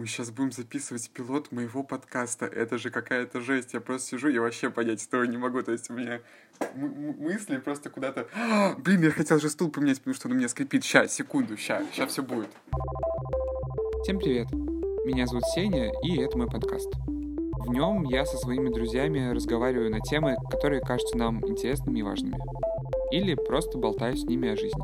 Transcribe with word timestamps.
мы 0.00 0.06
сейчас 0.06 0.30
будем 0.30 0.50
записывать 0.50 1.10
пилот 1.10 1.52
моего 1.52 1.82
подкаста. 1.82 2.46
Это 2.46 2.78
же 2.78 2.90
какая-то 2.90 3.42
жесть. 3.42 3.74
Я 3.74 3.80
просто 3.80 4.08
сижу 4.08 4.28
и 4.28 4.38
вообще 4.38 4.70
понять 4.70 5.06
этого 5.06 5.24
не 5.24 5.36
могу. 5.36 5.60
То 5.60 5.72
есть 5.72 5.90
у 5.90 5.92
меня 5.92 6.20
мысли 6.74 7.58
просто 7.58 7.90
куда-то... 7.90 8.26
А, 8.34 8.74
блин, 8.78 9.02
я 9.02 9.10
хотел 9.10 9.38
же 9.38 9.50
стул 9.50 9.70
поменять, 9.70 9.98
потому 9.98 10.14
что 10.14 10.28
он 10.28 10.32
у 10.32 10.36
меня 10.36 10.48
скрипит. 10.48 10.84
Сейчас, 10.84 11.12
секунду, 11.12 11.54
сейчас, 11.58 11.84
сейчас 11.92 12.12
все 12.12 12.22
будет. 12.22 12.48
Всем 14.02 14.18
привет. 14.18 14.50
Меня 15.04 15.26
зовут 15.26 15.44
Сеня, 15.54 15.92
и 16.02 16.16
это 16.18 16.38
мой 16.38 16.46
подкаст. 16.46 16.90
В 16.96 17.68
нем 17.68 18.04
я 18.04 18.24
со 18.24 18.38
своими 18.38 18.72
друзьями 18.72 19.34
разговариваю 19.34 19.90
на 19.90 20.00
темы, 20.00 20.36
которые 20.50 20.80
кажутся 20.80 21.18
нам 21.18 21.46
интересными 21.46 21.98
и 21.98 22.02
важными. 22.02 22.38
Или 23.12 23.34
просто 23.34 23.76
болтаю 23.76 24.16
с 24.16 24.24
ними 24.24 24.48
о 24.48 24.56
жизни. 24.56 24.82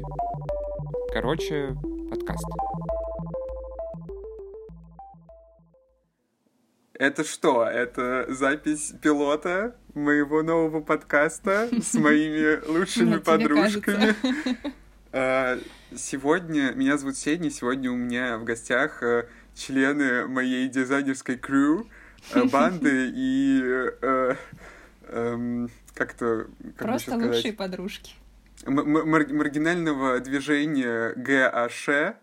Короче, 1.10 1.74
подкаст. 2.10 2.44
Это 6.98 7.24
что? 7.24 7.66
Это 7.66 8.26
запись 8.28 8.94
пилота 9.02 9.76
моего 9.94 10.42
нового 10.42 10.80
подкаста 10.80 11.68
с 11.82 11.94
моими 11.98 12.64
лучшими 12.66 13.18
подружками. 13.18 14.14
А, 15.18 15.58
сегодня, 15.96 16.72
меня 16.72 16.98
зовут 16.98 17.16
Сеня, 17.16 17.48
сегодня 17.50 17.90
у 17.90 17.96
меня 17.96 18.36
в 18.36 18.44
гостях 18.44 19.02
э, 19.02 19.26
члены 19.54 20.26
моей 20.26 20.68
дизайнерской 20.68 21.38
крю, 21.38 21.86
э, 22.34 22.44
банды 22.52 23.12
и 23.14 23.62
э, 23.62 24.34
эм, 25.08 25.70
как-то... 25.94 26.48
Просто 26.76 27.16
лучшие 27.16 27.54
подружки. 27.54 28.12
Маргинального 28.66 30.20
движения 30.20 31.14
ГАШ 31.16 32.16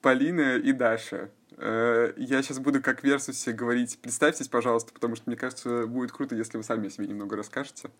Полина 0.00 0.58
и 0.58 0.70
Даша. 0.70 1.30
Э, 1.58 2.12
я 2.16 2.42
сейчас 2.42 2.58
буду 2.58 2.82
как 2.82 3.02
Версусе 3.02 3.52
говорить, 3.52 3.98
представьтесь, 4.00 4.48
пожалуйста, 4.48 4.92
потому 4.92 5.16
что 5.16 5.24
мне 5.26 5.36
кажется, 5.36 5.86
будет 5.86 6.12
круто, 6.12 6.34
если 6.34 6.56
вы 6.56 6.62
сами 6.62 6.86
о 6.86 6.90
себе 6.90 7.06
немного 7.06 7.36
расскажете. 7.36 7.90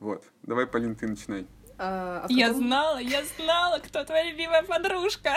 Вот. 0.00 0.24
Давай, 0.42 0.66
Полин, 0.66 0.96
ты 0.96 1.06
начинай. 1.06 1.46
А, 1.78 2.26
а 2.28 2.32
я 2.32 2.52
знала, 2.52 2.98
я 2.98 3.22
знала, 3.38 3.78
кто 3.78 4.04
твоя 4.04 4.30
любимая 4.30 4.62
подружка. 4.62 5.34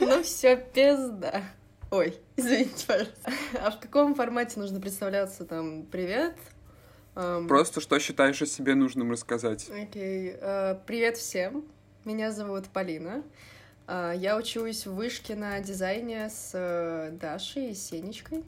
Ну 0.00 0.22
все, 0.22 0.56
пизда. 0.56 1.42
Ой, 1.90 2.18
извините, 2.36 2.86
пожалуйста. 2.86 3.32
А 3.62 3.70
в 3.70 3.80
каком 3.80 4.14
формате 4.14 4.58
нужно 4.58 4.80
представляться 4.80 5.44
там? 5.44 5.84
Привет. 5.86 6.36
Просто 7.14 7.80
что 7.80 7.98
считаешь 8.00 8.42
о 8.42 8.46
себе 8.46 8.74
нужным 8.74 9.12
рассказать. 9.12 9.70
Окей. 9.70 10.32
Okay. 10.32 10.42
Uh, 10.42 10.80
привет 10.84 11.16
всем. 11.16 11.64
Меня 12.04 12.32
зовут 12.32 12.66
Полина. 12.68 13.22
Я 13.88 14.36
учусь 14.36 14.86
в 14.86 14.94
вышке 14.94 15.34
на 15.34 15.60
дизайне 15.60 16.30
с 16.30 16.50
э, 16.54 17.10
Дашей 17.20 17.70
и 17.70 17.74
Сенечкой. 17.74 18.44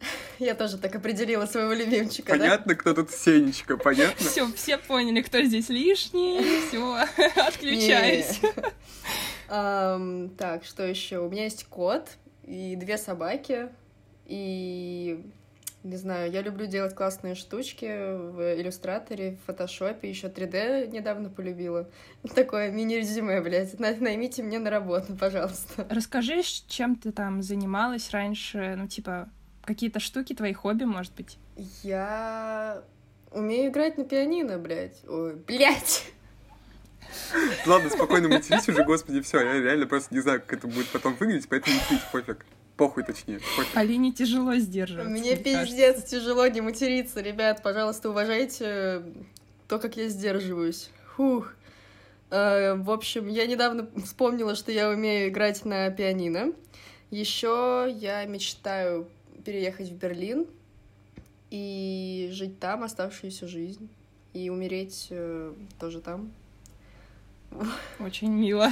Я 0.38 0.54
тоже 0.54 0.78
так 0.78 0.94
определила 0.94 1.46
своего 1.46 1.72
любимчика. 1.72 2.32
Понятно, 2.32 2.74
да? 2.74 2.74
кто 2.74 2.94
тут 2.94 3.10
Сенечка, 3.10 3.76
понятно? 3.76 4.28
Все, 4.28 4.50
все 4.52 4.78
поняли, 4.78 5.22
кто 5.22 5.40
здесь 5.42 5.68
лишний. 5.68 6.40
Все, 6.68 7.04
отключаюсь. 7.36 8.40
Так, 9.48 10.64
что 10.64 10.86
еще? 10.86 11.18
У 11.18 11.28
меня 11.28 11.42
есть 11.42 11.64
кот 11.64 12.08
и 12.44 12.76
две 12.76 12.96
собаки. 12.96 13.68
И 14.26 15.26
не 15.82 15.96
знаю, 15.96 16.30
я 16.30 16.42
люблю 16.42 16.66
делать 16.66 16.94
классные 16.94 17.34
штучки 17.34 17.86
в 17.86 18.60
иллюстраторе, 18.60 19.36
в 19.36 19.46
фотошопе, 19.46 20.10
еще 20.10 20.28
3D 20.28 20.88
недавно 20.88 21.30
полюбила. 21.30 21.88
Такое 22.34 22.70
мини-резюме, 22.70 23.40
блядь. 23.40 23.78
Наймите 23.78 24.42
мне 24.42 24.58
на 24.58 24.70
работу, 24.70 25.16
пожалуйста. 25.16 25.86
Расскажи, 25.88 26.42
чем 26.42 26.96
ты 26.96 27.12
там 27.12 27.42
занималась 27.42 28.10
раньше, 28.10 28.74
ну, 28.76 28.88
типа, 28.88 29.30
какие-то 29.64 30.00
штуки, 30.00 30.34
твои 30.34 30.52
хобби, 30.52 30.84
может 30.84 31.14
быть? 31.14 31.38
Я 31.82 32.82
умею 33.30 33.70
играть 33.70 33.96
на 33.96 34.04
пианино, 34.04 34.58
блядь. 34.58 35.00
Ой, 35.08 35.36
блядь! 35.36 36.12
Ладно, 37.66 37.88
спокойно 37.90 38.28
матерись 38.28 38.68
уже, 38.68 38.84
господи, 38.84 39.20
все, 39.22 39.40
я 39.40 39.60
реально 39.60 39.86
просто 39.86 40.14
не 40.14 40.20
знаю, 40.20 40.40
как 40.40 40.58
это 40.58 40.66
будет 40.66 40.88
потом 40.88 41.14
выглядеть, 41.14 41.48
поэтому 41.48 41.76
матерись, 41.76 42.02
пофиг. 42.12 42.44
Похуй, 42.80 43.04
точнее. 43.04 43.40
Пофиг. 43.58 43.76
Алине 43.76 44.10
тяжело 44.10 44.54
сдерживаться. 44.54 45.10
Мне, 45.10 45.34
мне 45.34 45.36
пиздец 45.36 45.96
кажется. 45.96 46.16
тяжело 46.16 46.46
не 46.46 46.62
материться. 46.62 47.20
Ребят, 47.20 47.62
пожалуйста, 47.62 48.08
уважайте 48.08 49.02
то, 49.68 49.78
как 49.78 49.98
я 49.98 50.08
сдерживаюсь. 50.08 50.88
Фух. 51.14 51.52
Э, 52.30 52.76
в 52.76 52.90
общем, 52.90 53.28
я 53.28 53.46
недавно 53.46 53.86
вспомнила, 54.02 54.54
что 54.54 54.72
я 54.72 54.88
умею 54.88 55.28
играть 55.28 55.66
на 55.66 55.90
пианино. 55.90 56.54
Еще 57.10 57.94
я 58.00 58.24
мечтаю 58.24 59.06
переехать 59.44 59.90
в 59.90 59.96
Берлин 59.96 60.46
и 61.50 62.30
жить 62.32 62.60
там 62.60 62.82
оставшуюся 62.82 63.46
жизнь. 63.46 63.90
И 64.32 64.48
умереть 64.48 65.08
э, 65.10 65.52
тоже 65.78 66.00
там. 66.00 66.32
Очень 67.98 68.32
мило. 68.32 68.70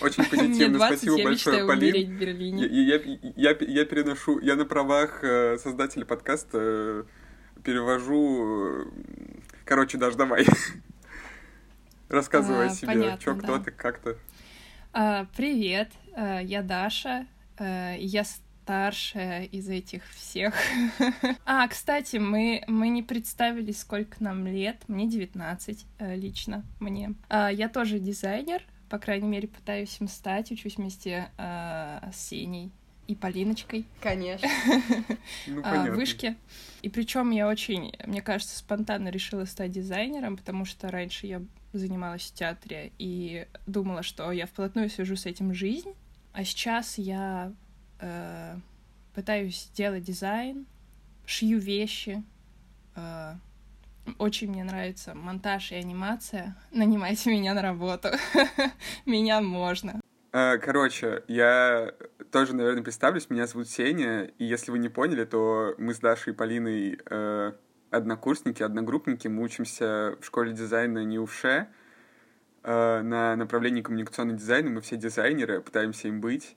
Очень 0.00 0.24
позитивно. 0.30 0.78
20, 0.78 0.98
Спасибо 0.98 1.18
я 1.18 1.24
большое, 1.24 1.66
Полин. 1.66 2.16
В 2.16 2.18
Берлине. 2.18 2.66
Я, 2.66 2.96
я, 2.96 3.16
я, 3.36 3.56
я 3.60 3.84
переношу, 3.84 4.40
я 4.40 4.56
на 4.56 4.64
правах 4.64 5.22
э, 5.22 5.58
создателя 5.58 6.04
подкаста 6.04 6.58
э, 6.60 7.04
перевожу... 7.62 8.82
Э, 8.82 8.84
короче, 9.64 9.96
даже 9.96 10.16
давай. 10.16 10.44
Рассказывай 12.08 12.66
а, 12.66 12.70
о 12.70 12.74
себе. 12.74 12.88
Понятно, 12.88 13.18
Чё, 13.18 13.36
кто 13.36 13.58
да. 13.58 13.64
ты, 13.64 13.70
как 13.70 13.98
то 14.00 14.16
А, 14.92 15.26
привет, 15.36 15.92
я 16.16 16.62
Даша. 16.62 17.26
Я 17.58 18.24
старшая 18.64 19.44
из 19.44 19.68
этих 19.68 20.02
всех. 20.08 20.54
а, 21.44 21.68
кстати, 21.68 22.16
мы, 22.16 22.64
мы 22.66 22.88
не 22.88 23.02
представили, 23.02 23.72
сколько 23.72 24.24
нам 24.24 24.46
лет. 24.46 24.84
Мне 24.88 25.06
19 25.06 25.86
э, 25.98 26.16
лично, 26.16 26.64
мне. 26.80 27.12
А, 27.28 27.52
я 27.52 27.68
тоже 27.68 27.98
дизайнер, 27.98 28.62
по 28.88 28.98
крайней 28.98 29.28
мере, 29.28 29.48
пытаюсь 29.48 30.00
им 30.00 30.08
стать. 30.08 30.50
Учусь 30.50 30.78
вместе 30.78 31.28
э, 31.36 32.10
с 32.10 32.16
Сеней 32.16 32.72
и 33.06 33.14
Полиночкой. 33.14 33.84
Конечно. 34.00 34.48
ну, 35.46 35.60
а, 35.62 35.84
в 35.84 35.94
вышке. 35.94 36.36
И 36.80 36.88
причем 36.88 37.32
я 37.32 37.46
очень, 37.46 37.92
мне 38.06 38.22
кажется, 38.22 38.56
спонтанно 38.56 39.08
решила 39.08 39.44
стать 39.44 39.72
дизайнером, 39.72 40.38
потому 40.38 40.64
что 40.64 40.90
раньше 40.90 41.26
я 41.26 41.42
занималась 41.74 42.22
в 42.22 42.32
театре 42.32 42.92
и 42.96 43.46
думала, 43.66 44.02
что 44.02 44.32
я 44.32 44.46
вплотную 44.46 44.88
свяжу 44.88 45.16
с 45.16 45.26
этим 45.26 45.52
жизнь. 45.52 45.92
А 46.32 46.44
сейчас 46.44 46.96
я 46.96 47.52
э, 48.00 48.56
пытаюсь 49.14 49.70
делать 49.74 50.04
дизайн, 50.04 50.66
шью 51.26 51.58
вещи. 51.58 52.22
Э, 52.96 53.34
очень 54.18 54.50
мне 54.50 54.64
нравится 54.64 55.14
монтаж 55.14 55.72
и 55.72 55.76
анимация. 55.76 56.56
Нанимайте 56.70 57.30
меня 57.30 57.54
на 57.54 57.62
работу. 57.62 58.08
меня 59.06 59.40
можно. 59.40 60.00
Э, 60.32 60.58
короче, 60.58 61.22
я 61.28 61.92
тоже, 62.30 62.54
наверное, 62.54 62.82
представлюсь. 62.82 63.30
Меня 63.30 63.46
зовут 63.46 63.68
Сеня, 63.68 64.24
и 64.24 64.44
если 64.44 64.70
вы 64.70 64.78
не 64.78 64.88
поняли, 64.88 65.24
то 65.24 65.74
мы 65.78 65.94
с 65.94 65.98
Дашей 66.00 66.32
и 66.32 66.36
Полиной 66.36 66.98
э, 67.08 67.52
однокурсники, 67.90 68.62
одногруппники. 68.62 69.28
Мы 69.28 69.42
учимся 69.42 70.16
в 70.20 70.24
школе 70.24 70.52
дизайна 70.52 71.04
НИУФШЕ 71.04 71.68
э, 72.64 73.02
на 73.02 73.36
направлении 73.36 73.82
коммуникационный 73.82 74.34
дизайн. 74.34 74.74
Мы 74.74 74.80
все 74.80 74.96
дизайнеры, 74.96 75.60
пытаемся 75.60 76.08
им 76.08 76.20
быть 76.20 76.56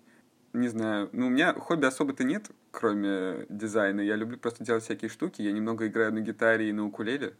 не 0.58 0.68
знаю, 0.68 1.10
ну, 1.14 1.28
у 1.28 1.30
меня 1.30 1.54
хобби 1.54 1.86
особо-то 1.86 2.24
нет, 2.24 2.50
кроме 2.72 3.46
дизайна. 3.50 4.02
Я 4.02 4.16
люблю 4.16 4.38
просто 4.38 4.64
делать 4.64 4.84
всякие 4.84 5.10
штуки. 5.10 5.42
Я 5.42 5.52
немного 5.52 5.88
играю 5.88 6.14
на 6.14 6.20
гитаре 6.20 6.70
и 6.70 6.74
на 6.74 6.86
укулеле. 6.86 7.36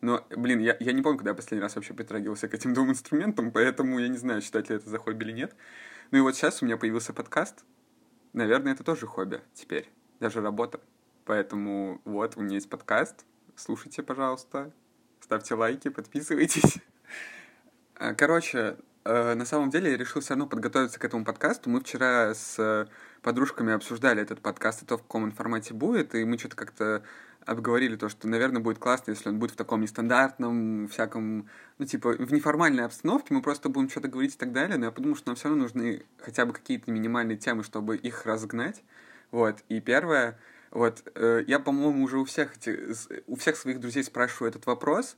Но, 0.00 0.24
блин, 0.30 0.60
я, 0.60 0.76
я 0.78 0.92
не 0.92 1.02
помню, 1.02 1.18
когда 1.18 1.30
я 1.30 1.34
последний 1.34 1.62
раз 1.62 1.74
вообще 1.74 1.94
притрагивался 1.94 2.48
к 2.48 2.54
этим 2.54 2.72
двум 2.72 2.90
инструментам, 2.90 3.50
поэтому 3.50 3.98
я 3.98 4.08
не 4.08 4.16
знаю, 4.16 4.40
считать 4.42 4.70
ли 4.70 4.76
это 4.76 4.88
за 4.88 4.98
хобби 4.98 5.24
или 5.24 5.32
нет. 5.32 5.56
Ну 6.10 6.18
и 6.18 6.20
вот 6.20 6.36
сейчас 6.36 6.62
у 6.62 6.66
меня 6.66 6.76
появился 6.76 7.12
подкаст. 7.12 7.64
Наверное, 8.32 8.74
это 8.74 8.84
тоже 8.84 9.06
хобби 9.06 9.40
теперь, 9.54 9.88
даже 10.20 10.40
работа. 10.40 10.80
Поэтому 11.24 12.00
вот, 12.04 12.36
у 12.36 12.42
меня 12.42 12.54
есть 12.54 12.70
подкаст. 12.70 13.24
Слушайте, 13.56 14.02
пожалуйста. 14.02 14.72
Ставьте 15.20 15.54
лайки, 15.54 15.88
подписывайтесь. 15.88 16.78
Короче, 18.16 18.76
Э, 18.97 18.97
на 19.08 19.44
самом 19.44 19.70
деле 19.70 19.92
я 19.92 19.96
решил 19.96 20.20
все 20.20 20.30
равно 20.30 20.46
подготовиться 20.46 20.98
к 20.98 21.04
этому 21.04 21.24
подкасту. 21.24 21.70
Мы 21.70 21.80
вчера 21.80 22.34
с 22.34 22.58
э, 22.58 22.86
подружками 23.22 23.72
обсуждали 23.72 24.20
этот 24.20 24.40
подкаст 24.40 24.82
и 24.82 24.86
то, 24.86 24.98
в 24.98 25.02
каком 25.02 25.24
он 25.24 25.32
формате 25.32 25.72
будет, 25.72 26.14
и 26.14 26.24
мы 26.24 26.36
что-то 26.38 26.56
как-то 26.56 27.02
обговорили 27.46 27.96
то, 27.96 28.08
что, 28.08 28.28
наверное, 28.28 28.60
будет 28.60 28.78
классно, 28.78 29.12
если 29.12 29.30
он 29.30 29.38
будет 29.38 29.52
в 29.52 29.56
таком 29.56 29.80
нестандартном, 29.80 30.88
всяком, 30.88 31.48
ну, 31.78 31.86
типа, 31.86 32.12
в 32.12 32.32
неформальной 32.32 32.84
обстановке, 32.84 33.32
мы 33.32 33.40
просто 33.40 33.70
будем 33.70 33.88
что-то 33.88 34.08
говорить 34.08 34.34
и 34.34 34.38
так 34.38 34.52
далее, 34.52 34.76
но 34.76 34.86
я 34.86 34.90
подумал, 34.90 35.16
что 35.16 35.28
нам 35.28 35.36
все 35.36 35.48
равно 35.48 35.62
нужны 35.62 36.04
хотя 36.18 36.44
бы 36.44 36.52
какие-то 36.52 36.90
минимальные 36.90 37.38
темы, 37.38 37.64
чтобы 37.64 37.96
их 37.96 38.26
разгнать. 38.26 38.82
Вот, 39.30 39.58
и 39.70 39.80
первое, 39.80 40.38
вот, 40.70 41.02
э, 41.14 41.44
я, 41.46 41.58
по-моему, 41.58 42.04
уже 42.04 42.18
у 42.18 42.24
всех, 42.26 42.56
эти, 42.56 42.78
у 43.26 43.36
всех 43.36 43.56
своих 43.56 43.80
друзей 43.80 44.04
спрашиваю 44.04 44.50
этот 44.50 44.66
вопрос, 44.66 45.16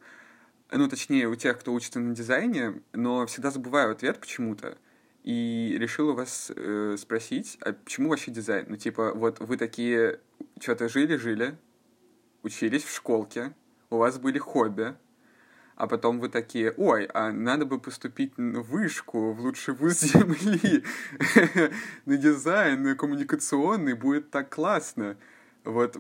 ну, 0.73 0.89
точнее, 0.89 1.29
у 1.29 1.35
тех, 1.35 1.59
кто 1.59 1.73
учится 1.73 2.01
на 2.01 2.15
дизайне, 2.15 2.83
но 2.93 3.27
всегда 3.27 3.51
забываю 3.51 3.93
ответ 3.93 4.21
почему-то. 4.21 4.79
И 5.23 5.77
решил 5.79 6.11
у 6.11 6.15
вас 6.15 6.51
э, 6.55 6.97
спросить, 6.99 7.59
а 7.61 7.73
почему 7.73 8.09
вообще 8.09 8.31
дизайн? 8.31 8.67
Ну, 8.69 8.77
типа, 8.77 9.13
вот 9.13 9.39
вы 9.41 9.57
такие 9.57 10.21
что-то 10.59 10.89
жили-жили, 10.89 11.59
учились 12.43 12.85
в 12.85 12.95
школке, 12.95 13.53
у 13.91 13.99
вас 13.99 14.19
были 14.19 14.39
хобби, 14.39 14.95
а 15.77 15.87
потом 15.87 16.21
вы 16.21 16.29
такие, 16.29 16.73
ой, 16.77 17.05
а 17.07 17.33
надо 17.33 17.67
бы 17.67 17.79
поступить 17.79 18.39
на 18.39 18.61
вышку, 18.61 19.33
в 19.33 19.41
лучший 19.41 19.75
вуз 19.75 20.01
Земли, 20.01 20.85
на 22.07 22.17
дизайн, 22.17 22.83
на 22.83 22.95
коммуникационный, 22.95 23.95
будет 23.95 24.31
так 24.31 24.49
классно. 24.55 25.17
Вот 25.65 25.99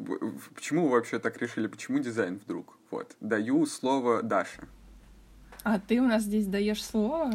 почему 0.55 0.84
вы 0.84 0.93
вообще 0.93 1.19
так 1.19 1.37
решили, 1.38 1.67
почему 1.67 1.99
дизайн 1.99 2.37
вдруг? 2.37 2.80
Вот, 2.90 3.16
даю 3.20 3.66
слово 3.66 4.22
Даше. 4.22 4.66
А 5.62 5.78
ты 5.78 6.00
у 6.00 6.06
нас 6.06 6.25
здесь 6.25 6.46
даешь 6.46 6.82
слово? 6.82 7.31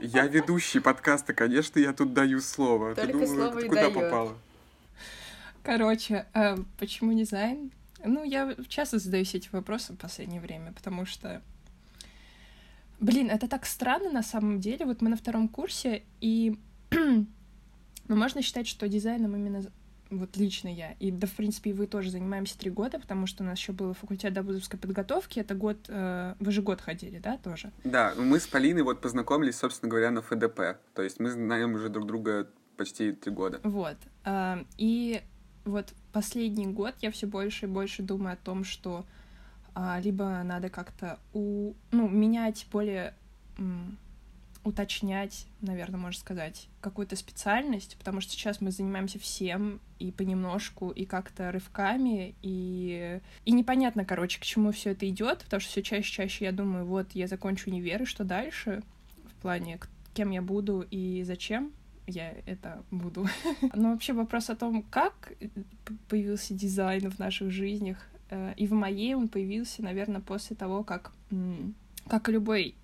Я 0.00 0.26
ведущий 0.26 0.80
подкаста, 0.80 1.32
конечно, 1.32 1.78
я 1.78 1.92
тут 1.92 2.12
даю 2.12 2.40
слово. 2.40 2.94
Только 2.94 3.12
ты 3.12 3.26
думала, 3.26 3.50
слово 3.50 3.58
и 3.60 3.68
куда 3.68 3.80
даёт. 3.82 3.94
попала? 3.94 4.38
Короче, 5.62 6.26
э, 6.34 6.56
почему 6.78 7.12
дизайн? 7.14 7.70
Ну, 8.04 8.24
я 8.24 8.54
часто 8.68 8.98
задаюсь 8.98 9.34
этим 9.34 9.50
вопросом 9.52 9.96
в 9.96 10.00
последнее 10.00 10.40
время, 10.40 10.72
потому 10.72 11.06
что... 11.06 11.40
Блин, 13.00 13.30
это 13.30 13.48
так 13.48 13.66
странно 13.66 14.10
на 14.10 14.22
самом 14.22 14.60
деле. 14.60 14.84
Вот 14.84 15.00
мы 15.00 15.10
на 15.10 15.16
втором 15.16 15.48
курсе, 15.48 16.02
и... 16.20 16.58
ну, 16.90 17.26
можно 18.08 18.42
считать, 18.42 18.66
что 18.66 18.88
дизайном 18.88 19.36
именно 19.36 19.62
вот 20.10 20.36
лично 20.36 20.68
я, 20.68 20.92
и 21.00 21.10
да, 21.10 21.26
в 21.26 21.32
принципе, 21.32 21.70
и 21.70 21.72
вы 21.72 21.86
тоже 21.86 22.10
занимаемся 22.10 22.58
три 22.58 22.70
года, 22.70 22.98
потому 22.98 23.26
что 23.26 23.42
у 23.42 23.46
нас 23.46 23.58
еще 23.58 23.72
был 23.72 23.94
факультет 23.94 24.32
добудовской 24.32 24.78
подготовки, 24.78 25.40
это 25.40 25.54
год, 25.54 25.78
э, 25.88 26.34
вы 26.38 26.52
же 26.52 26.62
год 26.62 26.80
ходили, 26.80 27.18
да, 27.18 27.38
тоже? 27.38 27.72
Да, 27.84 28.14
мы 28.16 28.38
с 28.38 28.46
Полиной 28.46 28.82
вот 28.82 29.00
познакомились, 29.00 29.56
собственно 29.56 29.90
говоря, 29.90 30.10
на 30.10 30.22
ФДП. 30.22 30.78
То 30.94 31.02
есть 31.02 31.20
мы 31.20 31.30
знаем 31.30 31.74
уже 31.74 31.88
друг 31.88 32.06
друга 32.06 32.48
почти 32.76 33.12
три 33.12 33.32
года. 33.32 33.60
Вот. 33.62 33.96
а, 34.24 34.64
И 34.76 35.22
вот 35.64 35.92
последний 36.12 36.66
год 36.66 36.94
я 37.00 37.10
все 37.10 37.26
больше 37.26 37.66
и 37.66 37.68
больше 37.68 38.02
думаю 38.02 38.34
о 38.34 38.36
том, 38.36 38.64
что 38.64 39.04
а, 39.74 39.98
либо 40.00 40.42
надо 40.44 40.68
как-то 40.68 41.18
у... 41.32 41.74
ну, 41.90 42.08
менять 42.08 42.66
более 42.70 43.14
м, 43.58 43.98
уточнять, 44.64 45.46
наверное, 45.60 46.00
можно 46.00 46.18
сказать, 46.18 46.68
какую-то 46.80 47.16
специальность, 47.16 47.96
потому 47.98 48.20
что 48.20 48.32
сейчас 48.32 48.60
мы 48.60 48.70
занимаемся 48.70 49.18
всем 49.18 49.80
и 49.98 50.10
понемножку, 50.10 50.90
и 50.90 51.04
как-то 51.04 51.52
рывками, 51.52 52.34
и, 52.42 53.20
и 53.44 53.52
непонятно, 53.52 54.04
короче, 54.04 54.40
к 54.40 54.44
чему 54.44 54.72
все 54.72 54.90
это 54.92 55.08
идет, 55.08 55.40
потому 55.44 55.60
что 55.60 55.70
все 55.70 55.82
чаще 55.82 56.08
и 56.08 56.12
чаще 56.12 56.44
я 56.46 56.52
думаю, 56.52 56.86
вот 56.86 57.08
я 57.12 57.26
закончу 57.28 57.70
универ, 57.70 58.02
и 58.02 58.06
что 58.06 58.24
дальше, 58.24 58.82
в 59.26 59.42
плане, 59.42 59.78
кем 60.14 60.30
я 60.30 60.40
буду 60.40 60.86
и 60.90 61.22
зачем 61.24 61.72
я 62.06 62.34
это 62.46 62.82
буду. 62.90 63.26
Но 63.74 63.92
вообще 63.92 64.12
вопрос 64.12 64.50
о 64.50 64.56
том, 64.56 64.82
как 64.82 65.32
п- 65.84 65.94
появился 66.08 66.54
дизайн 66.54 67.10
в 67.10 67.18
наших 67.18 67.50
жизнях, 67.50 67.98
э, 68.30 68.54
и 68.56 68.66
в 68.66 68.72
моей 68.72 69.14
он 69.14 69.28
появился, 69.28 69.82
наверное, 69.82 70.20
после 70.20 70.56
того, 70.56 70.84
как, 70.84 71.12
как 72.08 72.28
любой 72.28 72.74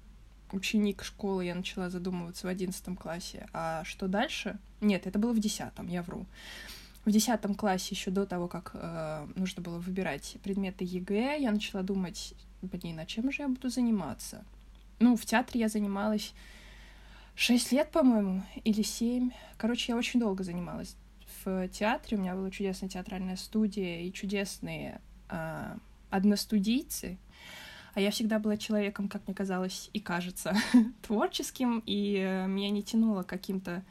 ученик 0.53 1.03
школы, 1.03 1.45
я 1.45 1.55
начала 1.55 1.91
задумываться 1.91 2.47
в 2.47 2.51
одиннадцатом 2.51 2.97
классе. 2.97 3.49
А 3.53 3.85
что 3.85 4.09
дальше? 4.09 4.59
Нет, 4.81 5.07
это 5.07 5.19
было 5.19 5.33
в 5.33 5.39
десятом, 5.39 5.89
я 5.89 6.03
вру. 6.03 6.27
В 7.05 7.11
десятом 7.11 7.55
классе, 7.55 7.95
еще 7.95 8.11
до 8.11 8.27
того, 8.27 8.47
как 8.47 8.73
э, 8.75 9.27
нужно 9.35 9.63
было 9.63 9.79
выбирать 9.79 10.37
предметы 10.43 10.85
ЕГЭ, 10.85 11.41
я 11.41 11.51
начала 11.51 11.83
думать, 11.83 12.35
блин, 12.63 12.99
а 13.01 13.07
чем 13.07 13.33
же 13.33 13.43
я 13.43 13.49
буду 13.49 13.71
заниматься? 13.71 14.45
Ну, 14.99 15.17
в 15.17 15.25
театре 15.25 15.61
я 15.61 15.69
занималась 15.69 16.35
шесть 17.35 17.73
лет, 17.73 17.91
по-моему, 17.91 18.43
или 18.65 18.83
семь. 18.83 19.31
Короче, 19.57 19.93
я 19.93 19.99
очень 19.99 20.21
долго 20.21 20.45
занималась 20.45 20.95
в 21.43 21.69
театре. 21.69 22.19
У 22.19 22.21
меня 22.21 22.35
была 22.35 22.51
чудесная 22.51 22.91
театральная 22.91 23.37
студия 23.37 24.01
и 24.01 24.13
чудесные 24.13 25.01
а, 25.31 25.79
одностудийцы. 26.11 27.17
А 27.95 28.01
я 28.01 28.11
всегда 28.11 28.39
была 28.39 28.57
человеком, 28.57 29.09
как 29.09 29.27
мне 29.27 29.35
казалось, 29.35 29.91
и 29.93 30.01
кажется, 30.01 30.55
творческим, 31.03 31.83
и 31.87 32.17
э, 32.17 32.47
меня 32.47 32.71
не 32.71 32.83
тянуло 32.83 33.23
каким-то 33.23 33.83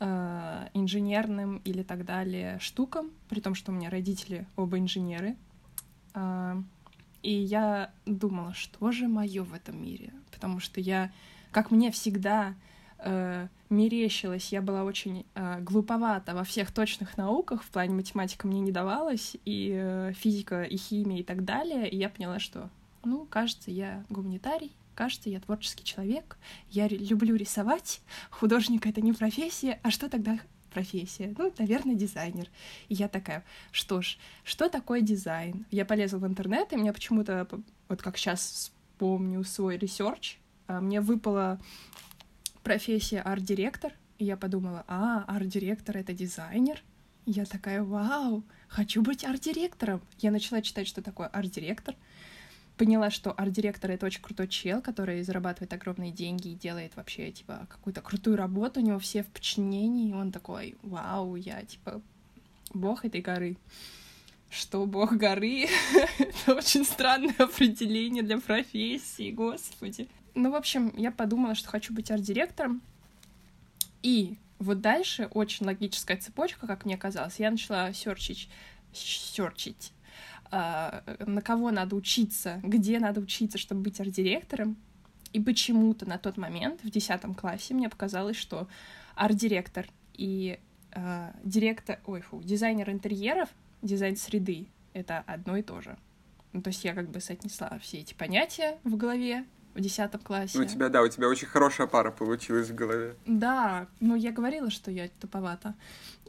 э, 0.00 0.68
инженерным 0.74 1.58
или 1.64 1.82
так 1.82 2.04
далее 2.04 2.58
штукам, 2.60 3.10
при 3.28 3.40
том, 3.40 3.54
что 3.54 3.72
у 3.72 3.74
меня 3.74 3.90
родители 3.90 4.46
оба 4.56 4.78
инженеры. 4.78 5.36
А, 6.14 6.62
и 7.22 7.32
я 7.32 7.90
думала, 8.04 8.54
что 8.54 8.92
же 8.92 9.08
мое 9.08 9.42
в 9.42 9.52
этом 9.52 9.82
мире, 9.82 10.12
потому 10.30 10.60
что 10.60 10.80
я, 10.80 11.10
как 11.50 11.70
мне 11.70 11.90
всегда 11.90 12.54
э, 12.98 13.48
мерещилось, 13.68 14.52
я 14.52 14.62
была 14.62 14.84
очень 14.84 15.26
э, 15.34 15.60
глуповата 15.60 16.34
во 16.34 16.44
всех 16.44 16.72
точных 16.72 17.16
науках, 17.16 17.62
в 17.62 17.70
плане 17.70 17.94
математика 17.94 18.46
мне 18.46 18.60
не 18.60 18.72
давалась, 18.72 19.36
и 19.44 19.72
э, 19.74 20.12
физика, 20.14 20.62
и 20.62 20.76
химия, 20.76 21.20
и 21.20 21.22
так 21.22 21.44
далее, 21.44 21.88
и 21.88 21.96
я 21.96 22.08
поняла, 22.08 22.38
что, 22.38 22.70
ну, 23.06 23.24
кажется, 23.24 23.70
я 23.70 24.04
гуманитарий, 24.10 24.72
кажется, 24.94 25.30
я 25.30 25.40
творческий 25.40 25.84
человек, 25.84 26.36
я 26.70 26.88
люблю 26.88 27.36
рисовать, 27.36 28.00
художник— 28.30 28.86
это 28.88 29.00
не 29.00 29.12
профессия, 29.12 29.80
а 29.82 29.90
что 29.90 30.08
тогда 30.08 30.38
профессия? 30.76 31.34
Ну, 31.38 31.50
наверное, 31.58 31.94
дизайнер. 31.94 32.48
И 32.88 32.94
я 32.94 33.08
такая, 33.08 33.44
что 33.70 34.02
ж, 34.02 34.18
что 34.44 34.68
такое 34.68 35.00
дизайн? 35.00 35.64
Я 35.70 35.86
полезла 35.86 36.18
в 36.18 36.26
интернет, 36.26 36.72
и 36.72 36.76
мне 36.76 36.92
почему-то, 36.92 37.48
вот 37.88 38.02
как 38.02 38.18
сейчас 38.18 38.72
вспомню 38.96 39.42
свой 39.44 39.78
research, 39.78 40.38
а, 40.66 40.80
мне 40.80 41.00
выпала 41.00 41.58
профессия 42.62 43.20
арт-директор, 43.20 43.92
и 44.18 44.24
я 44.24 44.36
подумала, 44.36 44.84
а, 44.86 45.24
арт-директор— 45.28 45.96
это 45.98 46.12
дизайнер? 46.12 46.82
Я 47.24 47.44
такая, 47.44 47.82
вау, 47.82 48.44
хочу 48.68 49.02
быть 49.02 49.24
арт-директором. 49.24 50.00
Я 50.18 50.30
начала 50.30 50.60
читать, 50.62 50.86
что 50.86 51.02
такое 51.02 51.26
арт-директор, 51.28 51.96
поняла, 52.76 53.10
что 53.10 53.32
арт-директор— 53.32 53.90
это 53.92 54.06
очень 54.06 54.22
крутой 54.22 54.48
чел, 54.48 54.80
который 54.80 55.22
зарабатывает 55.22 55.72
огромные 55.72 56.12
деньги 56.12 56.48
и 56.48 56.54
делает 56.54 56.96
вообще, 56.96 57.30
типа, 57.32 57.66
какую-то 57.68 58.02
крутую 58.02 58.36
работу, 58.36 58.80
у 58.80 58.82
него 58.82 58.98
все 58.98 59.22
в 59.22 59.28
подчинении, 59.28 60.10
и 60.10 60.14
он 60.14 60.32
такой, 60.32 60.76
вау, 60.82 61.36
я, 61.36 61.62
типа, 61.62 62.00
бог 62.72 63.04
этой 63.04 63.20
горы. 63.20 63.56
Что 64.50 64.86
бог 64.86 65.14
горы? 65.14 65.66
это 66.18 66.54
очень 66.54 66.84
странное 66.84 67.34
определение 67.38 68.22
для 68.22 68.38
профессии, 68.38 69.30
господи. 69.30 70.08
Ну, 70.34 70.50
в 70.50 70.54
общем, 70.54 70.92
я 70.96 71.10
подумала, 71.10 71.54
что 71.54 71.68
хочу 71.68 71.94
быть 71.94 72.10
арт-директором, 72.10 72.82
и 74.02 74.36
вот 74.58 74.80
дальше 74.80 75.28
очень 75.32 75.66
логическая 75.66 76.16
цепочка, 76.16 76.66
как 76.66 76.84
мне 76.84 76.96
казалось. 76.96 77.38
Я 77.38 77.50
начала 77.50 77.92
серчить, 77.92 78.48
серчить 78.92 79.92
на 80.50 81.42
кого 81.42 81.70
надо 81.70 81.96
учиться, 81.96 82.60
где 82.62 82.98
надо 82.98 83.20
учиться, 83.20 83.58
чтобы 83.58 83.82
быть 83.82 84.00
арт-директором. 84.00 84.76
И 85.32 85.40
почему-то 85.40 86.06
на 86.06 86.18
тот 86.18 86.36
момент, 86.36 86.82
в 86.82 86.90
10 86.90 87.36
классе, 87.36 87.74
мне 87.74 87.88
показалось, 87.88 88.36
что 88.36 88.68
арт-директор 89.14 89.86
и 90.14 90.58
а, 90.92 91.34
директор, 91.44 91.98
ой, 92.06 92.22
фу, 92.22 92.42
дизайнер 92.42 92.88
интерьеров, 92.90 93.50
дизайн 93.82 94.16
среды— 94.16 94.68
это 94.94 95.18
одно 95.26 95.56
и 95.56 95.62
то 95.62 95.80
же. 95.82 95.98
Ну, 96.52 96.62
то 96.62 96.68
есть 96.68 96.84
я 96.84 96.94
как 96.94 97.10
бы 97.10 97.20
соотнесла 97.20 97.78
все 97.82 97.98
эти 97.98 98.14
понятия 98.14 98.78
в 98.82 98.96
голове 98.96 99.44
в 99.76 99.80
10 99.80 100.10
классе. 100.22 100.58
Ну, 100.58 100.64
у 100.64 100.66
тебя, 100.66 100.88
да, 100.88 101.02
у 101.02 101.08
тебя 101.08 101.28
очень 101.28 101.46
хорошая 101.46 101.86
пара 101.86 102.10
получилась 102.10 102.70
в 102.70 102.74
голове. 102.74 103.14
Да, 103.26 103.86
ну 104.00 104.16
я 104.16 104.32
говорила, 104.32 104.70
что 104.70 104.90
я 104.90 105.08
туповата. 105.20 105.74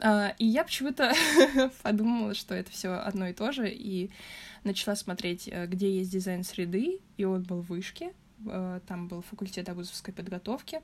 А, 0.01 0.33
И 0.37 0.45
я 0.45 0.63
почему-то 0.63 1.13
подумала, 1.81 2.33
что 2.33 2.53
это 2.53 2.69
все 2.71 2.93
одно 2.93 3.27
и 3.27 3.33
то 3.33 3.51
же, 3.51 3.69
и 3.69 4.11
начала 4.63 4.95
смотреть, 4.95 5.47
э, 5.51 5.65
где 5.65 5.97
есть 5.97 6.11
дизайн 6.11 6.43
среды, 6.43 6.99
и 7.15 7.23
он 7.23 7.43
был 7.43 7.61
в 7.61 7.69
Вышке, 7.69 8.13
э, 8.45 8.79
там 8.85 9.07
был 9.07 9.21
факультет 9.21 9.69
абузовской 9.69 10.13
подготовки. 10.13 10.81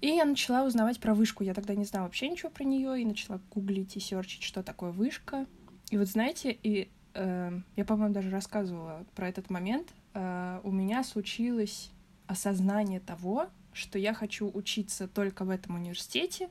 И 0.00 0.08
я 0.08 0.24
начала 0.24 0.64
узнавать 0.64 1.00
про 1.00 1.14
вышку. 1.14 1.42
Я 1.42 1.54
тогда 1.54 1.74
не 1.74 1.84
знала 1.84 2.04
вообще 2.04 2.28
ничего 2.28 2.50
про 2.50 2.64
нее, 2.64 3.00
и 3.00 3.04
начала 3.04 3.40
гуглить 3.50 3.96
и 3.96 4.00
серчить, 4.00 4.42
что 4.42 4.62
такое 4.62 4.90
вышка. 4.90 5.46
И 5.90 5.96
вот 5.96 6.06
знаете, 6.06 6.56
и 6.62 6.88
э, 7.14 7.60
я, 7.76 7.84
по-моему, 7.84 8.14
даже 8.14 8.30
рассказывала 8.30 9.04
про 9.14 9.28
этот 9.28 9.50
момент. 9.50 9.88
Э, 10.16 10.60
у 10.64 10.70
меня 10.70 11.04
случилось 11.04 11.90
осознание 12.26 13.00
того, 13.00 13.48
что 13.74 13.98
я 13.98 14.14
хочу 14.14 14.50
учиться 14.54 15.06
только 15.08 15.44
в 15.44 15.50
этом 15.50 15.74
университете, 15.74 16.48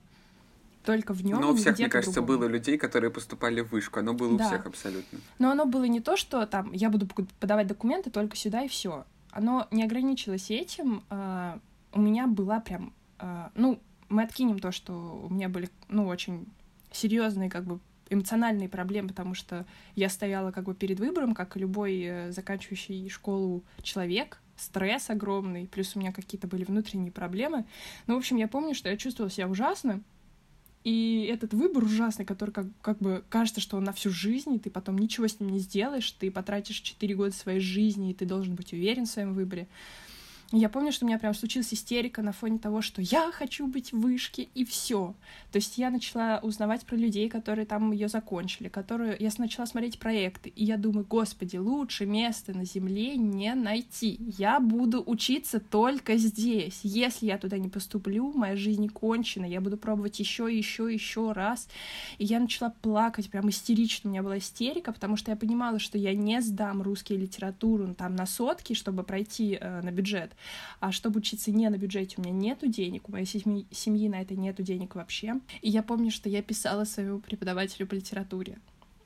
только 0.83 1.13
в 1.13 1.25
нем. 1.25 1.41
Но 1.41 1.51
у 1.51 1.55
всех, 1.55 1.79
мне 1.79 1.89
кажется, 1.89 2.21
было 2.21 2.45
людей, 2.45 2.77
которые 2.77 3.09
поступали 3.09 3.61
в 3.61 3.71
вышку. 3.71 3.99
Оно 3.99 4.13
было 4.13 4.37
Да. 4.37 4.45
у 4.45 4.47
всех 4.47 4.65
абсолютно. 4.67 5.19
Но 5.39 5.49
оно 5.49 5.65
было 5.65 5.85
не 5.85 5.99
то, 5.99 6.15
что 6.15 6.45
там 6.45 6.71
я 6.73 6.91
буду 6.91 7.07
подавать 7.39 7.65
документы 7.65 8.11
только 8.11 8.37
сюда 8.37 8.61
и 8.63 8.67
все. 8.67 9.03
Оно 9.31 9.67
не 9.71 9.83
ограничилось 9.83 10.51
этим. 10.51 11.03
а, 11.09 11.59
у 11.91 11.99
меня 12.01 12.27
была 12.27 12.59
прям, 12.59 12.93
а, 13.17 13.49
ну, 13.55 13.79
мы 14.09 14.21
откинем 14.21 14.59
то, 14.59 14.71
что 14.71 14.93
у 15.27 15.33
меня 15.33 15.49
были, 15.49 15.69
ну, 15.87 16.05
очень 16.05 16.45
серьезные, 16.91 17.49
как 17.49 17.63
бы 17.63 17.79
эмоциональные 18.09 18.69
проблемы, 18.69 19.09
потому 19.09 19.33
что 19.33 19.65
я 19.95 20.09
стояла 20.09 20.51
как 20.51 20.65
бы 20.65 20.75
перед 20.75 20.99
выбором, 20.99 21.33
как 21.33 21.57
и 21.57 21.59
любой 21.59 22.01
э, 22.01 22.31
заканчивающий 22.31 23.09
школу 23.09 23.63
человек, 23.81 24.41
стресс 24.57 25.09
огромный, 25.09 25.67
плюс 25.67 25.95
у 25.95 25.99
меня 25.99 26.11
какие-то 26.11 26.47
были 26.47 26.63
внутренние 26.63 27.11
проблемы. 27.11 27.65
Ну, 28.07 28.15
в 28.15 28.17
общем, 28.17 28.37
я 28.37 28.47
помню, 28.47 28.75
что 28.75 28.89
я 28.89 28.97
чувствовала 28.97 29.31
себя 29.31 29.47
ужасно, 29.47 30.01
и 30.85 31.27
этот 31.33 31.53
выбор 31.55 31.83
ужасный, 31.83 32.25
который 32.25 32.51
как, 32.51 32.67
как 32.81 32.99
бы 32.99 33.23
кажется, 33.29 33.59
что 33.59 33.75
он 33.77 33.83
на 33.85 33.91
всю 33.91 34.11
жизнь, 34.11 34.53
и 34.53 34.59
ты 34.59 34.69
потом 34.69 34.99
ничего 34.99 35.27
с 35.27 35.39
ним 35.39 35.49
не 35.49 35.59
сделаешь, 35.59 36.11
ты 36.11 36.29
потратишь 36.29 36.77
4 36.77 37.15
года 37.15 37.31
своей 37.31 37.59
жизни, 37.59 38.11
и 38.11 38.13
ты 38.13 38.25
должен 38.25 38.53
быть 38.53 38.71
уверен 38.71 39.05
в 39.05 39.09
своем 39.09 39.33
выборе. 39.33 39.67
Я 40.51 40.69
помню, 40.69 40.91
что 40.91 41.05
у 41.05 41.07
меня 41.07 41.17
прям 41.17 41.33
случилась 41.33 41.73
истерика 41.73 42.21
на 42.21 42.31
фоне 42.31 42.59
того, 42.59 42.81
что 42.81 43.01
я 43.01 43.31
хочу 43.31 43.65
быть 43.65 43.91
в 43.91 43.99
вышке, 43.99 44.47
и 44.53 44.63
все. 44.63 45.15
То 45.51 45.57
есть 45.57 45.77
я 45.77 45.89
начала 45.89 46.39
узнавать 46.43 46.85
про 46.85 46.95
людей, 46.95 47.29
которые 47.29 47.65
там 47.65 47.91
ее 47.91 48.07
закончили, 48.07 48.67
которые... 48.67 49.17
Я 49.19 49.31
начала 49.39 49.65
смотреть 49.65 49.97
проекты, 49.97 50.49
и 50.49 50.63
я 50.63 50.77
думаю, 50.77 51.05
господи, 51.09 51.57
лучше 51.57 52.05
места 52.05 52.53
на 52.53 52.63
земле 52.63 53.17
не 53.17 53.55
найти. 53.55 54.19
Я 54.37 54.59
буду 54.59 55.03
учиться 55.05 55.59
только 55.59 56.15
здесь. 56.17 56.79
Если 56.83 57.25
я 57.25 57.39
туда 57.39 57.57
не 57.57 57.69
поступлю, 57.69 58.31
моя 58.33 58.55
жизнь 58.55 58.87
кончена, 58.89 59.45
я 59.45 59.61
буду 59.61 59.77
пробовать 59.77 60.19
еще, 60.19 60.47
еще, 60.55 60.93
еще 60.93 61.31
раз. 61.31 61.67
И 62.19 62.25
я 62.25 62.39
начала 62.39 62.69
плакать, 62.81 63.31
прям 63.31 63.49
истерично. 63.49 64.09
У 64.09 64.13
меня 64.13 64.21
была 64.21 64.37
истерика, 64.37 64.93
потому 64.93 65.17
что 65.17 65.31
я 65.31 65.37
понимала, 65.37 65.79
что 65.79 65.97
я 65.97 66.13
не 66.13 66.39
сдам 66.41 66.83
русскую 66.83 67.19
литературу 67.19 67.95
там 67.95 68.15
на 68.15 68.27
сотки, 68.27 68.73
чтобы 68.73 69.03
пройти 69.03 69.57
э, 69.59 69.81
на 69.81 69.91
бюджет. 69.91 70.34
А 70.79 70.91
чтобы 70.91 71.19
учиться 71.19 71.51
не 71.51 71.69
на 71.69 71.77
бюджете, 71.77 72.15
у 72.17 72.21
меня 72.21 72.33
нету 72.33 72.67
денег, 72.67 73.09
у 73.09 73.11
моей 73.11 73.25
семьи, 73.25 73.65
семьи 73.71 74.09
на 74.09 74.21
это 74.21 74.35
нету 74.35 74.63
денег 74.63 74.95
вообще. 74.95 75.39
И 75.61 75.69
я 75.69 75.83
помню, 75.83 76.11
что 76.11 76.29
я 76.29 76.41
писала 76.41 76.85
своему 76.85 77.19
преподавателю 77.19 77.87
по 77.87 77.93
литературе. 77.93 78.59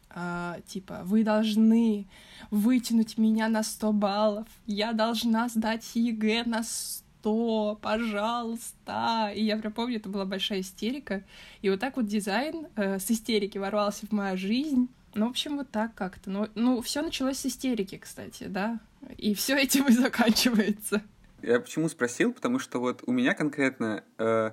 Э, 0.09 0.63
типа, 0.65 1.01
вы 1.03 1.23
должны 1.23 2.07
вытянуть 2.49 3.19
меня 3.19 3.47
на 3.47 3.61
100 3.61 3.93
баллов, 3.93 4.47
я 4.65 4.91
должна 4.91 5.47
сдать 5.49 5.87
ЕГЭ 5.93 6.45
на 6.45 6.63
100, 6.63 7.79
пожалуйста. 7.81 9.31
И 9.35 9.43
я 9.43 9.57
прям 9.57 9.73
помню, 9.73 9.97
это 9.97 10.09
была 10.09 10.25
большая 10.25 10.61
истерика. 10.61 11.23
И 11.61 11.69
вот 11.69 11.79
так 11.79 11.97
вот 11.97 12.07
дизайн 12.07 12.67
э, 12.75 12.99
с 12.99 13.11
истерики 13.11 13.57
ворвался 13.57 14.07
в 14.07 14.11
мою 14.11 14.37
жизнь. 14.37 14.89
Ну, 15.15 15.27
в 15.27 15.29
общем, 15.31 15.57
вот 15.57 15.69
так 15.69 15.93
как-то. 15.95 16.29
Ну, 16.29 16.47
ну 16.55 16.81
все 16.81 17.01
началось 17.01 17.39
с 17.39 17.45
истерики, 17.45 17.97
кстати, 17.97 18.45
да. 18.45 18.79
И 19.17 19.33
все 19.33 19.57
этим 19.57 19.87
и 19.87 19.91
заканчивается. 19.91 21.01
Я 21.41 21.59
почему 21.59 21.89
спросил? 21.89 22.33
Потому 22.33 22.59
что 22.59 22.79
вот 22.79 23.03
у 23.05 23.11
меня 23.11 23.33
конкретно 23.33 24.03
э, 24.17 24.51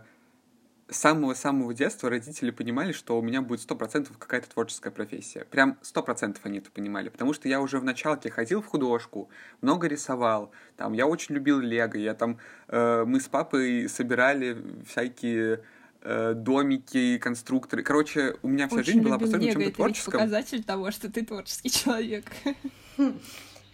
с 0.88 0.96
самого-самого 0.96 1.74
детства 1.74 2.08
родители 2.08 2.50
понимали, 2.50 2.92
что 2.92 3.18
у 3.18 3.22
меня 3.22 3.42
будет 3.42 3.60
сто 3.60 3.74
процентов 3.74 4.18
какая-то 4.18 4.48
творческая 4.48 4.90
профессия. 4.90 5.44
Прям 5.50 5.78
сто 5.82 6.02
процентов 6.02 6.44
они 6.46 6.58
это 6.58 6.70
понимали. 6.70 7.08
Потому 7.08 7.32
что 7.32 7.48
я 7.48 7.60
уже 7.60 7.78
в 7.80 7.84
началке 7.84 8.30
ходил 8.30 8.62
в 8.62 8.66
художку, 8.66 9.28
много 9.62 9.88
рисовал. 9.88 10.52
Там, 10.76 10.92
я 10.92 11.06
очень 11.06 11.34
любил 11.34 11.58
лего. 11.60 11.96
Я 11.96 12.14
там, 12.14 12.38
э, 12.68 13.04
мы 13.06 13.20
с 13.20 13.26
папой 13.28 13.88
собирали 13.88 14.56
всякие 14.88 15.62
э, 16.02 16.34
домики, 16.34 17.18
конструкторы. 17.18 17.82
Короче, 17.82 18.36
у 18.42 18.48
меня 18.48 18.68
вся 18.68 18.76
Очень 18.76 18.92
жизнь 18.92 19.00
была 19.02 19.18
построена 19.18 19.42
Лего. 19.44 19.52
чем-то 19.54 19.68
Это 19.68 19.76
творческом. 19.76 20.12
показатель 20.12 20.62
того, 20.62 20.90
что 20.92 21.10
ты 21.10 21.24
творческий 21.24 21.70
человек. 21.84 22.26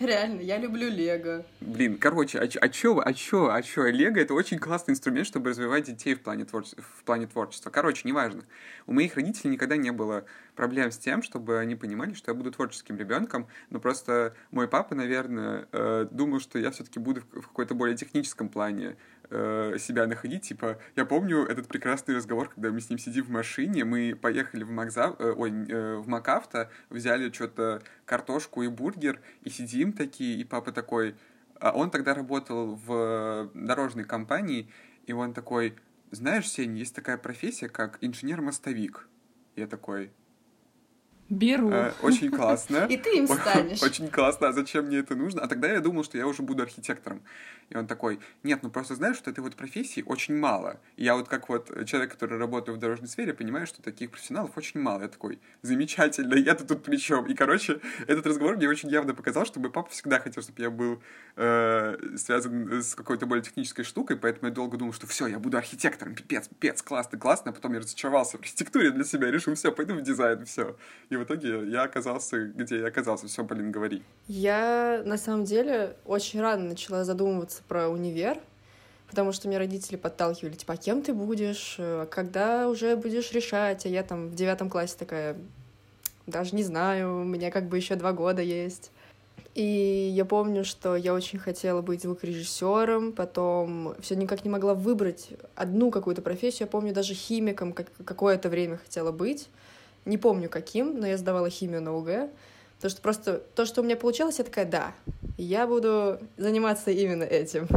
Реально, 0.02 0.40
я 0.40 0.58
люблю 0.58 0.88
Лего. 0.88 1.44
Блин, 1.60 1.96
короче, 1.96 2.38
а, 2.40 2.42
а 2.42 2.68
чё, 2.68 3.00
а 3.04 3.12
чё, 3.12 3.50
а 3.50 3.62
чё, 3.62 3.86
Лего 3.86 4.18
это 4.18 4.34
очень 4.34 4.58
классный 4.58 4.92
инструмент, 4.92 5.28
чтобы 5.28 5.50
развивать 5.50 5.84
детей 5.84 6.14
в 6.14 6.20
плане, 6.20 6.44
творчества, 6.44 6.82
в 6.98 7.04
плане 7.04 7.28
творчества. 7.28 7.70
Короче, 7.70 8.02
неважно. 8.04 8.42
У 8.86 8.92
моих 8.92 9.14
родителей 9.14 9.50
никогда 9.50 9.76
не 9.76 9.92
было 9.92 10.24
проблем 10.56 10.90
с 10.90 10.98
тем, 10.98 11.22
чтобы 11.22 11.60
они 11.60 11.76
понимали, 11.76 12.14
что 12.14 12.32
я 12.32 12.34
буду 12.34 12.50
творческим 12.50 12.96
ребенком, 12.96 13.46
но 13.70 13.78
просто 13.78 14.34
мой 14.50 14.66
папа, 14.66 14.96
наверное, 14.96 15.68
э, 15.70 16.08
думал, 16.10 16.40
что 16.40 16.58
я 16.58 16.72
все-таки 16.72 16.98
буду 16.98 17.20
в 17.20 17.42
в 17.42 17.46
какой-то 17.46 17.74
более 17.74 17.96
техническом 17.96 18.48
плане 18.48 18.96
э, 19.32 19.78
себя 19.78 20.06
находить. 20.06 20.42
Типа, 20.42 20.78
я 20.96 21.04
помню 21.04 21.44
этот 21.44 21.68
прекрасный 21.68 22.14
разговор, 22.14 22.50
когда 22.50 22.70
мы 22.70 22.80
с 22.80 22.90
ним 22.90 22.98
сидим 22.98 23.24
в 23.24 23.30
машине, 23.30 23.84
мы 23.84 24.14
поехали 24.14 24.62
в 24.62 24.70
Макзав, 24.70 25.18
э, 25.18 25.32
ой, 25.32 25.50
э, 25.50 25.96
в 25.96 26.08
Макавто, 26.08 26.70
взяли 26.90 27.30
что-то 27.32 27.82
картошку 28.04 28.62
и 28.62 28.68
бургер, 28.68 29.20
и 29.42 29.50
сидим 29.50 29.92
такие, 29.92 30.38
и 30.38 30.44
папа 30.44 30.72
такой, 30.72 31.16
а 31.58 31.72
он 31.72 31.90
тогда 31.90 32.14
работал 32.14 32.74
в 32.74 33.50
дорожной 33.54 34.04
компании, 34.04 34.68
и 35.06 35.12
он 35.12 35.32
такой, 35.32 35.76
знаешь, 36.10 36.48
Сень, 36.48 36.76
есть 36.76 36.94
такая 36.94 37.16
профессия, 37.16 37.68
как 37.68 37.98
инженер-мостовик. 38.00 39.08
Я 39.56 39.66
такой, 39.66 40.12
Беру. 41.32 41.70
«Э, 41.70 41.92
очень 42.02 42.30
классно. 42.30 42.86
И 42.90 42.98
ты 42.98 43.16
им 43.16 43.26
станешь. 43.26 43.82
Очень 43.82 44.08
классно, 44.08 44.48
а 44.48 44.52
зачем 44.52 44.84
мне 44.84 44.98
это 44.98 45.16
нужно? 45.16 45.40
А 45.40 45.48
тогда 45.48 45.72
я 45.72 45.80
думал, 45.80 46.04
что 46.04 46.18
я 46.18 46.26
уже 46.26 46.42
буду 46.42 46.62
архитектором. 46.62 47.22
И 47.70 47.76
он 47.76 47.86
такой, 47.86 48.20
нет, 48.42 48.62
ну 48.62 48.68
просто 48.68 48.96
знаешь, 48.96 49.16
что 49.16 49.30
этой 49.30 49.40
вот 49.40 49.56
профессии 49.56 50.02
очень 50.04 50.36
мало. 50.36 50.78
И 50.96 51.04
я 51.04 51.16
вот 51.16 51.28
как 51.28 51.48
вот 51.48 51.70
человек, 51.86 52.12
который 52.12 52.36
работает 52.36 52.76
в 52.76 52.80
дорожной 52.80 53.08
сфере, 53.08 53.32
понимаю, 53.32 53.66
что 53.66 53.80
таких 53.80 54.10
профессионалов 54.10 54.50
очень 54.56 54.78
мало. 54.78 55.00
Я 55.00 55.08
такой, 55.08 55.40
замечательно, 55.62 56.34
я-то 56.34 56.66
тут 56.66 56.82
при 56.82 56.98
чем? 56.98 57.24
И, 57.26 57.34
короче, 57.34 57.80
этот 58.06 58.26
разговор 58.26 58.58
мне 58.58 58.68
очень 58.68 58.90
явно 58.90 59.14
показал, 59.14 59.46
что 59.46 59.58
мой 59.58 59.70
папа 59.70 59.90
всегда 59.90 60.20
хотел, 60.20 60.42
чтобы 60.42 60.60
я 60.60 60.68
был 60.68 61.02
э, 61.36 61.96
связан 62.18 62.82
с 62.82 62.94
какой-то 62.94 63.24
более 63.24 63.42
технической 63.42 63.86
штукой, 63.86 64.18
поэтому 64.18 64.48
я 64.48 64.54
долго 64.54 64.76
думал, 64.76 64.92
что 64.92 65.06
все, 65.06 65.26
я 65.26 65.38
буду 65.38 65.56
архитектором, 65.56 66.14
пипец, 66.14 66.48
пипец, 66.48 66.82
классно, 66.82 67.18
классно, 67.18 67.52
а 67.52 67.54
потом 67.54 67.72
я 67.72 67.78
разочаровался 67.78 68.36
в 68.36 68.40
архитектуре 68.40 68.90
для 68.90 69.04
себя, 69.04 69.30
решил, 69.30 69.54
все, 69.54 69.72
пойду 69.72 69.94
в 69.94 70.02
дизайн, 70.02 70.44
все. 70.44 70.76
И 71.08 71.16
в 71.22 71.24
итоге 71.24 71.70
я 71.70 71.82
оказался, 71.82 72.44
где 72.46 72.80
я 72.80 72.86
оказался. 72.86 73.26
Все, 73.26 73.44
блин, 73.44 73.70
говори. 73.70 74.02
Я, 74.28 75.02
на 75.04 75.16
самом 75.16 75.44
деле, 75.44 75.96
очень 76.04 76.40
рано 76.40 76.70
начала 76.70 77.04
задумываться 77.04 77.62
про 77.68 77.88
универ, 77.88 78.38
потому 79.08 79.32
что 79.32 79.48
мне 79.48 79.58
родители 79.58 79.96
подталкивали, 79.96 80.54
типа, 80.54 80.74
а 80.74 80.76
кем 80.76 81.02
ты 81.02 81.12
будешь, 81.12 81.76
а 81.78 82.06
когда 82.06 82.68
уже 82.68 82.96
будешь 82.96 83.32
решать, 83.32 83.86
а 83.86 83.88
я 83.88 84.02
там 84.02 84.28
в 84.28 84.34
девятом 84.34 84.70
классе 84.70 84.96
такая, 84.98 85.36
даже 86.26 86.54
не 86.56 86.62
знаю, 86.62 87.20
у 87.20 87.24
меня 87.24 87.50
как 87.50 87.68
бы 87.68 87.76
еще 87.76 87.94
два 87.94 88.12
года 88.12 88.42
есть. 88.42 88.90
И 89.54 90.10
я 90.14 90.24
помню, 90.24 90.64
что 90.64 90.96
я 90.96 91.12
очень 91.12 91.38
хотела 91.38 91.82
быть 91.82 92.02
звукорежиссером, 92.02 93.12
потом 93.12 93.94
все 94.00 94.16
никак 94.16 94.44
не 94.44 94.50
могла 94.50 94.72
выбрать 94.72 95.28
одну 95.54 95.90
какую-то 95.90 96.22
профессию. 96.22 96.62
Я 96.62 96.66
помню, 96.68 96.94
даже 96.94 97.12
химиком 97.12 97.74
как 97.74 97.88
какое-то 98.04 98.48
время 98.48 98.78
хотела 98.78 99.12
быть. 99.12 99.48
Не 100.04 100.18
помню 100.18 100.48
каким, 100.48 100.98
но 100.98 101.06
я 101.06 101.16
сдавала 101.16 101.48
химию 101.50 101.82
на 101.82 101.96
УГ. 101.96 102.30
Потому 102.76 102.90
что 102.90 103.02
просто 103.02 103.42
то, 103.54 103.64
что 103.64 103.80
у 103.80 103.84
меня 103.84 103.96
получалось, 103.96 104.38
я 104.38 104.44
такая, 104.44 104.64
да, 104.64 104.92
я 105.38 105.68
буду 105.68 106.18
заниматься 106.36 106.90
именно 106.90 107.22
этим. 107.22 107.68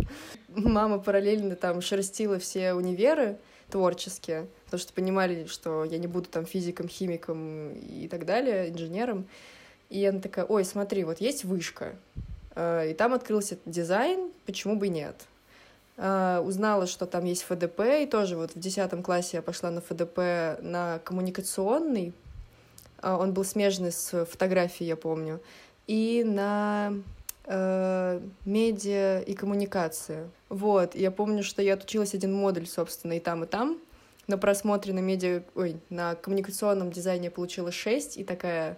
Мама 0.49 0.97
параллельно 0.99 1.55
там 1.55 1.81
шерстила 1.81 2.39
все 2.39 2.73
универы 2.73 3.37
творческие, 3.69 4.47
потому 4.65 4.79
что 4.79 4.93
понимали, 4.93 5.45
что 5.45 5.83
я 5.83 5.99
не 5.99 6.07
буду 6.07 6.27
там 6.29 6.45
физиком, 6.45 6.87
химиком 6.87 7.73
и 7.73 8.07
так 8.07 8.25
далее, 8.25 8.69
инженером. 8.69 9.27
И 9.89 10.03
она 10.05 10.19
такая, 10.19 10.45
ой, 10.45 10.65
смотри, 10.65 11.03
вот 11.03 11.21
есть 11.21 11.43
вышка, 11.43 11.95
э, 12.55 12.91
и 12.91 12.93
там 12.95 13.13
открылся 13.13 13.57
дизайн, 13.65 14.31
почему 14.45 14.75
бы 14.75 14.87
нет. 14.87 15.15
Э, 15.97 16.41
Узнала, 16.45 16.87
что 16.87 17.05
там 17.05 17.25
есть 17.25 17.43
ФДП, 17.43 17.81
и 18.01 18.05
тоже 18.05 18.37
вот 18.37 18.55
в 18.55 18.59
10 18.59 19.03
классе 19.03 19.37
я 19.37 19.41
пошла 19.41 19.71
на 19.71 19.81
ФДП 19.81 20.61
на 20.61 20.99
коммуникационный, 21.03 22.13
Э, 23.05 23.13
он 23.13 23.33
был 23.33 23.43
смежный 23.43 23.91
с 23.91 24.25
фотографией, 24.25 24.89
я 24.89 24.95
помню, 24.95 25.39
и 25.87 26.23
на 26.25 26.93
э, 27.45 28.19
медиа 28.45 29.19
и 29.21 29.33
коммуникации. 29.35 30.29
Вот, 30.49 30.95
я 30.95 31.11
помню, 31.11 31.43
что 31.43 31.61
я 31.61 31.75
отучилась 31.75 32.13
один 32.15 32.33
модуль, 32.33 32.67
собственно, 32.67 33.13
и 33.13 33.19
там, 33.19 33.43
и 33.43 33.47
там. 33.47 33.77
На 34.27 34.39
просмотре 34.39 34.91
на 34.91 34.99
медиа, 34.99 35.43
ой, 35.53 35.77
на 35.91 36.15
коммуникационном 36.15 36.91
дизайне 36.91 37.25
я 37.25 37.31
получила 37.31 37.71
6, 37.71 38.17
и 38.17 38.23
такая, 38.23 38.77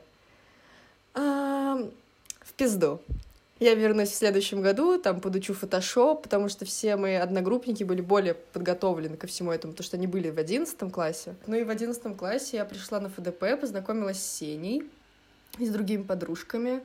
«А, 1.14 1.78
в 2.42 2.54
пизду. 2.54 3.00
Я 3.60 3.74
вернусь 3.74 4.10
в 4.10 4.16
следующем 4.16 4.62
году, 4.62 5.00
там 5.00 5.20
подучу 5.20 5.56
фотошоп, 5.56 6.24
потому 6.24 6.48
что 6.48 6.64
все 6.66 6.96
мои 6.96 7.16
одногруппники 7.16 7.84
были 7.84 8.02
более 8.02 8.36
подготовлены 8.36 9.18
ко 9.18 9.26
всему 9.26 9.52
этому, 9.52 9.74
потому 9.74 9.86
что 9.86 9.98
они 9.98 10.06
были 10.06 10.30
в 10.30 10.38
одиннадцатом 10.38 10.92
классе. 10.92 11.36
Ну 11.48 11.56
и 11.56 11.64
в 11.64 11.70
одиннадцатом 11.70 12.14
классе 12.14 12.58
я 12.58 12.66
пришла 12.66 13.00
на 13.00 13.10
ФДП, 13.10 13.60
познакомилась 13.60 14.22
с 14.22 14.38
Сеней 14.38 14.84
и 15.58 15.66
с 15.66 15.70
другими 15.70 16.04
подружками. 16.04 16.84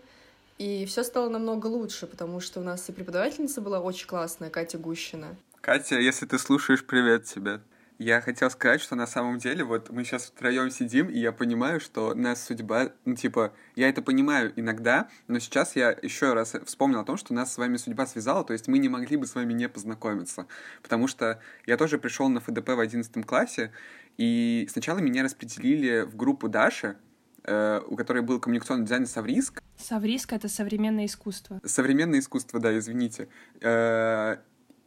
И 0.57 0.87
все 0.87 1.02
стало 1.02 1.29
намного 1.29 1.67
лучше, 1.67 2.07
потому 2.07 2.41
что 2.41 2.61
у 2.61 2.62
нас 2.62 2.88
и 2.88 2.93
преподавательница 2.93 3.61
была 3.61 3.81
очень 3.81 4.07
классная, 4.07 4.49
Катя 4.49 4.79
Гущина. 4.79 5.37
Катя, 5.61 5.99
если 5.99 6.25
ты 6.25 6.38
слушаешь, 6.38 6.85
привет 6.85 7.25
тебе. 7.25 7.61
Я 8.02 8.21
хотел 8.21 8.50
сказать, 8.50 8.80
что 8.80 8.97
на 8.97 9.06
самом 9.06 9.38
деле 9.38 9.62
вот 9.62 9.90
мы 9.90 10.02
сейчас 10.02 10.25
втроем 10.25 10.71
сидим, 10.71 11.09
и 11.09 11.21
я 11.21 11.30
понимаю, 11.30 11.78
что 11.78 12.14
нас 12.14 12.44
судьба, 12.44 12.90
ну 13.04 13.14
типа, 13.14 13.52
я 13.76 13.88
это 13.88 14.02
понимаю 14.02 14.52
иногда, 14.56 15.09
но 15.28 15.38
сейчас 15.38 15.76
я 15.76 15.97
еще 16.02 16.32
раз 16.32 16.56
вспомнил 16.64 16.99
о 16.99 17.04
том, 17.04 17.16
что 17.16 17.32
нас 17.32 17.52
с 17.52 17.59
вами 17.59 17.76
судьба 17.76 18.06
связала, 18.06 18.42
то 18.42 18.54
есть 18.54 18.66
мы 18.66 18.78
не 18.78 18.88
могли 18.88 19.16
бы 19.16 19.25
с 19.25 19.37
вами 19.37 19.52
не 19.52 19.68
познакомиться, 19.68 20.49
потому 20.82 21.06
что 21.06 21.38
я 21.64 21.76
тоже 21.76 21.97
пришел 21.97 22.28
на 22.28 22.40
ФДП 22.40 22.71
в 22.71 22.80
11 22.80 23.25
классе, 23.25 23.71
и 24.18 24.66
сначала 24.68 24.99
меня 24.99 25.23
распределили 25.23 26.00
в 26.00 26.16
группу 26.16 26.49
Даши, 26.49 26.97
э, 27.44 27.80
у 27.87 27.94
которой 27.94 28.25
был 28.25 28.40
коммуникационный 28.40 28.85
дизайн 28.85 29.06
Савриск. 29.06 29.62
Савриск— 29.76 30.32
это 30.32 30.49
современное 30.49 31.06
искусство. 31.06 31.61
Современное 31.64 32.18
искусство, 32.18 32.59
да, 32.59 32.76
извините. 32.76 33.28
Э, 33.61 34.38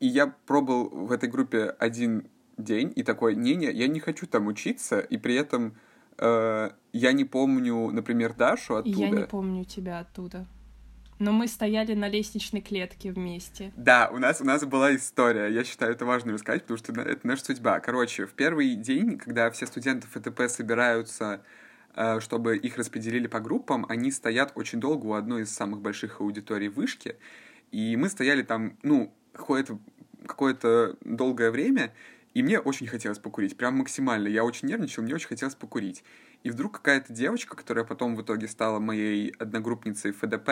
и 0.02 0.08
я 0.08 0.28
пробовал 0.28 0.90
в 0.90 1.14
этой 1.14 1.30
группе 1.30 1.74
один 1.80 2.28
день 2.58 2.92
и 2.96 3.04
такой, 3.04 3.36
не-не, 3.36 3.72
я 3.72 3.88
не 3.88 4.00
хочу 4.00 4.28
там 4.28 4.48
учиться, 4.48 5.00
и 5.00 5.18
при 5.18 5.36
этом 5.36 5.78
э, 6.18 6.70
я 6.94 7.12
не 7.12 7.26
помню, 7.26 7.92
например, 7.92 8.34
Дашу 8.34 8.76
оттуда. 8.76 8.98
Я 8.98 9.10
не 9.10 9.24
помню 9.24 9.66
тебя 9.66 10.00
оттуда. 10.00 10.48
Но 11.18 11.32
мы 11.32 11.48
стояли 11.48 11.94
на 11.94 12.10
лестничной 12.10 12.60
клетке 12.60 13.12
вместе. 13.12 13.72
Да, 13.78 14.10
у 14.12 14.18
нас, 14.18 14.42
у 14.42 14.44
нас 14.44 14.66
была 14.66 14.94
история. 14.96 15.48
Я 15.48 15.64
считаю, 15.64 15.94
это 15.94 16.06
важно 16.06 16.34
рассказать, 16.34 16.64
потому 16.64 16.78
что 16.78 16.92
это 16.92 17.26
наша 17.26 17.46
судьба. 17.46 17.80
Короче, 17.80 18.26
в 18.26 18.34
первый 18.34 18.76
день, 18.76 19.18
когда 19.18 19.50
все 19.50 19.66
студенты 19.66 20.08
ФТП 20.08 20.50
собираются, 20.50 21.42
э, 21.96 22.20
чтобы 22.20 22.58
их 22.58 22.78
распределили 22.78 23.28
по 23.28 23.40
группам, 23.40 23.86
они 23.88 24.12
стоят 24.12 24.52
очень 24.56 24.82
долго 24.82 25.06
у 25.06 25.14
одной 25.14 25.44
из 25.44 25.54
самых 25.54 25.80
больших 25.82 26.20
аудиторий 26.20 26.68
вышки. 26.68 27.16
И 27.72 27.96
мы 27.96 28.10
стояли 28.10 28.42
там, 28.42 28.78
ну, 28.84 29.14
какое-то 29.32 29.80
какое-то 30.26 30.98
долгое 31.02 31.52
время, 31.52 31.94
и 32.36 32.44
мне 32.44 32.60
очень 32.60 32.86
хотелось 32.86 33.18
покурить, 33.18 33.58
прям 33.58 33.78
максимально. 33.78 34.28
Я 34.28 34.44
очень 34.44 34.68
нервничал, 34.68 35.04
мне 35.04 35.16
очень 35.16 35.30
хотелось 35.30 35.56
покурить. 35.56 36.04
И 36.44 36.52
вдруг 36.52 36.74
какая-то 36.74 37.14
девочка, 37.14 37.56
которая 37.56 37.86
потом 37.86 38.16
в 38.16 38.22
итоге 38.22 38.50
стала 38.50 38.80
моей 38.80 39.30
одногруппницей 39.40 40.12
ФДП, 40.12 40.50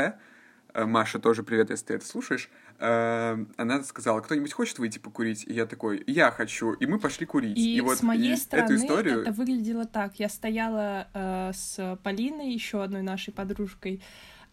э, 0.73 0.85
Маша, 0.85 1.19
тоже 1.19 1.43
привет, 1.43 1.71
если 1.71 1.87
ты 1.87 1.93
это 1.95 2.05
слушаешь, 2.05 2.49
э, 2.79 3.45
она 3.57 3.83
сказала, 3.83 4.21
кто-нибудь 4.21 4.53
хочет 4.53 4.79
выйти 4.79 4.97
покурить? 4.97 5.45
И 5.45 5.53
я 5.53 5.65
такой, 5.65 6.01
я 6.07 6.31
хочу. 6.31 6.71
И 6.71 6.85
мы 6.85 6.99
пошли 6.99 7.25
курить. 7.25 7.57
И, 7.57 7.75
и 7.75 7.81
вот 7.81 7.97
с 7.97 8.01
моей 8.01 8.35
и 8.35 8.37
стороны 8.37 8.65
эту 8.65 8.75
историю... 8.75 9.21
это 9.23 9.33
выглядело 9.33 9.83
так. 9.83 10.17
Я 10.19 10.29
стояла 10.29 11.09
э, 11.13 11.51
с 11.53 11.99
Полиной, 12.01 12.53
еще 12.53 12.81
одной 12.81 13.01
нашей 13.01 13.33
подружкой, 13.33 14.01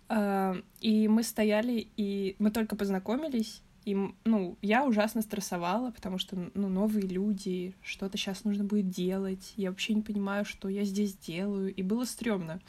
э, 0.09 0.55
и 0.81 1.07
мы 1.07 1.23
стояли, 1.23 1.87
и 1.97 2.35
мы 2.41 2.51
только 2.51 2.75
познакомились, 2.75 3.63
и, 3.85 3.97
ну, 4.25 4.59
я 4.63 4.85
ужасно 4.85 5.23
стрессовала, 5.23 5.91
потому 5.91 6.19
что, 6.19 6.51
ну, 6.55 6.69
новые 6.69 7.07
люди, 7.07 7.75
что-то 7.83 8.19
сейчас 8.19 8.45
нужно 8.45 8.65
будет 8.65 8.89
делать, 8.89 9.53
я 9.57 9.71
вообще 9.71 9.95
не 9.95 10.03
понимаю, 10.03 10.45
что 10.45 10.69
я 10.69 10.85
здесь 10.85 11.15
делаю, 11.15 11.75
и 11.75 11.83
было 11.83 12.05
стрёмно. 12.05 12.61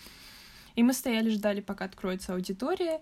И 0.75 0.83
мы 0.83 0.93
стояли, 0.93 1.29
ждали, 1.29 1.61
пока 1.61 1.85
откроется 1.85 2.33
аудитория, 2.33 3.01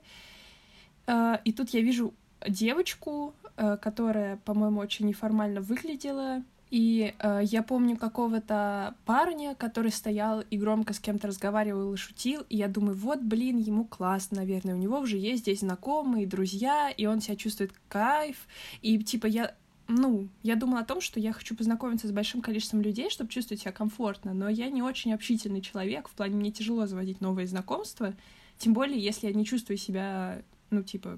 э, 1.08 1.38
и 1.46 1.54
тут 1.54 1.70
я 1.70 1.82
вижу 1.82 2.14
девочку, 2.48 3.36
э, 3.58 3.78
которая, 3.78 4.38
по-моему, 4.38 4.80
очень 4.80 5.08
неформально 5.08 5.62
выглядела, 5.62 6.44
и 6.70 7.16
э, 7.18 7.42
я 7.44 7.64
помню 7.64 7.98
какого-то 7.98 8.96
парня, 9.06 9.56
который 9.56 9.92
стоял 9.92 10.42
и 10.42 10.58
громко 10.58 10.94
с 10.94 11.00
кем-то 11.00 11.28
разговаривал 11.28 11.94
и 11.94 11.98
шутил. 11.98 12.46
И 12.50 12.58
я 12.58 12.68
думаю, 12.68 12.96
вот, 12.96 13.22
блин, 13.22 13.58
ему 13.58 13.86
классно, 13.86 14.38
наверное. 14.38 14.76
У 14.76 14.78
него 14.78 15.00
уже 15.00 15.18
есть 15.18 15.44
здесь 15.44 15.60
знакомые, 15.60 16.28
друзья, 16.28 16.92
и 16.92 17.06
он 17.06 17.22
себя 17.22 17.36
чувствует 17.36 17.74
кайф. 17.88 18.48
И 18.82 19.00
типа 19.00 19.26
я 19.26 19.56
ну, 19.92 20.30
я 20.44 20.56
думала 20.56 20.82
о 20.82 20.86
том, 20.86 21.02
что 21.02 21.20
я 21.20 21.34
хочу 21.34 21.56
познакомиться 21.56 22.08
с 22.08 22.12
большим 22.12 22.42
количеством 22.42 22.82
людей, 22.82 23.10
чтобы 23.10 23.32
чувствовать 23.32 23.62
себя 23.62 23.72
комфортно, 23.72 24.36
но 24.36 24.48
я 24.48 24.70
не 24.70 24.84
очень 24.84 25.14
общительный 25.14 25.62
человек, 25.62 26.08
в 26.08 26.12
плане 26.12 26.36
мне 26.36 26.52
тяжело 26.52 26.86
заводить 26.86 27.22
новые 27.22 27.48
знакомства, 27.48 28.14
тем 28.60 28.74
более, 28.74 29.00
если 29.00 29.26
я 29.26 29.34
не 29.34 29.46
чувствую 29.46 29.78
себя, 29.78 30.44
ну, 30.70 30.84
типа, 30.84 31.18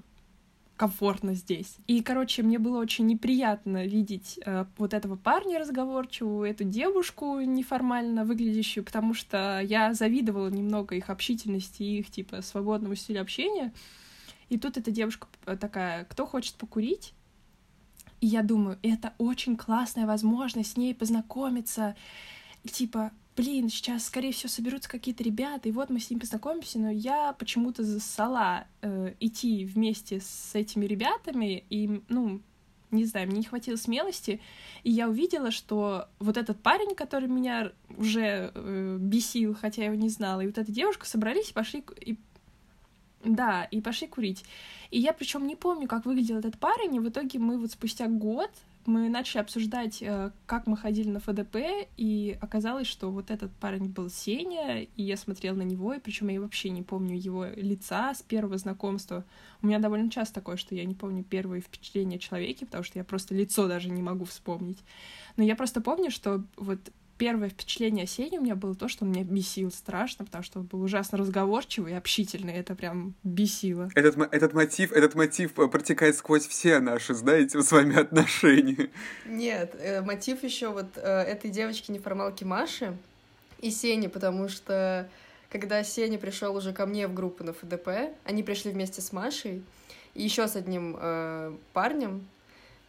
комфортно 0.82 1.34
здесь. 1.34 1.76
И, 1.86 2.02
короче, 2.02 2.42
мне 2.42 2.58
было 2.58 2.80
очень 2.80 3.06
неприятно 3.06 3.86
видеть 3.86 4.40
э, 4.44 4.64
вот 4.78 4.94
этого 4.94 5.14
парня 5.14 5.60
разговорчивого, 5.60 6.44
эту 6.44 6.64
девушку 6.64 7.38
неформально 7.38 8.24
выглядящую, 8.24 8.82
потому 8.82 9.14
что 9.14 9.60
я 9.60 9.94
завидовала 9.94 10.48
немного 10.48 10.96
их 10.96 11.08
общительности 11.08 11.84
их, 11.84 12.10
типа, 12.10 12.42
свободному 12.42 12.96
стилю 12.96 13.20
общения. 13.20 13.72
И 14.48 14.58
тут 14.58 14.76
эта 14.76 14.90
девушка 14.90 15.28
э, 15.46 15.56
такая, 15.56 16.04
кто 16.06 16.26
хочет 16.26 16.56
покурить? 16.56 17.14
И 18.20 18.26
я 18.26 18.42
думаю, 18.42 18.76
это 18.82 19.12
очень 19.18 19.56
классная 19.56 20.08
возможность 20.08 20.72
с 20.72 20.76
ней 20.76 20.96
познакомиться. 20.96 21.94
И, 22.64 22.68
типа, 22.70 23.12
блин, 23.36 23.68
сейчас, 23.68 24.06
скорее 24.06 24.32
всего, 24.32 24.48
соберутся 24.48 24.88
какие-то 24.88 25.22
ребята, 25.24 25.68
и 25.68 25.72
вот 25.72 25.90
мы 25.90 26.00
с 26.00 26.10
ним 26.10 26.20
познакомимся, 26.20 26.78
но 26.78 26.90
я 26.90 27.32
почему-то 27.34 27.82
засала 27.82 28.66
э, 28.82 29.14
идти 29.20 29.64
вместе 29.64 30.20
с 30.20 30.54
этими 30.54 30.86
ребятами, 30.86 31.64
и, 31.70 32.02
ну, 32.08 32.40
не 32.90 33.06
знаю, 33.06 33.26
мне 33.28 33.38
не 33.38 33.44
хватило 33.44 33.76
смелости, 33.76 34.40
и 34.84 34.90
я 34.90 35.08
увидела, 35.08 35.50
что 35.50 36.08
вот 36.18 36.36
этот 36.36 36.60
парень, 36.62 36.94
который 36.94 37.28
меня 37.28 37.72
уже 37.96 38.52
э, 38.54 38.98
бесил, 39.00 39.54
хотя 39.54 39.82
я 39.82 39.88
его 39.88 40.00
не 40.00 40.10
знала, 40.10 40.42
и 40.42 40.46
вот 40.46 40.58
эта 40.58 40.70
девушка 40.70 41.06
собрались 41.06 41.50
и 41.50 41.54
пошли 41.54 41.84
и 42.00 42.18
да, 43.24 43.64
и 43.64 43.80
пошли 43.80 44.08
курить. 44.08 44.44
И 44.90 44.98
я 44.98 45.12
причем 45.12 45.46
не 45.46 45.54
помню, 45.54 45.86
как 45.86 46.06
выглядел 46.06 46.38
этот 46.38 46.58
парень, 46.58 46.96
и 46.96 47.00
в 47.00 47.08
итоге 47.08 47.38
мы 47.38 47.56
вот 47.56 47.70
спустя 47.70 48.08
год 48.08 48.50
мы 48.86 49.08
начали 49.08 49.40
обсуждать, 49.40 50.02
э, 50.02 50.30
как 50.46 50.66
мы 50.66 50.76
ходили 50.76 51.08
на 51.08 51.20
ФДП, 51.20 51.56
и 51.96 52.36
оказалось, 52.40 52.86
что 52.86 53.10
вот 53.10 53.30
этот 53.30 53.52
парень 53.52 53.88
был 53.88 54.10
Сеня, 54.10 54.82
и 54.82 55.02
я 55.02 55.16
смотрела 55.16 55.56
на 55.56 55.62
него, 55.62 55.94
и 55.94 56.00
причем 56.00 56.28
я 56.28 56.40
вообще 56.40 56.70
не 56.70 56.82
помню 56.82 57.16
его 57.16 57.46
лица 57.56 58.14
с 58.14 58.22
первого 58.22 58.58
знакомства. 58.58 59.24
У 59.62 59.66
меня 59.66 59.78
довольно 59.78 60.10
часто 60.10 60.34
такое, 60.34 60.56
что 60.56 60.74
я 60.74 60.84
не 60.84 60.94
помню 60.94 61.24
первые 61.24 61.60
впечатления 61.60 62.16
о 62.16 62.20
человеке, 62.20 62.66
потому 62.66 62.84
что 62.84 62.98
я 62.98 63.04
просто 63.04 63.34
лицо 63.34 63.68
даже 63.68 63.88
не 63.88 64.02
могу 64.02 64.24
вспомнить. 64.24 64.78
Но 65.36 65.44
я 65.44 65.56
просто 65.56 65.80
помню, 65.80 66.10
что 66.10 66.42
вот 66.56 66.80
первое 67.22 67.50
впечатление 67.50 68.02
о 68.02 68.06
Сене 68.08 68.40
у 68.40 68.42
меня 68.42 68.56
было 68.56 68.74
то, 68.74 68.88
что 68.88 69.04
он 69.04 69.12
меня 69.12 69.22
бесил 69.22 69.70
страшно, 69.70 70.24
потому 70.24 70.42
что 70.42 70.58
он 70.58 70.64
был 70.66 70.82
ужасно 70.82 71.18
разговорчивый 71.18 71.92
и 71.92 71.94
общительный. 71.94 72.54
Это 72.54 72.74
прям 72.74 73.14
бесило. 73.22 73.90
Этот, 73.94 74.16
этот, 74.34 74.54
мотив, 74.54 74.90
этот 74.90 75.14
мотив 75.14 75.56
э, 75.56 75.68
протекает 75.68 76.16
сквозь 76.16 76.48
все 76.48 76.80
наши, 76.80 77.14
знаете, 77.14 77.62
с 77.62 77.70
вами 77.70 77.96
отношения. 77.96 78.90
Нет, 79.24 79.72
э, 79.78 80.00
мотив 80.02 80.42
еще 80.42 80.70
вот 80.70 80.86
э, 80.96 81.00
этой 81.00 81.48
девочки-неформалки 81.48 82.42
Маши 82.42 82.96
и 83.60 83.70
Сени, 83.70 84.08
потому 84.08 84.48
что 84.48 85.08
когда 85.48 85.84
Сеня 85.84 86.18
пришел 86.18 86.56
уже 86.56 86.72
ко 86.72 86.86
мне 86.86 87.06
в 87.06 87.14
группу 87.14 87.44
на 87.44 87.52
ФДП, 87.52 88.16
они 88.24 88.42
пришли 88.42 88.72
вместе 88.72 89.00
с 89.00 89.12
Машей 89.12 89.62
и 90.14 90.24
еще 90.24 90.48
с 90.48 90.56
одним 90.56 90.96
э, 90.98 91.54
парнем, 91.72 92.26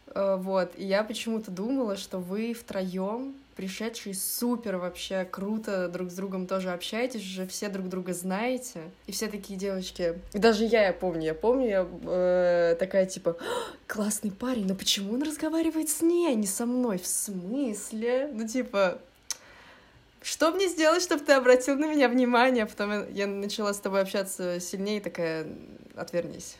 э, 0.08 0.36
вот, 0.40 0.72
и 0.76 0.84
я 0.84 1.04
почему-то 1.04 1.52
думала, 1.52 1.96
что 1.96 2.18
вы 2.18 2.52
втроем 2.52 3.36
пришедшие 3.56 4.14
супер 4.14 4.76
вообще 4.76 5.24
круто 5.24 5.88
друг 5.88 6.10
с 6.10 6.14
другом 6.14 6.46
тоже 6.46 6.70
общаетесь, 6.70 7.22
уже 7.22 7.46
все 7.46 7.68
друг 7.68 7.88
друга 7.88 8.12
знаете. 8.12 8.80
И 9.06 9.12
все 9.12 9.28
такие 9.28 9.58
девочки. 9.58 10.18
И 10.32 10.38
даже 10.38 10.64
я, 10.64 10.86
я 10.86 10.92
помню, 10.92 11.26
я 11.26 11.34
помню, 11.34 11.68
я 11.68 11.88
э, 12.06 12.76
такая 12.78 13.06
типа, 13.06 13.36
классный 13.86 14.30
парень, 14.30 14.66
но 14.66 14.74
почему 14.74 15.14
он 15.14 15.22
разговаривает 15.22 15.88
с 15.88 16.02
ней, 16.02 16.28
а 16.28 16.34
не 16.34 16.46
со 16.46 16.66
мной? 16.66 16.98
В 16.98 17.06
смысле? 17.06 18.30
Ну 18.32 18.46
типа, 18.46 18.98
что 20.22 20.50
мне 20.52 20.68
сделать, 20.68 21.02
чтобы 21.02 21.24
ты 21.24 21.32
обратил 21.32 21.76
на 21.76 21.86
меня 21.86 22.08
внимание? 22.08 22.66
Потом 22.66 23.12
я 23.12 23.26
начала 23.26 23.72
с 23.72 23.78
тобой 23.78 24.00
общаться 24.00 24.58
сильнее, 24.58 25.00
такая, 25.00 25.46
отвернись. 25.94 26.56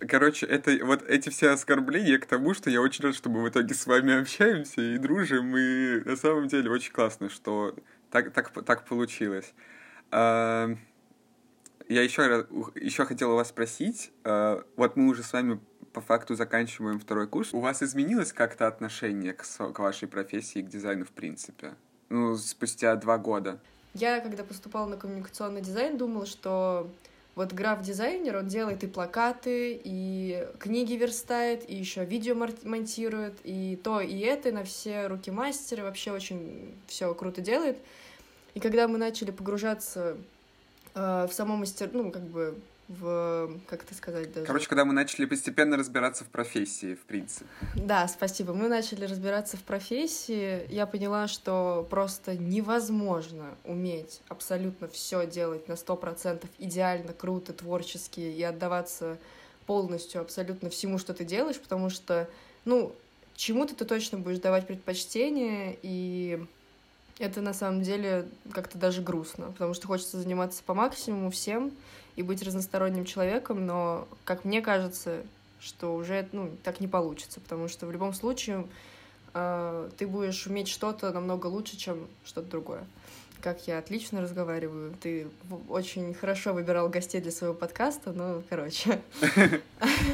Короче, 0.00 0.46
это 0.46 0.78
вот 0.84 1.02
эти 1.08 1.28
все 1.28 1.50
оскорбления 1.50 2.18
к 2.18 2.26
тому, 2.26 2.54
что 2.54 2.70
я 2.70 2.80
очень 2.80 3.04
рад, 3.04 3.16
что 3.16 3.28
мы 3.30 3.42
в 3.42 3.48
итоге 3.48 3.74
с 3.74 3.86
вами 3.86 4.20
общаемся 4.20 4.80
и 4.80 4.98
дружим, 4.98 5.56
и 5.56 6.00
на 6.04 6.16
самом 6.16 6.46
деле 6.46 6.70
очень 6.70 6.92
классно, 6.92 7.28
что 7.28 7.74
так, 8.10 8.32
так, 8.32 8.52
так 8.64 8.86
получилось. 8.86 9.54
А, 10.10 10.70
я 11.88 12.02
еще, 12.02 12.46
еще 12.76 13.04
хотела 13.06 13.34
вас 13.34 13.48
спросить, 13.48 14.12
а, 14.22 14.64
вот 14.76 14.96
мы 14.96 15.08
уже 15.08 15.22
с 15.22 15.32
вами 15.32 15.60
по 15.92 16.00
факту 16.00 16.36
заканчиваем 16.36 17.00
второй 17.00 17.26
курс. 17.26 17.52
У 17.52 17.60
вас 17.60 17.82
изменилось 17.82 18.32
как-то 18.32 18.68
отношение 18.68 19.32
к, 19.32 19.42
к 19.42 19.78
вашей 19.80 20.06
профессии, 20.06 20.60
к 20.60 20.68
дизайну 20.68 21.04
в 21.04 21.10
принципе? 21.10 21.74
Ну, 22.08 22.36
спустя 22.36 22.94
два 22.96 23.18
года. 23.18 23.58
Я, 23.94 24.20
когда 24.20 24.44
поступала 24.44 24.86
на 24.86 24.96
коммуникационный 24.96 25.60
дизайн, 25.60 25.98
думала, 25.98 26.26
что 26.26 26.88
вот 27.38 27.52
граф-дизайнер, 27.52 28.36
он 28.36 28.48
делает 28.48 28.82
и 28.82 28.88
плакаты, 28.88 29.80
и 29.84 30.44
книги 30.58 30.94
верстает, 30.94 31.70
и 31.70 31.76
еще 31.76 32.04
видео 32.04 32.34
монтирует, 32.34 33.38
и 33.44 33.76
то, 33.76 34.00
и 34.00 34.18
это, 34.18 34.50
на 34.50 34.64
все 34.64 35.06
руки 35.06 35.30
мастера, 35.30 35.84
вообще 35.84 36.10
очень 36.10 36.74
все 36.88 37.14
круто 37.14 37.40
делает. 37.40 37.78
И 38.54 38.60
когда 38.60 38.88
мы 38.88 38.98
начали 38.98 39.30
погружаться 39.30 40.16
э, 40.96 41.28
в 41.30 41.32
само 41.32 41.54
мастер, 41.54 41.90
ну, 41.92 42.10
как 42.10 42.24
бы 42.24 42.58
в... 42.88 43.50
Как 43.66 43.84
это 43.84 43.94
сказать 43.94 44.32
даже? 44.32 44.46
Короче, 44.46 44.66
когда 44.66 44.84
мы 44.84 44.92
начали 44.92 45.26
постепенно 45.26 45.76
разбираться 45.76 46.24
в 46.24 46.28
профессии, 46.28 46.94
в 46.94 47.00
принципе. 47.00 47.46
Да, 47.74 48.08
спасибо. 48.08 48.54
Мы 48.54 48.68
начали 48.68 49.04
разбираться 49.04 49.56
в 49.56 49.62
профессии. 49.62 50.66
Я 50.72 50.86
поняла, 50.86 51.28
что 51.28 51.86
просто 51.90 52.36
невозможно 52.36 53.56
уметь 53.64 54.22
абсолютно 54.28 54.88
все 54.88 55.26
делать 55.26 55.68
на 55.68 55.76
сто 55.76 55.96
процентов 55.96 56.48
идеально, 56.58 57.12
круто, 57.12 57.52
творчески 57.52 58.20
и 58.20 58.42
отдаваться 58.42 59.18
полностью 59.66 60.22
абсолютно 60.22 60.70
всему, 60.70 60.96
что 60.96 61.12
ты 61.12 61.24
делаешь, 61.26 61.60
потому 61.60 61.90
что, 61.90 62.26
ну, 62.64 62.94
чему-то 63.36 63.74
ты 63.74 63.84
точно 63.84 64.16
будешь 64.16 64.38
давать 64.38 64.66
предпочтение, 64.66 65.78
и 65.82 66.42
Это 67.18 67.40
на 67.40 67.52
самом 67.52 67.82
деле 67.82 68.28
как-то 68.52 68.78
даже 68.78 69.02
грустно, 69.02 69.46
потому 69.46 69.74
что 69.74 69.88
хочется 69.88 70.20
заниматься 70.20 70.62
по 70.64 70.74
максимуму 70.74 71.30
всем 71.30 71.72
и 72.18 72.22
быть 72.22 72.42
разносторонним 72.42 73.04
человеком, 73.04 73.64
но, 73.64 74.08
как 74.24 74.44
мне 74.44 74.60
кажется, 74.60 75.22
что 75.60 75.94
уже 75.94 76.28
ну, 76.32 76.50
так 76.64 76.80
не 76.80 76.88
получится, 76.88 77.40
потому 77.40 77.68
что 77.68 77.86
в 77.86 77.92
любом 77.92 78.12
случае 78.12 78.66
э, 79.34 79.90
ты 79.96 80.08
будешь 80.08 80.44
уметь 80.48 80.66
что-то 80.66 81.12
намного 81.12 81.46
лучше, 81.46 81.76
чем 81.76 82.08
что-то 82.24 82.50
другое. 82.50 82.84
Как 83.40 83.68
я 83.68 83.78
отлично 83.78 84.20
разговариваю. 84.20 84.96
Ты 85.00 85.28
очень 85.68 86.12
хорошо 86.12 86.52
выбирал 86.54 86.88
гостей 86.88 87.20
для 87.20 87.30
своего 87.30 87.54
подкаста, 87.54 88.12
ну, 88.12 88.42
короче. 88.48 89.00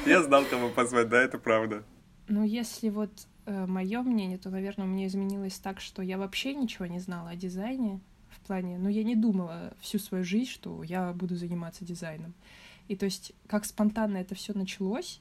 Я 0.04 0.22
знал, 0.22 0.44
кого 0.44 0.68
позвать, 0.68 1.08
да, 1.08 1.22
это 1.22 1.38
правда. 1.38 1.82
Ну, 2.28 2.44
если 2.44 2.90
вот 2.90 3.08
э, 3.46 3.64
мое 3.64 4.02
мнение, 4.02 4.36
то, 4.36 4.50
наверное, 4.50 4.84
у 4.84 4.90
меня 4.90 5.06
изменилось 5.06 5.58
так, 5.58 5.80
что 5.80 6.02
я 6.02 6.18
вообще 6.18 6.52
ничего 6.52 6.84
не 6.84 7.00
знала 7.00 7.30
о 7.30 7.36
дизайне 7.36 8.00
плане, 8.44 8.78
ну, 8.78 8.88
я 8.88 9.04
не 9.04 9.16
думала 9.16 9.74
всю 9.80 9.98
свою 9.98 10.24
жизнь, 10.24 10.50
что 10.50 10.83
я 10.83 11.12
буду 11.12 11.37
заниматься 11.37 11.85
дизайном. 11.85 12.35
И 12.88 12.96
то 12.96 13.04
есть, 13.07 13.33
как 13.46 13.64
спонтанно 13.64 14.18
это 14.18 14.35
все 14.35 14.52
началось, 14.52 15.20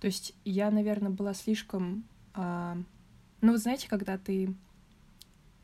то 0.00 0.06
есть 0.06 0.34
я, 0.44 0.70
наверное, 0.70 1.10
была 1.10 1.34
слишком... 1.34 2.04
А... 2.34 2.76
Ну, 3.40 3.52
вы 3.52 3.58
знаете, 3.58 3.88
когда 3.88 4.18
ты 4.18 4.54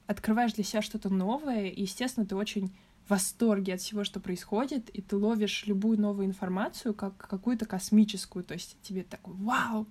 открываешь 0.06 0.52
для 0.52 0.64
себя 0.64 0.82
что-то 0.82 1.08
новое, 1.08 1.66
и, 1.66 1.82
естественно, 1.82 2.26
ты 2.26 2.36
очень 2.36 2.72
в 3.06 3.10
восторге 3.10 3.74
от 3.74 3.80
всего, 3.80 4.02
что 4.04 4.18
происходит, 4.18 4.88
и 4.90 5.02
ты 5.02 5.16
ловишь 5.16 5.66
любую 5.66 6.00
новую 6.00 6.26
информацию 6.26 6.94
как 6.94 7.16
какую-то 7.16 7.66
космическую, 7.66 8.44
то 8.44 8.54
есть 8.54 8.76
тебе 8.82 9.02
такой 9.02 9.34
«Вау! 9.34 9.86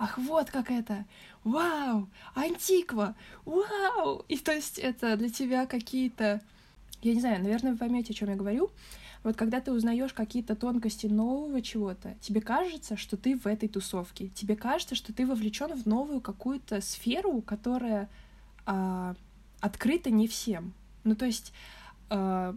Ах, 0.00 0.16
вот 0.16 0.50
как 0.50 0.70
это, 0.70 1.04
вау, 1.44 2.08
антиква, 2.34 3.14
вау. 3.44 4.24
И 4.28 4.38
то 4.38 4.52
есть 4.52 4.78
это 4.78 5.16
для 5.16 5.28
тебя 5.28 5.66
какие-то, 5.66 6.40
я 7.02 7.14
не 7.14 7.20
знаю, 7.20 7.42
наверное, 7.42 7.72
вы 7.72 7.78
поймете, 7.78 8.12
о 8.12 8.16
чем 8.16 8.30
я 8.30 8.36
говорю. 8.36 8.70
Вот 9.22 9.36
когда 9.36 9.60
ты 9.60 9.70
узнаешь 9.70 10.14
какие-то 10.14 10.56
тонкости 10.56 11.06
нового 11.06 11.60
чего-то, 11.60 12.16
тебе 12.22 12.40
кажется, 12.40 12.96
что 12.96 13.18
ты 13.18 13.36
в 13.36 13.46
этой 13.46 13.68
тусовке. 13.68 14.28
Тебе 14.28 14.56
кажется, 14.56 14.94
что 14.94 15.12
ты 15.12 15.26
вовлечен 15.26 15.76
в 15.76 15.84
новую 15.84 16.22
какую-то 16.22 16.80
сферу, 16.80 17.42
которая 17.42 18.08
а, 18.64 19.14
открыта 19.60 20.08
не 20.08 20.26
всем. 20.26 20.72
Ну, 21.04 21.14
то 21.14 21.26
есть 21.26 21.52
а, 22.08 22.56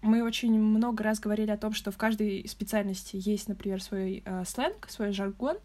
мы 0.00 0.22
очень 0.22 0.58
много 0.58 1.04
раз 1.04 1.20
говорили 1.20 1.50
о 1.50 1.58
том, 1.58 1.74
что 1.74 1.90
в 1.90 1.98
каждой 1.98 2.48
специальности 2.48 3.20
есть, 3.22 3.48
например, 3.48 3.82
свой 3.82 4.22
э, 4.24 4.44
сленг, 4.46 4.88
свой 4.88 5.12
жаргон, 5.12 5.58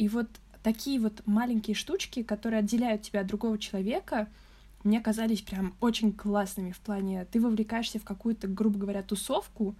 и 0.00 0.08
вот 0.08 0.28
такие 0.62 0.98
вот 0.98 1.20
маленькие 1.26 1.74
штучки, 1.74 2.22
которые 2.22 2.60
отделяют 2.60 3.02
тебя 3.02 3.20
от 3.20 3.26
другого 3.26 3.58
человека, 3.58 4.28
мне 4.82 4.98
казались 4.98 5.42
прям 5.42 5.74
очень 5.78 6.10
классными 6.14 6.72
в 6.72 6.78
плане 6.78 7.26
ты 7.26 7.38
вовлекаешься 7.38 7.98
в 7.98 8.04
какую-то, 8.04 8.48
грубо 8.48 8.78
говоря, 8.78 9.02
тусовку, 9.02 9.74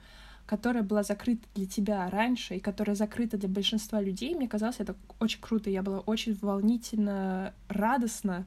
которая 0.44 0.82
была 0.82 1.04
закрыта 1.04 1.46
для 1.54 1.64
тебя 1.64 2.10
раньше 2.10 2.56
и 2.56 2.60
которая 2.60 2.94
закрыта 2.96 3.38
для 3.38 3.48
большинства 3.48 3.98
людей. 3.98 4.34
Мне 4.34 4.46
казалось 4.46 4.76
это 4.78 4.94
очень 5.20 5.40
круто. 5.40 5.70
Я 5.70 5.82
была 5.82 6.00
очень 6.00 6.36
волнительно, 6.42 7.54
радостно 7.68 8.44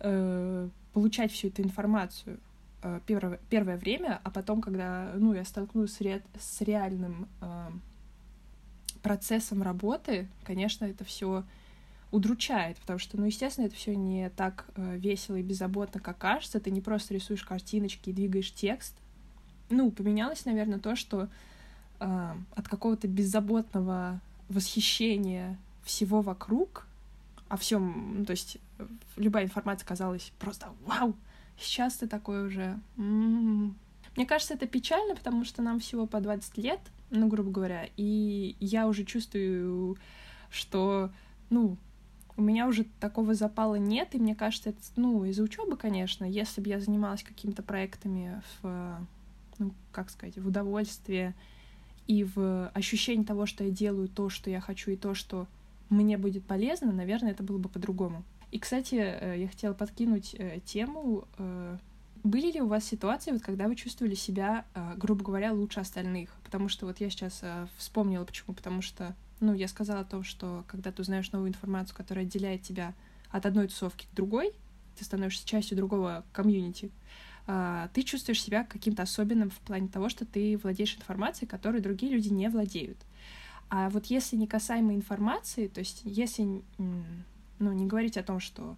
э, 0.00 0.68
получать 0.92 1.30
всю 1.30 1.48
эту 1.48 1.62
информацию 1.62 2.40
э, 2.82 2.98
первое, 3.06 3.38
первое 3.48 3.76
время, 3.76 4.20
а 4.24 4.30
потом, 4.32 4.60
когда 4.60 5.12
ну, 5.14 5.34
я 5.34 5.44
столкнулась 5.44 5.92
с, 5.92 6.00
ре, 6.00 6.20
с 6.36 6.62
реальным 6.62 7.28
э, 7.42 7.68
процессом 9.02 9.62
работы, 9.62 10.28
конечно, 10.44 10.84
это 10.84 11.04
все 11.04 11.44
удручает, 12.10 12.76
потому 12.78 12.98
что, 12.98 13.16
ну, 13.16 13.26
естественно, 13.26 13.66
это 13.66 13.76
все 13.76 13.94
не 13.94 14.30
так 14.30 14.66
э, 14.74 14.96
весело 14.96 15.36
и 15.36 15.42
беззаботно, 15.42 16.00
как 16.00 16.18
кажется. 16.18 16.58
Ты 16.58 16.70
не 16.70 16.80
просто 16.80 17.14
рисуешь 17.14 17.44
картиночки 17.44 18.10
и 18.10 18.12
двигаешь 18.12 18.52
текст. 18.52 18.96
Ну, 19.68 19.90
поменялось, 19.92 20.44
наверное, 20.44 20.80
то, 20.80 20.96
что 20.96 21.28
э, 22.00 22.34
от 22.56 22.68
какого-то 22.68 23.06
беззаботного 23.06 24.20
восхищения 24.48 25.56
всего 25.84 26.20
вокруг, 26.20 26.86
а 27.48 27.56
всем, 27.56 28.18
ну, 28.18 28.24
то 28.24 28.32
есть 28.32 28.58
любая 29.16 29.44
информация 29.44 29.86
казалась 29.86 30.32
просто 30.38 30.68
вау, 30.84 31.14
сейчас 31.58 31.96
ты 31.96 32.08
такой 32.08 32.46
уже... 32.46 32.80
М-м-м. 32.96 33.76
Мне 34.16 34.26
кажется, 34.26 34.54
это 34.54 34.66
печально, 34.66 35.14
потому 35.14 35.44
что 35.44 35.62
нам 35.62 35.78
всего 35.78 36.06
по 36.06 36.20
20 36.20 36.58
лет, 36.58 36.80
ну, 37.10 37.28
грубо 37.28 37.50
говоря, 37.50 37.88
и 37.96 38.56
я 38.60 38.86
уже 38.86 39.04
чувствую, 39.04 39.96
что, 40.50 41.10
ну, 41.50 41.76
у 42.36 42.42
меня 42.42 42.66
уже 42.66 42.84
такого 43.00 43.34
запала 43.34 43.74
нет, 43.74 44.14
и 44.14 44.18
мне 44.18 44.34
кажется, 44.34 44.70
это, 44.70 44.78
ну, 44.96 45.24
из-за 45.24 45.42
учебы, 45.42 45.76
конечно, 45.76 46.24
если 46.24 46.60
бы 46.60 46.68
я 46.68 46.80
занималась 46.80 47.22
какими-то 47.22 47.62
проектами 47.62 48.40
в, 48.62 49.06
ну, 49.58 49.72
как 49.92 50.10
сказать, 50.10 50.38
в 50.38 50.46
удовольствие 50.46 51.34
и 52.06 52.24
в 52.24 52.68
ощущении 52.68 53.24
того, 53.24 53.46
что 53.46 53.64
я 53.64 53.70
делаю 53.70 54.08
то, 54.08 54.30
что 54.30 54.50
я 54.50 54.60
хочу, 54.60 54.90
и 54.90 54.96
то, 54.96 55.14
что 55.14 55.46
мне 55.90 56.16
будет 56.16 56.44
полезно, 56.44 56.92
наверное, 56.92 57.32
это 57.32 57.42
было 57.42 57.58
бы 57.58 57.68
по-другому. 57.68 58.24
И, 58.52 58.58
кстати, 58.58 58.94
э, 58.94 59.40
я 59.40 59.48
хотела 59.48 59.74
подкинуть 59.74 60.34
э, 60.38 60.60
тему 60.64 61.24
э, 61.38 61.78
были 62.22 62.52
ли 62.52 62.60
у 62.60 62.66
вас 62.66 62.84
ситуации, 62.84 63.32
вот, 63.32 63.42
когда 63.42 63.66
вы 63.68 63.76
чувствовали 63.76 64.14
себя, 64.14 64.64
э, 64.74 64.94
грубо 64.96 65.24
говоря, 65.24 65.52
лучше 65.52 65.80
остальных? 65.80 66.30
Потому 66.44 66.68
что 66.68 66.86
вот 66.86 67.00
я 67.00 67.10
сейчас 67.10 67.40
э, 67.42 67.66
вспомнила, 67.76 68.24
почему. 68.24 68.54
Потому 68.54 68.82
что, 68.82 69.14
ну, 69.40 69.54
я 69.54 69.68
сказала 69.68 70.00
о 70.00 70.04
том, 70.04 70.22
что 70.24 70.64
когда 70.66 70.92
ты 70.92 71.02
узнаешь 71.02 71.32
новую 71.32 71.48
информацию, 71.48 71.96
которая 71.96 72.24
отделяет 72.24 72.62
тебя 72.62 72.94
от 73.30 73.46
одной 73.46 73.68
тусовки 73.68 74.06
к 74.10 74.14
другой, 74.14 74.52
ты 74.98 75.04
становишься 75.04 75.46
частью 75.46 75.76
другого 75.76 76.24
комьюнити, 76.32 76.90
э, 77.46 77.88
ты 77.94 78.02
чувствуешь 78.02 78.42
себя 78.42 78.64
каким-то 78.64 79.02
особенным 79.02 79.50
в 79.50 79.58
плане 79.58 79.88
того, 79.88 80.08
что 80.08 80.24
ты 80.24 80.58
владеешь 80.58 80.96
информацией, 80.96 81.48
которой 81.48 81.80
другие 81.80 82.12
люди 82.12 82.28
не 82.28 82.48
владеют. 82.48 82.98
А 83.70 83.88
вот 83.88 84.06
если 84.06 84.36
не 84.36 84.46
касаемо 84.46 84.94
информации, 84.94 85.68
то 85.68 85.78
есть 85.78 86.00
если, 86.04 86.62
ну, 86.78 87.72
не 87.72 87.86
говорить 87.86 88.16
о 88.16 88.24
том, 88.24 88.40
что 88.40 88.76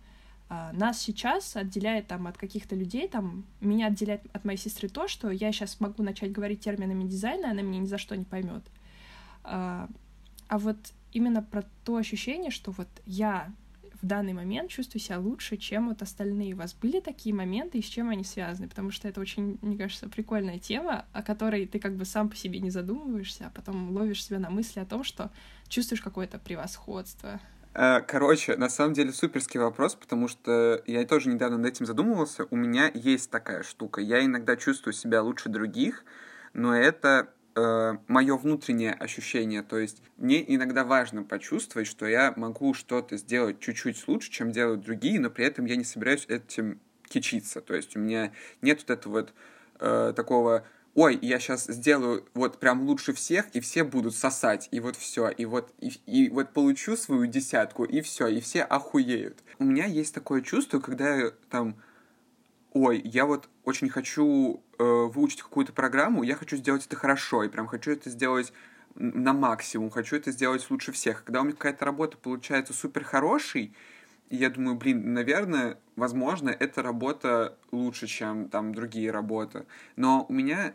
нас 0.73 0.99
сейчас 1.01 1.57
отделяет 1.57 2.09
там 2.09 2.27
от 2.27 2.37
каких-то 2.37 2.75
людей, 2.75 3.09
там, 3.09 3.45
меня 3.61 3.87
отделяет 3.87 4.23
от 4.33 4.45
моей 4.45 4.59
сестры 4.59 4.89
то, 4.89 5.09
что 5.09 5.31
я 5.31 5.53
сейчас 5.53 5.81
могу 5.81 6.03
начать 6.03 6.33
говорить 6.33 6.61
терминами 6.61 7.05
дизайна, 7.05 7.51
она 7.51 7.63
меня 7.63 7.81
ни 7.81 7.87
за 7.87 7.99
что 7.99 8.17
не 8.17 8.25
поймет. 8.25 8.63
А, 9.45 9.89
а 10.49 10.59
вот 10.59 10.77
именно 11.13 11.43
про 11.43 11.65
то 11.85 11.97
ощущение, 11.97 12.51
что 12.51 12.71
вот 12.73 12.89
я 13.07 13.53
в 14.03 14.07
данный 14.07 14.33
момент 14.33 14.69
чувствую 14.69 15.01
себя 15.01 15.21
лучше, 15.21 15.57
чем 15.57 15.89
вот 15.89 16.03
остальные. 16.03 16.55
У 16.55 16.57
вас 16.57 16.75
были 16.75 16.99
такие 16.99 17.35
моменты, 17.35 17.79
и 17.79 17.83
с 17.83 17.87
чем 17.87 18.11
они 18.11 18.25
связаны? 18.25 18.69
Потому 18.69 18.91
что 18.91 19.07
это 19.07 19.21
очень, 19.21 19.59
мне 19.63 19.79
кажется, 19.79 20.09
прикольная 20.09 20.59
тема, 20.59 21.05
о 21.13 21.23
которой 21.23 21.67
ты 21.67 21.79
как 21.79 21.97
бы 21.97 22.05
сам 22.05 22.29
по 22.29 22.35
себе 22.35 22.59
не 22.59 22.71
задумываешься, 22.71 23.47
а 23.47 23.51
потом 23.51 23.93
ловишь 23.93 24.25
себя 24.25 24.41
на 24.41 24.51
мысли 24.51 24.81
о 24.81 24.87
том, 24.87 25.05
что 25.05 25.31
чувствуешь 25.69 26.03
какое-то 26.03 26.39
превосходство. 26.39 27.41
Э, 27.75 28.01
короче, 28.07 28.57
на 28.57 28.69
самом 28.69 28.93
деле 28.93 29.13
суперский 29.13 29.59
вопрос, 29.59 29.95
потому 29.95 30.29
что 30.29 30.83
я 30.87 31.05
тоже 31.07 31.29
недавно 31.29 31.59
над 31.59 31.73
этим 31.73 31.87
задумывался. 31.87 32.47
У 32.51 32.57
меня 32.57 32.91
есть 32.93 33.31
такая 33.31 33.63
штука. 33.63 34.01
Я 34.01 34.25
иногда 34.25 34.57
чувствую 34.57 34.93
себя 34.93 35.23
лучше 35.23 35.49
других, 35.49 36.05
но 36.53 36.77
это 36.77 37.31
э, 37.55 37.95
мое 38.09 38.37
внутреннее 38.37 38.93
ощущение. 38.93 39.63
То 39.63 39.79
есть 39.79 40.03
мне 40.19 40.45
иногда 40.55 40.85
важно 40.85 41.23
почувствовать, 41.23 41.89
что 41.89 42.07
я 42.07 42.35
могу 42.37 42.75
что-то 42.75 43.17
сделать 43.17 43.61
чуть-чуть 43.61 44.07
лучше, 44.07 44.31
чем 44.31 44.53
делают 44.53 44.83
другие, 44.83 45.19
но 45.19 45.31
при 45.31 45.47
этом 45.47 45.65
я 45.65 45.77
не 45.77 45.85
собираюсь 45.85 46.27
этим 46.29 46.79
кичиться. 47.09 47.63
То 47.63 47.75
есть 47.75 47.97
у 47.97 48.01
меня 48.01 48.33
нет 48.61 48.81
вот 48.81 48.91
этого 48.91 49.13
вот 49.13 49.35
э, 49.81 50.13
такого 50.15 50.67
ой, 50.95 51.19
я 51.23 51.39
сейчас 51.39 51.67
сделаю 51.67 52.27
вот 52.35 52.59
прям 52.59 52.83
лучше 52.83 53.13
всех, 53.13 53.47
и 53.55 53.61
все 53.61 53.85
будут 53.85 54.15
сосать, 54.15 54.69
и 54.71 54.81
вот 54.81 54.97
все, 54.97 55.29
и 55.29 55.45
вот, 55.45 55.73
и, 55.79 55.89
и 56.07 56.29
вот 56.29 56.53
получу 56.53 56.97
свою 56.97 57.27
десятку, 57.27 57.85
и 57.85 58.01
все, 58.01 58.29
и 58.29 58.41
все 58.41 58.63
охуеют. 58.63 59.43
У 59.59 59.65
меня 59.65 59.87
есть 59.87 60.15
такое 60.15 60.43
чувство, 60.43 60.81
когда 60.81 61.17
я 61.17 61.31
там, 61.51 61.77
ой, 62.73 63.01
я 63.05 63.27
вот 63.27 63.49
очень 63.65 63.89
хочу 63.89 64.63
э, 64.79 64.85
выучить 64.85 65.43
какую-то 65.43 65.73
программу, 65.73 66.23
я 66.23 66.37
хочу 66.37 66.57
сделать 66.57 66.87
это 66.87 66.97
хорошо, 66.97 67.45
и 67.45 67.49
прям 67.49 67.67
хочу 67.67 67.91
это 67.93 68.11
сделать 68.11 68.53
на 68.95 69.33
максимум, 69.33 69.91
хочу 69.91 70.17
это 70.17 70.33
сделать 70.33 70.67
лучше 70.71 70.93
всех. 70.93 71.25
Когда 71.25 71.41
у 71.41 71.45
меня 71.45 71.55
какая-то 71.55 71.85
работа 71.87 72.19
получается 72.19 72.75
супер 72.75 73.05
хорошей, 73.05 73.75
и 74.33 74.37
я 74.37 74.49
думаю, 74.49 74.77
блин, 74.77 75.13
наверное, 75.13 75.79
возможно, 75.95 76.49
эта 76.49 76.83
работа 76.83 77.59
лучше, 77.71 78.07
чем 78.07 78.49
там 78.49 78.75
другие 78.75 79.11
работы. 79.11 79.67
Но 79.97 80.25
у 80.27 80.33
меня 80.33 80.73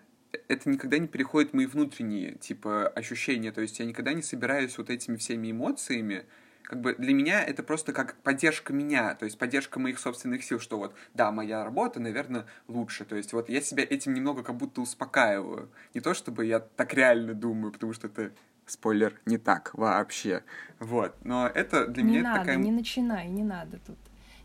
это 0.48 0.70
никогда 0.70 1.00
не 1.00 1.08
переходит 1.08 1.52
в 1.52 1.54
мои 1.56 1.66
внутренние, 1.66 2.36
типа, 2.36 2.88
ощущения. 2.90 3.52
То 3.52 3.62
есть 3.62 3.80
я 3.80 3.86
никогда 3.86 4.14
не 4.14 4.22
собираюсь 4.22 4.78
вот 4.78 4.92
этими 4.92 5.18
всеми 5.18 5.50
эмоциями. 5.50 6.26
Как 6.62 6.82
бы 6.82 6.94
для 7.00 7.16
меня 7.16 7.44
это 7.44 7.64
просто 7.64 7.94
как 7.94 8.18
поддержка 8.18 8.74
меня, 8.74 9.16
то 9.16 9.26
есть 9.26 9.40
поддержка 9.40 9.80
моих 9.80 9.98
собственных 9.98 10.44
сил, 10.44 10.60
что 10.60 10.78
вот, 10.78 10.94
да, 11.16 11.32
моя 11.32 11.64
работа, 11.64 12.00
наверное, 12.00 12.46
лучше. 12.68 13.06
То 13.06 13.16
есть 13.16 13.34
вот 13.34 13.50
я 13.50 13.62
себя 13.62 13.84
этим 13.90 14.14
немного 14.14 14.44
как 14.44 14.58
будто 14.58 14.82
успокаиваю. 14.82 15.72
Не 15.96 16.02
то, 16.02 16.14
чтобы 16.14 16.46
я 16.46 16.60
так 16.60 16.94
реально 16.94 17.34
думаю, 17.34 17.72
потому 17.72 17.94
что 17.94 18.06
это 18.06 18.34
спойлер, 18.68 19.20
не 19.26 19.38
так 19.38 19.74
вообще. 19.74 20.44
Вот. 20.80 21.16
Но 21.24 21.48
это 21.48 21.88
для 21.88 22.04
не 22.04 22.10
меня 22.12 22.24
надо, 22.24 22.40
такая... 22.40 22.58
Не 22.58 22.72
начинай, 22.72 23.28
не 23.28 23.44
надо 23.44 23.80
тут. 23.86 23.98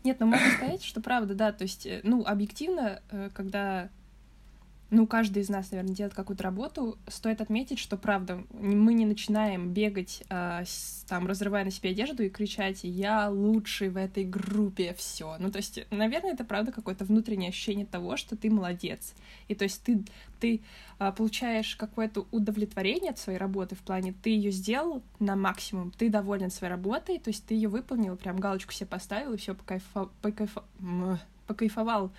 Нет, 0.03 0.19
ну 0.19 0.25
можно 0.27 0.51
сказать, 0.51 0.83
что 0.83 1.01
правда, 1.01 1.33
да, 1.33 1.51
то 1.51 1.63
есть, 1.63 1.85
э, 1.85 2.01
ну, 2.03 2.25
объективно, 2.25 3.01
э, 3.09 3.29
когда 3.33 3.89
ну, 4.93 5.07
каждый 5.07 5.41
из 5.41 5.49
нас, 5.49 5.71
наверное, 5.71 5.95
делает 5.95 6.13
какую-то 6.13 6.43
работу, 6.43 6.99
стоит 7.07 7.41
отметить, 7.41 7.79
что, 7.79 7.97
правда, 7.97 8.43
мы 8.51 8.93
не 8.93 9.05
начинаем 9.05 9.73
бегать, 9.73 10.23
э, 10.29 10.63
с, 10.65 11.03
там, 11.07 11.25
разрывая 11.25 11.65
на 11.65 11.71
себе 11.71 11.89
одежду 11.89 12.21
и 12.21 12.29
кричать 12.29 12.81
«я 12.83 13.27
лучший 13.27 13.89
в 13.89 13.97
этой 13.97 14.23
группе», 14.23 14.93
все. 14.93 15.35
Ну, 15.39 15.51
то 15.51 15.57
есть, 15.57 15.83
наверное, 15.89 16.33
это, 16.33 16.43
правда, 16.45 16.71
какое-то 16.71 17.05
внутреннее 17.05 17.49
ощущение 17.49 17.87
того, 17.87 18.17
что 18.17 18.37
ты 18.37 18.51
молодец. 18.51 19.15
И 19.47 19.55
то 19.55 19.63
есть 19.63 19.81
ты, 19.81 20.03
ты 20.39 20.61
э, 20.99 21.11
получаешь 21.11 21.75
какое-то 21.75 22.27
удовлетворение 22.31 23.11
от 23.11 23.17
своей 23.17 23.39
работы 23.39 23.75
в 23.75 23.79
плане 23.79 24.13
ты 24.21 24.29
ее 24.29 24.51
сделал 24.51 25.01
на 25.19 25.35
максимум, 25.35 25.89
ты 25.89 26.09
доволен 26.09 26.51
своей 26.51 26.71
работой, 26.71 27.17
то 27.17 27.29
есть 27.29 27.45
ты 27.45 27.55
ее 27.55 27.67
выполнил, 27.67 28.15
прям 28.15 28.37
галочку 28.37 28.71
себе 28.71 28.87
поставил 28.87 29.33
и 29.33 29.37
все 29.37 29.55
покайфо... 29.55 30.11
покайфо... 30.21 30.63
покайфовал 31.47 32.11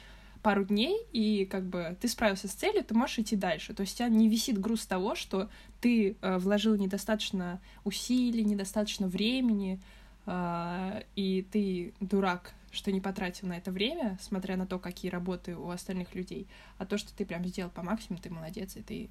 пару 0.44 0.62
дней, 0.66 0.98
и 1.10 1.46
как 1.46 1.64
бы 1.64 1.96
ты 1.98 2.06
справился 2.06 2.48
с 2.48 2.52
целью, 2.52 2.84
ты 2.84 2.94
можешь 2.94 3.18
идти 3.18 3.34
дальше. 3.34 3.72
То 3.72 3.80
есть 3.80 3.94
у 3.94 3.96
тебя 3.96 4.08
не 4.08 4.28
висит 4.28 4.60
груз 4.60 4.84
того, 4.84 5.14
что 5.14 5.48
ты 5.80 6.18
э, 6.20 6.36
вложил 6.36 6.76
недостаточно 6.76 7.62
усилий, 7.82 8.44
недостаточно 8.44 9.08
времени, 9.08 9.80
э, 10.26 11.02
и 11.16 11.46
ты 11.50 11.94
дурак, 12.00 12.52
что 12.72 12.92
не 12.92 13.00
потратил 13.00 13.48
на 13.48 13.56
это 13.56 13.72
время, 13.72 14.18
смотря 14.20 14.58
на 14.58 14.66
то, 14.66 14.78
какие 14.78 15.10
работы 15.10 15.56
у 15.56 15.70
остальных 15.70 16.14
людей, 16.14 16.46
а 16.76 16.84
то, 16.84 16.98
что 16.98 17.16
ты 17.16 17.24
прям 17.24 17.42
сделал 17.46 17.70
по 17.70 17.82
максимуму, 17.82 18.20
ты 18.22 18.28
молодец, 18.28 18.76
и 18.76 18.82
ты 18.82 19.08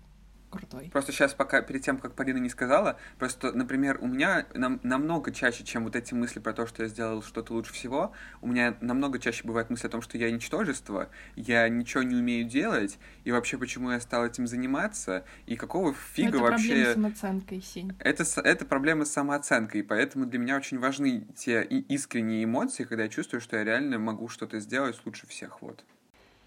крутой. 0.53 0.89
Просто 0.91 1.11
сейчас, 1.11 1.33
пока 1.33 1.61
перед 1.61 1.81
тем, 1.81 1.97
как 1.97 2.13
Полина 2.13 2.37
не 2.37 2.49
сказала, 2.49 2.97
просто, 3.17 3.51
например, 3.51 3.97
у 4.01 4.07
меня 4.07 4.45
нам, 4.53 4.79
намного 4.83 5.31
чаще, 5.31 5.63
чем 5.63 5.83
вот 5.83 5.95
эти 5.95 6.13
мысли 6.13 6.39
про 6.39 6.53
то, 6.53 6.65
что 6.67 6.83
я 6.83 6.89
сделал 6.89 7.21
что-то 7.23 7.53
лучше 7.53 7.73
всего, 7.73 8.11
у 8.41 8.47
меня 8.47 8.75
намного 8.81 9.19
чаще 9.19 9.43
бывает 9.45 9.69
мысль 9.69 9.87
о 9.87 9.89
том, 9.89 10.01
что 10.01 10.17
я 10.17 10.31
ничтожество, 10.31 11.09
я 11.35 11.67
ничего 11.69 12.03
не 12.03 12.15
умею 12.15 12.45
делать, 12.45 12.99
и 13.23 13.31
вообще 13.31 13.57
почему 13.57 13.91
я 13.91 13.99
стал 13.99 14.25
этим 14.25 14.47
заниматься, 14.47 15.25
и 15.45 15.55
какого 15.55 15.93
фига 15.93 16.29
это 16.29 16.39
вообще... 16.39 16.73
Это 16.73 16.83
проблема 16.83 16.85
с 16.85 16.93
самооценкой, 16.93 17.61
Сень. 17.61 17.95
Это, 17.99 18.23
это 18.41 18.65
проблема 18.65 19.05
с 19.05 19.11
самооценкой, 19.11 19.81
и 19.81 19.83
поэтому 19.83 20.25
для 20.25 20.39
меня 20.39 20.57
очень 20.57 20.79
важны 20.79 21.27
те 21.35 21.63
искренние 21.63 22.43
эмоции, 22.43 22.83
когда 22.83 23.03
я 23.03 23.09
чувствую, 23.09 23.41
что 23.41 23.57
я 23.57 23.63
реально 23.63 23.99
могу 23.99 24.27
что-то 24.27 24.59
сделать 24.59 24.99
лучше 25.05 25.27
всех, 25.27 25.61
вот. 25.61 25.83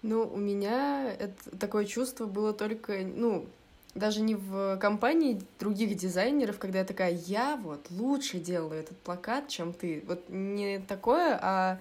Ну, 0.03 0.23
у 0.23 0.37
меня 0.37 1.11
это, 1.11 1.57
такое 1.57 1.85
чувство 1.85 2.27
было 2.27 2.53
только, 2.53 2.99
ну, 2.99 3.47
даже 3.97 4.21
не 4.21 4.35
в 4.35 4.77
компании 4.77 5.41
других 5.59 5.95
дизайнеров, 5.95 6.57
когда 6.59 6.79
я 6.79 6.85
такая, 6.85 7.13
я 7.25 7.59
вот 7.61 7.87
лучше 7.89 8.39
делаю 8.39 8.79
этот 8.79 8.97
плакат, 8.99 9.47
чем 9.47 9.73
ты. 9.73 10.03
Вот 10.07 10.29
не 10.29 10.79
такое, 10.79 11.39
а, 11.41 11.79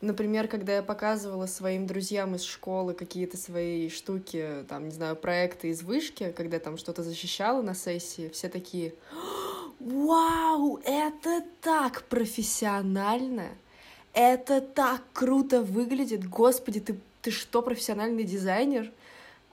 например, 0.00 0.48
когда 0.48 0.76
я 0.76 0.82
показывала 0.82 1.46
своим 1.46 1.86
друзьям 1.86 2.34
из 2.34 2.42
школы 2.42 2.94
какие-то 2.94 3.36
свои 3.36 3.88
штуки, 3.88 4.64
там, 4.68 4.86
не 4.86 4.94
знаю, 4.94 5.16
проекты 5.16 5.68
из 5.68 5.82
вышки, 5.82 6.32
когда 6.36 6.58
там 6.58 6.76
что-то 6.76 7.02
защищала 7.02 7.62
на 7.62 7.74
сессии, 7.74 8.28
все 8.28 8.48
такие, 8.48 8.94
вау, 9.80 10.80
это 10.84 11.44
так 11.60 12.04
профессионально, 12.04 13.48
это 14.12 14.60
так 14.60 15.02
круто 15.12 15.62
выглядит, 15.62 16.28
господи, 16.28 16.80
ты, 16.80 16.96
ты 17.22 17.30
что, 17.30 17.62
профессиональный 17.62 18.24
дизайнер? 18.24 18.90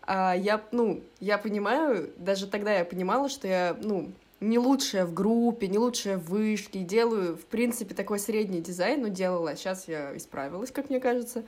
А 0.06 0.34
я, 0.34 0.62
ну, 0.72 1.02
я 1.20 1.38
понимаю, 1.38 2.12
даже 2.18 2.48
тогда 2.48 2.74
я 2.74 2.86
понимала, 2.86 3.30
что 3.30 3.48
я, 3.48 3.78
ну, 3.82 4.12
не 4.42 4.60
лучшая 4.60 5.06
в 5.06 5.14
группе, 5.14 5.68
не 5.68 5.78
лучшая 5.78 6.18
в 6.18 6.26
вышке, 6.26 6.80
делаю, 6.80 7.38
в 7.38 7.46
принципе, 7.46 7.96
такой 7.96 8.20
средний 8.20 8.62
дизайн, 8.62 9.02
ну, 9.02 9.08
делала, 9.08 9.56
сейчас 9.56 9.88
я 9.88 10.16
исправилась, 10.18 10.72
как 10.72 10.90
мне 10.90 11.00
кажется, 11.00 11.44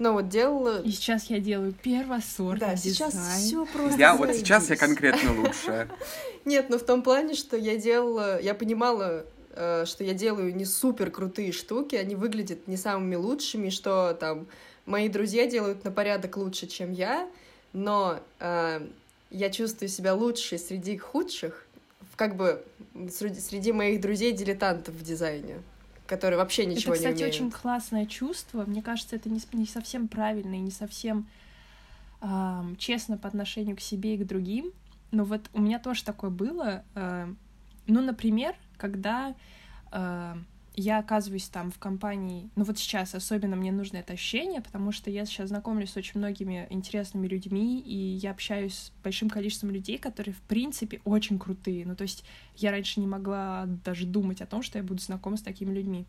но 0.00 0.12
вот 0.12 0.28
делала... 0.28 0.82
И 0.82 0.90
сейчас 0.90 1.30
я 1.30 1.38
делаю 1.38 1.72
первосортный 1.72 2.68
Да, 2.70 2.76
сейчас 2.76 3.14
все 3.14 3.64
просто 3.66 3.98
Я 3.98 4.16
вот 4.16 4.34
сейчас 4.34 4.70
я 4.70 4.76
конкретно 4.76 5.40
лучшая. 5.40 5.88
Нет, 6.44 6.70
но 6.70 6.78
в 6.78 6.82
том 6.82 7.02
плане, 7.02 7.34
что 7.34 7.56
я 7.56 7.76
делала, 7.76 8.40
я 8.40 8.54
понимала, 8.54 9.24
э, 9.52 9.84
что 9.86 10.02
я 10.02 10.14
делаю 10.14 10.54
не 10.56 10.64
супер 10.64 11.12
крутые 11.12 11.52
штуки, 11.52 11.94
они 11.94 12.16
выглядят 12.16 12.66
не 12.66 12.76
самыми 12.76 13.14
лучшими, 13.14 13.68
что 13.68 14.16
там 14.18 14.48
мои 14.86 15.08
друзья 15.08 15.46
делают 15.46 15.84
на 15.84 15.92
порядок 15.92 16.36
лучше, 16.36 16.66
чем 16.66 16.90
я, 16.90 17.28
но 17.72 18.20
э, 18.38 18.86
я 19.30 19.50
чувствую 19.50 19.88
себя 19.88 20.14
лучше 20.14 20.58
среди 20.58 20.96
худших, 20.96 21.66
как 22.16 22.36
бы 22.36 22.64
среди, 23.10 23.40
среди 23.40 23.72
моих 23.72 24.00
друзей-дилетантов 24.00 24.94
в 24.94 25.02
дизайне, 25.02 25.62
которые 26.06 26.38
вообще 26.38 26.66
ничего 26.66 26.94
это, 26.94 27.02
кстати, 27.02 27.16
не 27.16 27.22
умеют. 27.24 27.34
очень 27.34 27.50
классное 27.50 28.06
чувство. 28.06 28.64
Мне 28.66 28.82
кажется, 28.82 29.16
это 29.16 29.28
не, 29.28 29.40
не 29.52 29.66
совсем 29.66 30.08
правильно 30.08 30.54
и 30.54 30.58
не 30.58 30.70
совсем 30.70 31.28
э, 32.20 32.62
честно 32.78 33.16
по 33.16 33.28
отношению 33.28 33.76
к 33.76 33.80
себе 33.80 34.14
и 34.14 34.18
к 34.18 34.26
другим. 34.26 34.72
Но 35.12 35.24
вот 35.24 35.42
у 35.52 35.60
меня 35.60 35.78
тоже 35.78 36.04
такое 36.04 36.30
было. 36.30 36.84
Э, 36.94 37.32
ну, 37.86 38.02
например, 38.02 38.54
когда 38.76 39.34
э, 39.92 40.34
я 40.74 40.98
оказываюсь 40.98 41.48
там 41.48 41.70
в 41.70 41.78
компании, 41.78 42.48
ну 42.56 42.64
вот 42.64 42.78
сейчас 42.78 43.14
особенно 43.14 43.56
мне 43.56 43.72
нужно 43.72 43.98
это 43.98 44.12
ощущение, 44.12 44.60
потому 44.60 44.92
что 44.92 45.10
я 45.10 45.26
сейчас 45.26 45.48
знакомлюсь 45.48 45.90
с 45.90 45.96
очень 45.96 46.18
многими 46.20 46.66
интересными 46.70 47.26
людьми, 47.26 47.80
и 47.80 47.94
я 47.94 48.30
общаюсь 48.30 48.74
с 48.74 48.92
большим 49.02 49.28
количеством 49.28 49.70
людей, 49.70 49.98
которые, 49.98 50.34
в 50.34 50.40
принципе, 50.42 51.00
очень 51.04 51.38
крутые. 51.38 51.84
Ну, 51.86 51.96
то 51.96 52.02
есть 52.02 52.24
я 52.56 52.70
раньше 52.70 53.00
не 53.00 53.06
могла 53.06 53.66
даже 53.84 54.06
думать 54.06 54.40
о 54.40 54.46
том, 54.46 54.62
что 54.62 54.78
я 54.78 54.84
буду 54.84 55.00
знакома 55.00 55.36
с 55.36 55.42
такими 55.42 55.74
людьми. 55.74 56.06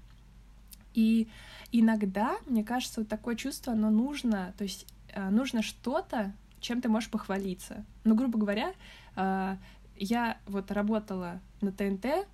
И 0.93 1.27
иногда, 1.71 2.37
мне 2.45 2.63
кажется, 2.63 3.01
вот 3.01 3.09
такое 3.09 3.35
чувство, 3.35 3.73
оно 3.73 3.89
нужно, 3.89 4.53
то 4.57 4.63
есть 4.63 4.85
э, 5.09 5.29
нужно 5.29 5.63
что-то, 5.63 6.33
чем 6.59 6.81
ты 6.81 6.89
можешь 6.89 7.09
похвалиться. 7.09 7.83
Ну, 8.03 8.13
грубо 8.15 8.37
говоря, 8.37 8.73
э, 9.15 9.57
я 9.95 10.37
вот 10.47 10.71
работала 10.71 11.39
на 11.61 11.71
ТНТ, 11.71 12.27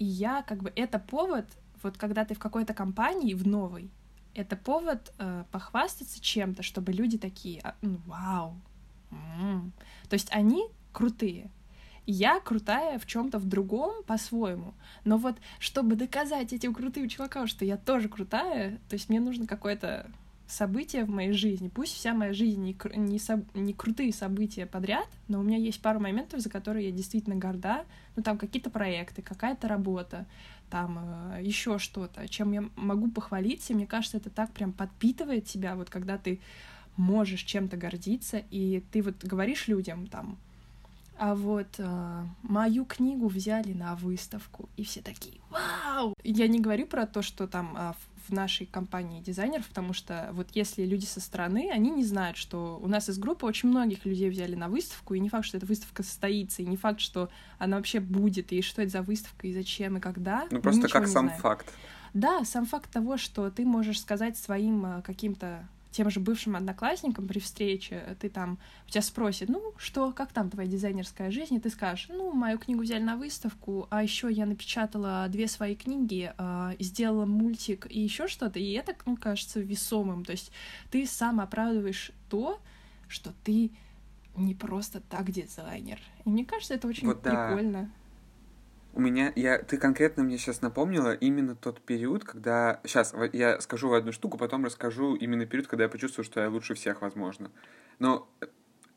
и 0.00 0.04
я 0.04 0.42
как 0.42 0.62
бы 0.62 0.72
это 0.74 0.98
повод, 0.98 1.46
вот 1.82 1.98
когда 1.98 2.24
ты 2.24 2.34
в 2.34 2.38
какой-то 2.38 2.72
компании, 2.72 3.34
в 3.34 3.46
новой, 3.46 3.90
это 4.34 4.56
повод 4.56 5.12
э, 5.18 5.44
похвастаться 5.52 6.20
чем-то, 6.20 6.62
чтобы 6.62 6.92
люди 6.92 7.18
такие, 7.18 7.60
а, 7.62 7.74
ну, 7.82 7.98
вау. 8.06 8.56
М-м. 9.10 9.72
То 10.08 10.14
есть 10.14 10.28
они 10.32 10.66
крутые. 10.92 11.50
Я 12.06 12.40
крутая 12.40 12.98
в 12.98 13.04
чем-то 13.04 13.38
в 13.38 13.44
другом 13.44 14.02
по-своему. 14.04 14.72
Но 15.04 15.18
вот, 15.18 15.36
чтобы 15.58 15.96
доказать 15.96 16.54
этим 16.54 16.74
крутым 16.74 17.06
чувакам, 17.08 17.46
что 17.46 17.66
я 17.66 17.76
тоже 17.76 18.08
крутая, 18.08 18.80
то 18.88 18.94
есть 18.94 19.10
мне 19.10 19.20
нужно 19.20 19.46
какое-то 19.46 20.10
события 20.50 21.04
в 21.04 21.10
моей 21.10 21.32
жизни. 21.32 21.68
Пусть 21.68 21.94
вся 21.94 22.12
моя 22.12 22.32
жизнь 22.32 22.62
не, 22.62 22.76
не, 22.96 23.18
со, 23.18 23.42
не 23.54 23.72
крутые 23.72 24.12
события 24.12 24.66
подряд, 24.66 25.06
но 25.28 25.40
у 25.40 25.42
меня 25.42 25.56
есть 25.56 25.80
пару 25.80 26.00
моментов, 26.00 26.40
за 26.40 26.50
которые 26.50 26.86
я 26.86 26.92
действительно 26.92 27.36
горда. 27.36 27.84
Ну, 28.16 28.22
там 28.22 28.38
какие-то 28.38 28.70
проекты, 28.70 29.22
какая-то 29.22 29.68
работа, 29.68 30.26
там 30.70 30.98
э, 31.34 31.42
еще 31.42 31.78
что-то, 31.78 32.28
чем 32.28 32.52
я 32.52 32.64
могу 32.76 33.10
похвалиться. 33.10 33.74
Мне 33.74 33.86
кажется, 33.86 34.16
это 34.16 34.30
так 34.30 34.50
прям 34.52 34.72
подпитывает 34.72 35.46
тебя, 35.46 35.76
вот 35.76 35.90
когда 35.90 36.18
ты 36.18 36.40
можешь 36.96 37.42
чем-то 37.42 37.76
гордиться, 37.76 38.42
и 38.50 38.82
ты 38.92 39.02
вот 39.02 39.24
говоришь 39.24 39.68
людям 39.68 40.06
там, 40.06 40.36
а 41.20 41.34
вот 41.34 41.68
э, 41.78 42.24
мою 42.42 42.86
книгу 42.86 43.28
взяли 43.28 43.74
на 43.74 43.94
выставку, 43.94 44.70
и 44.78 44.84
все 44.84 45.02
такие 45.02 45.38
«Вау!». 45.50 46.14
Я 46.24 46.48
не 46.48 46.60
говорю 46.60 46.86
про 46.86 47.06
то, 47.06 47.20
что 47.20 47.46
там 47.46 47.76
э, 47.76 47.92
в 48.28 48.32
нашей 48.32 48.66
компании 48.66 49.20
дизайнеров, 49.20 49.66
потому 49.68 49.92
что 49.92 50.30
вот 50.32 50.48
если 50.52 50.84
люди 50.84 51.04
со 51.04 51.20
стороны, 51.20 51.70
они 51.72 51.90
не 51.90 52.04
знают, 52.04 52.36
что 52.36 52.78
у 52.82 52.88
нас 52.88 53.08
из 53.08 53.18
группы 53.18 53.46
очень 53.46 53.68
многих 53.68 54.04
людей 54.04 54.30
взяли 54.30 54.54
на 54.54 54.68
выставку, 54.68 55.14
и 55.14 55.20
не 55.20 55.28
факт, 55.28 55.46
что 55.46 55.56
эта 55.56 55.66
выставка 55.66 56.02
состоится, 56.02 56.62
и 56.62 56.66
не 56.66 56.76
факт, 56.76 57.00
что 57.00 57.30
она 57.58 57.76
вообще 57.76 58.00
будет, 58.00 58.52
и 58.52 58.62
что 58.62 58.82
это 58.82 58.90
за 58.90 59.02
выставка, 59.02 59.46
и 59.46 59.52
зачем, 59.52 59.96
и 59.96 60.00
когда. 60.00 60.46
Ну 60.50 60.60
просто 60.60 60.88
как 60.88 61.06
сам 61.06 61.26
знаем. 61.26 61.40
факт. 61.40 61.72
Да, 62.14 62.44
сам 62.44 62.66
факт 62.66 62.90
того, 62.90 63.16
что 63.16 63.50
ты 63.50 63.64
можешь 63.64 64.00
сказать 64.00 64.36
своим 64.36 64.84
э, 64.84 65.02
каким-то 65.02 65.68
тем 65.90 66.10
же 66.10 66.20
бывшим 66.20 66.56
одноклассникам 66.56 67.26
при 67.26 67.38
встрече, 67.38 68.16
ты 68.20 68.28
там, 68.28 68.58
у 68.86 68.90
тебя 68.90 69.02
спросят, 69.02 69.48
ну, 69.48 69.74
что, 69.76 70.12
как 70.12 70.32
там 70.32 70.50
твоя 70.50 70.68
дизайнерская 70.68 71.30
жизнь, 71.30 71.54
и 71.54 71.60
ты 71.60 71.70
скажешь, 71.70 72.08
ну, 72.08 72.32
мою 72.32 72.58
книгу 72.58 72.82
взяли 72.82 73.02
на 73.02 73.16
выставку, 73.16 73.88
а 73.90 74.02
еще 74.02 74.30
я 74.30 74.46
напечатала 74.46 75.26
две 75.28 75.48
свои 75.48 75.74
книги, 75.74 76.32
э, 76.36 76.72
сделала 76.78 77.26
мультик 77.26 77.86
и 77.90 78.00
еще 78.00 78.28
что-то, 78.28 78.58
и 78.58 78.72
это, 78.72 78.94
ну, 79.06 79.16
кажется 79.16 79.60
весомым, 79.60 80.24
то 80.24 80.32
есть 80.32 80.52
ты 80.90 81.06
сам 81.06 81.40
оправдываешь 81.40 82.12
то, 82.28 82.60
что 83.08 83.32
ты 83.44 83.72
не 84.36 84.54
просто 84.54 85.00
так 85.00 85.30
дизайнер. 85.30 85.98
И 86.24 86.28
мне 86.28 86.44
кажется, 86.44 86.74
это 86.74 86.86
очень 86.86 87.08
вот 87.08 87.22
прикольно. 87.22 87.82
Да. 87.82 87.99
У 89.00 89.02
меня, 89.02 89.32
я, 89.34 89.56
ты 89.56 89.78
конкретно 89.78 90.22
мне 90.24 90.36
сейчас 90.36 90.60
напомнила 90.60 91.14
именно 91.14 91.56
тот 91.56 91.80
период, 91.80 92.22
когда... 92.22 92.82
Сейчас, 92.84 93.14
я 93.32 93.58
скажу 93.62 93.90
одну 93.94 94.12
штуку, 94.12 94.36
потом 94.36 94.66
расскажу 94.66 95.14
именно 95.14 95.46
период, 95.46 95.68
когда 95.68 95.84
я 95.84 95.88
почувствовал, 95.88 96.26
что 96.26 96.42
я 96.42 96.50
лучше 96.50 96.74
всех, 96.74 97.00
возможно. 97.00 97.50
Но, 97.98 98.28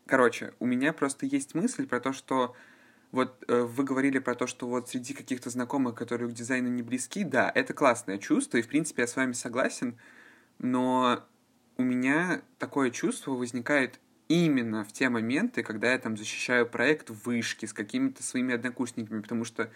короче, 0.05 0.55
у 0.59 0.65
меня 0.65 0.91
просто 0.91 1.25
есть 1.25 1.55
мысль 1.55 1.87
про 1.87 2.01
то, 2.01 2.11
что 2.11 2.53
вот 3.13 3.45
э, 3.47 3.61
вы 3.61 3.85
говорили 3.85 4.19
про 4.19 4.35
то, 4.35 4.45
что 4.45 4.67
вот 4.67 4.89
среди 4.89 5.13
каких-то 5.13 5.49
знакомых, 5.49 5.95
которые 5.95 6.29
к 6.29 6.33
дизайну 6.33 6.67
не 6.67 6.81
близки, 6.81 7.23
да, 7.23 7.49
это 7.55 7.73
классное 7.73 8.17
чувство, 8.17 8.57
и, 8.57 8.61
в 8.61 8.67
принципе, 8.67 9.03
я 9.03 9.07
с 9.07 9.15
вами 9.15 9.31
согласен, 9.31 9.97
но 10.59 11.23
у 11.77 11.83
меня 11.83 12.41
такое 12.57 12.91
чувство 12.91 13.31
возникает 13.31 14.01
именно 14.27 14.83
в 14.83 14.91
те 14.91 15.09
моменты, 15.09 15.63
когда 15.63 15.91
я 15.91 15.97
там 15.97 16.17
защищаю 16.17 16.67
проект 16.67 17.09
в 17.09 17.25
вышке 17.25 17.67
с 17.67 17.73
какими-то 17.73 18.23
своими 18.23 18.53
однокурсниками, 18.53 19.21
потому 19.21 19.45
что 19.45 19.69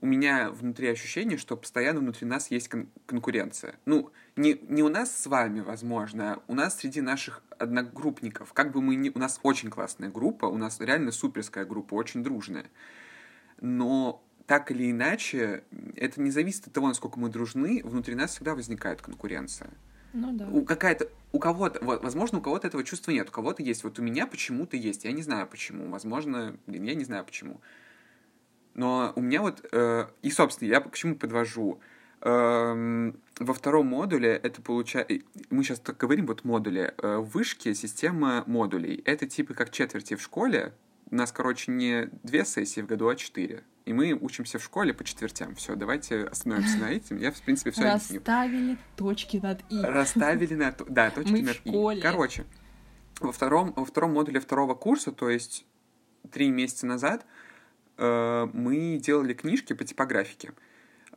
у 0.00 0.06
меня 0.06 0.50
внутри 0.50 0.88
ощущение, 0.88 1.38
что 1.38 1.56
постоянно 1.56 2.00
внутри 2.00 2.26
нас 2.26 2.50
есть 2.50 2.68
кон- 2.68 2.88
конкуренция. 3.06 3.76
Ну, 3.86 4.10
не, 4.36 4.58
не 4.68 4.82
у 4.82 4.88
нас 4.88 5.16
с 5.16 5.26
вами, 5.26 5.60
возможно, 5.60 6.34
а 6.34 6.42
у 6.48 6.54
нас 6.54 6.78
среди 6.78 7.00
наших 7.00 7.42
одногруппников. 7.58 8.52
Как 8.52 8.72
бы 8.72 8.82
мы 8.82 8.96
ни... 8.96 9.10
У 9.14 9.18
нас 9.18 9.40
очень 9.42 9.70
классная 9.70 10.10
группа, 10.10 10.46
у 10.46 10.58
нас 10.58 10.80
реально 10.80 11.12
суперская 11.12 11.64
группа, 11.64 11.94
очень 11.94 12.22
дружная. 12.22 12.66
Но 13.60 14.22
так 14.46 14.70
или 14.70 14.90
иначе, 14.90 15.64
это 15.96 16.20
не 16.20 16.30
зависит 16.30 16.66
от 16.66 16.72
того, 16.72 16.88
насколько 16.88 17.18
мы 17.18 17.28
дружны, 17.30 17.80
внутри 17.82 18.14
нас 18.14 18.32
всегда 18.32 18.54
возникает 18.54 19.00
конкуренция. 19.00 19.70
Ну 20.12 20.32
да. 20.32 20.46
У 20.48 20.64
какая-то, 20.64 21.08
у 21.36 21.38
кого-то, 21.38 21.84
вот, 21.84 22.02
возможно, 22.02 22.38
у 22.38 22.40
кого-то 22.40 22.66
этого 22.66 22.82
чувства 22.82 23.10
нет, 23.10 23.28
у 23.28 23.32
кого-то 23.32 23.62
есть. 23.62 23.84
Вот 23.84 23.98
у 23.98 24.02
меня 24.02 24.26
почему-то 24.26 24.76
есть, 24.78 25.04
я 25.04 25.12
не 25.12 25.20
знаю 25.20 25.46
почему. 25.46 25.90
Возможно, 25.90 26.56
блин, 26.66 26.84
я 26.84 26.94
не 26.94 27.04
знаю 27.04 27.26
почему. 27.26 27.60
Но 28.72 29.12
у 29.16 29.20
меня 29.20 29.42
вот, 29.42 29.62
э, 29.70 30.06
и, 30.22 30.30
собственно, 30.30 30.68
я 30.68 30.80
к 30.80 30.94
чему 30.94 31.14
подвожу. 31.14 31.78
Эм, 32.22 33.20
во 33.38 33.52
втором 33.52 33.88
модуле 33.88 34.30
это 34.30 34.62
получается... 34.62 35.14
Мы 35.50 35.62
сейчас 35.62 35.80
так 35.80 35.98
говорим 35.98 36.26
вот 36.26 36.44
модули. 36.44 36.94
Э, 37.02 37.18
в 37.18 37.44
система 37.44 38.42
модулей. 38.46 39.02
Это 39.04 39.26
типа 39.26 39.52
как 39.52 39.70
четверти 39.70 40.16
в 40.16 40.22
школе. 40.22 40.72
У 41.10 41.16
нас, 41.16 41.32
короче, 41.32 41.70
не 41.70 42.08
две 42.22 42.46
сессии 42.46 42.80
в 42.80 42.86
году, 42.86 43.08
а 43.08 43.14
четыре. 43.14 43.62
И 43.86 43.92
мы 43.92 44.12
учимся 44.14 44.58
в 44.58 44.64
школе 44.64 44.92
по 44.92 45.04
четвертям. 45.04 45.54
Все, 45.54 45.76
давайте 45.76 46.24
остановимся 46.24 46.76
на 46.78 46.90
этом. 46.92 47.18
Я, 47.18 47.30
в 47.30 47.40
принципе, 47.40 47.70
все 47.70 47.82
объясню. 47.94 48.18
Расставили 48.18 48.78
точки 48.96 49.36
над 49.36 49.60
«и». 49.70 49.80
Расставили 49.80 50.54
на... 50.54 50.72
то- 50.72 50.84
Да, 50.88 51.10
точки 51.10 51.30
Мы 51.30 51.42
над 51.42 51.56
«и». 51.64 51.70
Короче, 52.02 52.46
во 53.20 53.30
втором, 53.30 53.72
во 53.76 53.84
втором 53.84 54.12
модуле 54.14 54.40
второго 54.40 54.74
курса, 54.74 55.12
то 55.12 55.30
есть 55.30 55.64
три 56.32 56.50
месяца 56.50 56.84
назад, 56.84 57.24
э, 57.96 58.48
мы 58.52 58.98
делали 58.98 59.34
книжки 59.34 59.72
по 59.72 59.84
типографике 59.84 60.52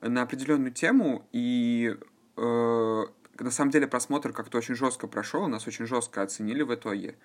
на 0.01 0.21
определенную 0.21 0.71
тему, 0.71 1.27
и 1.31 1.97
э, 2.37 3.03
на 3.39 3.51
самом 3.51 3.71
деле 3.71 3.87
просмотр 3.87 4.31
как-то 4.31 4.59
очень 4.59 4.75
жестко 4.75 5.07
прошел, 5.07 5.47
нас 5.47 5.65
очень 5.65 5.87
жестко 5.87 6.21
оценили 6.21 6.61
в 6.61 6.71
итоге. 6.73 7.17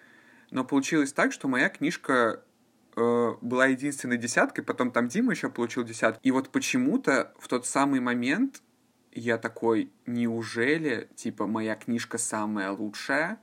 Но 0.50 0.64
получилось 0.64 1.12
так, 1.12 1.32
что 1.32 1.48
моя 1.48 1.68
книжка 1.68 2.42
э, 2.96 3.34
была 3.40 3.66
единственной 3.66 4.18
десяткой, 4.18 4.64
потом 4.64 4.90
там 4.90 5.08
Дима 5.08 5.32
еще 5.32 5.48
получил 5.48 5.84
десятку. 5.84 6.20
И 6.22 6.30
вот 6.30 6.50
почему-то 6.50 7.32
в 7.38 7.48
тот 7.48 7.66
самый 7.66 8.00
момент 8.00 8.62
я 9.12 9.38
такой, 9.38 9.92
неужели, 10.06 11.08
типа, 11.14 11.46
моя 11.46 11.76
книжка 11.76 12.18
самая 12.18 12.70
лучшая? 12.70 13.38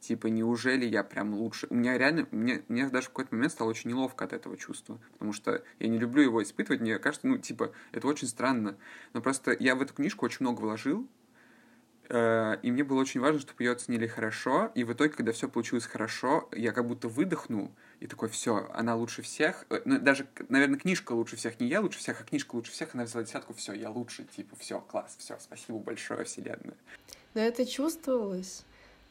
Типа, 0.00 0.28
неужели 0.28 0.86
я 0.86 1.04
прям 1.04 1.34
лучше? 1.34 1.66
У 1.68 1.74
меня 1.74 1.98
реально, 1.98 2.26
мне, 2.30 2.62
мне 2.68 2.88
даже 2.88 3.06
в 3.06 3.10
какой-то 3.10 3.34
момент 3.34 3.52
стало 3.52 3.68
очень 3.68 3.90
неловко 3.90 4.24
от 4.24 4.32
этого 4.32 4.56
чувства, 4.56 4.98
потому 5.12 5.34
что 5.34 5.62
я 5.78 5.88
не 5.88 5.98
люблю 5.98 6.22
его 6.22 6.42
испытывать, 6.42 6.80
мне 6.80 6.98
кажется, 6.98 7.26
ну, 7.26 7.36
типа, 7.36 7.72
это 7.92 8.08
очень 8.08 8.26
странно. 8.26 8.78
Но 9.12 9.20
просто 9.20 9.54
я 9.60 9.74
в 9.74 9.82
эту 9.82 9.92
книжку 9.92 10.24
очень 10.24 10.38
много 10.40 10.62
вложил, 10.62 11.06
э, 12.08 12.56
и 12.62 12.70
мне 12.72 12.82
было 12.82 13.00
очень 13.00 13.20
важно, 13.20 13.40
чтобы 13.40 13.62
ее 13.62 13.72
оценили 13.72 14.06
хорошо, 14.06 14.72
и 14.74 14.84
в 14.84 14.92
итоге, 14.94 15.10
когда 15.10 15.32
все 15.32 15.50
получилось 15.50 15.84
хорошо, 15.84 16.48
я 16.52 16.72
как 16.72 16.86
будто 16.86 17.08
выдохнул, 17.08 17.70
и 18.00 18.06
такой, 18.06 18.30
все, 18.30 18.68
она 18.72 18.96
лучше 18.96 19.22
всех. 19.22 19.66
Э, 19.68 19.80
Ну, 19.84 19.98
даже, 19.98 20.26
наверное, 20.48 20.78
книжка 20.78 21.12
лучше 21.12 21.36
всех, 21.36 21.60
не 21.60 21.68
я 21.68 21.80
лучше 21.80 21.98
всех, 21.98 22.20
а 22.20 22.24
книжка 22.24 22.54
лучше 22.56 22.72
всех, 22.72 22.94
она 22.94 23.04
взяла 23.04 23.24
десятку, 23.24 23.52
все, 23.52 23.74
я 23.74 23.90
лучше, 23.90 24.24
типа, 24.24 24.56
все, 24.58 24.80
класс, 24.80 25.14
все, 25.18 25.36
спасибо 25.38 25.78
большое, 25.78 26.24
вселенная. 26.24 26.74
Но 27.34 27.42
это 27.42 27.66
чувствовалось, 27.66 28.64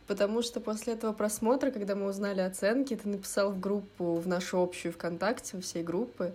потому 0.07 0.41
что 0.41 0.59
после 0.59 0.93
этого 0.93 1.13
просмотра, 1.13 1.69
когда 1.69 1.95
мы 1.95 2.07
узнали 2.07 2.41
оценки, 2.41 2.95
ты 2.95 3.07
написал 3.07 3.51
в 3.51 3.59
группу, 3.59 4.15
в 4.15 4.27
нашу 4.27 4.59
общую 4.59 4.91
ВКонтакте, 4.91 5.61
всей 5.61 5.83
группы, 5.83 6.33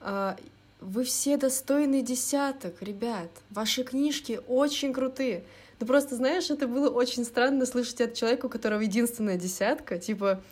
а, 0.00 0.36
вы 0.80 1.04
все 1.04 1.36
достойны 1.36 2.02
десяток, 2.02 2.82
ребят. 2.82 3.30
Ваши 3.50 3.84
книжки 3.84 4.40
очень 4.48 4.92
крутые. 4.92 5.44
Ну 5.78 5.86
просто, 5.86 6.16
знаешь, 6.16 6.50
это 6.50 6.66
было 6.66 6.90
очень 6.90 7.24
странно 7.24 7.64
слышать 7.66 8.00
от 8.00 8.14
человека, 8.14 8.46
у 8.46 8.48
которого 8.48 8.80
единственная 8.80 9.36
десятка, 9.36 9.98
типа, 9.98 10.42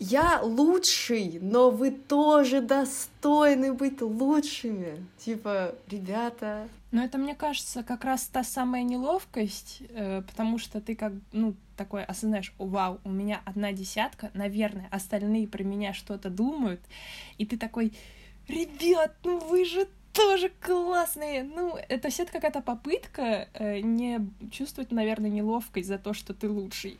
я 0.00 0.40
лучший, 0.42 1.38
но 1.42 1.70
вы 1.70 1.90
тоже 1.90 2.62
достойны 2.62 3.72
быть 3.74 4.00
лучшими. 4.00 5.06
Типа, 5.18 5.74
ребята, 5.88 6.66
Но 6.90 7.04
это, 7.04 7.18
мне 7.18 7.34
кажется, 7.36 7.84
как 7.84 8.04
раз 8.04 8.24
та 8.26 8.42
самая 8.42 8.82
неловкость, 8.82 9.82
э, 9.90 10.22
потому 10.22 10.58
что 10.58 10.80
ты 10.80 10.96
как, 10.96 11.12
ну, 11.32 11.54
такой 11.76 12.02
осознаешь, 12.02 12.52
«О, 12.58 12.66
вау, 12.66 13.00
у 13.04 13.10
меня 13.10 13.42
одна 13.44 13.72
десятка, 13.72 14.30
наверное, 14.34 14.88
остальные 14.90 15.46
про 15.46 15.62
меня 15.62 15.92
что-то 15.92 16.30
думают, 16.30 16.80
и 17.38 17.46
ты 17.46 17.56
такой, 17.58 17.92
ребят, 18.48 19.14
ну 19.22 19.38
вы 19.38 19.64
же 19.64 19.86
тоже 20.12 20.50
классные. 20.60 21.44
Ну, 21.44 21.76
это 21.88 22.10
все 22.10 22.26
какая-то 22.26 22.60
попытка 22.60 23.48
э, 23.54 23.80
не 23.80 24.20
чувствовать, 24.50 24.90
наверное, 24.90 25.30
неловкость 25.30 25.88
за 25.88 25.98
то, 25.98 26.14
что 26.14 26.34
ты 26.34 26.48
лучший. 26.48 26.98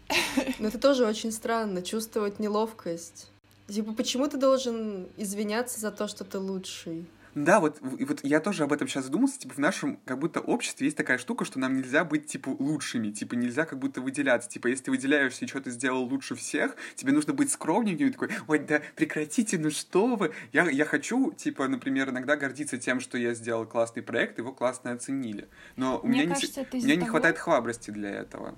Но 0.59 0.68
это 0.68 0.79
тоже 0.79 1.07
очень 1.07 1.33
странно, 1.33 1.83
чувствовать 1.83 2.38
неловкость. 2.38 3.31
Типа, 3.68 3.92
почему 3.92 4.27
ты 4.27 4.37
должен 4.37 5.09
извиняться 5.16 5.79
за 5.79 5.90
то, 5.92 6.09
что 6.09 6.25
ты 6.25 6.38
лучший? 6.38 7.07
Да, 7.35 7.61
вот, 7.61 7.81
и 7.99 8.05
вот 8.05 8.21
я 8.25 8.40
тоже 8.40 8.64
об 8.64 8.73
этом 8.73 8.88
сейчас 8.88 9.05
задумался, 9.05 9.38
типа, 9.38 9.55
в 9.55 9.59
нашем, 9.59 9.99
как 10.05 10.19
будто, 10.19 10.40
обществе 10.40 10.87
есть 10.87 10.97
такая 10.97 11.19
штука, 11.19 11.45
что 11.45 11.59
нам 11.59 11.77
нельзя 11.77 12.05
быть, 12.05 12.27
типа, 12.27 12.51
лучшими, 12.59 13.11
типа, 13.11 13.35
нельзя 13.35 13.66
как 13.66 13.79
будто 13.79 14.01
выделяться, 14.01 14.49
типа, 14.49 14.66
если 14.66 14.85
ты 14.85 14.90
выделяешься 14.90 15.45
и 15.45 15.49
что 15.49 15.61
ты 15.61 15.71
сделал 15.71 16.05
лучше 16.05 16.35
всех, 16.35 16.75
тебе 16.97 17.12
нужно 17.12 17.33
быть 17.33 17.51
скромненьким, 17.53 18.09
и 18.09 18.11
такой, 18.11 18.31
ой, 18.49 18.59
да 18.59 18.83
прекратите, 18.97 19.59
ну 19.59 19.71
что 19.71 20.16
вы, 20.16 20.33
я, 20.53 20.69
я 20.69 20.85
хочу, 20.85 21.33
типа, 21.33 21.69
например, 21.69 22.11
иногда 22.11 22.37
гордиться 22.37 22.79
тем, 22.79 23.01
что 23.01 23.16
я 23.16 23.35
сделал 23.35 23.66
классный 23.66 24.03
проект, 24.03 24.38
его 24.38 24.53
классно 24.53 24.93
оценили, 24.93 25.49
но 25.77 25.99
у 25.99 26.07
Мне 26.07 26.21
меня, 26.21 26.25
не, 26.25 26.35
кажется, 26.35 26.62
это 26.62 26.77
у 26.77 26.81
меня 26.81 26.95
не 26.95 27.01
того- 27.01 27.11
хватает 27.11 27.38
храбрости 27.38 27.90
для 27.90 28.11
этого. 28.11 28.57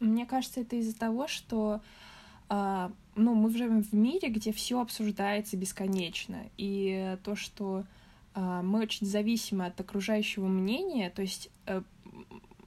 Мне 0.00 0.26
кажется, 0.26 0.60
это 0.60 0.76
из-за 0.76 0.96
того, 0.96 1.26
что 1.26 1.80
а, 2.48 2.92
ну, 3.14 3.34
мы 3.34 3.50
живем 3.50 3.82
в 3.82 3.92
мире, 3.92 4.28
где 4.28 4.52
все 4.52 4.80
обсуждается 4.80 5.56
бесконечно. 5.56 6.48
И 6.56 7.16
то, 7.24 7.36
что 7.36 7.84
а, 8.34 8.62
мы 8.62 8.82
очень 8.82 9.06
зависимы 9.06 9.66
от 9.66 9.80
окружающего 9.80 10.46
мнения, 10.46 11.10
то 11.10 11.22
есть, 11.22 11.50
э, 11.66 11.82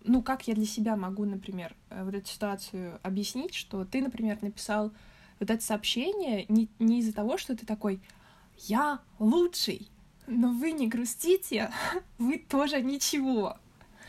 ну, 0.03 0.21
как 0.21 0.47
я 0.47 0.53
для 0.53 0.65
себя 0.65 0.95
могу, 0.95 1.25
например, 1.25 1.75
э, 1.89 2.03
вот 2.03 2.13
эту 2.13 2.27
ситуацию 2.27 2.99
объяснить, 3.03 3.53
что 3.53 3.85
ты, 3.85 4.01
например, 4.01 4.37
написал 4.41 4.91
вот 5.39 5.49
это 5.49 5.63
сообщение 5.63 6.45
не, 6.49 6.67
не 6.79 6.99
из-за 6.99 7.13
того, 7.13 7.37
что 7.37 7.55
ты 7.55 7.65
такой 7.65 8.01
«я 8.57 8.99
лучший», 9.17 9.89
но 10.27 10.51
вы 10.51 10.71
не 10.71 10.87
грустите, 10.87 11.71
вы 12.17 12.37
тоже 12.37 12.81
ничего. 12.81 13.57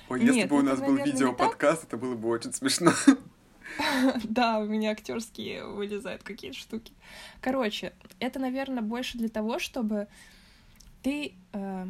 Ой, 0.09 0.21
если 0.21 0.35
Нет, 0.41 0.51
бы 0.51 0.59
у 0.59 0.63
нас 0.63 0.81
был 0.81 0.97
видеоподкаст, 0.97 1.85
это 1.85 1.97
было 1.97 2.15
бы 2.15 2.29
очень 2.29 2.53
смешно. 2.53 2.93
Да, 4.25 4.59
у 4.59 4.67
меня 4.67 4.91
актерские 4.91 5.65
вылезают 5.65 6.23
какие-то 6.23 6.57
штуки. 6.57 6.93
Короче, 7.41 7.93
это, 8.21 8.39
наверное, 8.39 8.83
больше 8.83 9.19
для 9.19 9.29
того, 9.29 9.59
чтобы 9.59 10.09
ты 11.03 11.35
э, 11.53 11.87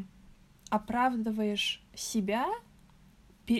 оправдываешь 0.71 1.83
себя, 1.95 2.47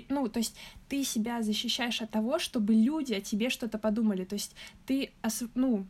ну, 0.09 0.29
то 0.29 0.38
есть 0.38 0.57
ты 0.88 1.05
себя 1.05 1.42
защищаешь 1.42 2.01
от 2.01 2.11
того, 2.11 2.38
чтобы 2.38 2.75
люди 2.75 3.12
о 3.12 3.20
тебе 3.20 3.51
что-то 3.51 3.79
подумали. 3.79 4.25
То 4.25 4.35
есть 4.35 4.55
ты, 4.87 5.12
ну, 5.55 5.87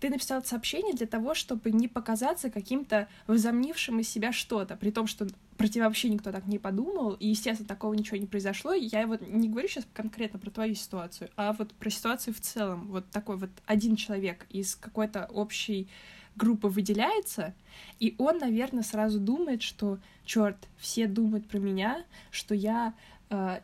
ты 0.00 0.10
написал 0.10 0.44
сообщение 0.44 0.94
для 0.94 1.06
того, 1.06 1.34
чтобы 1.34 1.70
не 1.70 1.88
показаться 1.88 2.50
каким-то 2.50 3.08
возомнившим 3.26 4.00
из 4.00 4.08
себя 4.08 4.32
что-то, 4.32 4.76
при 4.76 4.90
том, 4.90 5.06
что 5.06 5.26
про 5.56 5.68
тебя 5.68 5.86
вообще 5.86 6.10
никто 6.10 6.32
так 6.32 6.46
не 6.46 6.58
подумал, 6.58 7.14
и, 7.14 7.28
естественно, 7.28 7.68
такого 7.68 7.94
ничего 7.94 8.18
не 8.18 8.26
произошло. 8.26 8.72
Я 8.74 9.06
вот 9.06 9.26
не 9.26 9.48
говорю 9.48 9.68
сейчас 9.68 9.86
конкретно 9.94 10.38
про 10.38 10.50
твою 10.50 10.74
ситуацию, 10.74 11.30
а 11.36 11.52
вот 11.54 11.72
про 11.72 11.90
ситуацию 11.90 12.34
в 12.34 12.40
целом. 12.40 12.88
Вот 12.88 13.08
такой 13.10 13.36
вот 13.36 13.50
один 13.64 13.96
человек 13.96 14.46
из 14.50 14.76
какой-то 14.76 15.26
общей 15.32 15.88
группы 16.36 16.68
выделяется, 16.68 17.54
и 17.98 18.14
он, 18.18 18.38
наверное, 18.38 18.82
сразу 18.82 19.18
думает, 19.18 19.62
что, 19.62 19.98
черт, 20.26 20.68
все 20.76 21.06
думают 21.06 21.48
про 21.48 21.58
меня, 21.58 22.04
что 22.30 22.54
я 22.54 22.92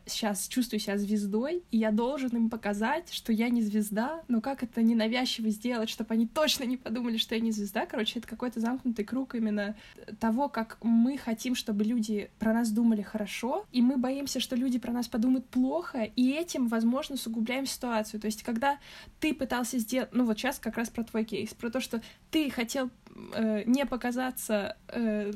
сейчас 0.06 0.48
чувствую 0.48 0.80
себя 0.80 0.98
звездой, 0.98 1.62
и 1.70 1.78
я 1.78 1.92
должен 1.92 2.30
им 2.30 2.50
показать, 2.50 3.12
что 3.12 3.32
я 3.32 3.48
не 3.48 3.62
звезда, 3.62 4.22
но 4.26 4.40
как 4.40 4.64
это 4.64 4.82
ненавязчиво 4.82 5.50
сделать, 5.50 5.88
чтобы 5.88 6.14
они 6.14 6.26
точно 6.26 6.64
не 6.64 6.76
подумали, 6.76 7.16
что 7.16 7.36
я 7.36 7.40
не 7.40 7.52
звезда. 7.52 7.86
Короче, 7.86 8.18
это 8.18 8.26
какой-то 8.26 8.58
замкнутый 8.58 9.04
круг 9.04 9.36
именно 9.36 9.76
того, 10.18 10.48
как 10.48 10.78
мы 10.82 11.16
хотим, 11.16 11.54
чтобы 11.54 11.84
люди 11.84 12.30
про 12.40 12.52
нас 12.52 12.70
думали 12.70 13.02
хорошо, 13.02 13.64
и 13.70 13.82
мы 13.82 13.96
боимся, 13.96 14.40
что 14.40 14.56
люди 14.56 14.80
про 14.80 14.92
нас 14.92 15.06
подумают 15.06 15.46
плохо, 15.46 16.02
и 16.16 16.32
этим, 16.32 16.66
возможно, 16.66 17.14
усугубляем 17.14 17.66
ситуацию. 17.66 18.20
То 18.20 18.26
есть, 18.26 18.42
когда 18.42 18.78
ты 19.20 19.32
пытался 19.32 19.78
сделать... 19.78 20.10
Ну, 20.12 20.24
вот 20.24 20.38
сейчас 20.38 20.58
как 20.58 20.76
раз 20.76 20.90
про 20.90 21.04
твой 21.04 21.24
кейс, 21.24 21.54
про 21.54 21.70
то, 21.70 21.78
что 21.80 22.02
ты 22.30 22.50
хотел 22.50 22.90
э, 23.34 23.62
не 23.66 23.86
показаться 23.86 24.76
э, 24.88 25.32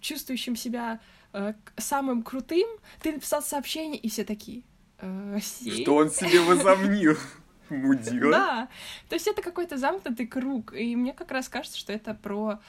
чувствующим 0.00 0.56
себя 0.56 1.00
э, 1.32 1.54
самым 1.76 2.22
крутым, 2.22 2.68
ты 3.00 3.12
написал 3.12 3.42
сообщение, 3.42 3.98
и 3.98 4.08
все 4.08 4.24
такие... 4.24 4.62
Э, 4.98 5.38
что 5.40 5.96
он 5.96 6.10
себе 6.10 6.40
возомнил? 6.40 7.16
Мудила. 7.68 8.32
Да, 8.32 8.68
то 9.08 9.14
есть 9.14 9.26
это 9.26 9.42
какой-то 9.42 9.76
замкнутый 9.76 10.26
круг, 10.26 10.72
и 10.72 10.96
мне 10.96 11.12
как 11.12 11.30
раз 11.30 11.48
кажется, 11.48 11.78
что 11.78 11.92
это 11.92 12.14
про 12.14 12.60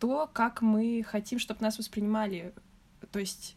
то, 0.00 0.28
как 0.32 0.60
мы 0.60 1.04
хотим, 1.06 1.38
чтобы 1.38 1.62
нас 1.62 1.78
воспринимали. 1.78 2.52
То 3.12 3.20
есть, 3.20 3.56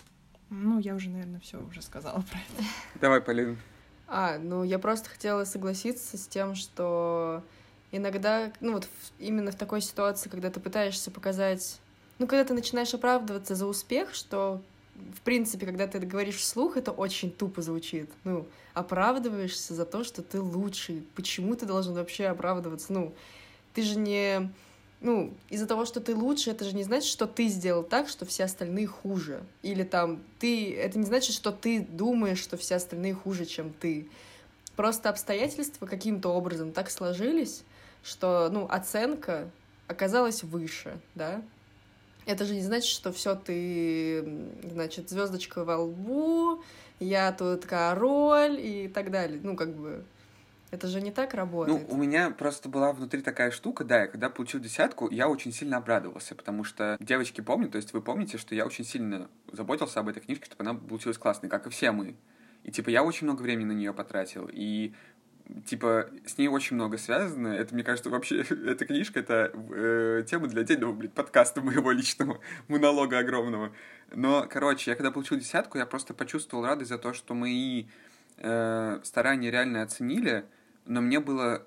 ну, 0.49 0.79
я 0.79 0.95
уже, 0.95 1.09
наверное, 1.09 1.39
все 1.39 1.59
уже 1.59 1.81
сказала 1.81 2.21
про 2.21 2.39
это. 2.39 2.67
Давай, 3.01 3.21
Полин. 3.21 3.57
А, 4.07 4.37
ну, 4.37 4.63
я 4.63 4.79
просто 4.79 5.09
хотела 5.09 5.43
согласиться 5.43 6.17
с 6.17 6.27
тем, 6.27 6.55
что 6.55 7.43
иногда, 7.91 8.51
ну, 8.61 8.73
вот 8.73 8.87
именно 9.19 9.51
в 9.51 9.55
такой 9.55 9.81
ситуации, 9.81 10.29
когда 10.29 10.49
ты 10.49 10.59
пытаешься 10.59 11.11
показать 11.11 11.79
ну, 12.19 12.27
когда 12.27 12.43
ты 12.43 12.53
начинаешь 12.53 12.93
оправдываться 12.93 13.55
за 13.55 13.65
успех, 13.67 14.13
что, 14.13 14.61
в 15.15 15.21
принципе, 15.21 15.65
когда 15.65 15.87
ты 15.87 15.99
это 15.99 16.07
говоришь 16.07 16.37
вслух, 16.37 16.77
это 16.77 16.91
очень 16.91 17.31
тупо 17.31 17.61
звучит. 17.61 18.09
Ну, 18.23 18.47
оправдываешься 18.73 19.73
за 19.73 19.85
то, 19.85 20.03
что 20.03 20.23
ты 20.23 20.41
лучший. 20.41 21.05
Почему 21.15 21.55
ты 21.55 21.65
должен 21.65 21.93
вообще 21.93 22.25
оправдываться? 22.25 22.91
Ну, 22.91 23.13
ты 23.73 23.83
же 23.83 23.97
не... 23.97 24.51
Ну, 24.99 25.31
из-за 25.49 25.67
того, 25.67 25.85
что 25.85 26.01
ты 26.01 26.15
лучше, 26.15 26.49
это 26.49 26.65
же 26.65 26.75
не 26.75 26.83
значит, 26.83 27.07
что 27.07 27.27
ты 27.27 27.49
сделал 27.49 27.83
так, 27.83 28.09
что 28.09 28.25
все 28.25 28.45
остальные 28.45 28.87
хуже. 28.87 29.43
Или 29.61 29.83
там, 29.83 30.23
ты... 30.39 30.73
Это 30.75 30.97
не 30.97 31.05
значит, 31.05 31.35
что 31.35 31.51
ты 31.51 31.81
думаешь, 31.81 32.39
что 32.39 32.57
все 32.57 32.75
остальные 32.75 33.13
хуже, 33.13 33.45
чем 33.45 33.71
ты. 33.73 34.09
Просто 34.75 35.09
обстоятельства 35.09 35.85
каким-то 35.85 36.29
образом 36.29 36.71
так 36.71 36.89
сложились, 36.89 37.63
что, 38.03 38.49
ну, 38.51 38.65
оценка 38.69 39.49
оказалась 39.87 40.43
выше, 40.43 40.99
да, 41.13 41.43
это 42.27 42.45
же 42.45 42.55
не 42.55 42.61
значит, 42.61 42.89
что 42.89 43.11
все 43.11 43.35
ты, 43.35 44.45
значит, 44.63 45.09
звездочка 45.09 45.63
во 45.63 45.77
лбу, 45.77 46.61
я 46.99 47.31
тут 47.31 47.65
король 47.65 48.59
и 48.59 48.87
так 48.87 49.11
далее. 49.11 49.39
Ну, 49.41 49.55
как 49.55 49.73
бы, 49.75 50.03
это 50.69 50.87
же 50.87 51.01
не 51.01 51.11
так 51.11 51.33
работает. 51.33 51.87
Ну, 51.87 51.95
у 51.95 51.97
меня 51.97 52.29
просто 52.31 52.67
была 52.67 52.91
внутри 52.91 53.21
такая 53.21 53.51
штука, 53.51 53.85
да, 53.85 54.01
я 54.01 54.07
когда 54.07 54.29
получил 54.29 54.59
десятку, 54.59 55.09
я 55.09 55.29
очень 55.29 55.53
сильно 55.53 55.77
обрадовался, 55.77 56.35
потому 56.35 56.63
что 56.63 56.97
девочки 56.99 57.41
помнят, 57.41 57.71
то 57.71 57.77
есть 57.77 57.93
вы 57.93 58.01
помните, 58.01 58.37
что 58.37 58.53
я 58.53 58.65
очень 58.65 58.83
сильно 58.83 59.29
заботился 59.51 60.01
об 60.01 60.09
этой 60.09 60.19
книжке, 60.19 60.45
чтобы 60.45 60.69
она 60.69 60.77
получилась 60.77 61.17
классной, 61.17 61.49
как 61.49 61.67
и 61.67 61.69
все 61.69 61.91
мы. 61.91 62.15
И, 62.63 62.71
типа, 62.71 62.89
я 62.89 63.03
очень 63.03 63.25
много 63.25 63.43
времени 63.43 63.67
на 63.67 63.71
нее 63.71 63.93
потратил, 63.93 64.49
и 64.51 64.93
типа, 65.65 66.09
с 66.25 66.37
ней 66.37 66.47
очень 66.47 66.75
много 66.75 66.97
связано. 66.97 67.49
Это, 67.49 67.73
мне 67.73 67.83
кажется, 67.83 68.09
вообще, 68.09 68.41
эта 68.49 68.85
книжка— 68.85 69.19
это 69.21 69.51
э, 69.53 70.23
тема 70.27 70.47
для 70.47 70.61
отдельного, 70.61 70.93
блин, 70.93 71.11
подкаста 71.11 71.61
моего 71.61 71.91
личного, 71.91 72.39
монолога 72.67 73.19
огромного. 73.19 73.73
Но, 74.11 74.47
короче, 74.49 74.91
я 74.91 74.95
когда 74.95 75.11
получил 75.11 75.37
десятку, 75.37 75.77
я 75.77 75.85
просто 75.85 76.13
почувствовал 76.13 76.65
радость 76.65 76.89
за 76.89 76.97
то, 76.97 77.13
что 77.13 77.33
мои 77.33 77.85
э, 78.37 78.99
старания 79.03 79.51
реально 79.51 79.83
оценили, 79.83 80.45
но 80.85 81.01
мне 81.01 81.19
было 81.19 81.65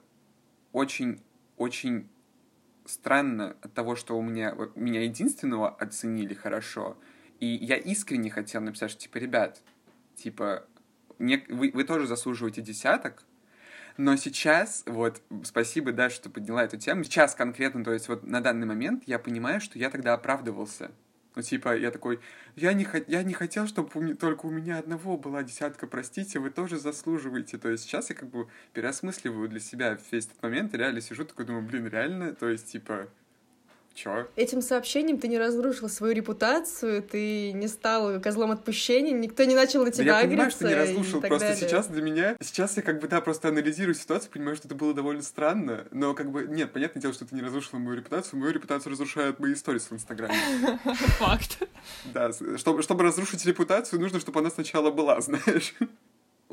очень-очень 0.72 2.08
странно 2.86 3.56
от 3.62 3.72
того, 3.72 3.96
что 3.96 4.18
у 4.18 4.22
меня, 4.22 4.54
меня 4.74 5.02
единственного 5.02 5.68
оценили 5.68 6.34
хорошо, 6.34 6.96
и 7.38 7.46
я 7.46 7.76
искренне 7.76 8.30
хотел 8.30 8.60
написать, 8.60 8.90
что, 8.90 9.00
типа, 9.00 9.18
ребят, 9.18 9.62
типа, 10.16 10.66
не, 11.18 11.44
вы, 11.48 11.70
вы 11.72 11.84
тоже 11.84 12.06
заслуживаете 12.06 12.62
десяток, 12.62 13.24
но 14.02 14.16
сейчас, 14.16 14.82
вот, 14.86 15.20
спасибо, 15.44 15.92
да, 15.92 16.08
что 16.08 16.30
подняла 16.30 16.64
эту 16.64 16.78
тему. 16.78 17.04
Сейчас 17.04 17.34
конкретно, 17.34 17.84
то 17.84 17.92
есть 17.92 18.08
вот 18.08 18.24
на 18.24 18.40
данный 18.40 18.66
момент 18.66 19.02
я 19.04 19.18
понимаю, 19.18 19.60
что 19.60 19.78
я 19.78 19.90
тогда 19.90 20.14
оправдывался. 20.14 20.90
Ну, 21.36 21.42
типа, 21.42 21.76
я 21.76 21.90
такой, 21.90 22.18
я 22.56 22.72
не, 22.72 22.88
я 23.08 23.22
не 23.22 23.34
хотел, 23.34 23.66
чтобы 23.66 23.90
у 23.94 24.00
меня, 24.00 24.14
только 24.16 24.46
у 24.46 24.50
меня 24.50 24.78
одного 24.78 25.18
была 25.18 25.42
десятка, 25.42 25.86
простите, 25.86 26.38
вы 26.38 26.48
тоже 26.48 26.78
заслуживаете. 26.78 27.58
То 27.58 27.68
есть 27.68 27.84
сейчас 27.84 28.08
я 28.08 28.16
как 28.16 28.30
бы 28.30 28.48
переосмысливаю 28.72 29.50
для 29.50 29.60
себя 29.60 29.98
весь 30.10 30.26
этот 30.26 30.42
момент, 30.42 30.74
реально 30.74 31.02
сижу 31.02 31.26
такой, 31.26 31.44
думаю, 31.44 31.66
блин, 31.66 31.86
реально, 31.86 32.34
то 32.34 32.48
есть, 32.48 32.72
типа, 32.72 33.06
Чё? 34.02 34.26
Этим 34.34 34.62
сообщением 34.62 35.18
ты 35.18 35.28
не 35.28 35.38
разрушил 35.38 35.90
свою 35.90 36.14
репутацию, 36.14 37.02
ты 37.02 37.52
не 37.52 37.68
стал 37.68 38.18
козлом 38.20 38.50
отпущения, 38.50 39.12
никто 39.12 39.44
не 39.44 39.54
начал 39.54 39.84
на 39.84 39.90
тебя 39.90 40.12
да 40.14 40.20
я 40.20 40.26
понимаю, 40.26 40.50
что 40.50 40.66
не 40.68 40.74
разрушил, 40.74 41.20
просто 41.20 41.48
далее. 41.48 41.68
сейчас 41.68 41.86
для 41.88 42.00
меня... 42.00 42.36
Сейчас 42.40 42.78
я 42.78 42.82
как 42.82 42.98
бы, 43.00 43.08
да, 43.08 43.20
просто 43.20 43.48
анализирую 43.48 43.94
ситуацию, 43.94 44.32
понимаю, 44.32 44.56
что 44.56 44.68
это 44.68 44.74
было 44.74 44.94
довольно 44.94 45.22
странно, 45.22 45.84
но 45.90 46.14
как 46.14 46.30
бы, 46.30 46.46
нет, 46.48 46.72
понятное 46.72 47.02
дело, 47.02 47.12
что 47.12 47.26
ты 47.26 47.34
не 47.34 47.42
разрушил 47.42 47.78
мою 47.78 47.96
репутацию, 47.98 48.40
мою 48.40 48.52
репутацию 48.52 48.92
разрушают 48.92 49.38
мои 49.38 49.52
истории 49.52 49.80
в 49.80 49.92
Инстаграме. 49.92 50.34
Факт. 51.18 51.58
Да, 52.14 52.30
чтобы, 52.56 52.82
чтобы 52.82 53.04
разрушить 53.04 53.44
репутацию, 53.44 54.00
нужно, 54.00 54.18
чтобы 54.18 54.40
она 54.40 54.48
сначала 54.48 54.90
была, 54.90 55.20
знаешь. 55.20 55.74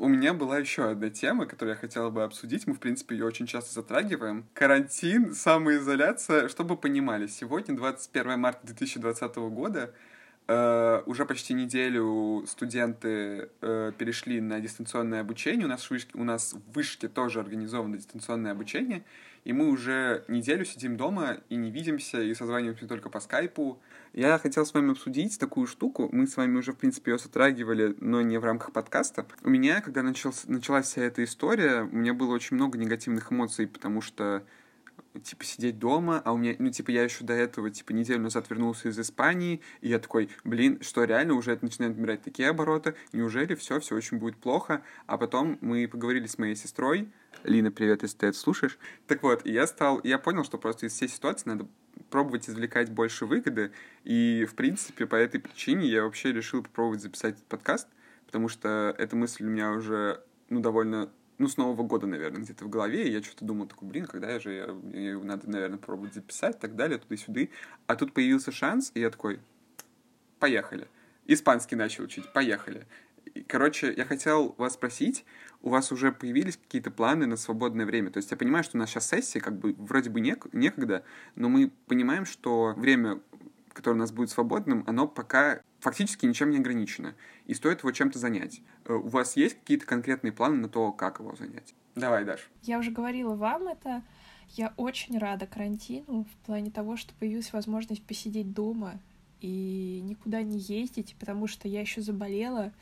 У 0.00 0.06
меня 0.06 0.32
была 0.32 0.58
еще 0.58 0.88
одна 0.88 1.10
тема, 1.10 1.44
которую 1.44 1.74
я 1.74 1.80
хотела 1.80 2.08
бы 2.08 2.22
обсудить. 2.22 2.68
Мы, 2.68 2.74
в 2.74 2.78
принципе, 2.78 3.16
ее 3.16 3.24
очень 3.24 3.48
часто 3.48 3.74
затрагиваем. 3.74 4.46
Карантин, 4.54 5.34
самоизоляция. 5.34 6.48
Чтобы 6.48 6.76
понимали, 6.76 7.26
сегодня, 7.26 7.74
21 7.76 8.38
марта 8.38 8.64
2020 8.64 9.36
года, 9.36 9.92
Uh, 10.50 11.02
уже 11.04 11.26
почти 11.26 11.52
неделю 11.52 12.42
студенты 12.46 13.50
uh, 13.60 13.92
перешли 13.92 14.40
на 14.40 14.60
дистанционное 14.60 15.20
обучение. 15.20 15.66
У 15.66 15.68
нас, 15.68 15.82
в 15.82 15.90
вышке, 15.90 16.16
у 16.16 16.24
нас 16.24 16.54
в 16.54 16.72
вышке 16.72 17.06
тоже 17.08 17.40
организовано 17.40 17.98
дистанционное 17.98 18.52
обучение. 18.52 19.04
И 19.44 19.52
мы 19.52 19.68
уже 19.68 20.24
неделю 20.26 20.64
сидим 20.64 20.96
дома 20.96 21.36
и 21.50 21.56
не 21.56 21.70
видимся, 21.70 22.22
и 22.22 22.32
созваниваемся 22.32 22.88
только 22.88 23.10
по 23.10 23.20
скайпу. 23.20 23.78
Я 24.12 24.38
хотел 24.38 24.64
с 24.64 24.74
вами 24.74 24.92
обсудить 24.92 25.38
такую 25.38 25.66
штуку. 25.66 26.08
Мы 26.12 26.26
с 26.26 26.36
вами 26.36 26.58
уже, 26.58 26.72
в 26.72 26.76
принципе, 26.76 27.12
ее 27.12 27.18
затрагивали, 27.18 27.94
но 28.00 28.20
не 28.22 28.38
в 28.38 28.44
рамках 28.44 28.72
подкаста. 28.72 29.26
У 29.42 29.50
меня, 29.50 29.80
когда 29.80 30.02
начался, 30.02 30.50
началась 30.50 30.86
вся 30.86 31.02
эта 31.02 31.22
история, 31.24 31.82
у 31.82 31.96
меня 31.96 32.14
было 32.14 32.34
очень 32.34 32.56
много 32.56 32.78
негативных 32.78 33.32
эмоций, 33.32 33.66
потому 33.66 34.00
что 34.00 34.42
типа, 35.22 35.44
сидеть 35.44 35.78
дома, 35.78 36.20
а 36.24 36.32
у 36.32 36.36
меня, 36.36 36.54
ну, 36.58 36.70
типа, 36.70 36.90
я 36.90 37.02
еще 37.02 37.24
до 37.24 37.32
этого, 37.32 37.70
типа, 37.70 37.92
неделю 37.92 38.20
назад 38.20 38.48
вернулся 38.50 38.88
из 38.88 38.98
Испании, 38.98 39.60
и 39.80 39.88
я 39.88 39.98
такой, 39.98 40.30
блин, 40.44 40.78
что 40.82 41.04
реально 41.04 41.34
уже 41.34 41.52
это 41.52 41.64
начинает 41.64 41.96
набирать 41.96 42.22
такие 42.22 42.48
обороты, 42.48 42.94
неужели 43.12 43.54
все, 43.54 43.80
все 43.80 43.96
очень 43.96 44.18
будет 44.18 44.36
плохо? 44.36 44.82
А 45.06 45.18
потом 45.18 45.58
мы 45.60 45.88
поговорили 45.88 46.26
с 46.26 46.38
моей 46.38 46.54
сестрой, 46.54 47.08
Лина, 47.44 47.70
привет, 47.70 48.02
если 48.02 48.18
ты 48.18 48.26
это 48.26 48.38
слушаешь. 48.38 48.78
Так 49.06 49.22
вот, 49.22 49.46
я 49.46 49.66
стал, 49.66 50.00
я 50.02 50.18
понял, 50.18 50.44
что 50.44 50.58
просто 50.58 50.86
из 50.86 50.92
всей 50.92 51.08
ситуации 51.08 51.48
надо 51.48 51.66
пробовать 52.10 52.48
извлекать 52.48 52.90
больше 52.90 53.26
выгоды, 53.26 53.72
и, 54.04 54.46
в 54.48 54.54
принципе, 54.54 55.06
по 55.06 55.16
этой 55.16 55.40
причине 55.40 55.86
я 55.86 56.04
вообще 56.04 56.32
решил 56.32 56.62
попробовать 56.62 57.02
записать 57.02 57.36
подкаст, 57.44 57.88
потому 58.26 58.48
что 58.48 58.94
эта 58.98 59.16
мысль 59.16 59.44
у 59.44 59.48
меня 59.48 59.72
уже, 59.72 60.22
ну, 60.48 60.60
довольно 60.60 61.10
ну, 61.38 61.46
с 61.46 61.56
Нового 61.56 61.84
года, 61.84 62.06
наверное, 62.06 62.42
где-то 62.42 62.64
в 62.64 62.68
голове, 62.68 63.08
и 63.08 63.12
я 63.12 63.22
что-то 63.22 63.44
думал, 63.44 63.66
такой, 63.66 63.88
блин, 63.88 64.06
когда 64.06 64.30
я 64.30 64.40
же, 64.40 64.52
я, 64.52 65.00
я, 65.00 65.18
надо, 65.18 65.48
наверное, 65.48 65.78
пробовать 65.78 66.14
записать, 66.14 66.56
и 66.56 66.58
так 66.58 66.74
далее, 66.74 66.98
туда-сюда. 66.98 67.42
А 67.86 67.94
тут 67.94 68.12
появился 68.12 68.50
шанс, 68.50 68.90
и 68.94 69.00
я 69.00 69.10
такой, 69.10 69.40
поехали. 70.40 70.88
Испанский 71.26 71.76
начал 71.76 72.04
учить, 72.04 72.32
поехали. 72.32 72.86
Короче, 73.46 73.92
я 73.96 74.04
хотел 74.04 74.54
вас 74.58 74.74
спросить, 74.74 75.24
у 75.62 75.70
вас 75.70 75.92
уже 75.92 76.12
появились 76.12 76.56
какие-то 76.56 76.90
планы 76.90 77.26
на 77.26 77.36
свободное 77.36 77.86
время? 77.86 78.10
То 78.10 78.18
есть 78.18 78.30
я 78.30 78.36
понимаю, 78.36 78.64
что 78.64 78.76
у 78.76 78.80
нас 78.80 78.90
сейчас 78.90 79.08
сессия, 79.08 79.40
как 79.40 79.58
бы 79.58 79.74
вроде 79.78 80.10
бы 80.10 80.20
нек- 80.20 80.48
некогда, 80.52 81.04
но 81.34 81.48
мы 81.48 81.70
понимаем, 81.86 82.24
что 82.24 82.74
время, 82.76 83.20
которое 83.72 83.96
у 83.96 84.00
нас 84.00 84.12
будет 84.12 84.30
свободным, 84.30 84.84
оно 84.86 85.08
пока 85.08 85.60
фактически 85.80 86.26
ничем 86.26 86.50
не 86.50 86.58
ограничено, 86.58 87.14
и 87.46 87.54
стоит 87.54 87.80
его 87.80 87.92
чем-то 87.92 88.18
занять. 88.18 88.60
Э, 88.84 88.94
у 88.94 89.08
вас 89.08 89.36
есть 89.36 89.58
какие-то 89.58 89.86
конкретные 89.86 90.32
планы 90.32 90.56
на 90.56 90.68
то, 90.68 90.92
как 90.92 91.20
его 91.20 91.34
занять? 91.36 91.74
Давай, 91.94 92.24
Даш. 92.24 92.48
Я 92.62 92.78
уже 92.78 92.90
говорила 92.90 93.34
вам 93.34 93.68
это. 93.68 94.02
Я 94.50 94.72
очень 94.76 95.18
рада 95.18 95.46
карантину 95.46 96.24
в 96.24 96.46
плане 96.46 96.70
того, 96.70 96.96
что 96.96 97.12
появилась 97.14 97.52
возможность 97.52 98.02
посидеть 98.02 98.54
дома 98.54 98.98
и 99.40 100.00
никуда 100.02 100.42
не 100.42 100.58
ездить, 100.58 101.16
потому 101.18 101.46
что 101.46 101.68
я 101.68 101.80
еще 101.80 102.00
заболела 102.00 102.72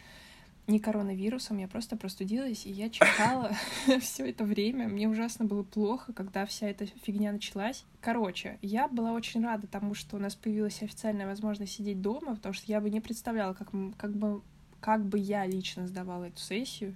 не 0.67 0.81
коронавирусом, 0.81 1.59
я 1.59 1.69
просто 1.69 1.97
простудилась, 1.97 2.67
и 2.67 2.71
я 2.71 2.91
чихала 2.91 3.53
все 4.01 4.29
это 4.29 4.45
время. 4.45 4.89
Мне 4.89 5.09
ужасно 5.09 5.45
было 5.45 5.63
плохо, 5.63 6.13
когда 6.13 6.45
вся 6.47 6.69
эта 6.69 6.87
фигня 6.87 7.33
началась. 7.33 7.85
Короче, 8.01 8.59
я 8.63 8.89
была 8.89 9.13
очень 9.13 9.45
рада 9.45 9.67
тому, 9.67 9.95
что 9.95 10.17
у 10.17 10.19
нас 10.19 10.35
появилась 10.35 10.83
официальная 10.83 11.27
возможность 11.27 11.75
сидеть 11.75 12.01
дома, 12.01 12.35
потому 12.35 12.53
что 12.53 12.65
я 12.67 12.81
бы 12.81 12.91
не 12.91 13.01
представляла, 13.01 13.55
как, 13.55 13.69
как 13.97 14.17
бы 14.17 14.43
как 14.81 15.05
бы 15.05 15.19
я 15.19 15.47
лично 15.47 15.89
сдавала 15.89 16.25
эту 16.25 16.39
сессию. 16.39 16.95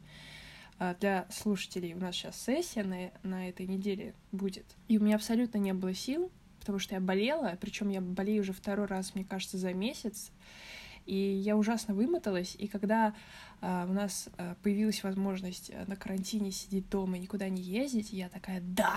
А, 0.78 0.94
для 0.94 1.26
слушателей 1.30 1.94
у 1.94 1.98
нас 1.98 2.14
сейчас 2.14 2.40
сессия 2.40 2.84
на, 2.84 3.10
на 3.22 3.48
этой 3.48 3.66
неделе 3.66 4.14
будет. 4.32 4.64
И 4.88 4.98
у 4.98 5.02
меня 5.02 5.16
абсолютно 5.16 5.58
не 5.58 5.74
было 5.74 5.92
сил, 5.92 6.30
потому 6.60 6.78
что 6.78 6.94
я 6.94 7.00
болела, 7.00 7.58
причем 7.60 7.88
я 7.88 8.00
болею 8.00 8.42
уже 8.42 8.52
второй 8.52 8.86
раз, 8.86 9.14
мне 9.14 9.24
кажется, 9.24 9.58
за 9.58 9.74
месяц. 9.74 10.30
И 11.10 11.16
я 11.16 11.56
ужасно 11.56 11.92
вымоталась, 11.92 12.54
и 12.56 12.68
когда 12.68 13.14
э, 13.60 13.86
у 13.88 13.92
нас 13.92 14.28
э, 14.38 14.54
появилась 14.62 15.02
возможность 15.02 15.72
на 15.88 15.96
карантине 15.96 16.52
сидеть 16.52 16.88
дома 16.88 17.16
и 17.16 17.20
никуда 17.20 17.48
не 17.48 17.60
ездить, 17.60 18.12
я 18.12 18.28
такая 18.28 18.60
«да!» 18.60 18.94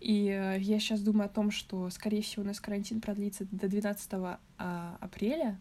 И 0.00 0.26
э, 0.28 0.58
я 0.58 0.80
сейчас 0.80 1.00
думаю 1.00 1.26
о 1.26 1.32
том, 1.32 1.52
что, 1.52 1.88
скорее 1.90 2.22
всего, 2.22 2.42
у 2.42 2.46
нас 2.46 2.58
карантин 2.58 3.00
продлится 3.00 3.46
до 3.52 3.68
12 3.68 4.10
а, 4.58 4.96
апреля. 4.98 5.60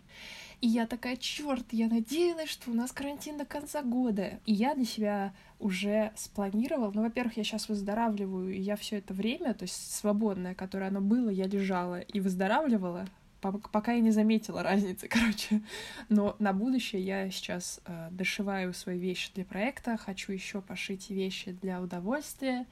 И 0.61 0.67
я 0.67 0.87
такая, 0.87 1.15
черт, 1.15 1.65
я 1.71 1.87
надеялась, 1.87 2.49
что 2.49 2.71
у 2.71 2.73
нас 2.73 2.91
карантин 2.91 3.37
до 3.37 3.45
конца 3.45 3.83
года. 3.83 4.39
И 4.47 4.53
я 4.53 4.73
для 4.73 4.85
себя 4.85 5.33
уже 5.59 6.11
спланировала. 6.15 6.91
Ну, 6.91 7.03
во-первых, 7.03 7.37
я 7.37 7.43
сейчас 7.43 7.69
выздоравливаю, 7.69 8.51
и 8.51 8.59
я 8.59 8.77
все 8.77 8.97
это 8.97 9.13
время, 9.13 9.53
то 9.53 9.63
есть 9.63 9.95
свободное, 9.95 10.55
которое 10.55 10.87
оно 10.87 11.01
было, 11.01 11.29
я 11.29 11.45
лежала 11.45 11.99
и 11.99 12.19
выздоравливала, 12.19 13.05
пока 13.41 13.93
я 13.93 13.99
не 13.99 14.11
заметила 14.11 14.63
разницы, 14.63 15.07
короче. 15.09 15.61
Но 16.09 16.35
на 16.39 16.53
будущее 16.53 17.01
я 17.01 17.29
сейчас 17.29 17.79
э, 17.85 18.09
дошиваю 18.11 18.73
свои 18.73 18.99
вещи 18.99 19.31
для 19.33 19.45
проекта, 19.45 19.97
хочу 19.97 20.31
еще 20.31 20.61
пошить 20.61 21.09
вещи 21.09 21.51
для 21.61 21.81
удовольствия, 21.81 22.65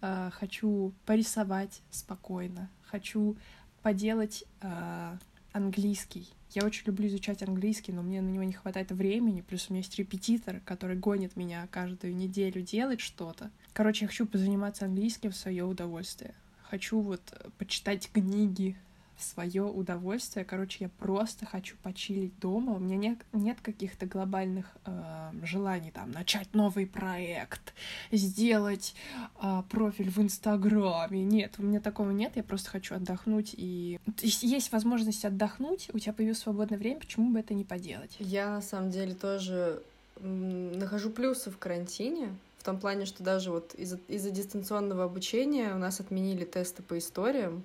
э, 0.00 0.30
хочу 0.32 0.92
порисовать 1.06 1.82
спокойно, 1.90 2.70
хочу 2.82 3.36
поделать 3.82 4.44
э, 4.60 5.16
английский. 5.52 6.28
Я 6.52 6.64
очень 6.64 6.86
люблю 6.86 7.06
изучать 7.06 7.42
английский, 7.42 7.92
но 7.92 8.02
мне 8.02 8.20
на 8.20 8.28
него 8.28 8.42
не 8.42 8.52
хватает 8.52 8.90
времени. 8.90 9.40
Плюс 9.40 9.68
у 9.68 9.72
меня 9.72 9.82
есть 9.82 9.96
репетитор, 9.96 10.60
который 10.64 10.96
гонит 10.96 11.36
меня 11.36 11.68
каждую 11.70 12.16
неделю 12.16 12.60
делать 12.60 13.00
что-то. 13.00 13.50
Короче, 13.72 14.04
я 14.04 14.08
хочу 14.08 14.26
позаниматься 14.26 14.86
английским 14.86 15.30
в 15.30 15.36
свое 15.36 15.64
удовольствие. 15.64 16.34
Хочу 16.68 17.00
вот 17.00 17.20
почитать 17.58 18.10
книги, 18.12 18.76
свое 19.20 19.64
удовольствие. 19.64 20.44
Короче, 20.44 20.84
я 20.84 20.88
просто 20.88 21.46
хочу 21.46 21.76
почилить 21.82 22.38
дома. 22.38 22.72
У 22.74 22.78
меня 22.78 22.96
нет, 22.96 23.18
нет 23.32 23.58
каких-то 23.60 24.06
глобальных 24.06 24.66
э, 24.86 25.30
желаний 25.42 25.90
там 25.90 26.10
начать 26.10 26.52
новый 26.54 26.86
проект, 26.86 27.74
сделать 28.12 28.94
э, 29.42 29.62
профиль 29.70 30.10
в 30.10 30.18
Инстаграме. 30.18 31.22
Нет, 31.22 31.54
у 31.58 31.62
меня 31.62 31.80
такого 31.80 32.10
нет. 32.10 32.32
Я 32.36 32.42
просто 32.42 32.70
хочу 32.70 32.94
отдохнуть. 32.94 33.54
И 33.56 33.98
есть 34.22 34.72
возможность 34.72 35.24
отдохнуть, 35.24 35.90
у 35.92 35.98
тебя 35.98 36.12
появилось 36.12 36.38
свободное 36.38 36.78
время, 36.78 37.00
почему 37.00 37.30
бы 37.30 37.40
это 37.40 37.54
не 37.54 37.64
поделать? 37.64 38.16
Я 38.18 38.50
на 38.50 38.62
самом 38.62 38.90
деле 38.90 39.14
тоже 39.14 39.82
нахожу 40.20 41.10
плюсы 41.10 41.50
в 41.50 41.58
карантине. 41.58 42.34
В 42.58 42.62
том 42.62 42.78
плане, 42.78 43.06
что 43.06 43.22
даже 43.22 43.50
вот 43.50 43.74
из-за 43.74 43.98
из 44.08 44.22
дистанционного 44.30 45.04
обучения 45.04 45.74
у 45.74 45.78
нас 45.78 45.98
отменили 45.98 46.44
тесты 46.44 46.82
по 46.82 46.98
историям. 46.98 47.62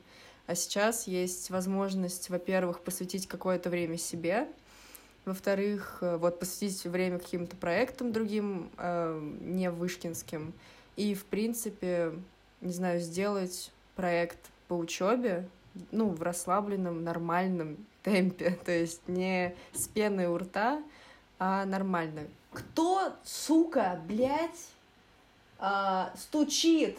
А 0.47 0.55
сейчас 0.55 1.07
есть 1.07 1.49
возможность, 1.49 2.29
во-первых, 2.29 2.81
посвятить 2.81 3.27
какое-то 3.27 3.69
время 3.69 3.97
себе, 3.97 4.47
во-вторых, 5.25 5.97
э, 6.01 6.17
вот 6.17 6.39
посвятить 6.39 6.83
время 6.85 7.17
каким-то 7.17 7.55
проектам 7.55 8.11
другим, 8.11 8.69
э, 8.77 9.19
не 9.41 9.71
вышкинским, 9.71 10.53
и, 10.95 11.15
в 11.15 11.25
принципе, 11.25 12.13
не 12.61 12.71
знаю, 12.71 12.99
сделать 12.99 13.71
проект 13.95 14.37
по 14.67 14.75
учебе, 14.75 15.47
ну, 15.91 16.09
в 16.09 16.21
расслабленном, 16.21 17.03
нормальном 17.03 17.77
темпе, 18.03 18.51
то 18.65 18.71
есть 18.71 19.07
не 19.07 19.55
с 19.73 19.87
пеной 19.87 20.27
у 20.27 20.37
рта, 20.37 20.81
а 21.39 21.65
нормально. 21.65 22.27
Кто, 22.51 23.13
сука, 23.23 23.99
блядь, 24.07 24.69
а, 25.57 26.13
стучит 26.15 26.97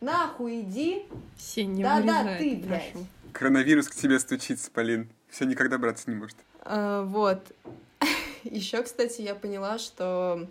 Нахуй 0.00 0.62
иди. 0.62 1.06
Сень, 1.38 1.72
не 1.72 1.82
да, 1.82 2.00
да, 2.00 2.38
ты, 2.38 2.56
блядь. 2.56 2.92
Прошу. 2.92 3.06
Коронавирус 3.32 3.88
к 3.88 3.94
тебе 3.94 4.18
стучится, 4.18 4.70
Полин. 4.70 5.08
Все 5.28 5.44
никогда 5.44 5.78
браться 5.78 6.10
не 6.10 6.16
может. 6.16 6.36
А, 6.62 7.04
вот. 7.04 7.52
Еще, 8.44 8.82
кстати, 8.82 9.20
я 9.20 9.34
поняла, 9.34 9.78
что 9.78 10.48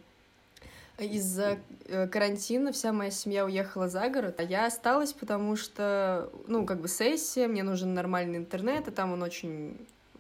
из-за 1.00 1.60
э, 1.86 2.08
карантина 2.08 2.72
вся 2.72 2.92
моя 2.94 3.12
семья 3.12 3.46
уехала 3.46 3.90
за 3.90 4.10
город, 4.10 4.36
а 4.40 4.44
я 4.44 4.66
осталась, 4.66 5.14
потому 5.14 5.56
что, 5.56 6.30
ну, 6.48 6.66
как 6.66 6.82
бы 6.82 6.88
сессия, 6.88 7.48
мне 7.48 7.64
нужен 7.64 7.94
нормальный 7.94 8.38
интернет, 8.38 8.88
а 8.88 8.92
там 8.92 9.14
он 9.14 9.24
очень 9.24 9.78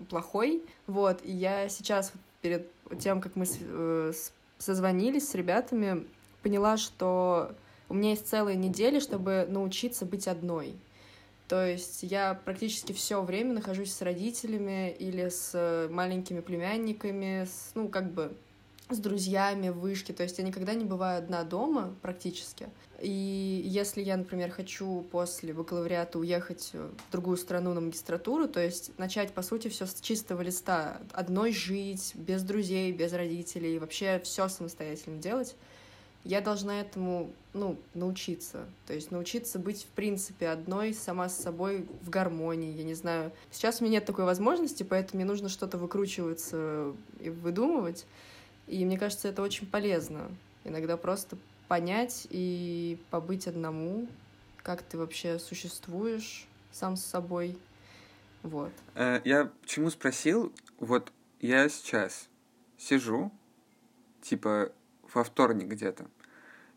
плохой. 0.09 0.63
Вот, 0.88 1.19
и 1.23 1.32
я 1.32 1.69
сейчас 1.69 2.13
перед 2.41 2.67
тем, 2.99 3.21
как 3.21 3.36
мы 3.36 3.45
э, 3.47 4.13
созвонились 4.57 5.30
с 5.30 5.36
ребятами, 5.36 6.07
поняла, 6.41 6.77
что 6.77 7.53
у 7.89 7.93
меня 7.93 8.11
есть 8.11 8.27
целые 8.27 8.55
недели, 8.55 8.99
чтобы 8.99 9.45
научиться 9.49 10.05
быть 10.05 10.27
одной. 10.27 10.75
То 11.47 11.65
есть 11.65 12.03
я 12.03 12.39
практически 12.45 12.93
все 12.93 13.21
время 13.23 13.53
нахожусь 13.53 13.91
с 13.91 14.01
родителями 14.03 14.91
или 14.91 15.29
с 15.29 15.87
маленькими 15.89 16.41
племянниками, 16.41 17.45
с, 17.45 17.71
ну, 17.73 17.89
как 17.89 18.11
бы 18.11 18.31
с 18.89 18.97
друзьями 18.97 19.69
в 19.69 19.79
вышке, 19.79 20.13
то 20.13 20.23
есть 20.23 20.39
я 20.39 20.43
никогда 20.43 20.73
не 20.73 20.83
бываю 20.83 21.19
одна 21.19 21.43
дома 21.43 21.93
практически. 22.01 22.67
И 22.99 23.61
если 23.65 24.01
я, 24.01 24.17
например, 24.17 24.49
хочу 24.49 25.05
после 25.11 25.53
бакалавриата 25.53 26.17
уехать 26.17 26.71
в 26.73 27.11
другую 27.11 27.37
страну 27.37 27.73
на 27.73 27.81
магистратуру, 27.81 28.47
то 28.47 28.59
есть 28.59 28.91
начать, 28.97 29.31
по 29.31 29.43
сути, 29.43 29.67
все 29.67 29.85
с 29.85 30.01
чистого 30.01 30.41
листа, 30.41 30.99
одной 31.13 31.51
жить, 31.53 32.13
без 32.15 32.41
друзей, 32.43 32.91
без 32.91 33.13
родителей, 33.13 33.77
вообще 33.77 34.19
все 34.23 34.49
самостоятельно 34.49 35.21
делать, 35.21 35.55
я 36.24 36.41
должна 36.41 36.82
этому, 36.82 37.32
ну, 37.53 37.78
научиться. 37.93 38.65
То 38.86 38.93
есть 38.93 39.11
научиться 39.11 39.57
быть, 39.57 39.84
в 39.84 39.88
принципе, 39.88 40.49
одной, 40.49 40.93
сама 40.93 41.30
с 41.30 41.38
собой 41.38 41.88
в 42.01 42.09
гармонии, 42.09 42.76
я 42.76 42.84
не 42.84 42.93
знаю. 42.93 43.32
Сейчас 43.51 43.80
у 43.80 43.84
меня 43.84 43.93
нет 43.93 44.05
такой 44.05 44.26
возможности, 44.26 44.84
поэтому 44.84 45.22
мне 45.22 45.26
нужно 45.26 45.49
что-то 45.49 45.78
выкручиваться 45.78 46.93
и 47.20 47.30
выдумывать. 47.30 48.05
И 48.67 48.86
мне 48.86 48.97
кажется, 48.97 49.28
это 49.28 49.41
очень 49.41 49.65
полезно. 49.65 50.30
Иногда 50.63 50.97
просто 50.97 51.38
понять 51.67 52.28
и 52.30 52.99
побыть 53.09 53.47
одному, 53.47 54.07
как 54.61 54.82
ты 54.84 54.97
вообще 54.97 55.39
существуешь 55.39 56.47
сам 56.72 56.95
с 56.95 57.03
собой. 57.03 57.57
Вот. 58.43 58.72
Э, 58.95 59.22
я 59.24 59.51
почему 59.61 59.89
спросил? 59.89 60.53
Вот 60.80 61.11
я 61.39 61.70
сейчас 61.70 62.28
сижу, 62.78 63.32
типа, 64.22 64.72
во 65.14 65.24
вторник 65.24 65.68
где-то. 65.68 66.07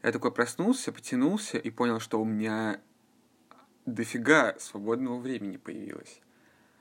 Я 0.03 0.13
такой 0.13 0.33
проснулся, 0.33 0.93
потянулся 0.93 1.59
и 1.59 1.71
понял, 1.71 2.01
что 2.01 2.21
у 2.21 2.25
меня 2.25 2.81
дофига 3.87 4.57
свободного 4.59 5.19
времени 5.19 5.57
появилось. 5.57 6.21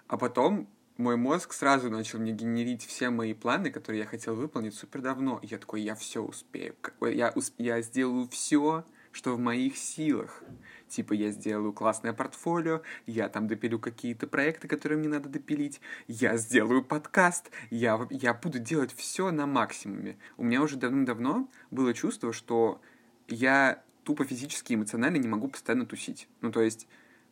А 0.07 0.17
потом 0.17 0.67
мой 0.97 1.17
мозг 1.17 1.53
сразу 1.53 1.89
начал 1.89 2.19
мне 2.19 2.31
генерить 2.31 2.85
все 2.85 3.09
мои 3.09 3.33
планы, 3.33 3.71
которые 3.71 4.01
я 4.01 4.05
хотел 4.05 4.35
выполнить 4.35 4.75
супер 4.75 5.01
давно. 5.01 5.39
И 5.41 5.47
я 5.47 5.57
такой, 5.57 5.81
я 5.81 5.95
все 5.95 6.21
успею. 6.21 6.75
Я, 7.01 7.31
усп... 7.35 7.55
я 7.57 7.81
сделаю 7.81 8.27
все, 8.27 8.85
что 9.11 9.35
в 9.35 9.39
моих 9.39 9.77
силах. 9.77 10.43
Типа 10.91 11.13
я 11.13 11.31
сделаю 11.31 11.71
классное 11.71 12.11
портфолио, 12.11 12.81
я 13.05 13.29
там 13.29 13.47
допилю 13.47 13.79
какие-то 13.79 14.27
проекты, 14.27 14.67
которые 14.67 14.99
мне 14.99 15.07
надо 15.07 15.29
допилить, 15.29 15.79
я 16.09 16.35
сделаю 16.35 16.83
подкаст, 16.83 17.49
я, 17.69 18.05
я 18.09 18.33
буду 18.33 18.59
делать 18.59 18.93
все 18.93 19.31
на 19.31 19.45
максимуме. 19.45 20.17
У 20.35 20.43
меня 20.43 20.61
уже 20.61 20.75
давным-давно 20.75 21.49
было 21.71 21.93
чувство, 21.93 22.33
что 22.33 22.81
я 23.29 23.81
тупо 24.03 24.25
физически 24.25 24.73
и 24.73 24.75
эмоционально 24.75 25.15
не 25.15 25.29
могу 25.29 25.47
постоянно 25.47 25.85
тусить. 25.85 26.27
Ну, 26.41 26.51
то 26.51 26.61
есть 26.61 26.89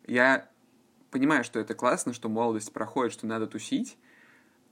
я 0.07 0.47
понимаю, 1.11 1.43
что 1.43 1.59
это 1.59 1.73
классно, 1.73 2.13
что 2.13 2.29
молодость 2.29 2.71
проходит, 2.71 3.11
что 3.11 3.27
надо 3.27 3.45
тусить, 3.45 3.97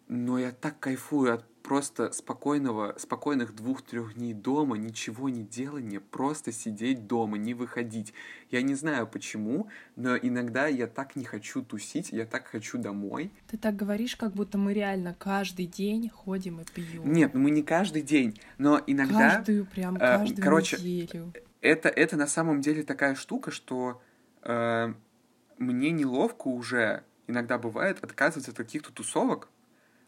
но 0.08 0.40
я 0.40 0.54
так 0.54 0.80
кайфую 0.80 1.34
от 1.34 1.46
просто 1.68 2.14
спокойного, 2.14 2.96
спокойных 2.98 3.54
двух-трех 3.54 4.14
дней 4.14 4.34
дома, 4.34 4.78
ничего 4.78 5.28
не 5.28 5.44
делания, 5.44 6.00
просто 6.00 6.54
сидеть 6.54 7.08
дома, 7.08 7.38
не 7.38 7.54
выходить. 7.54 8.14
Я 8.50 8.62
не 8.62 8.74
знаю 8.74 9.06
почему, 9.06 9.68
но 9.98 10.16
иногда 10.16 10.68
я 10.68 10.88
так 10.88 11.18
не 11.18 11.26
хочу 11.26 11.62
тусить, 11.62 12.14
я 12.14 12.26
так 12.26 12.48
хочу 12.48 12.78
домой. 12.78 13.34
Ты 13.52 13.58
так 13.58 13.76
говоришь, 13.76 14.16
как 14.16 14.32
будто 14.32 14.58
мы 14.58 14.74
реально 14.74 15.14
каждый 15.20 15.66
день 15.66 16.08
ходим 16.08 16.62
и 16.62 16.64
пьем. 16.64 17.12
Нет, 17.12 17.34
ну 17.34 17.42
мы 17.42 17.52
не 17.52 17.64
каждый 17.64 18.02
день, 18.02 18.40
но 18.58 18.82
иногда... 18.88 19.36
Каждую, 19.36 19.66
прям 19.66 19.98
э, 19.98 20.00
каждую 20.00 20.40
э, 20.40 20.42
короче, 20.42 20.78
неделю. 20.78 21.34
Это, 21.60 21.90
это 21.90 22.16
на 22.16 22.28
самом 22.28 22.62
деле 22.62 22.84
такая 22.84 23.16
штука, 23.16 23.52
что 23.52 24.02
э, 24.44 24.94
мне 25.58 25.92
неловко 25.92 26.48
уже 26.48 27.04
иногда 27.28 27.58
бывает 27.58 28.02
отказываться 28.02 28.52
от 28.52 28.58
каких-то 28.58 28.94
тусовок, 28.94 29.50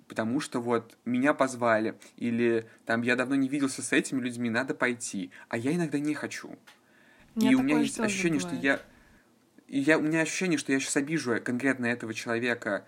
потому 0.10 0.42
что 0.42 0.60
вот 0.60 0.98
меня 1.06 1.34
позвали, 1.34 1.96
или 2.18 2.68
там 2.86 3.04
я 3.04 3.16
давно 3.16 3.36
не 3.36 3.48
виделся 3.48 3.82
с 3.82 3.94
этими 3.94 4.20
людьми, 4.20 4.50
надо 4.50 4.74
пойти, 4.74 5.32
а 5.48 5.58
я 5.58 5.74
иногда 5.74 6.00
не 6.00 6.16
хочу. 6.16 6.58
и 7.36 7.56
у 7.56 7.62
меня 7.62 7.80
есть 7.80 8.00
ощущение, 8.00 8.42
бывает. 8.42 8.60
что 8.60 8.68
я, 8.68 8.82
я... 9.68 9.98
У 9.98 10.02
меня 10.02 10.22
ощущение, 10.22 10.58
что 10.58 10.74
я 10.74 10.80
сейчас 10.80 10.98
обижу 10.98 11.40
конкретно 11.42 11.86
этого 11.86 12.14
человека, 12.14 12.86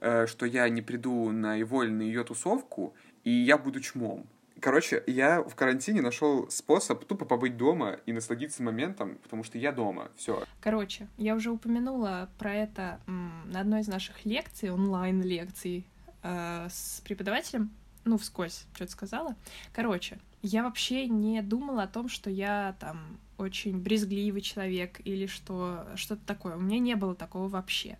э, 0.00 0.26
что 0.26 0.46
я 0.46 0.68
не 0.68 0.82
приду 0.82 1.30
на 1.30 1.54
его 1.54 1.84
или 1.84 1.92
на 1.92 2.02
ее 2.02 2.24
тусовку, 2.24 2.96
и 3.22 3.30
я 3.30 3.58
буду 3.58 3.80
чмом. 3.80 4.26
Короче, 4.58 5.02
я 5.06 5.42
в 5.42 5.54
карантине 5.56 6.02
нашел 6.02 6.48
способ 6.48 7.04
тупо 7.04 7.24
побыть 7.24 7.56
дома 7.56 7.98
и 8.06 8.12
насладиться 8.12 8.62
моментом, 8.62 9.18
потому 9.22 9.42
что 9.42 9.58
я 9.58 9.72
дома. 9.72 10.10
Все. 10.16 10.44
Короче, 10.60 11.08
я 11.18 11.34
уже 11.34 11.50
упомянула 11.50 12.30
про 12.38 12.54
это 12.54 13.00
на 13.06 13.60
одной 13.60 13.80
из 13.80 13.88
наших 13.88 14.24
лекций, 14.24 14.70
онлайн-лекций 14.70 15.86
э, 16.22 16.68
с 16.70 17.00
преподавателем. 17.04 17.70
Ну, 18.04 18.18
вскользь 18.18 18.66
что-то 18.74 18.90
сказала. 18.90 19.36
Короче, 19.72 20.18
я 20.42 20.64
вообще 20.64 21.06
не 21.06 21.40
думала 21.40 21.84
о 21.84 21.88
том, 21.88 22.08
что 22.08 22.30
я 22.30 22.74
там 22.80 23.18
очень 23.38 23.78
брезгливый 23.78 24.40
человек 24.40 25.00
или 25.04 25.26
что 25.26 25.86
что-то 25.94 26.22
такое. 26.26 26.56
У 26.56 26.60
меня 26.60 26.78
не 26.80 26.96
было 26.96 27.14
такого 27.14 27.48
вообще. 27.48 27.98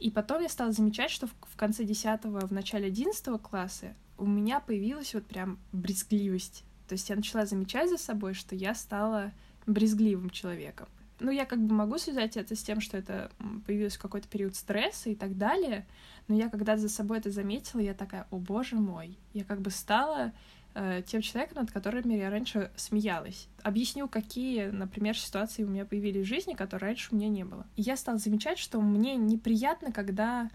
И 0.00 0.10
потом 0.10 0.42
я 0.42 0.48
стала 0.48 0.72
замечать, 0.72 1.10
что 1.10 1.26
в, 1.28 1.30
в 1.48 1.56
конце 1.56 1.84
10 1.84 2.24
в 2.24 2.52
начале 2.52 2.86
11 2.86 3.40
класса 3.40 3.94
у 4.18 4.26
меня 4.26 4.60
появилась 4.60 5.14
вот 5.14 5.24
прям 5.26 5.58
брезгливость. 5.72 6.64
То 6.88 6.94
есть 6.94 7.08
я 7.08 7.16
начала 7.16 7.46
замечать 7.46 7.88
за 7.88 7.96
собой, 7.96 8.34
что 8.34 8.54
я 8.54 8.74
стала 8.74 9.32
брезгливым 9.66 10.30
человеком. 10.30 10.88
Ну, 11.22 11.30
я 11.30 11.46
как 11.46 11.60
бы 11.60 11.74
могу 11.74 11.98
связать 11.98 12.36
это 12.36 12.56
с 12.56 12.62
тем, 12.62 12.80
что 12.80 12.98
это 12.98 13.30
появился 13.64 13.98
какой-то 14.00 14.28
период 14.28 14.56
стресса 14.56 15.08
и 15.08 15.14
так 15.14 15.38
далее, 15.38 15.86
но 16.26 16.34
я 16.34 16.48
когда 16.48 16.76
за 16.76 16.88
собой 16.88 17.18
это 17.18 17.30
заметила, 17.30 17.80
я 17.80 17.94
такая, 17.94 18.26
о 18.30 18.38
боже 18.38 18.76
мой, 18.76 19.16
я 19.32 19.44
как 19.44 19.60
бы 19.60 19.70
стала 19.70 20.32
э, 20.74 21.02
тем 21.06 21.22
человеком, 21.22 21.58
над 21.62 21.70
которыми 21.70 22.14
я 22.14 22.28
раньше 22.28 22.72
смеялась. 22.76 23.48
Объясню, 23.62 24.08
какие, 24.08 24.66
например, 24.66 25.16
ситуации 25.16 25.62
у 25.62 25.68
меня 25.68 25.84
появились 25.84 26.26
в 26.26 26.28
жизни, 26.28 26.54
которые 26.54 26.88
раньше 26.88 27.08
у 27.12 27.16
меня 27.16 27.28
не 27.28 27.44
было. 27.44 27.66
И 27.76 27.82
я 27.82 27.96
стала 27.96 28.18
замечать, 28.18 28.58
что 28.58 28.80
мне 28.80 29.14
неприятно, 29.14 29.92
когда, 29.92 30.50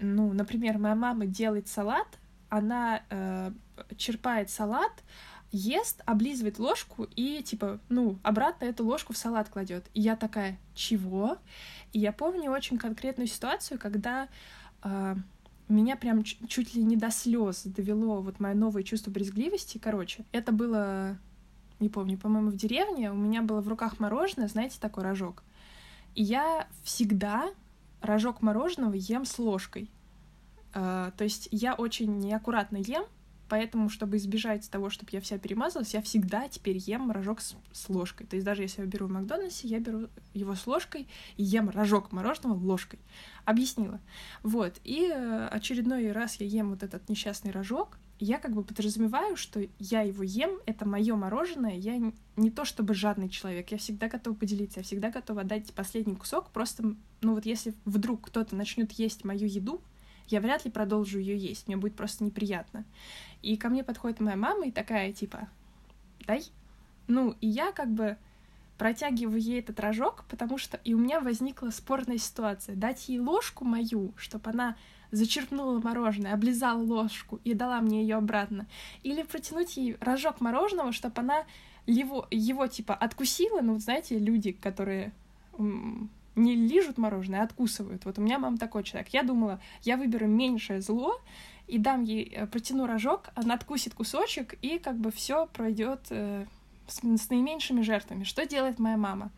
ну, 0.00 0.32
например, 0.32 0.78
моя 0.78 0.96
мама 0.96 1.26
делает 1.26 1.68
салат, 1.68 2.08
она 2.48 3.02
э, 3.08 3.52
черпает 3.96 4.50
салат, 4.50 4.92
ест, 5.52 6.02
облизывает 6.06 6.58
ложку 6.58 7.06
и, 7.14 7.42
типа, 7.42 7.78
ну, 7.88 8.18
обратно 8.22 8.64
эту 8.64 8.84
ложку 8.84 9.12
в 9.12 9.18
салат 9.18 9.48
кладет. 9.48 9.84
И 9.94 10.00
я 10.00 10.16
такая, 10.16 10.58
чего? 10.74 11.38
И 11.92 11.98
я 11.98 12.12
помню 12.12 12.50
очень 12.50 12.78
конкретную 12.78 13.28
ситуацию, 13.28 13.78
когда 13.78 14.28
э, 14.82 15.16
меня 15.68 15.96
прям 15.96 16.24
чуть 16.24 16.74
ли 16.74 16.82
не 16.82 16.96
до 16.96 17.10
слез 17.10 17.62
довело 17.64 18.22
вот 18.22 18.40
мое 18.40 18.54
новое 18.54 18.82
чувство 18.82 19.10
брезгливости. 19.10 19.78
Короче, 19.78 20.24
это 20.32 20.52
было, 20.52 21.18
не 21.80 21.90
помню, 21.90 22.18
по-моему, 22.18 22.50
в 22.50 22.56
деревне. 22.56 23.12
У 23.12 23.16
меня 23.16 23.42
было 23.42 23.60
в 23.60 23.68
руках 23.68 24.00
мороженое, 24.00 24.48
знаете, 24.48 24.78
такой 24.80 25.04
рожок. 25.04 25.42
И 26.14 26.22
я 26.22 26.66
всегда 26.82 27.50
рожок 28.00 28.40
мороженого 28.42 28.94
ем 28.94 29.24
с 29.24 29.38
ложкой. 29.38 29.90
Uh, 30.72 31.12
то 31.18 31.24
есть 31.24 31.48
я 31.50 31.74
очень 31.74 32.18
неаккуратно 32.18 32.78
ем, 32.78 33.04
поэтому, 33.52 33.90
чтобы 33.90 34.16
избежать 34.16 34.70
того, 34.70 34.88
чтобы 34.88 35.10
я 35.12 35.20
вся 35.20 35.36
перемазалась, 35.36 35.92
я 35.92 36.00
всегда 36.00 36.48
теперь 36.48 36.78
ем 36.78 37.10
рожок 37.10 37.42
с, 37.42 37.54
с 37.70 37.90
ложкой. 37.90 38.26
То 38.26 38.36
есть 38.36 38.46
даже 38.46 38.62
если 38.62 38.80
я 38.80 38.86
беру 38.86 39.08
в 39.08 39.10
Макдональдсе, 39.10 39.68
я 39.68 39.78
беру 39.78 40.08
его 40.32 40.54
с 40.54 40.66
ложкой 40.66 41.06
и 41.36 41.42
ем 41.42 41.68
рожок 41.68 42.12
мороженого 42.12 42.54
ложкой. 42.54 42.98
Объяснила. 43.44 44.00
Вот. 44.42 44.80
И 44.84 45.06
э, 45.06 45.48
очередной 45.48 46.12
раз 46.12 46.36
я 46.36 46.46
ем 46.46 46.70
вот 46.70 46.82
этот 46.82 47.10
несчастный 47.10 47.50
рожок, 47.50 47.98
я 48.18 48.38
как 48.38 48.52
бы 48.52 48.64
подразумеваю, 48.64 49.36
что 49.36 49.60
я 49.78 50.00
его 50.00 50.22
ем, 50.22 50.58
это 50.64 50.88
мое 50.88 51.14
мороженое, 51.14 51.76
я 51.76 52.00
не 52.36 52.50
то 52.50 52.64
чтобы 52.64 52.94
жадный 52.94 53.28
человек, 53.28 53.70
я 53.70 53.76
всегда 53.76 54.08
готова 54.08 54.34
поделиться, 54.34 54.80
я 54.80 54.84
всегда 54.84 55.10
готова 55.10 55.44
дать 55.44 55.74
последний 55.74 56.16
кусок, 56.16 56.52
просто, 56.52 56.96
ну 57.20 57.34
вот 57.34 57.44
если 57.44 57.74
вдруг 57.84 58.28
кто-то 58.28 58.56
начнет 58.56 58.92
есть 58.92 59.24
мою 59.24 59.46
еду, 59.46 59.82
я 60.28 60.40
вряд 60.40 60.64
ли 60.64 60.70
продолжу 60.70 61.18
ее 61.18 61.36
есть, 61.36 61.68
мне 61.68 61.76
будет 61.76 61.94
просто 61.94 62.24
неприятно. 62.24 62.84
И 63.42 63.56
ко 63.56 63.68
мне 63.68 63.84
подходит 63.84 64.20
моя 64.20 64.36
мама 64.36 64.66
и 64.66 64.70
такая, 64.70 65.12
типа, 65.12 65.48
дай. 66.26 66.44
Ну, 67.08 67.34
и 67.40 67.46
я 67.46 67.72
как 67.72 67.90
бы 67.90 68.16
протягиваю 68.78 69.40
ей 69.40 69.60
этот 69.60 69.78
рожок, 69.80 70.24
потому 70.28 70.58
что 70.58 70.80
и 70.84 70.94
у 70.94 70.98
меня 70.98 71.20
возникла 71.20 71.70
спорная 71.70 72.18
ситуация. 72.18 72.74
Дать 72.74 73.08
ей 73.08 73.20
ложку 73.20 73.64
мою, 73.64 74.12
чтобы 74.16 74.50
она 74.50 74.76
зачерпнула 75.10 75.78
мороженое, 75.80 76.34
облизала 76.34 76.82
ложку 76.82 77.40
и 77.44 77.54
дала 77.54 77.80
мне 77.80 78.02
ее 78.02 78.16
обратно. 78.16 78.66
Или 79.02 79.22
протянуть 79.22 79.76
ей 79.76 79.96
рожок 80.00 80.40
мороженого, 80.40 80.92
чтобы 80.92 81.20
она 81.20 81.44
его, 81.86 82.26
его 82.30 82.66
типа 82.66 82.94
откусила. 82.94 83.60
Ну, 83.60 83.74
вот 83.74 83.82
знаете, 83.82 84.18
люди, 84.18 84.52
которые 84.52 85.12
не 86.34 86.56
лижут 86.56 86.98
мороженое, 86.98 87.40
а 87.40 87.44
откусывают. 87.44 88.04
Вот 88.04 88.18
у 88.18 88.22
меня 88.22 88.38
мама 88.38 88.58
такой 88.58 88.84
человек. 88.84 89.08
Я 89.10 89.22
думала, 89.22 89.60
я 89.82 89.96
выберу 89.96 90.26
меньшее 90.26 90.80
зло 90.80 91.20
и 91.66 91.78
дам 91.78 92.02
ей, 92.02 92.24
э, 92.24 92.46
протяну 92.46 92.86
рожок, 92.86 93.30
она 93.34 93.54
откусит 93.54 93.94
кусочек, 93.94 94.54
и 94.62 94.78
как 94.78 94.96
бы 94.96 95.10
все 95.10 95.46
пройдет 95.46 96.00
э, 96.10 96.46
с, 96.86 96.98
с 96.98 97.30
наименьшими 97.30 97.82
жертвами. 97.82 98.24
Что 98.24 98.46
делает 98.46 98.78
моя 98.78 98.96
мама? 98.96 99.30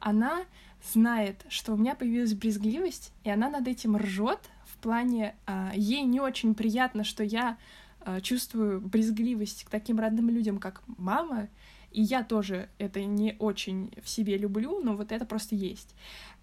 Она 0.00 0.44
знает, 0.92 1.44
что 1.48 1.72
у 1.72 1.76
меня 1.76 1.94
появилась 1.94 2.34
брезгливость, 2.34 3.12
и 3.24 3.30
она 3.30 3.48
над 3.48 3.66
этим 3.66 3.96
ржет 3.96 4.40
в 4.66 4.76
плане, 4.78 5.34
э, 5.46 5.70
ей 5.74 6.02
не 6.02 6.20
очень 6.20 6.54
приятно, 6.54 7.04
что 7.04 7.24
я 7.24 7.56
э, 8.00 8.20
чувствую 8.20 8.80
брезгливость 8.80 9.64
к 9.64 9.70
таким 9.70 9.98
родным 9.98 10.30
людям, 10.30 10.58
как 10.58 10.82
мама, 10.86 11.48
и 11.96 12.02
я 12.02 12.22
тоже 12.22 12.68
это 12.76 13.02
не 13.04 13.36
очень 13.38 13.90
в 14.02 14.08
себе 14.10 14.36
люблю, 14.36 14.80
но 14.84 14.94
вот 14.94 15.12
это 15.12 15.24
просто 15.24 15.54
есть. 15.54 15.94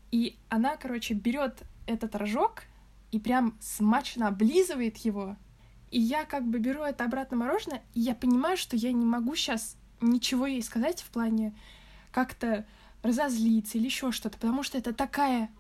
И 0.10 0.36
она, 0.49 0.78
короче, 0.78 1.14
берет 1.14 1.62
этот 1.86 2.16
рожок 2.16 2.64
и 3.12 3.20
прям 3.20 3.56
смачно 3.62 4.30
облизывает 4.30 4.97
его. 4.97 5.38
И 5.91 5.99
я 5.99 6.26
как 6.26 6.43
бы 6.43 6.58
беру 6.58 6.82
это 6.82 7.06
обратно 7.06 7.38
мороженое, 7.38 7.84
и 7.93 7.99
я 7.99 8.16
понимаю, 8.16 8.58
что 8.58 8.76
я 8.76 8.91
не 8.91 9.06
могу 9.06 9.36
сейчас 9.36 9.78
ничего 10.01 10.47
ей 10.47 10.64
сказать 10.64 11.04
в 11.04 11.12
плане 11.12 11.56
как-то 12.12 12.66
разозлиться 13.04 13.78
или 13.78 13.86
еще 13.86 14.12
что-то, 14.12 14.39
потому 14.39 14.64
что 14.64 14.80
это 14.80 14.91
такая, 14.91 15.51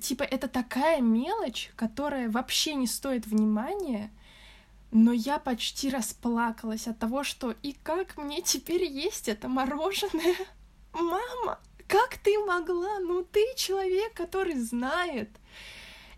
типа, 0.00 0.22
это 0.22 0.46
такая 0.46 1.00
мелочь, 1.00 1.72
которая 1.74 2.30
вообще 2.30 2.74
не 2.74 2.86
стоит 2.86 3.26
внимания, 3.26 4.12
но 4.90 5.12
я 5.12 5.38
почти 5.38 5.90
расплакалась 5.90 6.88
от 6.88 6.98
того, 6.98 7.24
что 7.24 7.54
и 7.62 7.74
как 7.82 8.16
мне 8.16 8.42
теперь 8.42 8.84
есть 8.84 9.28
это 9.28 9.48
мороженое? 9.48 10.36
Мама, 10.92 11.58
как 11.86 12.18
ты 12.18 12.38
могла? 12.38 12.98
Ну 13.00 13.22
ты 13.22 13.44
человек, 13.56 14.14
который 14.14 14.54
знает. 14.58 15.30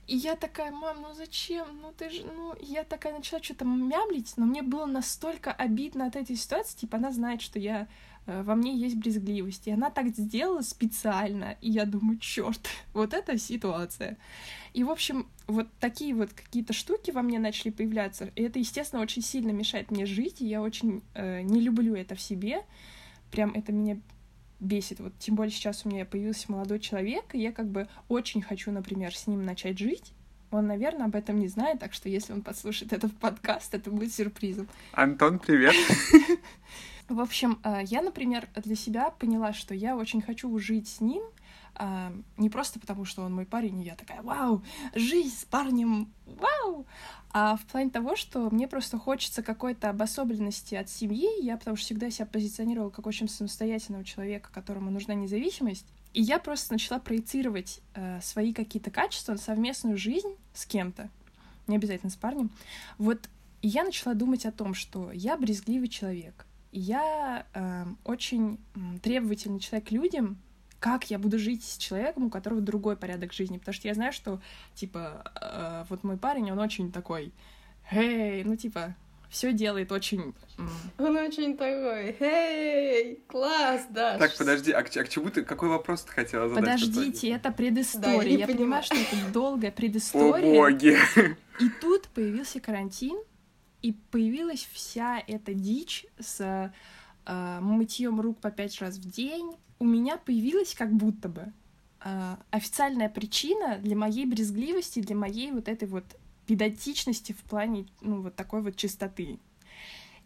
И 0.06 0.16
я 0.16 0.34
такая, 0.34 0.72
мам, 0.72 1.02
ну 1.02 1.14
зачем? 1.14 1.80
Ну 1.80 1.92
ты 1.92 2.10
же, 2.10 2.24
ну, 2.24 2.54
я 2.60 2.82
такая 2.82 3.12
начала 3.12 3.42
что-то 3.42 3.64
мямлить, 3.64 4.32
но 4.36 4.44
мне 4.44 4.62
было 4.62 4.86
настолько 4.86 5.52
обидно 5.52 6.06
от 6.06 6.16
этой 6.16 6.34
ситуации, 6.34 6.78
типа 6.78 6.96
она 6.96 7.12
знает, 7.12 7.42
что 7.42 7.60
я 7.60 7.86
Э, 8.26 8.42
во 8.42 8.54
мне 8.54 8.76
есть 8.76 8.96
брезгливость. 8.96 9.66
И 9.66 9.72
она 9.72 9.90
так 9.90 10.08
сделала 10.08 10.62
специально. 10.62 11.56
И 11.60 11.70
я 11.70 11.84
думаю, 11.84 12.18
черт, 12.18 12.68
вот 12.92 13.14
эта 13.14 13.38
ситуация. 13.38 14.16
И, 14.72 14.84
в 14.84 14.90
общем, 14.90 15.26
вот 15.46 15.66
такие 15.80 16.14
вот 16.14 16.32
какие-то 16.32 16.72
штуки 16.72 17.10
во 17.10 17.22
мне 17.22 17.38
начали 17.38 17.70
появляться. 17.70 18.30
И 18.36 18.42
это, 18.42 18.58
естественно, 18.58 19.02
очень 19.02 19.22
сильно 19.22 19.50
мешает 19.50 19.90
мне 19.90 20.06
жить. 20.06 20.40
И 20.40 20.46
я 20.46 20.62
очень 20.62 21.02
э, 21.14 21.42
не 21.42 21.60
люблю 21.60 21.94
это 21.94 22.14
в 22.14 22.20
себе. 22.20 22.62
Прям 23.30 23.52
это 23.52 23.72
меня 23.72 23.98
бесит. 24.60 25.00
Вот 25.00 25.12
тем 25.18 25.34
более 25.34 25.52
сейчас 25.52 25.84
у 25.84 25.88
меня 25.88 26.04
появился 26.04 26.52
молодой 26.52 26.78
человек, 26.78 27.34
и 27.34 27.38
я 27.38 27.52
как 27.52 27.68
бы 27.68 27.88
очень 28.08 28.42
хочу, 28.42 28.70
например, 28.70 29.16
с 29.16 29.26
ним 29.26 29.44
начать 29.44 29.78
жить. 29.78 30.12
Он, 30.50 30.66
наверное, 30.66 31.06
об 31.06 31.14
этом 31.14 31.38
не 31.38 31.48
знает, 31.48 31.78
так 31.78 31.92
что 31.92 32.08
если 32.08 32.32
он 32.32 32.42
подслушает 32.42 32.92
этот 32.92 33.16
подкаст, 33.16 33.72
это 33.74 33.90
будет 33.90 34.12
сюрпризом. 34.12 34.68
Антон, 34.92 35.38
привет. 35.38 35.74
В 37.08 37.20
общем, 37.20 37.58
э, 37.64 37.80
я, 37.84 38.02
например, 38.02 38.48
для 38.56 38.76
себя 38.76 39.10
поняла, 39.10 39.52
что 39.52 39.74
я 39.74 39.96
очень 39.96 40.20
хочу 40.20 40.56
жить 40.58 40.88
с 40.88 41.00
ним, 41.00 41.22
а, 41.82 42.12
не 42.36 42.50
просто 42.50 42.78
потому, 42.78 43.06
что 43.06 43.22
он 43.22 43.32
мой 43.32 43.46
парень, 43.46 43.80
и 43.80 43.86
я 43.86 43.96
такая, 43.96 44.20
вау, 44.20 44.62
жизнь 44.94 45.34
с 45.34 45.46
парнем, 45.46 46.12
вау, 46.26 46.84
а 47.30 47.56
в 47.56 47.64
плане 47.64 47.88
того, 47.88 48.16
что 48.16 48.50
мне 48.50 48.68
просто 48.68 48.98
хочется 48.98 49.42
какой-то 49.42 49.88
обособленности 49.88 50.74
от 50.74 50.90
семьи, 50.90 51.42
я 51.42 51.56
потому 51.56 51.78
что 51.78 51.86
всегда 51.86 52.10
себя 52.10 52.26
позиционировала 52.26 52.90
как 52.90 53.06
очень 53.06 53.30
самостоятельного 53.30 54.04
человека, 54.04 54.50
которому 54.52 54.90
нужна 54.90 55.14
независимость, 55.14 55.86
и 56.12 56.20
я 56.20 56.38
просто 56.38 56.74
начала 56.74 57.00
проецировать 57.00 57.80
э, 57.94 58.20
свои 58.20 58.52
какие-то 58.52 58.90
качества 58.90 59.32
на 59.32 59.38
совместную 59.38 59.96
жизнь 59.96 60.36
с 60.52 60.66
кем-то, 60.66 61.08
не 61.66 61.76
обязательно 61.76 62.10
с 62.10 62.16
парнем, 62.16 62.50
вот 62.98 63.30
я 63.62 63.84
начала 63.84 64.12
думать 64.12 64.44
о 64.44 64.52
том, 64.52 64.74
что 64.74 65.10
я 65.12 65.38
брезгливый 65.38 65.88
человек, 65.88 66.44
я 66.72 67.46
э, 67.54 67.86
очень 68.04 68.58
требовательный 69.02 69.60
человек 69.60 69.88
к 69.88 69.92
людям, 69.92 70.36
как 70.80 71.10
я 71.10 71.18
буду 71.18 71.38
жить 71.38 71.62
с 71.62 71.76
человеком, 71.76 72.26
у 72.26 72.30
которого 72.30 72.60
другой 72.60 72.96
порядок 72.96 73.32
жизни. 73.32 73.58
Потому 73.58 73.74
что 73.74 73.86
я 73.86 73.94
знаю, 73.94 74.12
что, 74.12 74.40
типа, 74.74 75.30
э, 75.40 75.84
вот 75.90 76.02
мой 76.02 76.16
парень, 76.16 76.50
он 76.50 76.58
очень 76.58 76.90
такой, 76.90 77.32
эй, 77.92 78.42
ну, 78.44 78.56
типа, 78.56 78.96
все 79.28 79.52
делает 79.52 79.92
очень... 79.92 80.34
Он 80.98 81.16
очень 81.16 81.56
такой, 81.56 82.16
эй, 82.18 83.22
класс, 83.28 83.86
да. 83.90 84.18
Так, 84.18 84.36
подожди, 84.36 84.72
а 84.72 84.82
к, 84.82 84.96
а 84.96 85.04
к 85.04 85.08
чему 85.10 85.30
ты, 85.30 85.44
какой 85.44 85.68
вопрос 85.68 86.02
ты 86.02 86.12
хотела 86.12 86.48
задать? 86.48 86.64
Подождите, 86.64 87.28
это 87.28 87.52
предыстория. 87.52 88.22
Да, 88.22 88.24
я, 88.24 88.38
я 88.38 88.46
понимаю, 88.46 88.82
что 88.82 88.96
это 88.96 89.16
долгая 89.32 89.70
предыстория. 89.70 90.50
О, 90.50 90.70
боги! 90.70 90.96
И 91.60 91.68
тут 91.80 92.08
появился 92.08 92.58
карантин, 92.58 93.18
И 93.82 93.92
появилась 93.92 94.66
вся 94.72 95.22
эта 95.26 95.52
дичь 95.52 96.06
с 96.18 96.72
э, 97.26 97.58
мытьем 97.60 98.20
рук 98.20 98.40
по 98.40 98.50
пять 98.50 98.80
раз 98.80 98.96
в 98.96 99.10
день. 99.10 99.52
У 99.80 99.86
меня 99.86 100.18
появилась 100.18 100.74
как 100.74 100.92
будто 100.92 101.30
бы 101.30 101.52
э, 102.04 102.36
официальная 102.50 103.08
причина 103.08 103.78
для 103.78 103.96
моей 103.96 104.26
брезгливости, 104.26 105.00
для 105.00 105.16
моей 105.16 105.52
вот 105.52 105.68
этой 105.68 105.88
вот 105.88 106.04
педантичности 106.46 107.32
в 107.32 107.38
плане, 107.38 107.86
ну, 108.02 108.20
вот 108.20 108.36
такой 108.36 108.60
вот 108.60 108.76
чистоты. 108.76 109.38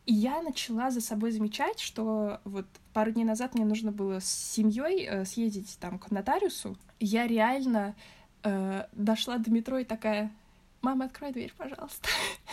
И 0.06 0.12
я 0.12 0.42
начала 0.42 0.90
за 0.90 1.00
собой 1.00 1.30
замечать, 1.30 1.78
что 1.78 2.40
вот 2.42 2.66
пару 2.92 3.12
дней 3.12 3.22
назад 3.22 3.54
мне 3.54 3.64
нужно 3.64 3.92
было 3.92 4.18
с 4.18 4.26
семьей 4.26 5.06
э, 5.06 5.24
съездить 5.24 5.78
там 5.80 6.00
к 6.00 6.10
нотариусу. 6.10 6.76
Я 6.98 7.28
реально 7.28 7.94
э, 8.42 8.88
дошла 8.90 9.38
до 9.38 9.52
метро 9.52 9.78
и 9.78 9.84
такая, 9.84 10.32
мама, 10.82 11.04
открой 11.04 11.30
дверь, 11.30 11.54
пожалуйста. 11.56 12.08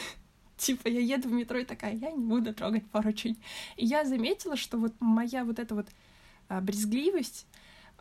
Типа, 0.58 0.88
я 0.88 1.00
еду 1.00 1.30
в 1.30 1.32
метро 1.32 1.58
и 1.58 1.66
такая, 1.66 1.96
я 1.96 2.12
не 2.12 2.24
буду 2.24 2.54
трогать 2.54 2.86
поручень. 2.92 3.42
И 3.76 3.88
я 3.88 4.06
заметила, 4.06 4.56
что 4.56 4.78
вот 4.78 4.94
моя 5.00 5.44
вот 5.44 5.58
эта 5.58 5.74
вот 5.74 5.88
а, 5.88 5.94
брезгливость 6.60 7.46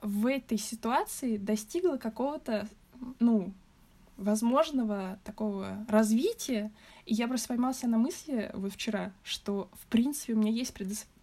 в 0.03 0.27
этой 0.27 0.59
ситуации 0.59 1.37
достигла 1.37 1.97
какого-то, 1.97 2.67
ну, 3.19 3.53
возможного 4.17 5.19
такого 5.25 5.85
развития. 5.89 6.71
И 7.07 7.15
я 7.15 7.29
просто 7.29 7.49
поймался 7.49 7.87
на 7.89 7.99
мысли 7.99 8.51
вот 8.55 8.73
вчера, 8.73 9.13
что, 9.23 9.69
в 9.73 9.87
принципе, 9.87 10.35
у 10.35 10.39
меня 10.39 10.53
есть 10.53 10.75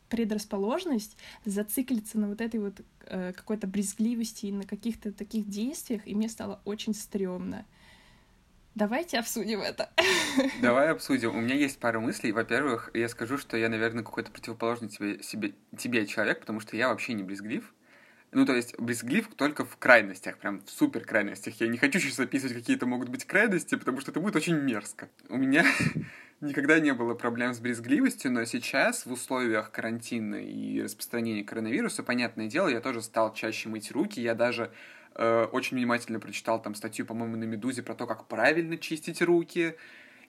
предрасположенность 0.09 1.17
зациклиться 1.45 2.17
на 2.17 2.29
вот 2.29 2.41
этой 2.41 2.59
вот 2.59 2.81
э, 3.05 3.33
какой-то 3.33 3.67
брезгливости 3.67 4.47
и 4.47 4.51
на 4.51 4.63
каких-то 4.63 5.11
таких 5.11 5.47
действиях, 5.47 6.07
и 6.07 6.15
мне 6.15 6.29
стало 6.29 6.59
очень 6.65 6.93
стрёмно. 6.93 7.65
Давайте 8.77 9.17
обсудим 9.17 9.61
это. 9.61 9.89
Давай 10.61 10.91
обсудим. 10.91 11.35
У 11.35 11.41
меня 11.41 11.55
есть 11.55 11.79
пара 11.79 11.99
мыслей. 11.99 12.31
Во-первых, 12.31 12.91
я 12.93 13.09
скажу, 13.09 13.39
что 13.39 13.57
я, 13.57 13.69
наверное, 13.69 14.03
какой-то 14.03 14.29
противоположный 14.29 14.87
тебе, 14.87 15.23
себе, 15.23 15.53
тебе 15.75 16.05
человек, 16.05 16.41
потому 16.41 16.59
что 16.59 16.77
я 16.77 16.89
вообще 16.89 17.13
не 17.13 17.23
брезглив. 17.23 17.73
Ну, 18.33 18.45
то 18.45 18.53
есть, 18.53 18.79
брезглив 18.79 19.29
только 19.35 19.65
в 19.65 19.77
крайностях, 19.77 20.37
прям 20.37 20.61
в 20.61 20.69
супер 20.69 21.05
крайностях. 21.05 21.59
Я 21.59 21.69
не 21.69 21.79
хочу 21.79 21.99
сейчас 21.99 22.19
описывать, 22.19 22.53
какие-то 22.53 22.85
могут 22.85 23.09
быть 23.09 23.25
крайности, 23.25 23.73
потому 23.73 23.99
что 23.99 24.11
это 24.11 24.19
будет 24.19 24.35
очень 24.35 24.53
мерзко. 24.53 25.09
У 25.27 25.37
меня 25.37 25.65
никогда 26.41 26.79
не 26.79 26.93
было 26.93 27.15
проблем 27.15 27.55
с 27.55 27.59
брезгливостью, 27.59 28.31
но 28.31 28.45
сейчас 28.45 29.07
в 29.07 29.11
условиях 29.11 29.71
карантина 29.71 30.35
и 30.35 30.83
распространения 30.83 31.43
коронавируса, 31.43 32.03
понятное 32.03 32.45
дело, 32.45 32.67
я 32.67 32.79
тоже 32.79 33.01
стал 33.01 33.33
чаще 33.33 33.69
мыть 33.69 33.89
руки. 33.89 34.21
Я 34.21 34.35
даже 34.35 34.71
Э, 35.17 35.45
очень 35.51 35.77
внимательно 35.77 36.19
прочитал 36.19 36.61
там 36.61 36.75
статью, 36.75 37.05
по-моему, 37.05 37.37
на 37.37 37.45
«Медузе» 37.45 37.81
про 37.81 37.95
то, 37.95 38.05
как 38.05 38.27
правильно 38.27 38.77
чистить 38.77 39.21
руки. 39.21 39.75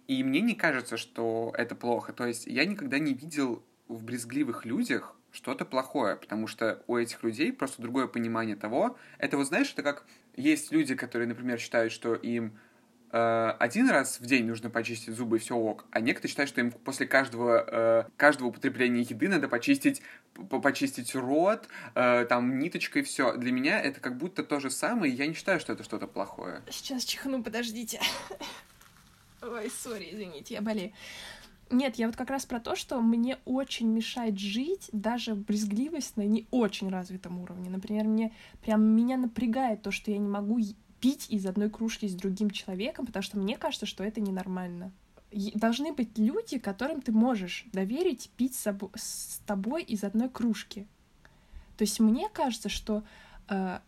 И 0.06 0.24
мне 0.24 0.40
не 0.40 0.54
кажется, 0.54 0.96
что 0.96 1.52
это 1.56 1.74
плохо. 1.74 2.14
То 2.14 2.26
есть 2.26 2.46
я 2.46 2.64
никогда 2.64 2.98
не 2.98 3.12
видел 3.12 3.62
в 3.86 4.02
брезгливых 4.02 4.64
людях 4.64 5.14
что-то 5.30 5.66
плохое, 5.66 6.16
потому 6.16 6.46
что 6.46 6.82
у 6.86 6.96
этих 6.96 7.22
людей 7.22 7.52
просто 7.52 7.82
другое 7.82 8.06
понимание 8.06 8.56
того. 8.56 8.96
Это 9.18 9.36
вот, 9.36 9.48
знаешь, 9.48 9.70
это 9.72 9.82
как 9.82 10.06
есть 10.36 10.72
люди, 10.72 10.94
которые, 10.94 11.28
например, 11.28 11.58
считают, 11.58 11.92
что 11.92 12.14
им 12.14 12.58
э, 13.12 13.50
один 13.58 13.90
раз 13.90 14.20
в 14.20 14.26
день 14.26 14.46
нужно 14.46 14.70
почистить 14.70 15.14
зубы, 15.14 15.36
и 15.36 15.40
все 15.40 15.56
ок. 15.56 15.86
А 15.90 16.00
некоторые 16.00 16.30
считают, 16.30 16.48
что 16.48 16.60
им 16.60 16.70
после 16.70 17.06
каждого, 17.06 17.64
э, 17.66 18.04
каждого 18.16 18.48
употребления 18.48 19.02
еды 19.02 19.28
надо 19.28 19.48
почистить, 19.48 20.02
по 20.34 20.60
почистить 20.60 21.14
рот, 21.14 21.68
э, 21.94 22.26
там, 22.28 22.58
ниточкой, 22.58 23.02
все. 23.02 23.36
Для 23.36 23.52
меня 23.52 23.80
это 23.80 24.00
как 24.00 24.16
будто 24.16 24.42
то 24.42 24.60
же 24.60 24.70
самое, 24.70 25.12
и 25.12 25.16
я 25.16 25.26
не 25.26 25.34
считаю, 25.34 25.60
что 25.60 25.72
это 25.72 25.84
что-то 25.84 26.06
плохое. 26.06 26.62
Сейчас 26.70 27.04
чихну, 27.04 27.42
подождите. 27.42 28.00
Ой, 29.42 29.70
сори, 29.70 30.08
извините, 30.10 30.54
я 30.54 30.62
болею. 30.62 30.92
Нет, 31.70 31.96
я 31.96 32.06
вот 32.06 32.16
как 32.16 32.30
раз 32.30 32.46
про 32.46 32.60
то, 32.60 32.74
что 32.76 33.00
мне 33.00 33.38
очень 33.44 33.88
мешает 33.88 34.38
жить 34.38 34.88
даже 34.92 35.34
брезгливость 35.34 36.16
на 36.16 36.22
не 36.22 36.46
очень 36.50 36.88
развитом 36.88 37.38
уровне. 37.40 37.68
Например, 37.68 38.04
мне 38.04 38.32
прям 38.62 38.82
меня 38.82 39.18
напрягает 39.18 39.82
то, 39.82 39.90
что 39.90 40.10
я 40.10 40.18
не 40.18 40.28
могу 40.28 40.58
пить 41.00 41.26
из 41.30 41.46
одной 41.46 41.70
кружки 41.70 42.06
с 42.06 42.14
другим 42.14 42.50
человеком, 42.50 43.06
потому 43.06 43.22
что 43.22 43.38
мне 43.38 43.56
кажется, 43.56 43.86
что 43.86 44.04
это 44.04 44.20
ненормально. 44.20 44.92
Должны 45.54 45.92
быть 45.92 46.16
люди, 46.18 46.58
которым 46.58 47.02
ты 47.02 47.12
можешь 47.12 47.66
доверить 47.72 48.30
пить 48.36 48.54
с 48.54 49.40
тобой 49.46 49.82
из 49.82 50.04
одной 50.04 50.28
кружки. 50.28 50.86
То 51.76 51.82
есть 51.82 52.00
мне 52.00 52.28
кажется, 52.28 52.68
что 52.68 53.04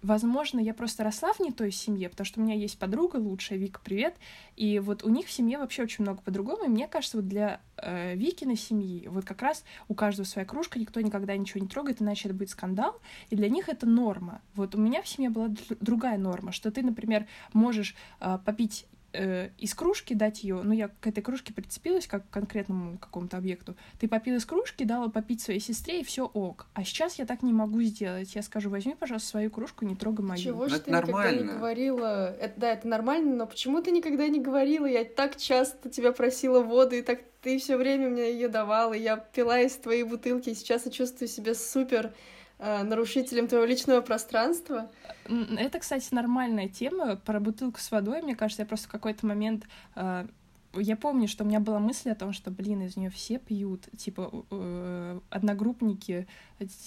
возможно, 0.03 0.61
я 0.61 0.75
просто 0.75 1.05
росла 1.05 1.33
в 1.33 1.41
не 1.41 1.53
той 1.53 1.71
семье, 1.71 2.09
потому 2.09 2.25
что 2.25 2.41
у 2.41 2.43
меня 2.43 2.55
есть 2.55 2.79
подруга 2.79 3.17
лучшая, 3.17 3.59
Вика, 3.59 3.81
привет, 3.83 4.17
и 4.57 4.79
вот 4.79 5.05
у 5.05 5.09
них 5.09 5.27
в 5.27 5.31
семье 5.31 5.59
вообще 5.59 5.83
очень 5.83 6.05
много 6.05 6.23
по-другому, 6.23 6.65
и 6.65 6.69
мне 6.69 6.89
кажется, 6.89 7.19
вот 7.19 7.29
для 7.29 7.61
uh, 7.77 8.15
Викиной 8.15 8.57
семьи 8.57 9.09
вот 9.09 9.25
как 9.25 9.43
раз 9.43 9.65
у 9.89 9.95
каждого 9.95 10.27
своя 10.27 10.47
кружка, 10.47 10.79
никто 10.79 11.01
никогда 11.01 11.37
ничего 11.37 11.61
не 11.61 11.69
трогает, 11.69 12.01
иначе 12.01 12.29
это 12.29 12.37
будет 12.37 12.51
скандал, 12.51 13.01
и 13.29 13.37
для 13.37 13.49
них 13.49 13.69
это 13.69 13.87
норма. 13.87 14.41
Вот 14.55 14.75
у 14.75 14.79
меня 14.79 15.03
в 15.03 15.09
семье 15.09 15.31
была 15.31 15.49
другая 15.81 16.19
норма, 16.19 16.53
что 16.53 16.71
ты, 16.71 16.83
например, 16.83 17.27
можешь 17.53 17.95
uh, 18.21 18.39
попить 18.43 18.87
э, 19.13 19.51
из 19.59 19.75
кружки 19.75 20.15
дать 20.15 20.43
ее, 20.43 20.61
ну, 20.63 20.73
я 20.73 20.89
к 20.89 21.07
этой 21.07 21.23
кружке 21.23 21.53
прицепилась 21.53 22.07
как 22.07 22.29
к 22.29 22.31
конкретному 22.31 22.99
какому-то 22.99 23.37
объекту. 23.37 23.77
Ты 23.99 24.09
попил 24.09 24.37
из 24.37 24.45
кружки, 24.45 24.85
дала 24.85 25.09
попить 25.09 25.41
своей 25.41 25.61
сестре, 25.61 26.01
и 26.01 26.05
все 26.05 26.27
ок. 26.27 26.67
А 26.75 26.85
сейчас 26.85 27.19
я 27.19 27.27
так 27.27 27.43
не 27.43 27.53
могу 27.53 27.83
сделать. 27.83 28.35
Я 28.35 28.43
скажу, 28.43 28.71
возьми, 28.71 28.95
пожалуйста, 28.99 29.29
свою 29.29 29.51
кружку, 29.51 29.85
не 29.85 29.97
трогай 29.97 30.25
мою. 30.25 30.41
Чего 30.41 30.69
ж 30.69 30.79
ты 30.79 30.91
нормально. 30.91 31.31
никогда 31.31 31.53
не 31.53 31.59
говорила? 31.59 32.37
Это, 32.37 32.61
да, 32.61 32.73
это 32.73 32.89
нормально, 32.89 33.37
но 33.37 33.47
почему 33.47 33.83
ты 33.83 33.91
никогда 33.91 34.29
не 34.29 34.41
говорила? 34.41 34.87
Я 34.87 35.05
так 35.05 35.37
часто 35.37 35.89
тебя 35.89 36.13
просила 36.13 36.61
воду, 36.61 36.97
и 36.97 37.03
так 37.03 37.21
ты 37.43 37.59
все 37.59 37.77
время 37.77 38.09
мне 38.09 38.33
ее 38.33 38.49
давала, 38.49 38.93
и 38.93 39.03
я 39.03 39.17
пила 39.17 39.61
из 39.61 39.75
твоей 39.77 40.03
бутылки, 40.03 40.51
и 40.51 40.55
сейчас 40.55 40.85
я 40.85 40.93
чувствую 40.93 41.29
себя 41.29 41.55
супер 41.55 42.13
нарушителем 42.61 43.49
твоего 43.49 43.67
личного 43.67 44.01
пространства. 44.03 44.91
Это, 45.25 45.79
кстати, 45.79 46.13
нормальная 46.13 46.69
тема 46.69 47.17
про 47.17 47.41
бутылку 47.41 47.81
с 47.81 47.91
водой. 47.91 48.23
Мне 48.23 48.37
кажется, 48.37 48.63
я 48.63 48.67
просто 48.67 48.89
в 48.89 48.93
какой-то 48.93 49.27
момент 49.27 49.67
э, 49.97 50.27
я 50.75 50.97
помню, 50.97 51.27
что 51.27 51.43
у 51.43 51.47
меня 51.47 51.59
была 51.59 51.81
мысль 51.81 52.11
о 52.11 52.15
том, 52.15 52.33
что, 52.33 52.51
блин, 52.51 52.83
из 52.83 52.97
нее 52.97 53.11
все 53.11 53.39
пьют. 53.39 53.89
Типа, 53.97 54.45
э, 54.51 55.21
одногруппники, 55.31 56.29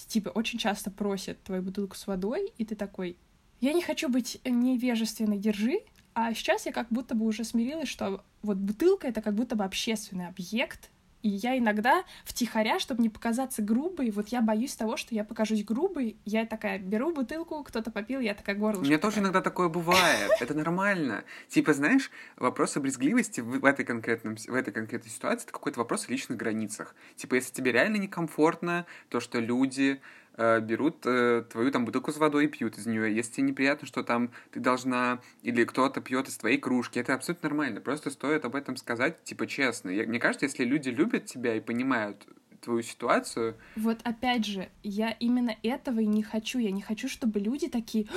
типа, 0.07 0.30
очень 0.30 0.59
часто 0.59 0.89
просят 0.89 1.41
твою 1.43 1.61
бутылку 1.63 1.95
с 1.95 2.07
водой, 2.07 2.53
и 2.57 2.65
ты 2.65 2.76
такой, 2.76 3.17
я 3.59 3.74
не 3.74 3.82
хочу 3.82 4.09
быть 4.09 4.39
невежественной, 4.45 5.38
держи. 5.38 5.80
А 6.13 6.34
сейчас 6.34 6.65
я 6.65 6.71
как 6.71 6.88
будто 6.89 7.15
бы 7.15 7.26
уже 7.26 7.43
смирилась, 7.43 7.89
что 7.89 8.24
вот 8.41 8.57
бутылка— 8.57 9.07
это 9.09 9.21
как 9.21 9.34
будто 9.34 9.55
бы 9.55 9.63
общественный 9.63 10.28
объект, 10.28 10.89
и 11.24 11.30
я 11.30 11.57
иногда 11.57 12.03
втихаря, 12.26 12.80
чтобы 12.80 13.01
не 13.01 13.09
показаться 13.09 13.61
грубой, 13.61 14.11
вот 14.11 14.28
я 14.28 14.41
боюсь 14.41 14.76
того, 14.76 14.97
что 14.97 15.15
я 15.15 15.24
покажусь 15.24 15.63
грубой, 15.63 16.17
я 16.26 16.45
такая 16.45 16.78
беру 16.78 17.13
бутылку, 17.13 17.63
кто-то 17.63 17.89
попил, 17.91 18.19
я 18.19 18.36
такая 18.36 18.55
горлышко. 18.55 18.84
У 18.84 18.86
меня 18.86 18.99
тоже 18.99 19.19
иногда 19.19 19.41
такое 19.41 19.69
бывает, 19.69 20.32
это 20.39 20.53
нормально. 20.53 21.24
Типа, 21.47 21.74
знаешь, 21.74 22.11
вопрос 22.36 22.76
о 22.78 22.82
брезгливости 22.82 23.39
в 23.39 23.63
этой, 23.65 23.86
конкретном, 23.86 24.36
в 24.36 24.53
этой 24.53 24.74
конкретной 24.74 25.09
ситуации— 25.09 25.45
это 25.45 25.53
какой-то 25.53 25.80
вопрос 25.80 26.07
о 26.07 26.11
личных 26.11 26.38
границах. 26.38 26.93
Типа, 27.15 27.36
если 27.36 27.53
тебе 27.53 27.71
реально 27.71 27.97
некомфортно 27.97 28.86
то, 29.09 29.21
что 29.21 29.39
люди 29.39 30.01
берут 30.38 31.05
э, 31.05 31.43
твою 31.51 31.71
там 31.71 31.86
бутылку 31.86 32.11
с 32.11 32.17
водой 32.17 32.45
и 32.45 32.47
пьют 32.47 32.77
из 32.77 32.86
нее. 32.86 33.15
Если 33.15 33.34
тебе 33.34 33.47
неприятно, 33.47 33.88
что 33.88 34.03
там 34.03 34.31
ты 34.51 34.59
должна 34.59 35.21
или 35.41 35.63
кто-то 35.63 36.01
пьет 36.01 36.27
из 36.27 36.38
твоей 36.38 36.57
кружки, 36.57 36.99
это 36.99 37.13
абсолютно 37.13 37.49
нормально. 37.49 37.81
Просто 37.81 38.09
стоит 38.09 38.45
об 38.45 38.55
этом 38.55 38.75
сказать, 38.75 39.23
типа, 39.23 39.47
честно. 39.47 39.89
Я, 39.89 40.05
мне 40.05 40.19
кажется, 40.19 40.45
если 40.45 40.63
люди 40.63 40.89
любят 40.89 41.25
тебя 41.25 41.55
и 41.55 41.59
понимают 41.59 42.25
твою 42.64 42.82
ситуацию. 42.82 43.55
Вот 43.76 43.99
опять 44.03 44.45
же, 44.45 44.70
я 44.82 45.11
именно 45.11 45.55
этого 45.64 45.99
и 45.99 46.05
не 46.05 46.24
хочу. 46.24 46.59
Я 46.59 46.72
не 46.72 46.82
хочу, 46.82 47.07
чтобы 47.07 47.39
люди 47.39 47.68
такие, 47.68 48.07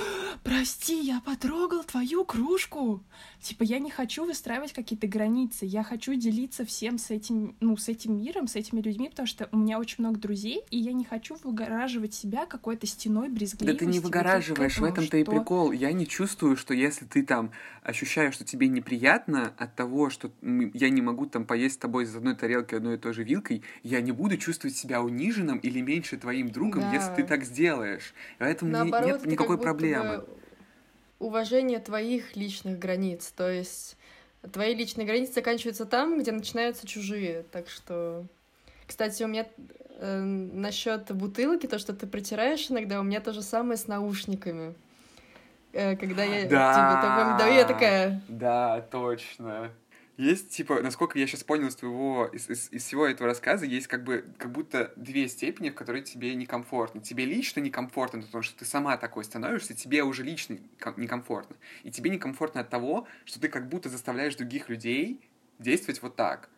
прости, 0.42 1.00
я 1.00 1.20
потрогал 1.20 1.84
твою 1.84 2.24
кружку. 2.24 3.02
Типа, 3.40 3.64
я 3.64 3.78
не 3.78 3.90
хочу 3.90 4.24
выстраивать 4.24 4.72
какие-то 4.72 5.06
границы. 5.06 5.66
Я 5.66 5.82
хочу 5.82 6.14
делиться 6.14 6.64
всем 6.64 6.98
с 6.98 7.10
этим, 7.10 7.56
ну, 7.60 7.76
с 7.76 7.88
этим 7.88 8.18
миром, 8.18 8.46
с 8.46 8.56
этими 8.56 8.80
людьми, 8.80 9.08
потому 9.08 9.26
что 9.26 9.48
у 9.52 9.58
меня 9.58 9.78
очень 9.78 9.96
много 9.98 10.18
друзей, 10.18 10.62
и 10.70 10.78
я 10.78 10.92
не 10.92 11.04
хочу 11.04 11.36
выгораживать 11.42 12.14
себя 12.14 12.46
какой-то 12.46 12.86
стеной 12.86 13.28
брезгливости. 13.28 13.78
Да 13.78 13.78
ты 13.78 13.86
не 13.86 14.00
выгораживаешь, 14.00 14.78
вот 14.78 14.88
в 14.88 14.92
этом-то 14.92 15.08
что... 15.08 15.16
и 15.16 15.24
прикол. 15.24 15.72
Я 15.72 15.92
не 15.92 16.06
чувствую, 16.06 16.56
что 16.56 16.74
если 16.74 17.04
ты 17.04 17.24
там 17.24 17.50
ощущаешь, 17.82 18.34
что 18.34 18.44
тебе 18.44 18.68
неприятно 18.68 19.52
от 19.56 19.74
того, 19.74 20.10
что 20.10 20.30
я 20.42 20.90
не 20.90 21.02
могу 21.02 21.26
там 21.26 21.44
поесть 21.44 21.76
с 21.76 21.78
тобой 21.78 22.04
из 22.04 22.14
одной 22.14 22.34
тарелки 22.34 22.74
одной 22.74 22.94
и 22.94 22.98
той 22.98 23.12
же 23.12 23.24
вилкой, 23.24 23.62
я 23.82 24.00
не 24.00 24.12
буду 24.12 24.35
чувствовать 24.36 24.76
себя 24.76 25.02
униженным 25.02 25.58
или 25.58 25.80
меньше 25.80 26.16
твоим 26.16 26.50
другом, 26.50 26.82
да. 26.82 26.92
если 26.92 27.14
ты 27.14 27.24
так 27.24 27.44
сделаешь. 27.44 28.14
Поэтому 28.38 28.70
Наоборот, 28.70 29.06
нет 29.06 29.26
никакой 29.26 29.58
проблемы. 29.58 30.24
Уважение 31.18 31.78
твоих 31.78 32.36
личных 32.36 32.78
границ, 32.78 33.32
то 33.34 33.50
есть 33.50 33.96
твои 34.52 34.74
личные 34.74 35.06
границы 35.06 35.32
заканчиваются 35.32 35.86
там, 35.86 36.18
где 36.18 36.32
начинаются 36.32 36.86
чужие, 36.86 37.44
так 37.50 37.68
что... 37.68 38.26
Кстати, 38.86 39.22
у 39.24 39.26
меня 39.26 39.46
э, 39.98 40.20
насчет 40.20 41.10
бутылки, 41.10 41.66
то, 41.66 41.78
что 41.78 41.92
ты 41.92 42.06
протираешь 42.06 42.70
иногда, 42.70 43.00
у 43.00 43.02
меня 43.02 43.20
то 43.20 43.32
же 43.32 43.42
самое 43.42 43.76
с 43.76 43.88
наушниками. 43.88 44.74
Э, 45.72 45.96
когда 45.96 46.22
я 46.24 46.48
да, 46.48 46.72
типа, 46.72 47.36
да, 47.38 47.46
я 47.48 47.64
такая... 47.64 48.22
Да, 48.28 48.80
точно. 48.90 49.70
Есть, 50.16 50.50
типа, 50.50 50.80
насколько 50.82 51.18
я 51.18 51.26
сейчас 51.26 51.44
понял 51.44 51.68
из 51.68 51.76
твоего, 51.76 52.26
из, 52.26 52.48
из, 52.48 52.72
из 52.72 52.84
всего 52.84 53.06
этого 53.06 53.28
рассказа, 53.28 53.66
есть 53.66 53.86
как 53.86 54.02
бы, 54.02 54.24
как 54.38 54.50
будто 54.50 54.92
две 54.96 55.28
степени, 55.28 55.70
в 55.70 55.74
которые 55.74 56.02
тебе 56.02 56.34
некомфортно. 56.34 57.02
Тебе 57.02 57.26
лично 57.26 57.60
некомфортно, 57.60 58.22
потому 58.22 58.42
что 58.42 58.58
ты 58.58 58.64
сама 58.64 58.96
такой 58.96 59.24
становишься, 59.24 59.74
тебе 59.74 60.02
уже 60.02 60.22
лично 60.22 60.58
некомфортно. 60.96 61.56
И 61.82 61.90
тебе 61.90 62.10
некомфортно 62.10 62.62
от 62.62 62.70
того, 62.70 63.06
что 63.24 63.40
ты 63.40 63.48
как 63.48 63.68
будто 63.68 63.88
заставляешь 63.88 64.36
других 64.36 64.68
людей 64.68 65.20
действовать 65.58 66.00
вот 66.02 66.16
так. 66.16 66.48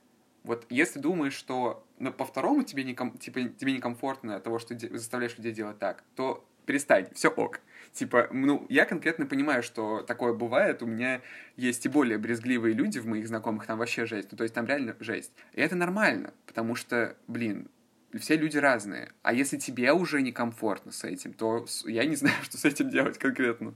Вот 0.44 0.64
если 0.70 1.00
думаешь, 1.00 1.34
что 1.34 1.84
ну, 1.98 2.12
по 2.12 2.24
второму 2.24 2.62
тебе, 2.62 2.84
неком, 2.84 3.18
типа, 3.18 3.42
тебе 3.42 3.72
некомфортно 3.72 4.36
от 4.36 4.44
того, 4.44 4.59
что 4.59 4.74
де- 4.74 4.96
заставляешь 4.96 5.36
людей 5.36 5.52
делать 5.52 5.78
так, 5.78 6.04
то 6.14 6.46
перестань, 6.64 7.09
все 7.12 7.28
ок. 7.28 7.61
Типа, 7.99 8.28
ну, 8.30 8.64
я 8.68 8.84
конкретно 8.84 9.26
понимаю, 9.26 9.64
что 9.64 10.03
такое 10.03 10.32
бывает. 10.32 10.84
У 10.84 10.86
меня 10.86 11.20
есть 11.57 11.84
и 11.84 11.88
более 11.88 12.16
брезгливые 12.16 12.72
люди 12.72 13.01
в 13.01 13.07
моих 13.09 13.26
знакомых, 13.26 13.66
там 13.66 13.76
вообще 13.76 14.07
жесть. 14.07 14.28
Ну, 14.30 14.38
то 14.38 14.44
есть 14.44 14.55
там 14.55 14.66
реально 14.66 14.94
жесть. 15.01 15.32
И 15.53 15.61
это 15.61 15.74
нормально, 15.74 16.32
потому 16.46 16.76
что, 16.76 17.16
блин, 17.26 17.68
все 18.16 18.36
люди 18.36 18.57
разные. 18.57 19.11
А 19.22 19.32
если 19.32 19.57
тебе 19.57 19.92
уже 19.92 20.22
некомфортно 20.22 20.92
с 20.92 21.03
этим, 21.03 21.32
то 21.32 21.66
я 21.86 22.05
не 22.05 22.14
знаю, 22.22 22.36
что 22.42 22.57
с 22.57 22.64
этим 22.64 22.88
делать 22.88 23.18
конкретно. 23.18 23.74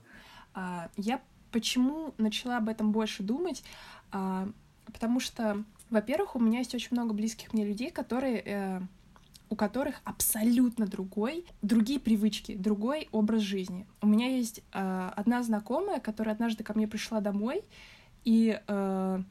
А, 0.53 0.89
я 0.95 1.21
почему 1.51 2.13
начала 2.17 2.59
об 2.59 2.69
этом 2.69 2.93
больше 2.93 3.23
думать? 3.23 3.61
А, 4.13 4.47
потому 4.85 5.19
что, 5.19 5.61
во-первых, 5.89 6.37
у 6.37 6.39
меня 6.39 6.59
есть 6.59 6.73
очень 6.73 6.89
много 6.91 7.13
близких 7.13 7.51
мне 7.51 7.65
людей, 7.65 7.91
которые 7.91 8.41
э, 8.45 8.81
у 9.53 9.55
которых 9.55 10.01
абсолютно 10.03 10.87
другой, 10.87 11.45
другие 11.61 11.99
привычки, 11.99 12.55
другой 12.55 13.07
образ 13.11 13.43
жизни. 13.43 13.85
У 14.01 14.07
меня 14.07 14.35
есть 14.35 14.63
э, 14.73 15.11
одна 15.15 15.43
знакомая, 15.43 15.99
которая 15.99 16.33
однажды 16.33 16.63
ко 16.63 16.73
мне 16.73 16.87
пришла 16.87 17.21
домой, 17.21 17.63
и 18.23 18.59
э, 18.65 19.23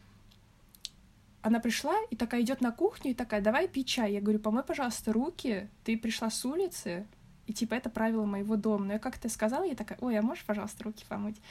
она 1.42 1.58
пришла 1.58 1.96
и 2.10 2.14
такая 2.14 2.42
идет 2.42 2.60
на 2.60 2.70
кухню 2.70 3.10
и 3.10 3.14
такая, 3.14 3.40
давай 3.40 3.66
пить 3.66 3.88
чай. 3.88 4.12
Я 4.12 4.20
говорю, 4.20 4.38
помой, 4.38 4.62
пожалуйста, 4.62 5.12
руки, 5.12 5.68
ты 5.82 5.98
пришла 5.98 6.30
с 6.30 6.44
улицы, 6.44 7.04
и 7.48 7.52
типа 7.52 7.74
это 7.74 7.90
правило 7.90 8.24
моего 8.24 8.54
дома. 8.54 8.84
Но 8.84 8.92
я 8.92 8.98
как-то 9.00 9.28
сказала, 9.28 9.64
я 9.64 9.74
такая, 9.74 9.98
ой, 10.00 10.16
а 10.16 10.22
можешь, 10.22 10.44
пожалуйста, 10.44 10.84
руки 10.84 11.04
помыть? 11.08 11.42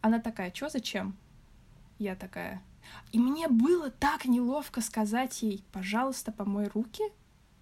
Она 0.00 0.18
такая, 0.18 0.52
что, 0.52 0.68
зачем? 0.68 1.16
Я 2.00 2.16
такая. 2.16 2.60
И 3.12 3.20
мне 3.20 3.46
было 3.46 3.88
так 3.88 4.24
неловко 4.24 4.80
сказать 4.80 5.42
ей, 5.42 5.62
пожалуйста, 5.70 6.32
помой 6.32 6.66
руки, 6.66 7.04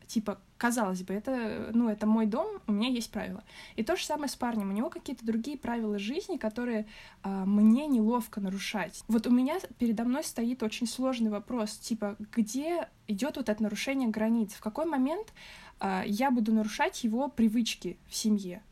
типа, 0.07 0.39
казалось 0.59 1.03
бы, 1.03 1.15
это, 1.15 1.71
ну, 1.73 1.89
это 1.89 2.07
мой 2.07 2.27
дом, 2.27 2.47
у 2.67 2.73
меня 2.73 2.89
есть 2.89 3.11
правила. 3.11 3.43
И 3.77 3.83
то 3.83 3.97
же 3.97 4.05
самое 4.05 4.29
с 4.29 4.37
парнем. 4.37 4.71
У 4.71 4.73
него 4.73 4.91
какие-то 4.91 5.25
другие 5.25 5.59
правила 5.59 5.99
жизни, 5.99 6.37
которые 6.37 6.87
а, 7.23 7.45
мне 7.45 7.87
неловко 7.87 8.41
нарушать. 8.41 9.05
Вот 9.09 9.27
у 9.27 9.31
меня 9.31 9.59
передо 9.79 10.05
мной 10.05 10.25
стоит 10.25 10.63
очень 10.63 10.87
сложный 10.87 11.31
вопрос, 11.31 11.73
типа, 11.73 12.17
где 12.33 12.89
идет 13.07 13.37
вот 13.37 13.49
это 13.49 13.63
нарушение 13.63 14.09
границ? 14.09 14.53
В 14.53 14.61
какой 14.61 14.87
момент 14.87 15.33
а, 15.81 16.03
я 16.07 16.31
буду 16.31 16.53
нарушать 16.53 17.05
его 17.05 17.29
привычки 17.29 17.99
в 18.09 18.15
семье? 18.15 18.63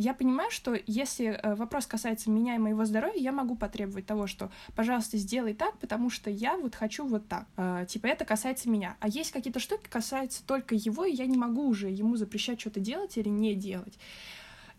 Я 0.00 0.14
понимаю, 0.14 0.50
что 0.50 0.78
если 0.86 1.26
э, 1.26 1.54
вопрос 1.56 1.86
касается 1.86 2.30
меня 2.30 2.54
и 2.54 2.58
моего 2.58 2.84
здоровья, 2.84 3.18
я 3.18 3.32
могу 3.32 3.56
потребовать 3.56 4.06
того, 4.06 4.28
что, 4.28 4.50
пожалуйста, 4.76 5.16
сделай 5.16 5.54
так, 5.54 5.76
потому 5.78 6.08
что 6.08 6.30
я 6.30 6.56
вот 6.56 6.76
хочу 6.76 7.04
вот 7.04 7.26
так. 7.26 7.46
Э, 7.56 7.84
типа 7.88 8.06
это 8.06 8.24
касается 8.24 8.70
меня. 8.70 8.96
А 9.00 9.08
есть 9.08 9.32
какие-то 9.32 9.58
штуки, 9.58 9.88
касаются 9.90 10.46
только 10.46 10.76
его, 10.76 11.04
и 11.04 11.12
я 11.12 11.26
не 11.26 11.36
могу 11.36 11.66
уже 11.66 11.90
ему 11.90 12.14
запрещать 12.14 12.60
что-то 12.60 12.78
делать 12.78 13.18
или 13.18 13.28
не 13.28 13.56
делать. 13.56 13.98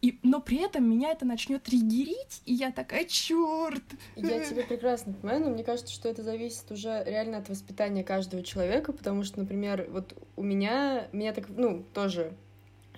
И, 0.01 0.17
но 0.23 0.39
при 0.39 0.63
этом 0.63 0.89
меня 0.89 1.11
это 1.11 1.25
начнет 1.25 1.63
триггерить, 1.63 2.41
и 2.45 2.53
я 2.53 2.71
такая, 2.71 3.03
черт! 3.03 3.83
Я 4.15 4.45
тебя 4.45 4.63
прекрасно 4.63 5.11
понимаю, 5.11 5.41
но 5.41 5.49
мне 5.49 5.65
кажется, 5.65 5.93
что 5.93 6.07
это 6.07 6.23
зависит 6.23 6.71
уже 6.71 7.03
реально 7.05 7.39
от 7.39 7.49
воспитания 7.49 8.05
каждого 8.05 8.41
человека, 8.41 8.93
потому 8.93 9.23
что, 9.23 9.39
например, 9.39 9.87
вот 9.91 10.13
у 10.37 10.43
меня, 10.43 11.09
меня 11.11 11.33
так, 11.33 11.49
ну, 11.49 11.83
тоже 11.93 12.37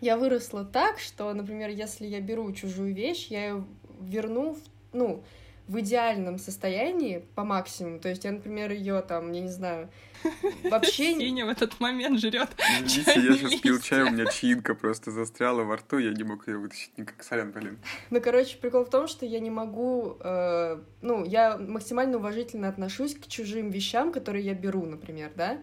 я 0.02 0.18
выросла 0.18 0.66
так, 0.66 1.00
что, 1.00 1.34
например, 1.34 1.70
если 1.70 2.06
я 2.06 2.20
беру 2.20 2.52
чужую 2.52 2.94
вещь, 2.94 3.28
я 3.28 3.46
ее 3.46 3.66
верну, 4.02 4.56
в, 4.56 4.60
ну, 4.94 5.24
в 5.68 5.80
идеальном 5.80 6.38
состоянии 6.38 7.24
по 7.36 7.46
максимуму. 7.46 8.00
То 8.00 8.10
есть 8.10 8.26
я, 8.26 8.32
например, 8.32 8.72
ее 8.72 9.02
там, 9.02 9.32
я 9.32 9.42
не 9.42 9.50
знаю, 9.50 9.90
вообще... 10.64 11.14
Синя 11.14 11.46
в 11.46 11.50
этот 11.50 11.80
момент 11.80 12.20
жрет. 12.20 12.50
Видите, 12.82 13.14
я 13.16 13.38
сейчас 13.38 13.56
пил 13.62 13.80
чай, 13.80 14.02
у 14.02 14.12
меня 14.12 14.26
чаинка 14.26 14.76
просто 14.76 15.12
застряла 15.12 15.64
во 15.64 15.78
рту, 15.78 16.00
я 16.00 16.12
не 16.12 16.24
мог 16.24 16.48
ее 16.48 16.58
вытащить 16.58 16.98
никак. 16.98 17.24
Сорян, 17.24 17.52
блин. 17.52 17.80
Ну, 18.10 18.20
короче, 18.20 18.58
прикол 18.58 18.86
в 18.86 18.90
том, 18.90 19.08
что 19.08 19.26
я 19.26 19.40
не 19.40 19.50
могу... 19.52 20.18
Э, 20.20 20.82
ну, 21.02 21.24
я 21.24 21.58
максимально 21.58 22.18
уважительно 22.18 22.68
отношусь 22.68 23.16
к 23.16 23.28
чужим 23.28 23.70
вещам, 23.70 24.12
которые 24.12 24.44
я 24.44 24.56
беру, 24.56 24.86
например, 24.86 25.32
да? 25.36 25.62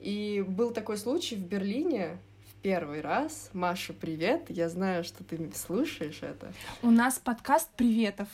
И 0.00 0.44
был 0.46 0.72
такой 0.72 0.98
случай 0.98 1.36
в 1.36 1.40
Берлине, 1.40 2.18
первый 2.66 3.00
раз. 3.00 3.50
Маша, 3.52 3.92
привет. 3.92 4.46
Я 4.48 4.68
знаю, 4.68 5.04
что 5.04 5.22
ты 5.22 5.38
слушаешь 5.54 6.18
это. 6.20 6.52
У 6.82 6.90
нас 6.90 7.16
подкаст 7.16 7.70
приветов. 7.76 8.26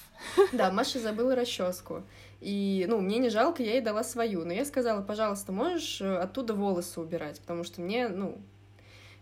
Да, 0.55 0.73
Маша 0.73 1.01
забыла 1.01 1.35
расческу. 1.35 2.03
И, 2.41 2.87
ну, 2.89 3.03
мне 3.03 3.19
не 3.19 3.29
жалко, 3.29 3.63
я 3.63 3.73
ей 3.73 3.83
дала 3.83 4.03
свою. 4.03 4.47
Но 4.47 4.55
я 4.55 4.65
сказала, 4.65 5.03
пожалуйста, 5.03 5.53
можешь 5.53 6.01
э, 6.01 6.17
оттуда 6.17 6.55
волосы 6.55 6.99
убирать, 7.03 7.41
потому 7.41 7.63
что 7.63 7.83
мне, 7.83 8.09
ну, 8.09 8.39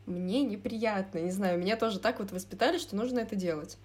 мне 0.06 0.44
неприятно. 0.44 1.18
Не 1.18 1.32
знаю, 1.32 1.58
меня 1.58 1.74
тоже 1.74 1.98
так 1.98 2.20
вот 2.20 2.30
воспитали, 2.30 2.78
что 2.78 2.94
нужно 2.94 3.18
это 3.18 3.34
делать. 3.34 3.78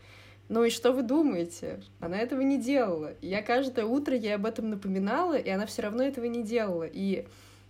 Ну 0.47 0.63
и 0.63 0.69
что 0.69 0.91
вы 0.91 1.01
думаете? 1.01 1.81
Она 1.99 2.19
этого 2.19 2.41
не 2.41 2.61
делала. 2.61 3.13
Я 3.23 3.41
каждое 3.41 3.85
утро 3.85 4.15
ей 4.15 4.35
об 4.35 4.45
этом 4.45 4.69
напоминала, 4.69 5.35
и 5.35 5.49
она 5.49 5.65
все 5.65 5.81
равно 5.81 6.03
этого 6.03 6.25
не 6.25 6.43
делала. 6.43 6.85
И 6.85 7.25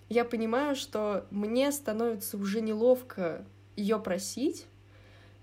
я 0.09 0.25
понимаю, 0.25 0.75
что 0.75 1.25
мне 1.31 1.71
становится 1.71 2.37
уже 2.37 2.61
неловко 2.61 3.45
ее 3.75 3.99
просить, 3.99 4.65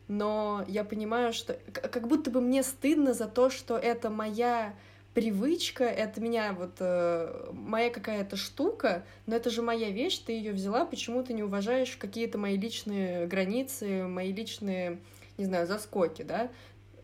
но 0.08 0.64
я 0.68 0.84
понимаю, 0.84 1.32
что 1.32 1.58
как 1.72 2.06
будто 2.08 2.30
бы 2.30 2.40
мне 2.40 2.62
стыдно 2.62 3.14
за 3.14 3.26
то, 3.26 3.50
что 3.50 3.76
это 3.76 4.10
моя 4.10 4.74
привычка, 5.14 5.84
это 5.84 6.20
меня 6.20 6.54
вот 6.58 6.76
э, 6.78 7.50
моя 7.52 7.90
какая-то 7.90 8.36
штука, 8.36 9.04
но 9.26 9.36
это 9.36 9.50
же 9.50 9.60
моя 9.62 9.90
вещь, 9.90 10.18
ты 10.18 10.32
ее 10.32 10.52
взяла, 10.52 10.86
почему 10.86 11.22
ты 11.22 11.34
не 11.34 11.42
уважаешь 11.42 11.96
какие-то 11.96 12.38
мои 12.38 12.56
личные 12.56 13.26
границы, 13.26 14.06
мои 14.06 14.32
личные, 14.32 15.00
не 15.36 15.44
знаю, 15.44 15.66
заскоки, 15.66 16.22
да? 16.22 16.50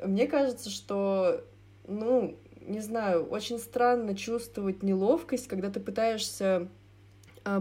Мне 0.02 0.26
кажется, 0.26 0.70
что, 0.70 1.44
ну, 1.86 2.38
не 2.60 2.80
знаю, 2.80 3.26
очень 3.26 3.58
странно 3.58 4.16
чувствовать 4.16 4.82
неловкость, 4.82 5.48
когда 5.48 5.70
ты 5.70 5.80
пытаешься 5.80 6.68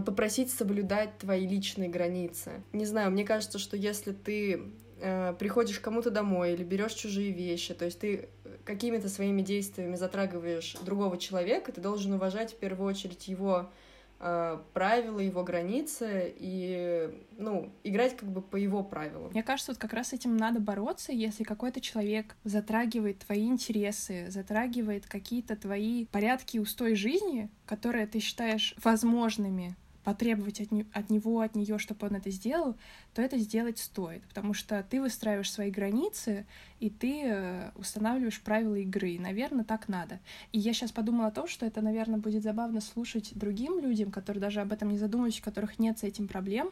попросить 0.04 0.50
соблюдать 0.50 1.18
твои 1.18 1.46
личные 1.46 1.88
границы. 1.88 2.62
Не 2.72 2.84
знаю, 2.84 3.10
мне 3.10 3.24
кажется, 3.24 3.58
что 3.58 3.76
если 3.76 4.12
ты 4.12 4.62
э, 5.00 5.34
приходишь 5.38 5.80
кому-то 5.80 6.10
домой 6.10 6.54
или 6.54 6.64
берешь 6.64 6.94
чужие 6.94 7.32
вещи, 7.32 7.74
то 7.74 7.84
есть 7.84 7.98
ты 7.98 8.28
какими-то 8.64 9.08
своими 9.08 9.42
действиями 9.42 9.96
затрагиваешь 9.96 10.76
другого 10.82 11.18
человека, 11.18 11.72
ты 11.72 11.80
должен 11.80 12.12
уважать 12.12 12.52
в 12.52 12.56
первую 12.56 12.88
очередь 12.88 13.28
его 13.28 13.60
э, 13.60 13.87
правила, 14.18 15.20
его 15.20 15.44
границы 15.44 16.34
и, 16.36 17.24
ну, 17.36 17.72
играть 17.84 18.16
как 18.16 18.28
бы 18.28 18.42
по 18.42 18.56
его 18.56 18.82
правилам. 18.82 19.30
Мне 19.30 19.44
кажется, 19.44 19.72
вот 19.72 19.78
как 19.78 19.92
раз 19.92 20.12
этим 20.12 20.36
надо 20.36 20.58
бороться, 20.60 21.12
если 21.12 21.44
какой-то 21.44 21.80
человек 21.80 22.36
затрагивает 22.42 23.20
твои 23.20 23.46
интересы, 23.46 24.26
затрагивает 24.28 25.06
какие-то 25.06 25.54
твои 25.54 26.06
порядки 26.06 26.56
и 26.56 26.60
устои 26.60 26.94
жизни, 26.94 27.48
которые 27.64 28.06
ты 28.06 28.18
считаешь 28.18 28.74
возможными 28.82 29.76
потребовать 30.04 30.60
от, 30.60 30.70
не, 30.72 30.86
от 30.92 31.10
него, 31.10 31.40
от 31.40 31.54
нее, 31.54 31.78
чтобы 31.78 32.06
он 32.06 32.16
это 32.16 32.30
сделал, 32.30 32.76
то 33.14 33.22
это 33.22 33.38
сделать 33.38 33.78
стоит, 33.78 34.22
потому 34.28 34.54
что 34.54 34.84
ты 34.88 35.00
выстраиваешь 35.00 35.50
свои 35.50 35.70
границы, 35.70 36.46
и 36.80 36.90
ты 36.90 37.22
э, 37.24 37.70
устанавливаешь 37.74 38.40
правила 38.40 38.76
игры. 38.76 39.10
И, 39.10 39.18
наверное, 39.18 39.64
так 39.64 39.88
надо. 39.88 40.20
И 40.52 40.58
я 40.58 40.72
сейчас 40.72 40.92
подумала 40.92 41.26
о 41.26 41.30
том, 41.32 41.48
что 41.48 41.66
это, 41.66 41.80
наверное, 41.80 42.20
будет 42.20 42.42
забавно 42.42 42.80
слушать 42.80 43.32
другим 43.34 43.80
людям, 43.80 44.10
которые 44.10 44.40
даже 44.40 44.60
об 44.60 44.72
этом 44.72 44.90
не 44.90 44.98
задумывались, 44.98 45.40
у 45.40 45.42
которых 45.42 45.78
нет 45.78 45.98
с 45.98 46.04
этим 46.04 46.28
проблем. 46.28 46.70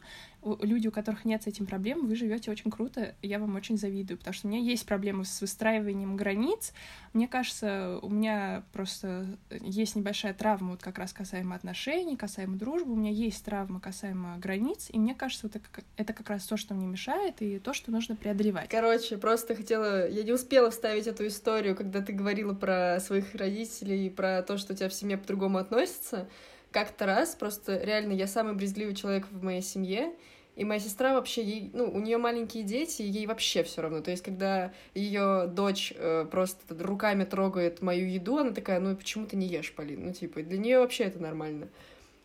Люди, 0.61 0.87
у 0.87 0.93
которых 0.93 1.25
нет 1.25 1.43
с 1.43 1.49
этим 1.49 1.67
проблем, 1.67 2.07
вы 2.07 2.15
живете 2.15 2.51
очень 2.51 2.71
круто, 2.71 3.15
я 3.23 3.41
вам 3.41 3.57
очень 3.57 3.77
завидую, 3.77 4.19
потому 4.19 4.35
что 4.35 4.47
у 4.47 4.51
меня 4.51 4.61
есть 4.61 4.87
проблемы 4.87 5.25
с 5.25 5.41
выстраиванием 5.41 6.17
границ. 6.17 6.73
Мне 7.13 7.27
кажется, 7.27 7.99
у 8.03 8.09
меня 8.09 8.63
просто 8.73 9.27
есть 9.51 9.97
небольшая 9.97 10.35
травма, 10.35 10.73
вот 10.73 10.83
как 10.83 10.99
раз 10.99 11.13
касаемо 11.13 11.57
отношений, 11.57 12.17
касаемо 12.17 12.57
дружбы, 12.57 12.93
у 12.93 12.97
меня 12.97 13.11
есть 13.17 13.45
травма 13.45 13.81
касаемо 13.81 14.39
границ, 14.39 14.89
и 14.93 14.99
мне 14.99 15.15
кажется, 15.15 15.49
это, 15.49 15.61
это 15.97 16.13
как 16.13 16.31
раз 16.31 16.47
то, 16.47 16.57
что 16.57 16.75
мне 16.75 16.87
мешает, 16.87 17.41
и 17.41 17.59
то, 17.59 17.73
что 17.73 17.91
нужно 17.91 18.15
преодолевать. 18.17 18.69
Короче, 18.69 19.17
просто 19.17 19.55
хотела 19.55 20.09
я 20.09 20.23
не 20.23 20.33
успела 20.33 20.71
вставить 20.71 21.07
эту 21.07 21.27
историю, 21.27 21.75
когда 21.75 22.03
ты 22.03 22.13
говорила 22.13 22.55
про 22.55 23.01
своих 23.01 23.35
родителей 23.35 24.07
и 24.07 24.11
про 24.11 24.43
то, 24.43 24.59
что 24.59 24.73
у 24.73 24.77
тебя 24.77 24.89
в 24.89 24.95
семье 24.95 25.17
по-другому 25.19 25.59
относятся. 25.59 26.29
Как-то 26.73 27.07
раз, 27.07 27.35
просто 27.35 27.79
реально, 27.83 28.13
я 28.13 28.27
самый 28.27 28.55
брезгливый 28.55 28.95
человек 28.95 29.27
в 29.31 29.43
моей 29.43 29.63
семье, 29.63 30.13
И 30.57 30.65
моя 30.65 30.81
сестра 30.81 31.13
вообще, 31.13 31.45
ей, 31.45 31.71
ну, 31.75 31.85
у 31.85 32.01
нее 32.01 32.17
маленькие 32.17 32.65
дети, 32.65 33.03
и 33.03 33.09
ей 33.09 33.27
вообще 33.27 33.63
все 33.63 33.83
равно. 33.83 34.01
То 34.01 34.11
есть, 34.11 34.25
когда 34.25 34.73
ее 34.95 35.47
дочь 35.47 35.93
э, 35.95 36.25
просто 36.31 36.75
руками 36.83 37.25
трогает 37.25 37.83
мою 37.83 38.09
еду, 38.09 38.39
она 38.39 38.53
такая, 38.53 38.81
ну, 38.81 38.97
почему 38.97 39.27
ты 39.27 39.37
не 39.37 39.47
ешь, 39.47 39.75
Полин? 39.75 40.07
Ну, 40.07 40.13
типа, 40.15 40.43
для 40.43 40.57
нее 40.57 40.79
вообще 40.79 41.05
это 41.05 41.19
нормально. 41.19 41.69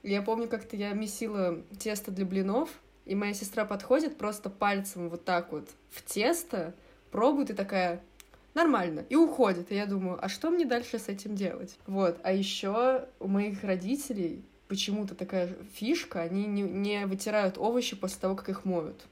Я 0.04 0.22
помню, 0.22 0.48
как-то 0.48 0.76
я 0.76 0.94
месила 0.94 1.62
тесто 1.80 2.12
для 2.12 2.26
блинов, 2.26 2.70
и 3.06 3.16
моя 3.16 3.34
сестра 3.34 3.66
подходит 3.66 4.18
просто 4.18 4.50
пальцем 4.50 5.10
вот 5.10 5.26
так 5.26 5.52
вот 5.52 5.70
в 5.90 6.02
тесто, 6.04 6.74
пробует 7.12 7.52
и 7.52 7.54
такая, 7.54 8.02
нормально, 8.54 9.06
и 9.10 9.16
уходит. 9.16 9.72
И 9.72 9.76
я 9.76 9.86
думаю, 9.86 10.18
а 10.24 10.30
что 10.30 10.50
мне 10.50 10.66
дальше 10.66 11.00
с 11.00 11.08
этим 11.08 11.36
делать? 11.36 11.78
Вот, 11.88 12.20
а 12.24 12.32
еще 12.32 13.08
у 13.20 13.28
моих 13.28 13.64
родителей 13.64 14.44
почему-то 14.68 15.16
такая 15.16 15.50
фишка, 15.74 16.22
они 16.22 16.46
не, 16.46 16.62
не 16.62 17.06
вытирают 17.06 17.58
овощи 17.58 17.96
после 17.96 18.22
того, 18.22 18.36
как 18.36 18.50
их 18.50 18.66
моют. 18.66 19.06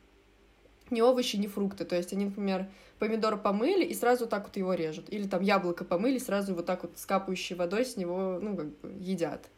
Ни 0.89 1.01
овощи, 1.01 1.35
ни 1.35 1.47
фрукты. 1.47 1.85
То 1.85 1.95
есть 1.95 2.13
они, 2.13 2.25
например, 2.25 2.67
помидор 2.97 3.37
помыли 3.37 3.83
и 3.83 3.93
сразу 3.93 4.25
так 4.25 4.45
вот 4.45 4.57
его 4.57 4.73
режут. 4.73 5.11
Или 5.11 5.27
там 5.27 5.41
яблоко 5.41 5.83
помыли, 5.83 6.17
сразу 6.17 6.55
вот 6.55 6.65
так 6.65 6.83
вот 6.83 6.93
с 6.95 7.05
капающей 7.05 7.55
водой 7.55 7.85
с 7.85 7.97
него, 7.97 8.39
ну, 8.41 8.55
как 8.55 8.67
бы, 8.67 8.89
едят. 8.99 9.49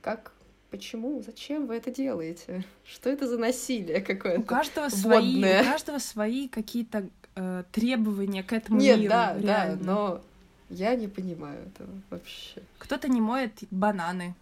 Как 0.00 0.32
Почему? 0.72 1.22
Зачем 1.22 1.66
вы 1.66 1.76
это 1.76 1.90
делаете? 1.90 2.64
Что 2.84 3.10
это 3.10 3.28
за 3.28 3.36
насилие 3.36 4.00
какое-то? 4.00 4.40
У 4.40 4.42
каждого 4.42 4.88
свои, 4.88 5.38
у 5.38 5.64
каждого 5.64 5.98
свои 5.98 6.48
какие-то 6.48 7.10
э, 7.36 7.64
требования 7.70 8.42
к 8.42 8.54
этому 8.54 8.80
Нет, 8.80 8.98
миру. 8.98 9.10
да, 9.10 9.34
реально. 9.38 9.76
да, 9.76 9.78
но 9.84 10.24
я 10.70 10.96
не 10.96 11.08
понимаю 11.08 11.66
этого 11.66 11.90
вообще. 12.08 12.62
Кто-то 12.78 13.08
не 13.08 13.20
моет 13.20 13.52
бананы. 13.70 14.34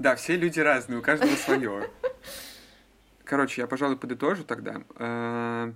Да, 0.00 0.16
все 0.16 0.36
люди 0.36 0.58
разные, 0.58 0.98
у 0.98 1.02
каждого 1.02 1.30
свое. 1.36 1.88
Короче, 3.22 3.60
я, 3.60 3.68
пожалуй, 3.68 3.96
подытожу 3.96 4.42
тогда. 4.42 4.82
Э, 4.96 5.72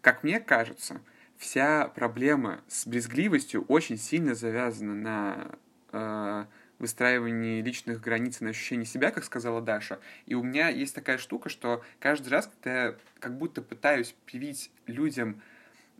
как 0.00 0.22
мне 0.22 0.38
кажется, 0.38 1.00
вся 1.38 1.88
проблема 1.88 2.60
с 2.68 2.86
брезгливостью 2.86 3.64
очень 3.66 3.96
сильно 3.96 4.36
завязана 4.36 4.94
на 4.94 5.48
э, 5.92 6.44
выстраивании 6.80 7.62
личных 7.62 8.00
границ 8.00 8.40
и 8.40 8.44
на 8.44 8.50
ощущении 8.50 8.84
себя, 8.84 9.10
как 9.10 9.24
сказала 9.24 9.60
Даша. 9.60 10.00
И 10.26 10.34
у 10.34 10.42
меня 10.42 10.68
есть 10.68 10.94
такая 10.94 11.18
штука, 11.18 11.48
что 11.48 11.84
каждый 11.98 12.30
раз, 12.30 12.50
когда 12.62 12.84
я 12.84 12.94
как 13.20 13.36
будто 13.36 13.62
пытаюсь 13.62 14.14
привить 14.26 14.70
людям 14.86 15.40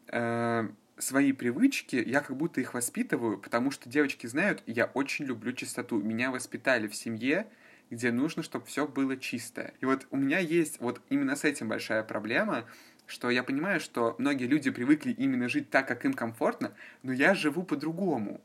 э, 0.08 0.68
свои 0.98 1.32
привычки, 1.32 1.96
я 1.96 2.20
как 2.20 2.36
будто 2.36 2.60
их 2.60 2.74
воспитываю, 2.74 3.38
потому 3.38 3.70
что 3.70 3.88
девочки 3.88 4.26
знают, 4.26 4.62
я 4.66 4.86
очень 4.86 5.26
люблю 5.26 5.52
чистоту. 5.52 6.00
Меня 6.00 6.30
воспитали 6.30 6.88
в 6.88 6.94
семье, 6.94 7.46
где 7.90 8.12
нужно, 8.12 8.42
чтобы 8.42 8.66
все 8.66 8.86
было 8.86 9.16
чистое. 9.16 9.74
И 9.80 9.84
вот 9.84 10.06
у 10.10 10.16
меня 10.16 10.38
есть 10.38 10.80
вот 10.80 11.00
именно 11.08 11.36
с 11.36 11.44
этим 11.44 11.68
большая 11.68 12.02
проблема, 12.02 12.64
что 13.06 13.28
я 13.28 13.42
понимаю, 13.42 13.80
что 13.80 14.14
многие 14.18 14.44
люди 14.44 14.70
привыкли 14.70 15.12
именно 15.12 15.48
жить 15.48 15.68
так, 15.70 15.88
как 15.88 16.04
им 16.04 16.14
комфортно, 16.14 16.72
но 17.02 17.12
я 17.12 17.34
живу 17.34 17.64
по-другому. 17.64 18.40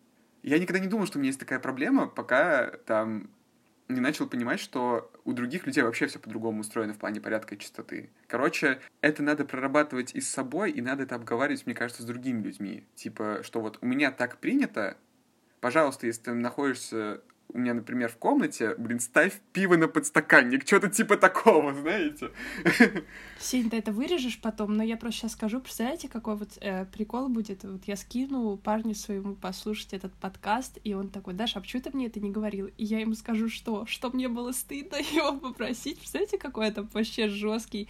Я 0.46 0.60
никогда 0.60 0.80
не 0.80 0.88
думал, 0.88 1.08
что 1.08 1.18
у 1.18 1.22
меня 1.22 1.30
есть 1.30 1.40
такая 1.40 1.58
проблема, 1.58 2.06
пока 2.06 2.68
там 2.86 3.32
не 3.88 4.00
начал 4.00 4.28
понимать, 4.28 4.60
что 4.60 5.12
у 5.24 5.34
других 5.34 5.66
людей 5.66 5.82
вообще 5.82 6.06
все 6.06 6.20
по-другому 6.20 6.62
устроено 6.62 6.94
в 6.94 7.00
плане 7.00 7.20
порядка 7.20 7.56
и 7.56 7.58
чистоты. 7.58 8.12
Короче, 8.28 8.80
это 9.02 9.24
надо 9.24 9.44
прорабатывать 9.44 10.14
и 10.14 10.22
с 10.22 10.30
собой, 10.30 10.70
и 10.70 10.82
надо 10.82 11.02
это 11.02 11.16
обговаривать, 11.16 11.66
мне 11.66 11.74
кажется, 11.74 12.04
с 12.04 12.06
другими 12.06 12.44
людьми. 12.44 12.86
Типа, 12.94 13.40
что 13.42 13.60
вот 13.60 13.80
у 13.82 13.88
меня 13.88 14.12
так 14.12 14.38
принято, 14.38 14.98
пожалуйста, 15.62 16.06
если 16.06 16.22
ты 16.22 16.34
находишься 16.36 17.22
у 17.50 17.58
меня, 17.58 17.74
например, 17.74 18.10
в 18.10 18.18
комнате, 18.18 18.76
блин, 18.78 19.00
ставь 19.00 19.40
пиво 19.54 19.78
на 19.78 19.88
подстаканник, 19.88 20.68
что-то 20.68 20.90
типа 20.90 21.18
такого, 21.18 21.74
знаете. 21.82 22.32
Сень, 23.40 23.70
ты 23.70 23.78
это 23.78 23.92
вырежешь 23.92 24.40
потом, 24.42 24.76
но 24.76 24.84
я 24.84 24.98
просто 24.98 25.22
сейчас 25.22 25.34
скажу, 25.34 25.62
представляете, 25.62 26.10
какой 26.10 26.36
вот 26.36 26.58
э, 26.62 26.86
прикол 26.86 27.30
будет? 27.30 27.64
Вот 27.64 27.86
я 27.86 27.96
скину 27.96 28.58
парню 28.58 28.96
своему 28.96 29.36
послушать 29.36 29.94
этот 29.94 30.14
подкаст, 30.14 30.80
и 30.84 30.94
он 30.94 31.10
такой, 31.10 31.34
Даша, 31.34 31.60
а 31.60 31.62
почему 31.62 31.82
ты 31.82 31.92
мне 31.94 32.08
это 32.08 32.20
не 32.20 32.32
говорил? 32.32 32.68
И 32.78 32.84
я 32.84 33.00
ему 33.00 33.14
скажу, 33.14 33.50
что? 33.50 33.86
Что 33.86 34.10
мне 34.12 34.28
было 34.28 34.52
стыдно 34.52 34.96
его 35.14 35.38
попросить? 35.38 36.00
Представляете, 36.00 36.38
какой 36.38 36.68
это 36.68 36.88
вообще 36.94 37.30
жесткий 37.30 37.88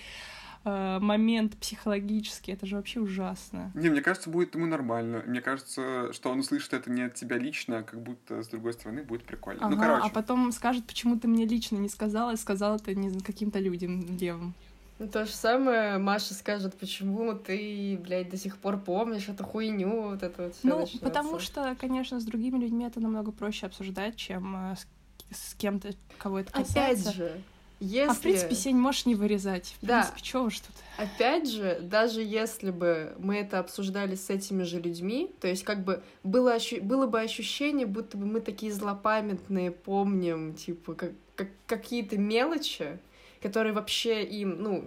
Э, 0.68 0.98
момент 1.00 1.56
психологический, 1.58 2.52
это 2.52 2.66
же 2.66 2.76
вообще 2.76 3.00
ужасно. 3.00 3.72
Не, 3.76 3.90
мне 3.90 4.02
кажется, 4.02 4.32
будет 4.32 4.56
ему 4.56 4.66
нормально. 4.66 5.22
Мне 5.28 5.40
кажется, 5.40 6.12
что 6.12 6.32
он 6.32 6.40
услышит 6.40 6.74
это 6.74 6.90
не 6.90 7.04
от 7.04 7.14
тебя 7.14 7.38
лично, 7.38 7.80
а 7.80 7.84
как 7.84 8.02
будто 8.02 8.42
с 8.42 8.48
другой 8.48 8.74
стороны 8.74 9.04
будет 9.04 9.26
прикольно. 9.26 9.62
Ну, 9.62 9.68
ага, 9.68 9.76
ну, 9.76 9.82
короче. 9.82 10.08
А 10.08 10.10
потом 10.10 10.52
скажет, 10.52 10.86
почему 10.88 11.20
ты 11.20 11.28
мне 11.28 11.46
лично 11.46 11.78
не 11.78 11.88
сказала, 11.88 12.34
и 12.34 12.36
сказала 12.36 12.78
это 12.78 12.96
не 12.96 13.20
каким-то 13.20 13.60
людям, 13.60 14.18
девам. 14.18 14.56
Ну, 14.98 15.08
то 15.08 15.26
же 15.26 15.32
самое 15.34 16.00
Маша 16.00 16.34
скажет, 16.34 16.74
почему 16.80 17.36
ты, 17.36 18.00
блядь, 18.02 18.32
до 18.32 18.38
сих 18.38 18.58
пор 18.58 18.78
помнишь 18.78 19.30
эту 19.30 19.44
хуйню, 19.44 20.10
вот 20.10 20.24
это 20.24 20.44
вот 20.46 20.56
все 20.56 20.68
Ну, 20.68 20.80
начнется. 20.80 21.06
потому 21.06 21.38
что, 21.38 21.76
конечно, 21.80 22.20
с 22.20 22.24
другими 22.24 22.58
людьми 22.58 22.86
это 22.86 23.00
намного 23.00 23.32
проще 23.32 23.68
обсуждать, 23.68 24.16
чем 24.16 24.72
э, 24.72 24.76
с, 24.78 24.88
с 25.32 25.54
кем-то, 25.54 25.92
кого 26.18 26.40
это 26.40 26.52
касается. 26.52 27.10
Опять 27.10 27.16
же, 27.16 27.42
если... 27.80 28.10
А 28.10 28.14
в 28.14 28.22
принципе, 28.22 28.56
сень 28.56 28.78
можешь 28.78 29.06
не 29.06 29.16
вырезать. 29.16 29.76
В 29.82 29.86
да. 29.86 30.02
принципе, 30.02 30.22
чего 30.22 30.44
уж 30.44 30.60
тут. 30.60 30.76
Опять 30.98 31.50
же, 31.50 31.80
даже 31.82 32.22
если 32.22 32.72
бы 32.72 33.16
мы 33.18 33.38
это 33.38 33.60
обсуждали 33.60 34.16
с 34.16 34.30
этими 34.30 34.64
же 34.64 34.80
людьми, 34.80 35.32
то 35.42 35.48
есть 35.48 35.64
как 35.64 35.84
бы 35.84 36.04
было, 36.24 36.54
ощу... 36.54 36.82
было 36.82 37.08
бы 37.08 37.20
ощущение, 37.20 37.86
будто 37.86 38.18
бы 38.18 38.26
мы 38.26 38.42
такие 38.42 38.72
злопамятные 38.72 39.72
помним, 39.72 40.56
типа, 40.56 40.94
как, 40.94 41.12
как 41.36 41.50
какие-то 41.68 42.18
мелочи, 42.18 43.00
которые 43.42 43.74
вообще 43.74 44.24
им, 44.24 44.62
ну, 44.62 44.86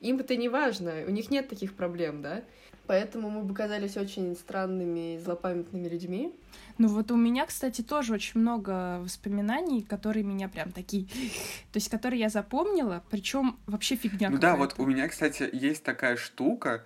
им 0.00 0.18
это 0.18 0.36
не 0.36 0.48
важно, 0.48 1.04
у 1.06 1.10
них 1.10 1.30
нет 1.30 1.48
таких 1.48 1.74
проблем, 1.74 2.22
да? 2.22 2.44
Поэтому 2.88 3.28
мы 3.28 3.42
бы 3.42 3.54
казались 3.54 3.98
очень 3.98 4.34
странными 4.34 5.16
и 5.16 5.18
злопамятными 5.18 5.88
людьми. 5.88 6.34
Ну 6.78 6.88
вот 6.88 7.10
у 7.10 7.16
меня, 7.16 7.44
кстати, 7.44 7.82
тоже 7.82 8.14
очень 8.14 8.40
много 8.40 8.98
воспоминаний, 9.02 9.82
которые 9.82 10.24
меня 10.24 10.48
прям 10.48 10.72
такие, 10.72 11.04
то 11.04 11.76
есть 11.76 11.90
которые 11.90 12.18
я 12.18 12.30
запомнила, 12.30 13.04
причем 13.10 13.58
вообще 13.66 13.94
фигня. 13.96 14.30
Ну 14.30 14.38
да, 14.38 14.56
вот 14.56 14.74
у 14.78 14.86
меня, 14.86 15.06
кстати, 15.06 15.48
есть 15.52 15.84
такая 15.84 16.16
штука, 16.16 16.82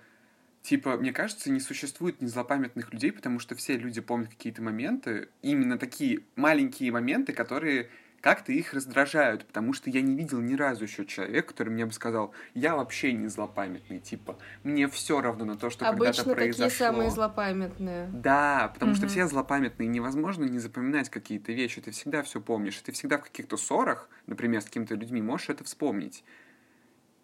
Типа, 0.63 0.97
мне 0.97 1.13
кажется, 1.13 1.51
не 1.51 1.59
существует 1.59 2.23
незлопамятных 2.23 2.93
людей, 2.93 3.11
потому 3.11 3.41
что 3.41 3.57
все 3.57 3.77
люди 3.77 4.01
помнят 4.01 4.29
какие-то 4.29 4.63
моменты, 4.63 5.29
именно 5.43 5.77
такие 5.77 6.21
маленькие 6.37 6.93
моменты, 6.93 7.33
которые 7.33 7.91
как-то 8.23 8.53
их 8.53 8.73
раздражают, 8.73 9.45
потому 9.45 9.73
что 9.73 9.91
я 9.91 10.01
не 10.01 10.15
видел 10.15 10.41
ни 10.41 10.55
разу 10.55 10.85
еще 10.85 11.05
человека, 11.05 11.49
который 11.49 11.71
мне 11.71 11.85
бы 11.85 11.93
сказал, 11.93 12.33
я 12.55 12.77
вообще 12.77 13.13
не 13.13 13.27
злопамятный, 13.27 13.99
типа, 13.99 14.39
мне 14.63 14.87
все 14.89 15.21
равно 15.21 15.45
на 15.45 15.57
то, 15.57 15.71
что 15.71 15.85
когда-то 15.85 15.99
произошло. 15.99 16.33
Обычно 16.33 16.65
такие 16.65 16.71
самые 16.71 17.11
злопамятные. 17.11 18.09
Да, 18.13 18.71
потому 18.73 18.93
угу. 18.93 18.99
что 18.99 19.09
все 19.09 19.27
злопамятные, 19.27 19.89
невозможно 19.89 20.45
не 20.45 20.61
запоминать 20.61 21.11
какие-то 21.11 21.53
вещи, 21.53 21.81
ты 21.81 21.91
всегда 21.91 22.23
все 22.23 22.41
помнишь, 22.41 22.77
ты 22.77 22.93
всегда 22.93 23.19
в 23.19 23.25
каких-то 23.25 23.57
ссорах, 23.57 24.09
например, 24.27 24.63
с 24.63 24.67
какими-то 24.67 24.95
людьми 24.95 25.21
можешь 25.21 25.51
это 25.51 25.65
вспомнить. 25.65 26.23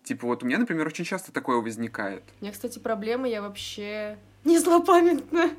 Типа 0.02 0.26
вот 0.26 0.42
у 0.42 0.46
меня, 0.46 0.58
например, 0.58 0.86
очень 0.86 1.04
часто 1.04 1.30
такое 1.30 1.58
возникает. 1.58 2.24
У 2.40 2.44
меня, 2.44 2.52
кстати, 2.52 2.80
проблема, 2.80 3.28
я 3.28 3.40
вообще 3.40 4.18
не 4.48 4.58
злопамятная. 4.58 5.50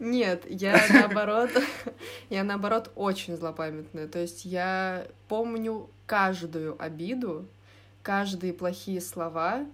Нет, 0.00 0.44
я 0.48 0.80
наоборот, 0.90 1.50
я 2.28 2.42
наоборот 2.42 2.90
очень 2.96 3.36
злопамятная. 3.36 4.08
То 4.08 4.18
есть 4.18 4.44
я 4.44 5.06
помню 5.28 5.88
каждую 6.06 6.76
обиду, 6.82 7.46
каждые 8.02 8.52
плохие 8.52 9.00
слова, 9.00 9.64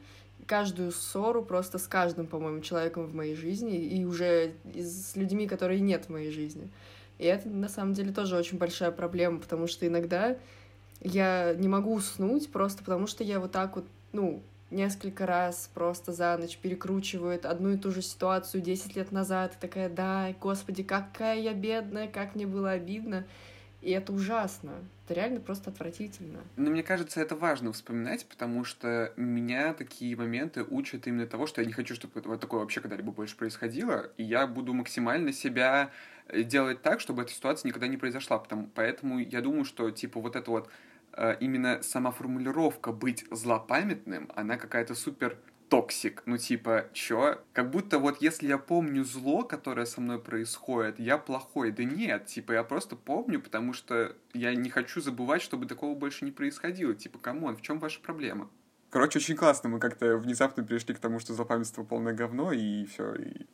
каждую 0.46 0.92
ссору 0.92 1.42
просто 1.42 1.78
с 1.78 1.88
каждым, 1.88 2.26
по-моему, 2.26 2.60
человеком 2.60 3.06
в 3.06 3.14
моей 3.14 3.34
жизни 3.34 3.78
и 3.78 4.04
уже 4.04 4.52
с 4.74 5.16
людьми, 5.16 5.48
которые 5.48 5.80
нет 5.80 6.04
в 6.04 6.10
моей 6.10 6.30
жизни. 6.30 6.68
И 7.16 7.24
это 7.24 7.48
на 7.48 7.68
самом 7.68 7.94
деле 7.94 8.12
тоже 8.12 8.36
очень 8.36 8.58
большая 8.58 8.90
проблема, 8.90 9.40
потому 9.40 9.66
что 9.66 9.86
иногда 9.86 10.36
я 11.00 11.54
не 11.54 11.68
могу 11.68 11.94
уснуть 11.94 12.52
просто 12.52 12.84
потому, 12.84 13.06
что 13.06 13.24
я 13.24 13.40
вот 13.40 13.50
так 13.50 13.76
вот, 13.76 13.86
ну, 14.12 14.42
несколько 14.70 15.26
раз 15.26 15.70
просто 15.72 16.12
за 16.12 16.36
ночь 16.36 16.58
перекручивают 16.58 17.44
одну 17.44 17.70
и 17.70 17.76
ту 17.76 17.90
же 17.90 18.02
ситуацию 18.02 18.62
10 18.62 18.96
лет 18.96 19.12
назад, 19.12 19.54
и 19.54 19.60
такая, 19.60 19.88
да, 19.88 20.32
господи, 20.40 20.82
какая 20.82 21.38
я 21.38 21.54
бедная, 21.54 22.08
как 22.08 22.34
мне 22.34 22.46
было 22.46 22.72
обидно. 22.72 23.24
И 23.80 23.92
это 23.92 24.12
ужасно. 24.12 24.72
Это 25.04 25.14
реально 25.14 25.40
просто 25.40 25.70
отвратительно. 25.70 26.40
Но 26.56 26.70
мне 26.70 26.82
кажется, 26.82 27.20
это 27.20 27.36
важно 27.36 27.72
вспоминать, 27.72 28.26
потому 28.26 28.64
что 28.64 29.12
меня 29.16 29.72
такие 29.72 30.16
моменты 30.16 30.64
учат 30.64 31.06
именно 31.06 31.26
того, 31.26 31.46
что 31.46 31.60
я 31.60 31.66
не 31.66 31.72
хочу, 31.72 31.94
чтобы 31.94 32.20
вот 32.22 32.40
такое 32.40 32.60
вообще 32.60 32.80
когда-либо 32.80 33.12
больше 33.12 33.36
происходило, 33.36 34.10
и 34.16 34.24
я 34.24 34.46
буду 34.48 34.74
максимально 34.74 35.32
себя 35.32 35.90
э, 36.26 36.42
делать 36.42 36.82
так, 36.82 37.00
чтобы 37.00 37.22
эта 37.22 37.32
ситуация 37.32 37.68
никогда 37.68 37.86
не 37.86 37.96
произошла. 37.96 38.38
Потому, 38.38 38.68
поэтому 38.74 39.20
я 39.20 39.40
думаю, 39.40 39.64
что, 39.64 39.90
типа, 39.92 40.20
вот 40.20 40.34
это 40.34 40.50
вот 40.50 40.68
именно 41.40 41.82
сама 41.82 42.10
формулировка 42.10 42.92
быть 42.92 43.24
злопамятным, 43.30 44.30
она 44.34 44.56
какая-то 44.56 44.94
супер 44.94 45.38
toxic. 45.68 46.22
Ну, 46.26 46.38
типа, 46.38 46.86
чё? 46.92 47.40
Как 47.52 47.70
будто 47.70 47.98
вот 47.98 48.20
если 48.22 48.48
я 48.48 48.58
помню 48.58 49.04
зло, 49.04 49.42
которое 49.42 49.86
со 49.86 50.00
мной 50.00 50.18
происходит, 50.18 50.98
я 50.98 51.18
плохой. 51.18 51.72
Да 51.72 51.84
нет, 51.84 52.26
типа, 52.26 52.52
я 52.52 52.64
просто 52.64 52.96
помню, 52.96 53.40
потому 53.40 53.72
что 53.72 54.16
я 54.32 54.54
не 54.54 54.70
хочу 54.70 55.00
забывать, 55.00 55.42
чтобы 55.42 55.66
такого 55.66 55.94
больше 55.94 56.24
не 56.24 56.30
происходило. 56.30 56.94
Типа, 56.94 57.18
come 57.18 57.40
on, 57.40 57.56
в 57.56 57.62
чем 57.62 57.78
ваша 57.78 58.00
проблема? 58.00 58.48
Короче, 58.90 59.18
очень 59.18 59.36
классно. 59.36 59.68
Мы 59.68 59.78
как-то 59.78 60.16
внезапно 60.16 60.64
перешли 60.64 60.94
к 60.94 60.98
тому, 60.98 61.20
что 61.20 61.34
злопамятство 61.34 61.84
полное 61.84 62.14
говно, 62.14 62.52
и 62.52 62.86
все. 62.86 63.14
И... 63.14 63.46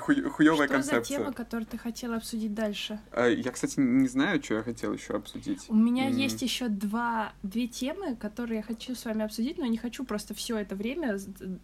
Ху... 0.00 0.12
Что 0.12 0.66
концепция. 0.68 1.00
за 1.00 1.04
тема, 1.04 1.32
которую 1.32 1.66
ты 1.66 1.78
хотела 1.78 2.16
обсудить 2.16 2.52
дальше? 2.52 3.00
А, 3.10 3.26
Я, 3.28 3.50
кстати, 3.50 3.80
не 3.80 4.06
знаю, 4.08 4.42
что 4.42 4.54
я 4.56 4.62
хотел 4.62 4.92
еще 4.92 5.14
обсудить. 5.14 5.64
У 5.68 5.74
меня 5.74 6.08
М. 6.08 6.16
есть 6.16 6.42
еще 6.42 6.68
два, 6.68 7.32
две 7.42 7.66
темы, 7.68 8.14
которые 8.16 8.58
я 8.58 8.62
хочу 8.62 8.94
с 8.94 9.04
вами 9.06 9.24
обсудить, 9.24 9.56
но 9.56 9.64
не 9.64 9.78
хочу 9.78 10.04
просто 10.04 10.34
все 10.34 10.58
это 10.58 10.76
время 10.76 11.18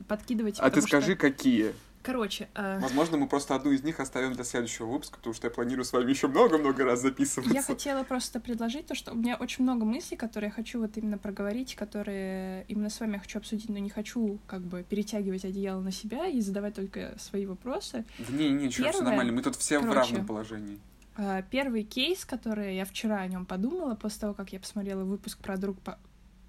подкидывать. 0.06 0.58
А 0.58 0.64
ты 0.64 0.80
потому 0.80 0.86
что- 0.88 0.96
скажи, 1.00 1.16
какие? 1.16 1.74
Короче, 2.08 2.48
э, 2.54 2.78
Возможно, 2.80 3.18
мы 3.18 3.28
просто 3.28 3.54
одну 3.54 3.70
из 3.70 3.82
них 3.82 4.00
оставим 4.00 4.32
для 4.32 4.42
следующего 4.42 4.86
выпуска, 4.86 5.18
потому 5.18 5.34
что 5.34 5.46
я 5.46 5.50
планирую 5.50 5.84
с 5.84 5.92
вами 5.92 6.08
еще 6.08 6.26
много-много 6.26 6.82
раз 6.86 7.02
записываться. 7.02 7.52
я 7.52 7.62
хотела 7.62 8.02
просто 8.02 8.40
предложить 8.40 8.86
то, 8.86 8.94
что 8.94 9.12
у 9.12 9.14
меня 9.14 9.36
очень 9.36 9.62
много 9.62 9.84
мыслей, 9.84 10.16
которые 10.16 10.48
я 10.48 10.54
хочу 10.54 10.80
вот 10.80 10.96
именно 10.96 11.18
проговорить, 11.18 11.74
которые 11.74 12.64
именно 12.68 12.88
с 12.88 12.98
вами 12.98 13.12
я 13.12 13.18
хочу 13.18 13.38
обсудить, 13.38 13.68
но 13.68 13.76
не 13.76 13.90
хочу 13.90 14.38
как 14.46 14.62
бы 14.62 14.86
перетягивать 14.88 15.44
одеяло 15.44 15.82
на 15.82 15.92
себя 15.92 16.26
и 16.26 16.40
задавать 16.40 16.76
только 16.76 17.14
свои 17.18 17.44
вопросы. 17.44 18.06
Да 18.18 18.32
не, 18.32 18.48
не, 18.48 18.70
все 18.70 18.84
Первое, 18.84 19.02
нормально. 19.02 19.32
Мы 19.34 19.42
тут 19.42 19.56
все 19.56 19.78
в 19.78 19.82
короче, 19.82 20.12
равном 20.12 20.26
положении. 20.26 20.78
А, 21.18 21.42
Первый 21.42 21.82
кейс, 21.82 22.24
который 22.24 22.74
я 22.76 22.86
вчера 22.86 23.18
о 23.18 23.26
нем 23.26 23.44
подумала, 23.44 23.96
после 23.96 24.22
того, 24.22 24.32
как 24.32 24.50
я 24.54 24.60
посмотрела 24.60 25.04
выпуск 25.04 25.40
про 25.40 25.58
друг 25.58 25.78
по- 25.80 25.98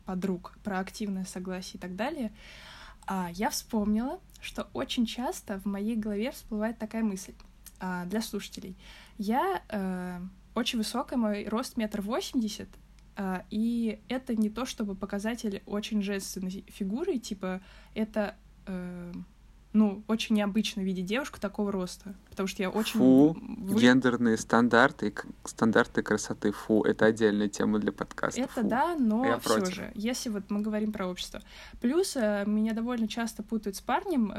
подруг, 0.06 0.58
про 0.64 0.80
активное 0.80 1.26
согласие 1.26 1.76
и 1.76 1.80
так 1.80 1.98
далее, 1.98 2.32
а, 3.12 3.30
я 3.34 3.50
вспомнила, 3.50 4.20
что 4.42 4.70
очень 4.74 5.06
часто 5.06 5.60
в 5.60 5.66
моей 5.66 5.96
голове 5.96 6.32
всплывает 6.32 6.78
такая 6.78 7.04
мысль 7.04 7.34
а, 7.80 8.06
для 8.06 8.22
слушателей. 8.22 8.76
Я 9.18 9.62
э, 9.70 10.20
очень 10.56 10.80
высокая, 10.80 11.18
мой 11.18 11.48
рост 11.48 11.78
метр 11.78 12.02
восемьдесят, 12.02 12.70
а, 13.16 13.44
и 13.50 14.02
это 14.08 14.36
не 14.36 14.50
то 14.50 14.66
чтобы 14.66 14.96
показатель 14.96 15.62
очень 15.66 16.02
женственной 16.02 16.64
фигуры, 16.68 17.18
типа 17.18 17.62
это 17.94 18.36
э, 18.66 19.14
ну, 19.72 20.04
очень 20.08 20.36
необычно 20.36 20.82
видеть 20.82 21.06
девушку 21.06 21.40
такого 21.40 21.72
роста, 21.72 22.16
потому 22.30 22.48
что 22.48 22.64
я 22.64 22.70
очень... 22.70 23.00
Фу, 23.00 23.38
вы- 23.40 23.80
гендерные 23.80 24.38
стандарты, 24.38 25.14
стандарты 25.46 26.02
красоты, 26.02 26.52
фу, 26.52 26.84
это 26.84 27.06
отдельная 27.06 27.50
тема 27.50 27.80
для 27.80 27.92
подкаста. 27.92 28.42
Это 28.42 28.62
фу. 28.62 28.68
да, 28.68 28.96
но 28.96 29.26
Я 29.26 29.40
все 29.40 29.56
против. 29.58 29.76
же, 29.76 29.92
если 29.94 30.30
вот 30.30 30.50
мы 30.50 30.62
говорим 30.62 30.92
про 30.92 31.08
общество. 31.08 31.42
Плюс 31.82 32.16
э, 32.16 32.44
меня 32.48 32.74
довольно 32.74 33.08
часто 33.08 33.44
путают 33.44 33.76
с 33.76 33.82
парнем. 33.82 34.34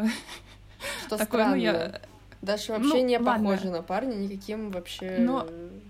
Что 1.07 1.17
Такое, 1.19 1.45
ну 1.45 1.51
странно. 1.51 1.55
я... 1.55 2.01
Даша 2.43 2.73
вообще 2.73 2.89
Ну, 2.89 3.05
не 3.05 3.19
ладно. 3.19 3.51
похожа 3.51 3.71
на 3.71 3.83
парня 3.83 4.15
никаким 4.15 4.71
вообще. 4.71 5.19
Но- 5.21 5.47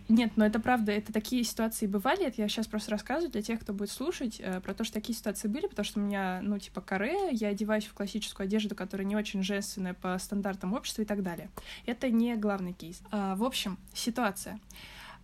Нет, 0.09 0.33
но 0.35 0.45
это 0.45 0.59
правда, 0.59 0.91
это 0.91 1.13
такие 1.13 1.45
ситуации 1.45 1.87
бывали, 1.87 2.27
это 2.27 2.43
я 2.43 2.49
сейчас 2.49 2.67
просто 2.67 2.91
рассказываю 2.91 3.31
для 3.31 3.43
тех, 3.43 3.61
кто 3.61 3.73
будет 3.73 3.91
слушать, 3.93 4.41
э, 4.41 4.61
про 4.61 4.75
то, 4.75 4.83
что 4.83 4.95
такие 4.95 5.17
ситуации 5.17 5.47
были, 5.47 5.69
потому 5.69 5.85
что 5.85 6.01
у 6.01 6.03
меня, 6.03 6.41
ну, 6.43 6.59
типа, 6.59 6.81
каре, 6.81 7.31
я 7.31 7.49
одеваюсь 7.49 7.85
в 7.85 7.95
классическую 7.95 8.47
одежду, 8.47 8.75
которая 8.75 9.07
не 9.07 9.15
очень 9.15 9.45
женственная 9.45 9.95
по 9.95 10.19
стандартам 10.19 10.73
общества 10.73 11.03
и 11.03 11.05
так 11.05 11.23
далее. 11.23 11.49
Это 11.87 12.11
не 12.11 12.35
главный 12.35 12.73
кейс. 12.73 13.01
А, 13.13 13.37
в 13.37 13.45
общем, 13.45 13.79
ситуация. 13.95 14.59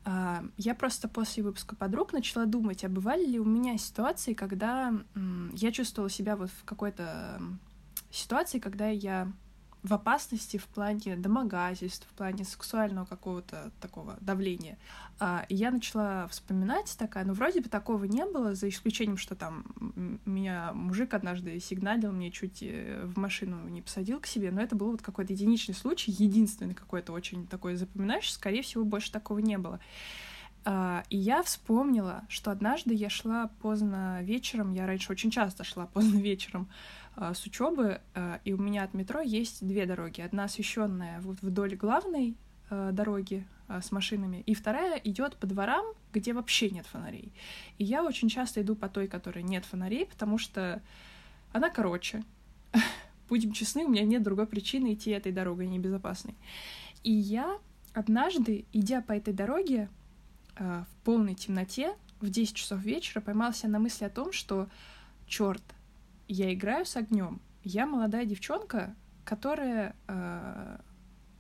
А, 0.04 0.44
Я 0.56 0.76
просто 0.76 1.08
после 1.08 1.42
выпуска 1.42 1.74
подруг 1.74 2.12
начала 2.12 2.46
думать, 2.46 2.84
а 2.84 2.88
бывали 2.88 3.24
ли 3.26 3.40
у 3.40 3.44
меня 3.44 3.76
ситуации, 3.78 4.34
когда 4.34 4.94
м, 5.16 5.50
я 5.56 5.72
чувствовала 5.72 6.08
себя 6.08 6.36
вот 6.36 6.50
в 6.50 6.64
какой-то 6.64 7.42
ситуации, 8.12 8.60
когда 8.60 8.86
я 8.86 9.32
в 9.86 9.94
опасности 9.94 10.56
в 10.56 10.64
плане 10.66 11.16
домогательств, 11.16 12.06
в 12.10 12.14
плане 12.14 12.44
сексуального 12.44 13.04
какого-то 13.04 13.70
такого 13.80 14.16
давления. 14.20 14.78
А, 15.18 15.46
и 15.48 15.54
я 15.54 15.70
начала 15.70 16.26
вспоминать 16.28 16.94
такая, 16.98 17.24
ну, 17.24 17.32
вроде 17.32 17.60
бы 17.60 17.68
такого 17.68 18.04
не 18.04 18.26
было, 18.26 18.54
за 18.54 18.68
исключением, 18.68 19.16
что 19.16 19.34
там 19.34 19.64
меня 20.24 20.72
мужик 20.74 21.14
однажды 21.14 21.58
сигналил, 21.60 22.12
мне 22.12 22.30
чуть 22.30 22.62
э, 22.62 23.04
в 23.04 23.16
машину 23.16 23.68
не 23.68 23.80
посадил 23.80 24.20
к 24.20 24.26
себе, 24.26 24.50
но 24.50 24.60
это 24.60 24.74
был 24.74 24.90
вот 24.90 25.02
какой-то 25.02 25.32
единичный 25.32 25.74
случай, 25.74 26.10
единственный 26.10 26.74
какой-то 26.74 27.12
очень 27.12 27.46
такой 27.46 27.76
запоминающий, 27.76 28.32
скорее 28.32 28.62
всего, 28.62 28.84
больше 28.84 29.12
такого 29.12 29.38
не 29.38 29.56
было. 29.56 29.80
А, 30.68 31.04
И 31.10 31.16
я 31.16 31.44
вспомнила, 31.44 32.24
что 32.28 32.50
однажды 32.50 32.92
я 32.92 33.08
шла 33.08 33.50
поздно 33.62 34.20
вечером, 34.22 34.72
я 34.72 34.86
раньше 34.86 35.12
очень 35.12 35.30
часто 35.30 35.62
шла 35.62 35.86
поздно 35.94 36.18
вечером 36.18 36.68
с 37.16 37.46
учебы, 37.46 38.00
а, 38.14 38.40
и 38.44 38.52
у 38.52 38.58
меня 38.58 38.84
от 38.84 38.92
метро 38.92 39.20
есть 39.20 39.66
две 39.66 39.86
дороги. 39.86 40.20
Одна 40.20 40.44
освещенная 40.44 41.20
вот 41.22 41.40
вдоль 41.40 41.74
главной 41.74 42.36
а, 42.68 42.92
дороги 42.92 43.46
а, 43.68 43.80
с 43.80 43.90
машинами, 43.90 44.42
и 44.44 44.54
вторая 44.54 44.98
идет 44.98 45.36
по 45.36 45.46
дворам, 45.46 45.84
где 46.12 46.34
вообще 46.34 46.68
нет 46.68 46.86
фонарей. 46.86 47.32
И 47.78 47.84
я 47.84 48.04
очень 48.04 48.28
часто 48.28 48.60
иду 48.60 48.76
по 48.76 48.88
той, 48.88 49.08
которой 49.08 49.42
нет 49.42 49.64
фонарей, 49.64 50.04
потому 50.06 50.36
что 50.36 50.82
она 51.52 51.70
короче. 51.70 52.22
Будем 53.28 53.52
честны, 53.52 53.86
у 53.86 53.88
меня 53.88 54.02
нет 54.02 54.22
другой 54.22 54.46
причины 54.46 54.92
идти 54.92 55.10
этой 55.10 55.32
дорогой 55.32 55.66
небезопасной. 55.66 56.36
И 57.02 57.12
я 57.12 57.58
однажды, 57.94 58.66
идя 58.72 59.00
по 59.00 59.12
этой 59.12 59.32
дороге, 59.32 59.88
в 60.58 60.86
полной 61.04 61.34
темноте 61.34 61.94
в 62.20 62.30
10 62.30 62.56
часов 62.56 62.80
вечера 62.80 63.20
поймала 63.20 63.52
себя 63.52 63.70
на 63.70 63.78
мысли 63.78 64.04
о 64.04 64.10
том, 64.10 64.32
что, 64.32 64.68
черт, 65.26 65.62
я 66.28 66.52
играю 66.52 66.84
с 66.84 66.96
огнем. 66.96 67.40
Я 67.62 67.86
молодая 67.86 68.24
девчонка, 68.24 68.94
которая, 69.24 69.96
э, 70.06 70.78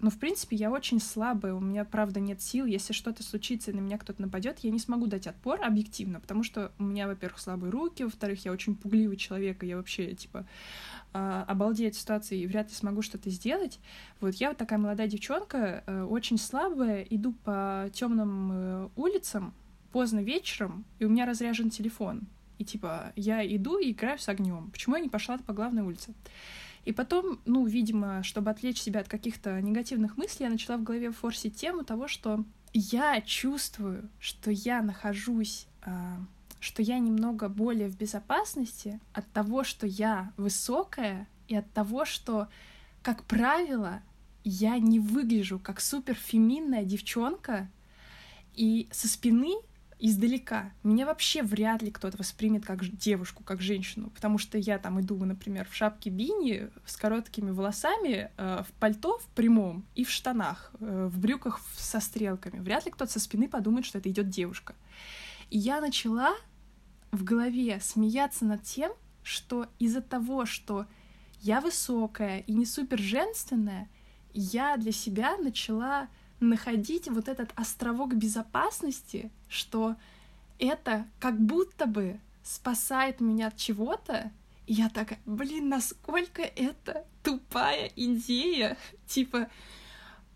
ну, 0.00 0.10
в 0.10 0.18
принципе, 0.18 0.56
я 0.56 0.70
очень 0.70 1.00
слабая, 1.00 1.54
у 1.54 1.60
меня, 1.60 1.84
правда, 1.84 2.20
нет 2.20 2.42
сил. 2.42 2.66
Если 2.66 2.92
что-то 2.92 3.22
случится 3.22 3.70
и 3.70 3.74
на 3.74 3.80
меня 3.80 3.96
кто-то 3.96 4.20
нападет, 4.20 4.58
я 4.60 4.70
не 4.70 4.78
смогу 4.78 5.06
дать 5.06 5.26
отпор 5.26 5.64
объективно, 5.64 6.20
потому 6.20 6.42
что 6.42 6.72
у 6.78 6.84
меня, 6.84 7.06
во-первых, 7.06 7.38
слабые 7.38 7.70
руки, 7.70 8.02
во-вторых, 8.02 8.44
я 8.44 8.52
очень 8.52 8.74
пугливый 8.74 9.16
человек, 9.16 9.62
и 9.62 9.68
я 9.68 9.76
вообще, 9.76 10.14
типа, 10.14 10.46
э, 11.14 11.44
обалдею 11.46 11.90
от 11.90 11.94
ситуации 11.94 12.40
и 12.40 12.46
вряд 12.46 12.68
ли 12.68 12.74
смогу 12.74 13.02
что-то 13.02 13.30
сделать. 13.30 13.78
Вот 14.20 14.34
я 14.34 14.48
вот 14.48 14.56
такая 14.56 14.78
молодая 14.78 15.06
девчонка, 15.06 15.84
э, 15.86 16.02
очень 16.02 16.38
слабая, 16.38 17.02
иду 17.02 17.32
по 17.44 17.88
темным 17.92 18.50
э, 18.52 18.88
улицам 18.96 19.54
поздно 19.92 20.20
вечером, 20.20 20.84
и 20.98 21.04
у 21.04 21.08
меня 21.08 21.24
разряжен 21.24 21.70
телефон. 21.70 22.26
И 22.58 22.64
типа 22.64 23.12
я 23.16 23.46
иду 23.46 23.78
и 23.78 23.92
играю 23.92 24.18
с 24.18 24.28
огнем. 24.28 24.70
Почему 24.70 24.96
я 24.96 25.02
не 25.02 25.08
пошла 25.08 25.38
по 25.38 25.52
главной 25.52 25.82
улице? 25.82 26.14
И 26.84 26.92
потом, 26.92 27.40
ну, 27.44 27.66
видимо, 27.66 28.22
чтобы 28.22 28.50
отвлечь 28.50 28.80
себя 28.80 29.00
от 29.00 29.08
каких-то 29.08 29.60
негативных 29.60 30.16
мыслей, 30.16 30.44
я 30.44 30.50
начала 30.50 30.76
в 30.76 30.84
голове 30.84 31.10
форсить 31.10 31.56
тему 31.56 31.84
того, 31.84 32.06
что 32.06 32.44
я 32.72 33.20
чувствую, 33.20 34.08
что 34.20 34.52
я 34.52 34.82
нахожусь, 34.82 35.66
а, 35.82 36.18
что 36.60 36.82
я 36.82 37.00
немного 37.00 37.48
более 37.48 37.88
в 37.88 37.96
безопасности 37.96 39.00
от 39.12 39.26
того, 39.32 39.64
что 39.64 39.86
я 39.86 40.32
высокая, 40.36 41.26
и 41.48 41.56
от 41.56 41.70
того, 41.72 42.04
что, 42.04 42.48
как 43.02 43.24
правило, 43.24 44.00
я 44.44 44.78
не 44.78 45.00
выгляжу 45.00 45.58
как 45.58 45.80
супер 45.80 46.14
феминная 46.14 46.84
девчонка, 46.84 47.68
и 48.54 48.88
со 48.90 49.08
спины 49.08 49.56
издалека 49.98 50.72
меня 50.82 51.06
вообще 51.06 51.42
вряд 51.42 51.82
ли 51.82 51.90
кто-то 51.90 52.18
воспримет 52.18 52.66
как 52.66 52.84
девушку, 52.84 53.42
как 53.42 53.60
женщину, 53.60 54.10
потому 54.10 54.38
что 54.38 54.58
я 54.58 54.78
там 54.78 55.00
иду, 55.00 55.16
например, 55.24 55.66
в 55.68 55.74
шапке 55.74 56.10
бини 56.10 56.68
с 56.84 56.96
короткими 56.96 57.50
волосами, 57.50 58.30
э, 58.36 58.62
в 58.68 58.72
пальто 58.74 59.18
в 59.18 59.26
прямом 59.34 59.86
и 59.94 60.04
в 60.04 60.10
штанах, 60.10 60.72
э, 60.80 61.08
в 61.10 61.18
брюках 61.18 61.60
со 61.76 62.00
стрелками. 62.00 62.58
Вряд 62.58 62.84
ли 62.84 62.90
кто-то 62.90 63.10
со 63.10 63.20
спины 63.20 63.48
подумает, 63.48 63.86
что 63.86 63.98
это 63.98 64.10
идет 64.10 64.28
девушка. 64.28 64.74
И 65.50 65.58
я 65.58 65.80
начала 65.80 66.34
в 67.10 67.24
голове 67.24 67.80
смеяться 67.80 68.44
над 68.44 68.62
тем, 68.62 68.92
что 69.22 69.66
из-за 69.78 70.02
того, 70.02 70.44
что 70.44 70.86
я 71.40 71.60
высокая 71.60 72.40
и 72.40 72.52
не 72.52 72.66
супер 72.66 72.98
женственная, 72.98 73.88
я 74.34 74.76
для 74.76 74.92
себя 74.92 75.36
начала 75.38 76.08
находить 76.40 77.08
вот 77.08 77.28
этот 77.28 77.50
островок 77.56 78.14
безопасности, 78.14 79.30
что 79.48 79.96
это 80.58 81.06
как 81.18 81.38
будто 81.38 81.86
бы 81.86 82.18
спасает 82.42 83.20
меня 83.20 83.48
от 83.48 83.56
чего-то, 83.56 84.30
и 84.66 84.74
я 84.74 84.88
такая, 84.88 85.18
блин, 85.26 85.68
насколько 85.68 86.42
это 86.42 87.04
тупая 87.22 87.90
идея, 87.96 88.76
типа 89.06 89.48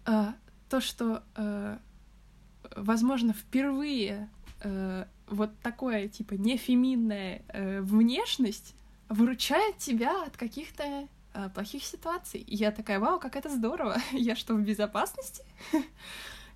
э, 0.07 0.27
то, 0.69 0.81
что, 0.81 1.23
э, 1.37 1.79
возможно, 2.77 3.33
впервые 3.33 4.29
э, 4.63 5.05
вот 5.27 5.51
такое, 5.61 6.09
типа, 6.09 6.35
нефеминная 6.35 7.43
э, 7.49 7.81
внешность 7.81 8.75
выручает 9.09 9.79
тебя 9.79 10.25
от 10.25 10.37
каких-то 10.37 11.09
плохих 11.55 11.85
ситуаций. 11.85 12.41
И 12.41 12.57
я 12.57 12.71
такая, 12.71 12.99
вау, 12.99 13.19
как 13.19 13.37
это 13.37 13.49
здорово. 13.49 13.97
Я 14.13 14.37
что, 14.37 14.55
в 14.55 14.61
безопасности? 14.61 15.45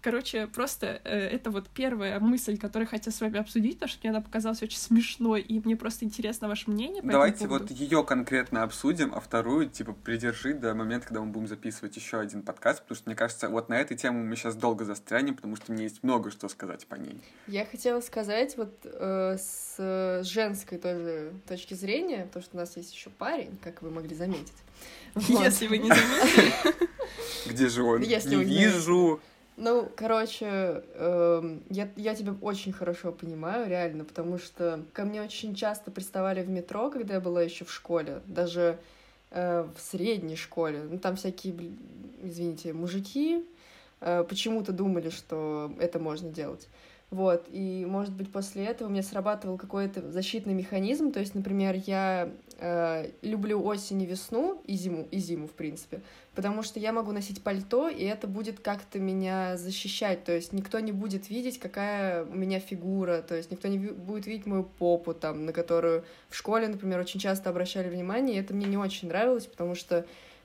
Короче, 0.05 0.49
просто 0.49 1.01
э, 1.05 1.19
это 1.19 1.51
вот 1.51 1.71
первая 1.71 2.21
мысль, 2.21 2.59
которую 2.59 2.87
хотела 2.87 3.11
с 3.11 3.23
вами 3.23 3.39
обсудить, 3.39 3.77
потому 3.77 3.89
что 3.89 4.01
мне 4.03 4.11
она 4.11 4.21
показалась 4.21 4.63
очень 4.63 4.77
смешной, 4.77 5.41
и 5.41 5.61
мне 5.65 5.77
просто 5.77 6.05
интересно 6.05 6.47
ваше 6.47 6.71
мнение 6.71 7.03
по 7.03 7.09
Давайте 7.09 7.49
вот 7.49 7.71
ее 7.71 8.05
конкретно 8.05 8.65
обсудим, 8.65 9.15
а 9.15 9.21
вторую, 9.21 9.71
типа, 9.71 9.95
придержи 9.95 10.53
до 10.53 10.75
момента, 10.75 11.07
когда 11.07 11.23
мы 11.23 11.29
будем 11.29 11.47
записывать 11.47 11.97
еще 11.97 12.21
один 12.21 12.43
подкаст, 12.43 12.83
потому 12.83 12.97
что, 12.97 13.09
мне 13.09 13.17
кажется, 13.17 13.49
вот 13.49 13.71
на 13.71 13.81
этой 13.81 13.97
теме 13.97 14.23
мы 14.23 14.37
сейчас 14.37 14.57
долго 14.57 14.85
застрянем, 14.85 15.37
потому 15.37 15.57
что 15.57 15.73
мне 15.73 15.85
есть 15.85 16.03
много 16.03 16.31
что 16.31 16.51
сказать 16.51 16.87
по 16.87 16.97
ней. 16.97 17.23
Я 17.47 17.65
хотела 17.65 18.03
сказать 18.03 18.59
вот 18.59 18.75
э, 18.85 19.39
с 19.39 20.23
женской 20.23 20.77
тоже 20.77 21.33
точки 21.49 21.73
зрения, 21.73 22.27
потому 22.27 22.43
что 22.43 22.57
у 22.59 22.61
нас 22.61 22.77
есть 22.77 22.93
еще 22.93 23.09
парень, 23.09 23.57
как 23.63 23.81
вы 23.81 23.91
могли 23.91 24.15
заметить. 24.15 24.53
Вот. 25.15 25.45
Если 25.45 25.69
вы 25.69 25.79
не 25.79 25.89
заметили. 25.89 26.53
Где 27.47 27.69
же 27.69 27.85
он? 27.85 28.03
Если 28.03 28.35
не- 28.35 28.45
вижу. 28.45 29.21
Ну, 29.57 29.89
короче, 29.95 30.83
эм, 30.95 31.63
я, 31.71 31.89
я 31.97 32.15
тебя 32.17 32.35
очень 32.41 32.73
хорошо 32.73 33.13
понимаю, 33.13 33.69
реально, 33.69 34.05
потому 34.05 34.37
что 34.39 34.83
ко 34.93 35.05
мне 35.05 35.23
очень 35.23 35.55
часто 35.55 35.93
приставали 35.93 36.43
в 36.43 36.49
метро, 36.49 36.91
когда 36.91 37.15
я 37.15 37.21
была 37.21 37.41
еще 37.43 37.65
в 37.65 37.73
школе, 37.73 38.21
даже 38.27 38.79
э, 39.31 39.65
в 39.77 39.81
средней 39.81 40.35
школе. 40.35 40.83
Ну, 40.91 40.99
там 40.99 41.15
всякие, 41.15 41.55
извините, 42.25 42.73
мужики 42.73 43.45
э, 44.01 44.25
почему-то 44.29 44.73
думали, 44.73 45.11
что 45.11 45.73
это 45.79 46.01
можно 46.01 46.31
делать. 46.31 46.69
Вот, 47.15 47.47
и, 47.53 47.87
может 47.89 48.13
быть, 48.13 48.33
после 48.33 48.65
этого 48.65 48.89
у 48.89 48.91
меня 48.91 49.05
срабатывал 49.05 49.57
какой-то 49.57 50.11
защитный 50.11 50.53
механизм, 50.53 51.13
то 51.13 51.21
есть, 51.21 51.37
например, 51.37 51.81
я 51.87 52.29
э, 52.59 53.11
люблю 53.23 53.65
осень 53.65 54.03
и 54.03 54.07
весну, 54.07 54.61
и 54.67 54.75
зиму, 54.75 55.07
и 55.13 55.19
зиму, 55.19 55.47
в 55.47 55.53
принципе, 55.53 56.01
потому 56.35 56.65
что 56.65 56.81
я 56.81 56.93
могу 56.93 57.13
носить 57.13 57.41
пальто, 57.41 57.89
и 57.89 58.03
это 58.03 58.27
будет 58.27 58.59
как-то 58.59 58.99
меня 58.99 59.57
защищать, 59.57 60.25
то 60.25 60.33
есть 60.33 60.53
никто 60.53 60.81
не 60.81 60.91
будет 60.91 61.31
видеть, 61.31 61.61
какая 61.61 62.25
у 62.25 62.35
меня 62.35 62.59
фигура, 62.59 63.23
то 63.23 63.37
есть 63.37 63.53
никто 63.53 63.69
не 63.69 63.79
будет 63.79 64.27
видеть 64.27 64.47
мою 64.47 64.65
попу, 64.65 65.15
там, 65.15 65.47
на 65.47 65.53
которую 65.53 66.03
в 66.29 66.35
школе, 66.35 66.67
например, 66.67 66.99
очень 66.99 67.21
часто 67.21 67.49
обращали 67.49 67.89
внимание, 67.89 68.35
и 68.35 68.41
это 68.41 68.55
мне 68.55 68.67
не 68.67 68.77
очень 68.77 69.07
нравилось, 69.07 69.47
потому 69.47 69.77
что 69.77 70.05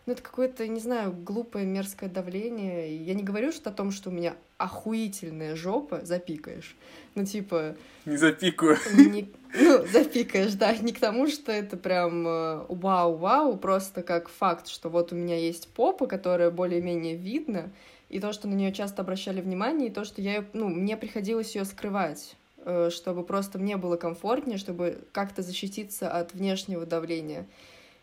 ну, 0.10 0.14
это 0.14 0.24
какое-то, 0.24 0.68
не 0.68 0.80
знаю, 0.80 1.12
глупое, 1.12 1.68
мерзкое 1.68 2.10
давление. 2.10 2.98
Я 2.98 3.14
не 3.14 3.22
говорю 3.22 3.52
что 3.52 3.70
о 3.70 3.74
том, 3.74 3.92
что 3.92 4.10
у 4.10 4.12
меня 4.12 4.34
охуительная 4.58 5.56
жопа, 5.56 6.02
запикаешь. 6.04 6.76
Ну, 7.14 7.26
типа, 7.26 7.76
Не 8.06 8.18
запикаю. 8.18 8.80
не- 8.96 9.30
ну, 9.54 9.86
запикаешь, 9.86 10.54
да, 10.54 10.76
не 10.76 10.94
к 10.94 11.00
тому, 11.00 11.28
что 11.28 11.52
это 11.52 11.78
прям 11.78 12.28
э, 12.28 12.66
вау-вау, 12.70 13.56
просто 13.58 14.02
как 14.02 14.30
факт, 14.30 14.68
что 14.68 14.90
вот 14.90 15.14
у 15.14 15.16
меня 15.16 15.38
есть 15.38 15.68
попа, 15.68 16.08
которая 16.08 16.50
более-менее 16.50 17.16
видна, 17.16 17.70
и 18.10 18.20
то, 18.20 18.34
что 18.34 18.48
на 18.48 18.56
нее 18.56 18.74
часто 18.74 19.04
обращали 19.04 19.42
внимание, 19.42 19.90
и 19.90 19.94
то, 19.94 20.06
что 20.06 20.24
я, 20.24 20.44
ну, 20.54 20.70
мне 20.70 20.98
приходилось 20.98 21.56
ее 21.56 21.66
скрывать, 21.66 22.36
э, 22.66 22.90
чтобы 22.92 23.24
просто 23.24 23.60
мне 23.60 23.78
было 23.78 23.96
комфортнее, 23.96 24.58
чтобы 24.58 25.04
как-то 25.12 25.44
защититься 25.44 26.12
от 26.12 26.34
внешнего 26.34 26.88
давления. 26.88 27.46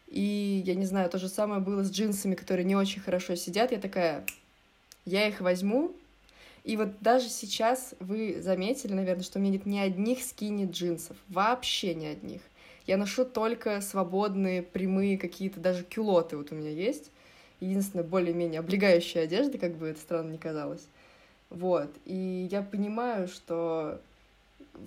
И, 0.09 0.63
я 0.65 0.75
не 0.75 0.85
знаю, 0.85 1.11
то 1.11 1.19
же 1.19 1.29
самое 1.29 1.61
было 1.61 1.83
с 1.83 1.91
джинсами, 1.91 2.35
которые 2.35 2.65
не 2.65 2.77
очень 2.77 3.01
хорошо 3.01 3.35
сидят. 3.35 3.73
Я 3.73 3.79
такая, 3.79 4.25
я 5.05 5.27
их 5.27 5.41
возьму, 5.41 5.95
и 6.67 6.77
вот 6.77 7.01
даже 7.01 7.29
сейчас 7.29 7.95
вы 8.01 8.41
заметили, 8.41 8.93
наверное, 8.93 9.23
что 9.23 9.39
у 9.39 9.43
меня 9.43 9.53
нет 9.53 9.67
ни 9.67 9.79
одних 9.79 10.25
скини 10.25 10.69
джинсов. 10.69 11.17
Вообще 11.29 11.95
ни 11.95 12.07
одних. 12.07 12.41
Я 12.89 12.97
ношу 12.97 13.25
только 13.25 13.81
свободные, 13.81 14.63
прямые 14.63 15.17
какие-то, 15.17 15.61
даже 15.61 15.85
кюлоты 15.85 16.37
вот 16.37 16.51
у 16.51 16.57
меня 16.57 16.71
есть. 16.71 17.13
Единственная 17.61 18.05
более-менее 18.05 18.59
облегающая 18.59 19.23
одежда, 19.23 19.59
как 19.59 19.77
бы 19.77 19.87
это 19.87 20.01
странно 20.01 20.33
ни 20.33 20.37
казалось. 20.39 20.89
Вот. 21.51 21.91
И 22.05 22.49
я 22.51 22.63
понимаю, 22.63 23.29
что 23.29 24.01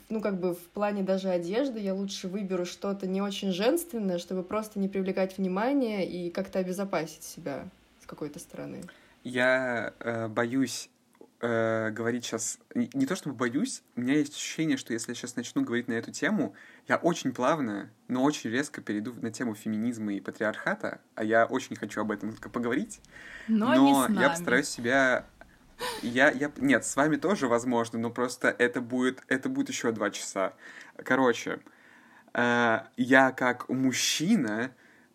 ну, 0.10 0.22
как 0.22 0.40
бы 0.40 0.54
в 0.54 0.70
плане 0.70 1.04
даже 1.04 1.30
одежды 1.30 1.80
я 1.80 1.94
лучше 1.94 2.28
выберу 2.28 2.66
что-то 2.66 3.08
не 3.08 3.22
очень 3.22 3.52
женственное, 3.52 4.18
чтобы 4.18 4.44
просто 4.44 4.80
не 4.80 4.88
привлекать 4.88 5.38
внимание 5.38 6.10
и 6.10 6.30
как-то 6.30 6.60
обезопасить 6.60 7.24
себя 7.24 7.68
с 8.02 8.06
какой-то 8.06 8.40
стороны. 8.40 8.84
Я 9.24 9.94
э, 10.00 10.28
боюсь 10.28 10.90
э, 11.42 11.90
говорить 11.92 12.26
сейчас... 12.26 12.60
Не, 12.74 12.90
не 12.94 13.06
то 13.06 13.16
чтобы 13.16 13.36
боюсь, 13.36 13.84
у 13.96 14.02
меня 14.02 14.16
есть 14.16 14.34
ощущение, 14.34 14.78
что 14.78 14.94
если 14.94 15.12
я 15.12 15.16
сейчас 15.16 15.36
начну 15.36 15.64
говорить 15.64 15.88
на 15.88 15.94
эту 15.94 16.12
тему, 16.12 16.54
я 16.88 16.98
очень 16.98 17.34
плавно, 17.34 17.90
но 18.08 18.24
очень 18.24 18.50
резко 18.50 18.82
перейду 18.82 19.14
на 19.22 19.32
тему 19.32 19.56
феминизма 19.56 20.14
и 20.14 20.20
патриархата, 20.20 21.02
а 21.16 21.24
я 21.24 21.46
очень 21.46 21.76
хочу 21.76 22.02
об 22.02 22.12
этом 22.12 22.34
поговорить. 22.34 23.02
Но, 23.48 23.76
не 23.76 23.94
с 23.94 24.10
я 24.10 24.16
нами. 24.16 24.28
постараюсь 24.30 24.70
себя... 24.70 25.26
Я, 26.02 26.32
я... 26.32 26.52
Нет, 26.58 26.86
с 26.86 26.96
вами 26.96 27.16
тоже 27.16 27.48
возможно, 27.48 28.00
но 28.00 28.10
просто 28.10 28.54
это 28.58 28.82
будет, 28.82 29.24
это 29.28 29.50
будет 29.50 29.70
еще 29.70 29.92
два 29.92 30.10
часа. 30.10 30.54
Короче, 30.98 31.60
э, 32.34 32.80
я 32.98 33.32
как 33.32 33.70
мужчина, 33.70 34.72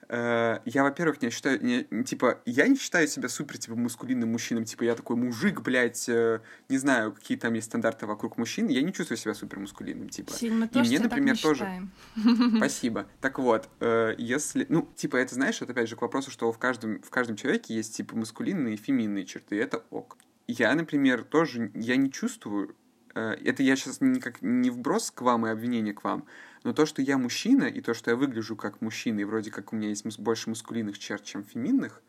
э, 0.09 0.59
я, 0.65 0.83
во-первых, 0.83 1.21
не 1.23 1.31
считаю, 1.31 1.63
не, 1.65 2.05
типа, 2.05 2.41
я 2.47 2.67
не 2.69 2.77
считаю 2.77 3.09
себя 3.09 3.29
супер, 3.29 3.59
типа, 3.59 3.77
мускулинным 3.77 4.33
мужчиной, 4.33 4.65
типа, 4.65 4.85
я 4.85 4.95
такой 4.95 5.17
мужик, 5.17 5.61
блядь, 5.61 6.09
э, 6.09 6.41
не 6.69 6.79
знаю, 6.79 7.13
какие 7.13 7.37
там 7.39 7.55
есть 7.55 7.67
стандарты 7.67 8.07
вокруг 8.07 8.39
мужчин, 8.39 8.69
я 8.69 8.83
не 8.83 8.93
чувствую 8.93 9.19
себя 9.19 9.35
супер 9.35 9.59
мускулинным, 9.59 10.09
типа. 10.09 10.33
Сильно 10.33 10.69
И 10.73 10.79
мне, 10.79 10.99
например, 10.99 11.39
тоже. 11.39 11.65
считаем. 11.65 11.91
Спасибо. 12.57 13.07
Так 13.21 13.39
вот, 13.39 13.69
э, 13.81 14.15
если, 14.19 14.67
ну, 14.69 14.89
типа, 14.97 15.17
это, 15.17 15.35
знаешь, 15.35 15.61
это 15.61 15.73
опять 15.73 15.89
же 15.89 15.97
к 15.97 16.03
вопросу, 16.03 16.31
что 16.31 16.51
в 16.53 16.59
каждом, 16.59 17.01
в 17.03 17.11
каждом 17.11 17.37
человеке 17.37 17.75
есть, 17.75 17.97
типа, 17.97 18.17
маскулинные 18.17 18.75
и 18.75 18.77
феминные 18.77 19.25
черты, 19.25 19.57
и 19.57 19.59
это 19.59 19.83
ок. 19.91 20.17
Я, 20.47 20.75
например, 20.75 21.25
тоже, 21.25 21.71
я 21.75 21.97
не 21.97 22.11
чувствую, 22.11 22.77
э, 23.15 23.21
это 23.45 23.63
я 23.63 23.77
сейчас 23.77 24.01
никак 24.01 24.43
не 24.43 24.71
вброс 24.71 25.11
к 25.11 25.23
вам 25.23 25.47
и 25.47 25.51
обвинение 25.51 25.95
к 25.95 26.05
вам, 26.05 26.27
но 26.65 26.73
то, 26.75 26.85
что 26.85 27.01
я 27.01 27.17
мужчина, 27.17 27.65
и 27.65 27.81
то, 27.81 27.95
что 27.95 28.11
я 28.11 28.17
выгляжу 28.17 28.55
как 28.57 28.81
мужчина, 28.83 29.21
и 29.21 29.25
вроде 29.25 29.51
как 29.51 29.73
у 29.73 29.77
меня 29.77 29.89
есть 29.89 30.19
больше 30.19 30.51
маскулинных 30.51 30.99
черт, 30.99 31.25
чем 31.25 31.45
феминных, 31.45 32.03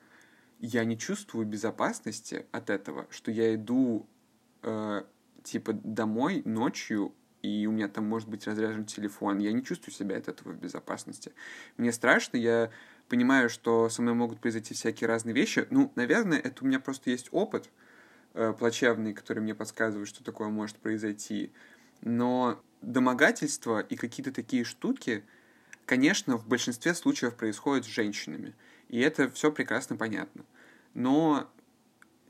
я 0.59 0.83
не 0.83 0.97
чувствую 0.97 1.45
безопасности 1.45 2.45
от 2.51 2.69
этого, 2.69 3.07
что 3.09 3.31
я 3.31 3.55
иду, 3.55 4.07
э, 4.63 5.03
типа, 5.43 5.73
домой 5.73 6.41
ночью, 6.45 7.13
и 7.41 7.67
у 7.67 7.71
меня 7.71 7.87
там 7.87 8.05
может 8.05 8.27
быть 8.27 8.47
разряжен 8.47 8.85
телефон. 8.85 9.37
Я 9.37 9.51
не 9.51 9.63
чувствую 9.63 9.93
себя 9.93 10.17
от 10.17 10.27
этого 10.27 10.53
в 10.53 10.57
безопасности. 10.57 11.31
Мне 11.77 11.91
страшно, 11.91 12.37
я 12.37 12.71
понимаю, 13.07 13.49
что 13.49 13.87
со 13.89 14.01
мной 14.01 14.15
могут 14.15 14.41
произойти 14.41 14.73
всякие 14.73 15.07
разные 15.07 15.35
вещи. 15.35 15.67
Ну, 15.69 15.91
наверное, 15.95 16.39
это 16.39 16.63
у 16.63 16.67
меня 16.67 16.79
просто 16.79 17.11
есть 17.11 17.27
опыт 17.31 17.69
плачевный, 18.59 19.13
который 19.13 19.39
мне 19.39 19.55
подсказывает, 19.55 20.07
что 20.07 20.23
такое 20.23 20.49
может 20.49 20.77
произойти. 20.77 21.51
Но 22.01 22.61
домогательства 22.81 23.79
и 23.79 23.95
какие-то 23.95 24.31
такие 24.31 24.63
штуки, 24.63 25.23
конечно, 25.85 26.37
в 26.37 26.47
большинстве 26.47 26.93
случаев 26.93 27.35
происходят 27.35 27.85
с 27.85 27.89
женщинами. 27.89 28.53
И 28.89 28.99
это 28.99 29.29
все 29.29 29.51
прекрасно 29.51 29.95
понятно. 29.95 30.43
Но 30.93 31.49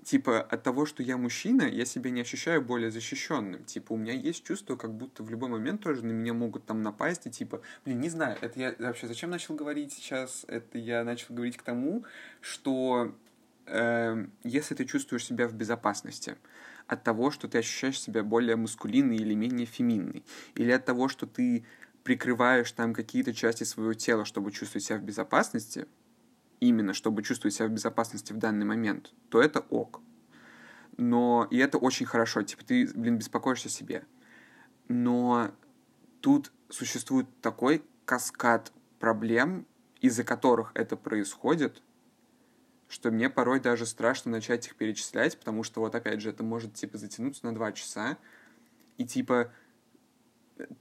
типа, 0.05 0.41
от 0.41 0.63
того, 0.63 0.85
что 0.85 1.03
я 1.03 1.17
мужчина, 1.17 1.63
я 1.63 1.83
себя 1.83 2.11
не 2.11 2.21
ощущаю 2.21 2.61
более 2.61 2.91
защищенным. 2.91 3.65
Типа, 3.65 3.93
у 3.93 3.97
меня 3.97 4.13
есть 4.13 4.43
чувство, 4.43 4.75
как 4.75 4.93
будто 4.93 5.23
в 5.23 5.29
любой 5.29 5.49
момент 5.49 5.81
тоже 5.81 6.05
на 6.05 6.11
меня 6.11 6.33
могут 6.33 6.65
там 6.65 6.81
напасть, 6.81 7.25
и 7.25 7.31
типа, 7.31 7.61
блин, 7.83 7.99
не 7.99 8.09
знаю, 8.09 8.37
это 8.39 8.59
я 8.59 8.75
вообще 8.79 9.07
зачем 9.07 9.31
начал 9.31 9.55
говорить 9.55 9.91
сейчас? 9.91 10.45
Это 10.47 10.77
я 10.77 11.03
начал 11.03 11.33
говорить 11.33 11.57
к 11.57 11.63
тому, 11.63 12.05
что 12.39 13.13
э, 13.65 14.27
если 14.43 14.75
ты 14.75 14.85
чувствуешь 14.85 15.25
себя 15.25 15.47
в 15.47 15.53
безопасности 15.53 16.37
от 16.87 17.03
того, 17.03 17.31
что 17.31 17.47
ты 17.47 17.59
ощущаешь 17.59 17.99
себя 17.99 18.23
более 18.23 18.55
маскулинный 18.55 19.17
или 19.17 19.33
менее 19.33 19.65
феминный, 19.65 20.23
или 20.55 20.71
от 20.71 20.85
того, 20.85 21.07
что 21.07 21.25
ты 21.25 21.65
прикрываешь 22.03 22.71
там 22.71 22.93
какие-то 22.93 23.33
части 23.33 23.63
своего 23.63 23.93
тела, 23.93 24.25
чтобы 24.25 24.51
чувствовать 24.51 24.83
себя 24.85 24.99
в 24.99 25.03
безопасности, 25.03 25.87
именно 26.59 26.93
чтобы 26.93 27.23
чувствовать 27.23 27.55
себя 27.55 27.67
в 27.67 27.71
безопасности 27.71 28.33
в 28.33 28.37
данный 28.37 28.65
момент, 28.65 29.13
то 29.29 29.41
это 29.41 29.61
ок. 29.69 30.01
Но 30.97 31.47
и 31.49 31.57
это 31.57 31.77
очень 31.77 32.05
хорошо, 32.05 32.43
типа 32.43 32.63
ты, 32.63 32.87
блин, 32.93 33.17
беспокоишься 33.17 33.67
о 33.67 33.71
себе. 33.71 34.05
Но 34.87 35.51
тут 36.21 36.51
существует 36.69 37.27
такой 37.41 37.83
каскад 38.05 38.71
проблем, 38.99 39.65
из-за 39.99 40.23
которых 40.23 40.71
это 40.75 40.95
происходит, 40.95 41.81
что 42.95 43.11
мне 43.11 43.29
порой 43.29 43.59
даже 43.59 43.85
страшно 43.85 44.31
начать 44.31 44.67
их 44.67 44.75
перечислять, 44.77 45.37
потому 45.37 45.63
что 45.63 45.81
вот 45.81 45.93
опять 45.95 46.21
же 46.21 46.29
это 46.29 46.43
может 46.43 46.75
типа 46.75 46.97
затянуться 46.97 47.45
на 47.45 47.53
два 47.53 47.73
часа, 47.73 48.17
и 48.97 49.05
типа 49.05 49.51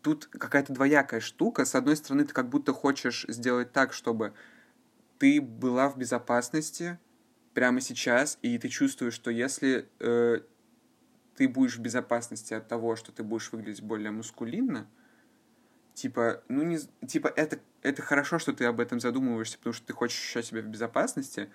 тут 0.01 0.27
какая-то 0.27 0.73
двоякая 0.73 1.19
штука. 1.19 1.65
С 1.65 1.75
одной 1.75 1.97
стороны, 1.97 2.25
ты 2.25 2.33
как 2.33 2.49
будто 2.49 2.73
хочешь 2.73 3.27
сделать 3.29 3.73
так, 3.73 3.93
чтобы 3.93 4.33
ты 5.19 5.41
была 5.41 5.89
в 5.89 5.99
безопасности 5.99 7.01
прямо 7.53 7.81
сейчас, 7.81 8.39
и 8.43 8.57
ты 8.59 8.69
чувствуешь, 8.69 9.15
что 9.15 9.33
если 9.33 9.89
э, 9.99 10.39
ты 11.35 11.49
будешь 11.49 11.79
в 11.79 11.81
безопасности 11.81 12.55
от 12.55 12.69
того, 12.69 12.95
что 12.95 13.11
ты 13.11 13.25
будешь 13.25 13.51
выглядеть 13.51 13.83
более 13.83 14.13
мускулинно, 14.13 14.89
типа, 15.95 16.45
ну 16.47 16.63
не, 16.63 16.79
типа 17.09 17.27
это 17.27 17.59
это 17.83 18.03
хорошо, 18.03 18.39
что 18.39 18.53
ты 18.53 18.67
об 18.67 18.79
этом 18.79 19.01
задумываешься, 19.01 19.59
потому 19.59 19.75
что 19.75 19.85
ты 19.85 19.93
хочешь 19.93 20.21
ощущать 20.21 20.47
себя 20.47 20.63
в 20.63 20.67
безопасности, 20.67 21.51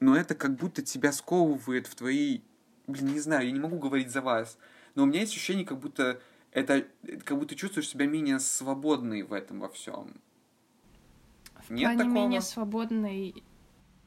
но 0.00 0.16
это 0.16 0.34
как 0.34 0.56
будто 0.56 0.82
тебя 0.82 1.12
сковывает 1.12 1.86
в 1.86 1.94
твоей 1.94 2.42
блин, 2.90 3.06
не 3.12 3.20
знаю, 3.20 3.46
я 3.46 3.52
не 3.52 3.60
могу 3.60 3.78
говорить 3.78 4.10
за 4.10 4.20
вас, 4.20 4.58
но 4.94 5.04
у 5.04 5.06
меня 5.06 5.20
есть 5.20 5.32
ощущение, 5.32 5.64
как 5.64 5.78
будто 5.78 6.20
это, 6.52 6.84
как 7.24 7.38
будто 7.38 7.54
чувствуешь 7.54 7.88
себя 7.88 8.06
менее 8.06 8.40
свободный 8.40 9.22
в 9.22 9.32
этом 9.32 9.60
во 9.60 9.68
всем. 9.68 10.20
В 11.66 11.70
Нет 11.70 11.84
плане 11.84 11.98
такого? 11.98 12.14
менее 12.14 12.40
свободный, 12.40 13.44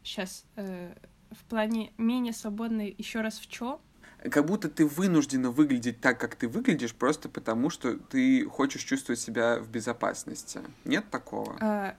сейчас, 0.03 0.45
э, 0.55 0.93
в 1.31 1.43
плане 1.45 1.93
менее 1.97 2.33
свободный 2.33 2.93
еще 2.97 3.21
раз 3.21 3.39
в 3.39 3.47
чем? 3.47 3.79
как 4.29 4.45
будто 4.45 4.69
ты 4.69 4.85
вынуждена 4.85 5.51
выглядеть 5.51 5.99
так, 5.99 6.19
как 6.19 6.35
ты 6.35 6.47
выглядишь, 6.47 6.95
просто 6.95 7.27
потому 7.27 7.69
что 7.69 7.97
ты 7.97 8.45
хочешь 8.45 8.83
чувствовать 8.83 9.19
себя 9.19 9.59
в 9.59 9.69
безопасности. 9.69 10.61
Нет 10.85 11.09
такого? 11.09 11.57
А, 11.59 11.97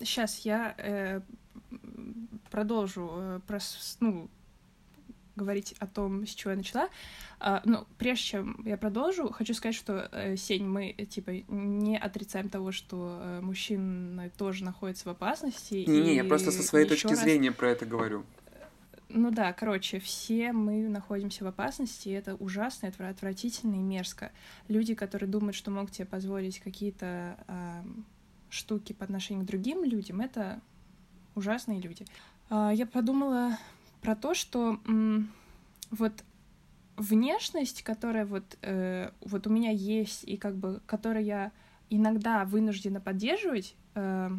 сейчас 0.00 0.38
я 0.40 0.74
э, 0.78 1.20
продолжу 2.48 3.10
э, 3.14 3.40
про, 3.46 3.58
ну, 4.00 4.28
говорить 5.38 5.74
о 5.78 5.86
том, 5.86 6.26
с 6.26 6.30
чего 6.30 6.50
я 6.50 6.56
начала. 6.56 6.88
А, 7.40 7.62
ну, 7.64 7.86
прежде 7.96 8.24
чем 8.24 8.60
я 8.66 8.76
продолжу, 8.76 9.30
хочу 9.32 9.54
сказать, 9.54 9.76
что, 9.76 10.08
э, 10.12 10.36
Сень, 10.36 10.66
мы, 10.66 10.92
типа, 10.92 11.30
не 11.48 11.96
отрицаем 11.96 12.48
того, 12.50 12.72
что 12.72 13.18
э, 13.20 13.40
мужчины 13.40 14.30
тоже 14.36 14.64
находятся 14.64 15.08
в 15.08 15.12
опасности. 15.12 15.84
Не-не, 15.86 16.16
я 16.16 16.24
просто 16.24 16.50
со 16.50 16.62
своей 16.62 16.86
точки 16.86 17.08
раз... 17.08 17.20
зрения 17.20 17.52
про 17.52 17.70
это 17.70 17.86
говорю. 17.86 18.24
Ну 19.10 19.30
да, 19.30 19.54
короче, 19.54 20.00
все 20.00 20.52
мы 20.52 20.86
находимся 20.86 21.42
в 21.42 21.46
опасности, 21.46 22.10
и 22.10 22.12
это 22.12 22.34
ужасно, 22.34 22.88
это 22.88 23.08
отвратительно 23.08 23.76
и 23.76 23.82
мерзко. 23.82 24.32
Люди, 24.66 24.94
которые 24.94 25.30
думают, 25.30 25.56
что 25.56 25.70
могут 25.70 25.94
себе 25.94 26.04
позволить 26.04 26.58
какие-то 26.58 27.38
э, 27.46 27.82
штуки 28.50 28.92
по 28.92 29.04
отношению 29.04 29.44
к 29.44 29.46
другим 29.46 29.82
людям, 29.82 30.20
это 30.20 30.60
ужасные 31.34 31.80
люди. 31.80 32.04
Э, 32.50 32.70
я 32.74 32.86
подумала 32.86 33.58
про 34.00 34.14
то, 34.14 34.34
что 34.34 34.80
э, 34.86 35.18
вот 35.90 36.24
внешность, 36.96 37.82
которая 37.82 38.26
вот, 38.26 38.58
э, 38.62 39.10
вот 39.20 39.46
у 39.46 39.50
меня 39.50 39.70
есть, 39.70 40.24
и 40.24 40.36
как 40.36 40.56
бы, 40.56 40.80
которую 40.86 41.24
я 41.24 41.52
иногда 41.90 42.44
вынуждена 42.44 43.00
поддерживать, 43.00 43.74
э, 43.94 44.30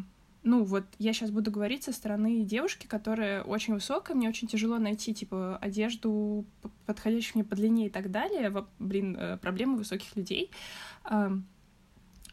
ну, 0.42 0.64
вот 0.64 0.84
я 0.98 1.12
сейчас 1.12 1.30
буду 1.30 1.50
говорить 1.50 1.82
со 1.82 1.92
стороны 1.92 2.44
девушки, 2.44 2.86
которая 2.86 3.42
очень 3.42 3.74
высокая, 3.74 4.16
мне 4.16 4.28
очень 4.28 4.48
тяжело 4.48 4.78
найти, 4.78 5.12
типа, 5.12 5.58
одежду, 5.58 6.46
подходящую 6.86 7.32
мне 7.36 7.44
по 7.44 7.56
длине 7.56 7.86
и 7.86 7.90
так 7.90 8.10
далее. 8.10 8.66
Блин, 8.78 9.16
э, 9.18 9.36
проблемы 9.36 9.76
высоких 9.76 10.16
людей. 10.16 10.50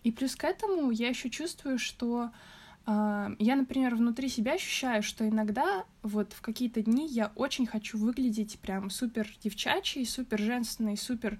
И 0.03 0.11
плюс 0.11 0.37
к 0.37 0.43
этому 0.45 0.89
я 0.91 1.09
еще 1.09 1.29
чувствую, 1.29 1.77
что 1.77 2.31
я, 2.87 3.55
например, 3.57 3.95
внутри 3.95 4.29
себя 4.29 4.53
ощущаю, 4.53 5.03
что 5.03 5.27
иногда 5.27 5.83
вот 6.03 6.31
в 6.31 6.41
какие-то 6.41 6.81
дни 6.81 7.05
я 7.05 7.33
очень 7.35 7.67
хочу 7.67 7.97
выглядеть 7.97 8.59
прям 8.59 8.89
супер 8.89 9.29
девчачий, 9.43 10.05
супер 10.05 10.39
женственной, 10.39 10.95
супер 10.95 11.37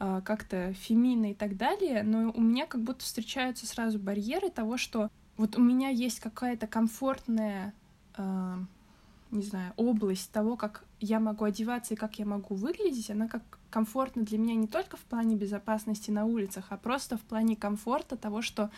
а, 0.00 0.20
как-то 0.20 0.72
феминной 0.74 1.32
и 1.32 1.34
так 1.34 1.56
далее, 1.56 2.02
но 2.02 2.32
у 2.32 2.40
меня 2.40 2.66
как 2.66 2.82
будто 2.82 3.04
встречаются 3.04 3.64
сразу 3.66 4.00
барьеры 4.00 4.50
того, 4.50 4.76
что 4.76 5.08
вот 5.36 5.56
у 5.56 5.60
меня 5.60 5.88
есть 5.88 6.18
какая-то 6.18 6.66
комфортная, 6.66 7.72
не 8.16 9.42
знаю, 9.42 9.72
область 9.76 10.32
того, 10.32 10.56
как 10.56 10.84
я 10.98 11.20
могу 11.20 11.44
одеваться 11.44 11.94
и 11.94 11.96
как 11.96 12.18
я 12.18 12.26
могу 12.26 12.56
выглядеть, 12.56 13.10
она 13.10 13.28
как 13.28 13.42
комфортна 13.70 14.22
для 14.22 14.38
меня 14.38 14.56
не 14.56 14.66
только 14.66 14.96
в 14.96 15.02
плане 15.02 15.36
безопасности 15.36 16.10
на 16.10 16.24
улицах, 16.24 16.66
а 16.70 16.76
просто 16.76 17.16
в 17.16 17.20
плане 17.20 17.54
комфорта 17.54 18.16
того, 18.16 18.42
что 18.42 18.70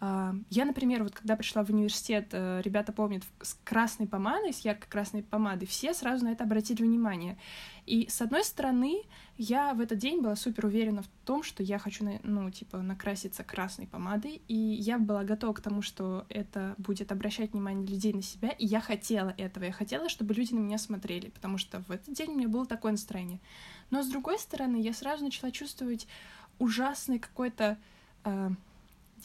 я, 0.00 0.64
например, 0.66 1.04
вот 1.04 1.14
когда 1.14 1.36
пришла 1.36 1.64
в 1.64 1.70
университет, 1.70 2.28
э, 2.32 2.60
ребята 2.62 2.92
помнят, 2.92 3.22
с 3.40 3.54
красной 3.64 4.06
помадой, 4.06 4.52
с 4.52 4.60
яркой 4.60 4.88
красной 4.90 5.22
помадой, 5.22 5.66
все 5.66 5.94
сразу 5.94 6.26
на 6.26 6.32
это 6.32 6.44
обратили 6.44 6.82
внимание. 6.82 7.38
И, 7.86 8.06
с 8.10 8.20
одной 8.20 8.44
стороны, 8.44 9.04
я 9.38 9.72
в 9.72 9.80
этот 9.80 9.98
день 9.98 10.20
была 10.20 10.36
супер 10.36 10.66
уверена 10.66 11.02
в 11.02 11.08
том, 11.24 11.42
что 11.42 11.62
я 11.62 11.78
хочу, 11.78 12.04
ну, 12.24 12.50
типа, 12.50 12.78
накраситься 12.78 13.42
красной 13.42 13.86
помадой, 13.86 14.42
и 14.48 14.54
я 14.54 14.98
была 14.98 15.24
готова 15.24 15.54
к 15.54 15.60
тому, 15.60 15.80
что 15.80 16.26
это 16.28 16.74
будет 16.76 17.10
обращать 17.10 17.52
внимание 17.52 17.86
людей 17.86 18.12
на 18.12 18.22
себя, 18.22 18.50
и 18.50 18.66
я 18.66 18.80
хотела 18.80 19.32
этого, 19.38 19.64
я 19.64 19.72
хотела, 19.72 20.10
чтобы 20.10 20.34
люди 20.34 20.52
на 20.52 20.58
меня 20.58 20.78
смотрели, 20.78 21.30
потому 21.30 21.56
что 21.56 21.80
в 21.80 21.90
этот 21.90 22.12
день 22.12 22.32
у 22.32 22.36
меня 22.36 22.48
было 22.48 22.66
такое 22.66 22.92
настроение. 22.92 23.40
Но, 23.90 24.02
с 24.02 24.08
другой 24.08 24.38
стороны, 24.38 24.76
я 24.76 24.92
сразу 24.92 25.24
начала 25.24 25.50
чувствовать 25.50 26.06
ужасный 26.58 27.18
какой-то 27.18 27.78
э, 28.24 28.50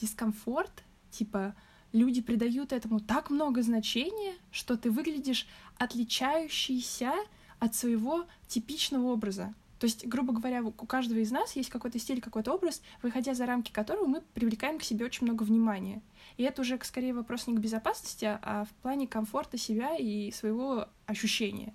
дискомфорт, 0.00 0.84
типа 1.10 1.54
люди 1.92 2.20
придают 2.20 2.72
этому 2.72 3.00
так 3.00 3.30
много 3.30 3.62
значения, 3.62 4.34
что 4.50 4.76
ты 4.76 4.90
выглядишь 4.90 5.46
отличающийся 5.78 7.12
от 7.58 7.74
своего 7.74 8.24
типичного 8.48 9.08
образа. 9.08 9.54
То 9.78 9.86
есть, 9.86 10.06
грубо 10.06 10.32
говоря, 10.32 10.62
у 10.62 10.70
каждого 10.70 11.18
из 11.18 11.32
нас 11.32 11.56
есть 11.56 11.68
какой-то 11.68 11.98
стиль, 11.98 12.20
какой-то 12.20 12.52
образ, 12.52 12.82
выходя 13.02 13.34
за 13.34 13.46
рамки 13.46 13.72
которого 13.72 14.06
мы 14.06 14.20
привлекаем 14.32 14.78
к 14.78 14.84
себе 14.84 15.04
очень 15.04 15.26
много 15.26 15.42
внимания. 15.42 16.02
И 16.36 16.44
это 16.44 16.62
уже 16.62 16.78
скорее 16.84 17.14
вопрос 17.14 17.48
не 17.48 17.56
к 17.56 17.58
безопасности, 17.58 18.38
а 18.42 18.64
в 18.64 18.68
плане 18.82 19.08
комфорта 19.08 19.58
себя 19.58 19.96
и 19.96 20.30
своего 20.30 20.86
ощущения. 21.06 21.74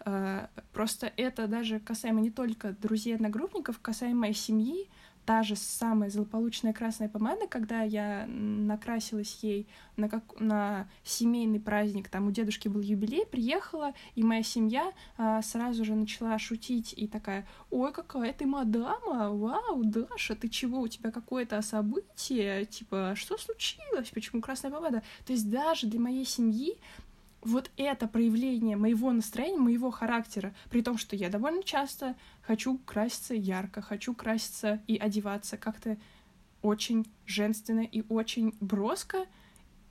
А, 0.00 0.50
просто 0.72 1.12
это 1.16 1.46
даже 1.46 1.78
касаемо 1.78 2.20
не 2.20 2.30
только 2.30 2.72
друзей-одногруппников, 2.72 3.78
касаемо 3.78 4.22
моей 4.22 4.34
семьи, 4.34 4.88
та 5.26 5.42
же 5.42 5.56
самая 5.56 6.08
злополучная 6.08 6.72
красная 6.72 7.08
помада, 7.08 7.48
когда 7.48 7.82
я 7.82 8.26
накрасилась 8.28 9.40
ей 9.42 9.66
на, 9.96 10.08
как, 10.08 10.22
на 10.38 10.88
семейный 11.02 11.58
праздник, 11.58 12.08
там 12.08 12.28
у 12.28 12.30
дедушки 12.30 12.68
был 12.68 12.80
юбилей, 12.80 13.26
приехала, 13.26 13.92
и 14.14 14.22
моя 14.22 14.44
семья 14.44 14.92
а, 15.18 15.42
сразу 15.42 15.84
же 15.84 15.94
начала 15.96 16.38
шутить 16.38 16.94
и 16.96 17.08
такая, 17.08 17.46
ой, 17.70 17.92
какая 17.92 18.32
ты 18.32 18.46
мадама, 18.46 19.30
вау, 19.30 19.82
Даша, 19.84 20.36
ты 20.36 20.48
чего, 20.48 20.80
у 20.80 20.88
тебя 20.88 21.10
какое-то 21.10 21.60
событие, 21.60 22.64
типа, 22.64 23.14
что 23.16 23.36
случилось, 23.36 24.10
почему 24.10 24.40
красная 24.40 24.70
помада? 24.70 25.02
То 25.26 25.32
есть 25.32 25.50
даже 25.50 25.88
для 25.88 25.98
моей 25.98 26.24
семьи 26.24 26.78
вот 27.46 27.70
это 27.76 28.08
проявление 28.08 28.76
моего 28.76 29.12
настроения, 29.12 29.58
моего 29.58 29.90
характера, 29.90 30.54
при 30.70 30.82
том, 30.82 30.98
что 30.98 31.16
я 31.16 31.30
довольно 31.30 31.62
часто 31.62 32.16
хочу 32.42 32.78
краситься 32.78 33.34
ярко, 33.34 33.80
хочу 33.80 34.14
краситься 34.14 34.82
и 34.86 34.96
одеваться 34.96 35.56
как-то 35.56 35.96
очень 36.62 37.06
женственно 37.24 37.80
и 37.80 38.02
очень 38.08 38.54
броско, 38.60 39.26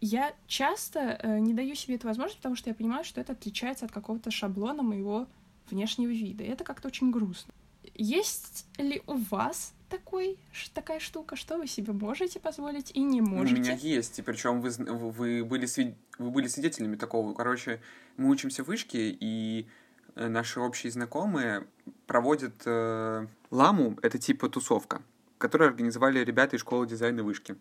я 0.02 0.34
часто 0.48 1.00
э, 1.00 1.40
не 1.40 1.54
даю 1.54 1.74
себе 1.74 1.96
эту 1.96 2.08
возможность, 2.08 2.38
потому 2.38 2.56
что 2.56 2.70
я 2.70 2.76
понимаю, 2.76 3.06
что 3.06 3.22
это 3.22 3.32
отличается 3.32 3.86
от 3.86 3.92
какого-то 3.92 4.30
шаблона 4.30 4.84
моего 4.84 5.28
внешнего 5.70 6.12
вида. 6.12 6.44
И 6.44 6.48
это 6.48 6.64
как-то 6.64 6.90
очень 6.90 7.12
грустно. 7.12 7.54
Есть 7.94 8.68
ли 8.78 9.02
у 9.08 9.14
вас 9.14 9.74
такой, 9.98 10.38
такая 10.74 11.00
штука, 11.00 11.36
что 11.36 11.58
вы 11.58 11.68
себе 11.68 11.94
можете 11.94 12.40
позволить 12.40 12.92
и 12.94 13.02
не 13.02 13.22
можете? 13.22 13.56
У 13.56 13.60
меня 13.60 13.74
есть, 13.74 14.20
и 14.20 14.22
причем 14.22 14.62
вы, 14.62 14.70
вы, 14.70 15.46
были, 15.46 15.66
свид... 15.66 15.96
вы 16.18 16.32
были 16.32 16.48
свидетелями 16.48 16.96
такого. 16.96 17.34
Короче, 17.34 17.82
мы 18.18 18.30
учимся 18.30 18.64
в 18.64 18.68
вышке, 18.68 19.16
и 19.20 19.68
э, 20.16 20.28
наши 20.28 20.60
общие 20.60 20.92
знакомые 20.92 21.66
проводят 22.08 22.56
э, 22.66 23.28
ламу, 23.52 23.98
это 24.02 24.18
типа 24.18 24.50
тусовка, 24.50 25.02
которую 25.38 25.70
организовали 25.70 26.20
ребята 26.20 26.56
из 26.56 26.62
школы 26.62 26.88
дизайна 26.88 27.24
вышки. 27.24 27.56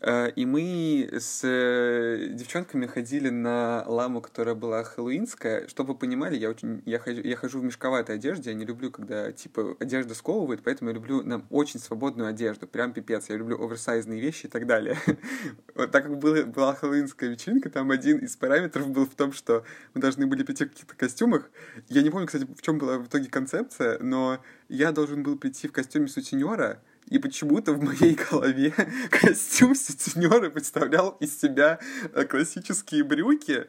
Э, 0.00 0.30
и 0.30 0.46
мы 0.46 1.08
с 1.12 1.40
э, 1.42 2.28
девчонками 2.30 2.86
ходили 2.86 3.30
на 3.30 3.84
ламу, 3.86 4.20
которая 4.20 4.54
была 4.54 4.84
хэллоуинская. 4.84 5.66
Чтобы 5.66 5.94
вы 5.94 5.98
понимали, 5.98 6.36
я 6.36 6.50
очень 6.50 6.82
я 6.86 6.98
хожу, 6.98 7.20
я 7.22 7.36
хожу 7.36 7.58
в 7.60 7.64
мешковатой 7.64 8.16
одежде. 8.16 8.50
Я 8.50 8.56
не 8.56 8.64
люблю, 8.64 8.90
когда 8.90 9.32
типа 9.32 9.76
одежда 9.80 10.14
сковывает, 10.14 10.62
поэтому 10.62 10.90
я 10.90 10.94
люблю 10.94 11.22
нам 11.22 11.46
очень 11.50 11.80
свободную 11.80 12.28
одежду. 12.28 12.66
Прям 12.66 12.92
пипец. 12.92 13.28
Я 13.28 13.36
люблю 13.36 13.62
оверсайзные 13.62 14.20
вещи 14.20 14.46
и 14.46 14.48
так 14.48 14.66
далее. 14.66 14.96
Вот 15.74 15.92
так 15.92 16.04
как 16.04 16.18
была, 16.18 16.42
была 16.42 16.74
хэллоуинская 16.74 17.30
вечеринка, 17.30 17.70
там 17.70 17.92
один 17.92 18.18
из 18.18 18.36
параметров 18.36 18.90
был 18.90 19.06
в 19.06 19.14
том, 19.14 19.32
что 19.32 19.64
мы 19.94 20.00
должны 20.00 20.26
были 20.26 20.42
прийти 20.42 20.64
в 20.64 20.70
каких-то 20.70 20.96
костюмах. 20.96 21.50
Я 21.88 22.02
не 22.02 22.10
помню, 22.10 22.26
кстати, 22.26 22.48
в 22.52 22.62
чем 22.62 22.78
была 22.78 22.98
в 22.98 23.06
итоге 23.06 23.28
концепция, 23.30 23.98
но 24.00 24.40
я 24.68 24.90
должен 24.90 25.22
был 25.22 25.38
прийти 25.38 25.68
в 25.68 25.72
костюме 25.72 26.08
сутенера, 26.08 26.82
и 27.10 27.18
почему-то 27.18 27.72
в 27.72 27.82
моей 27.82 28.14
голове 28.14 28.72
костюм 29.10 29.74
сутенера 29.74 30.50
представлял 30.50 31.10
из 31.20 31.38
себя 31.38 31.78
э, 32.12 32.24
классические 32.24 33.04
брюки 33.04 33.66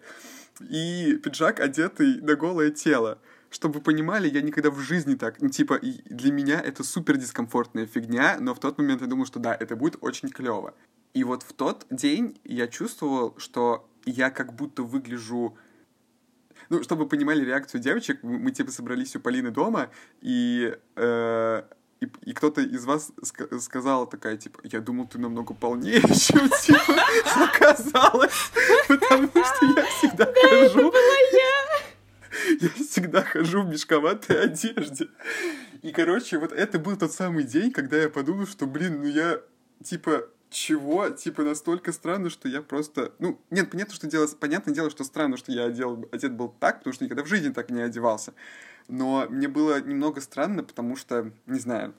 и 0.60 1.20
пиджак, 1.24 1.60
одетый 1.60 2.22
на 2.22 2.36
голое 2.36 2.72
тело. 2.72 3.20
Чтобы 3.50 3.76
вы 3.76 3.82
понимали, 3.82 4.30
я 4.30 4.42
никогда 4.42 4.70
в 4.70 4.80
жизни 4.80 5.16
так, 5.16 5.42
ну, 5.42 5.50
типа, 5.50 5.80
для 5.82 6.32
меня 6.32 6.62
это 6.62 6.84
супер 6.84 7.18
дискомфортная 7.18 7.88
фигня, 7.88 8.38
но 8.40 8.54
в 8.54 8.60
тот 8.60 8.78
момент 8.78 9.02
я 9.02 9.08
думал, 9.08 9.26
что 9.26 9.40
да, 9.40 9.56
это 9.60 9.76
будет 9.76 9.98
очень 10.02 10.30
клево. 10.30 10.76
И 11.14 11.24
вот 11.24 11.42
в 11.42 11.54
тот 11.54 11.88
день 11.90 12.40
я 12.44 12.68
чувствовал, 12.68 13.34
что 13.38 13.90
я 14.06 14.30
как 14.30 14.54
будто 14.54 14.84
выгляжу 14.84 15.58
ну, 16.70 16.84
чтобы 16.84 17.04
вы 17.04 17.10
понимали 17.10 17.44
реакцию 17.44 17.82
девочек, 17.82 18.20
мы, 18.22 18.38
мы 18.38 18.52
типа 18.52 18.72
собрались 18.72 19.16
у 19.16 19.20
Полины 19.20 19.50
дома, 19.50 19.90
и 20.22 20.78
э, 20.96 21.64
и, 22.02 22.08
и 22.24 22.34
кто-то 22.34 22.62
из 22.62 22.86
вас 22.86 23.12
sk- 23.22 23.60
сказал 23.60 24.08
такая, 24.08 24.38
типа, 24.38 24.60
я 24.64 24.80
думал, 24.80 25.08
ты 25.08 25.20
намного 25.20 25.54
полнее, 25.54 26.02
чем, 26.16 26.50
типа, 26.50 26.96
оказалось, 27.36 28.52
потому 28.88 29.28
что 29.28 29.66
я 29.76 29.86
всегда 29.86 30.26
хожу... 30.26 30.94
я 32.62 32.70
всегда 32.70 33.24
хожу 33.24 33.64
в 33.64 33.70
мешковатой 33.70 34.44
одежде. 34.44 35.10
И, 35.82 35.92
короче, 35.92 36.38
вот 36.38 36.52
это 36.52 36.80
был 36.80 36.96
тот 36.98 37.12
самый 37.12 37.44
день, 37.44 37.72
когда 37.72 37.98
я 37.98 38.10
подумал, 38.10 38.48
что, 38.48 38.66
блин, 38.66 39.02
ну 39.02 39.08
я, 39.08 39.42
типа, 39.84 40.28
чего? 40.50 41.10
Типа, 41.10 41.44
настолько 41.44 41.92
странно, 41.92 42.30
что 42.30 42.48
я 42.48 42.62
просто... 42.62 43.14
Ну, 43.20 43.40
нет, 43.50 43.70
понятно, 43.70 43.94
что 43.94 44.08
дело... 44.08 44.28
Понятное 44.40 44.74
дело, 44.74 44.90
что 44.90 45.04
странно, 45.04 45.38
что 45.38 45.52
я 45.52 45.66
одел... 45.66 46.10
одет 46.12 46.34
был 46.34 46.50
так, 46.60 46.80
потому 46.80 46.94
что 46.94 47.06
никогда 47.06 47.24
в 47.24 47.28
жизни 47.28 47.50
так 47.50 47.70
не 47.70 47.82
одевался. 47.82 48.34
Но 48.90 49.28
мне 49.30 49.48
было 49.48 49.80
немного 49.80 50.20
странно, 50.20 50.64
потому 50.64 50.96
что, 50.96 51.32
не 51.46 51.60
знаю, 51.60 51.94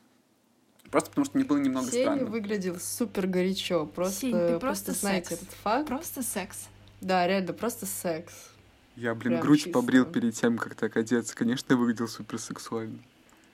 Просто 0.91 1.11
потому 1.11 1.25
что 1.25 1.39
мне 1.39 1.47
было 1.47 1.59
немного 1.59 1.91
Сеня 1.91 2.03
странно. 2.17 2.25
выглядел 2.27 2.77
супер 2.81 3.29
горячо. 3.29 3.87
Просто, 3.87 4.21
Сень, 4.23 4.33
ты 4.33 4.59
просто 4.59 4.61
просто 4.61 4.93
знаете 4.93 5.29
секс. 5.31 5.43
этот 5.43 5.55
факт. 5.55 5.87
Просто 5.87 6.23
секс. 6.23 6.69
Да, 7.01 7.27
реально, 7.27 7.53
просто 7.53 7.87
секс. 7.87 8.51
Я, 8.97 9.15
блин, 9.15 9.35
Прям 9.35 9.43
грудь 9.43 9.59
чисто. 9.61 9.73
побрил 9.73 10.05
перед 10.05 10.35
тем, 10.35 10.59
как 10.59 10.75
так 10.75 10.97
одеться. 10.97 11.37
Конечно, 11.37 11.77
выглядел 11.77 12.09
супер 12.09 12.39
сексуально. 12.39 12.99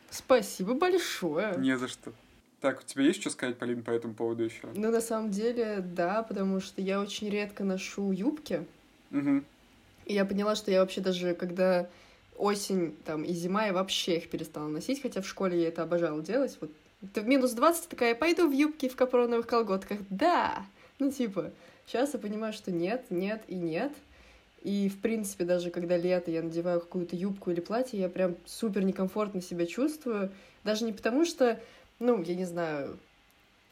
Спасибо 0.09 0.73
большое. 0.75 1.55
Не 1.59 1.77
за 1.77 1.89
что. 1.89 2.13
Так, 2.63 2.81
у 2.81 2.83
тебя 2.83 3.05
есть 3.05 3.21
что 3.21 3.29
сказать, 3.29 3.59
Полин, 3.59 3.83
по 3.83 3.91
этому 3.91 4.15
поводу 4.15 4.43
еще? 4.45 4.67
Ну, 4.75 4.91
на 4.91 5.03
самом 5.03 5.31
деле, 5.31 5.85
да, 5.87 6.23
потому 6.23 6.61
что 6.61 6.81
я 6.81 7.01
очень 7.01 7.29
редко 7.29 7.65
ношу 7.65 8.13
юбки. 8.13 8.67
Угу. 9.11 9.43
И 10.07 10.15
я 10.15 10.25
поняла, 10.25 10.57
что 10.57 10.71
я 10.71 10.81
вообще 10.81 11.03
даже, 11.03 11.35
когда 11.35 11.89
осень 12.39 12.97
там 13.05 13.25
и 13.25 13.33
зима, 13.33 13.67
я 13.67 13.73
вообще 13.73 14.19
их 14.19 14.31
перестала 14.31 14.69
носить, 14.69 15.03
хотя 15.03 15.23
в 15.23 15.27
школе 15.27 15.61
я 15.61 15.69
это 15.69 15.83
обожала 15.83 16.23
делать. 16.23 16.57
Вот 16.61 16.71
ты 17.13 17.21
в 17.21 17.27
минус 17.27 17.53
20 17.53 17.89
такая, 17.89 18.15
пойду 18.15 18.49
в 18.49 18.53
юбке 18.53 18.89
в 18.89 18.97
капроновых 18.97 19.47
колготках. 19.47 19.99
Да! 20.11 20.65
Ну, 20.99 21.11
типа, 21.11 21.53
сейчас 21.87 22.15
я 22.15 22.19
понимаю, 22.21 22.53
что 22.53 22.71
нет, 22.71 23.05
нет 23.11 23.43
и 23.49 23.57
нет. 23.57 23.93
И, 24.63 24.89
в 24.89 25.01
принципе, 25.01 25.45
даже 25.45 25.71
когда 25.71 25.97
лето, 25.97 26.31
я 26.31 26.43
надеваю 26.43 26.81
какую-то 26.81 27.15
юбку 27.15 27.51
или 27.51 27.61
платье, 27.61 28.01
я 28.01 28.09
прям 28.09 28.37
супер 28.47 28.83
некомфортно 28.83 29.41
себя 29.41 29.67
чувствую. 29.67 30.33
Даже 30.65 30.85
не 30.85 30.93
потому, 30.93 31.25
что, 31.25 31.61
ну, 32.01 32.21
я 32.23 32.35
не 32.35 32.47
знаю, 32.47 32.99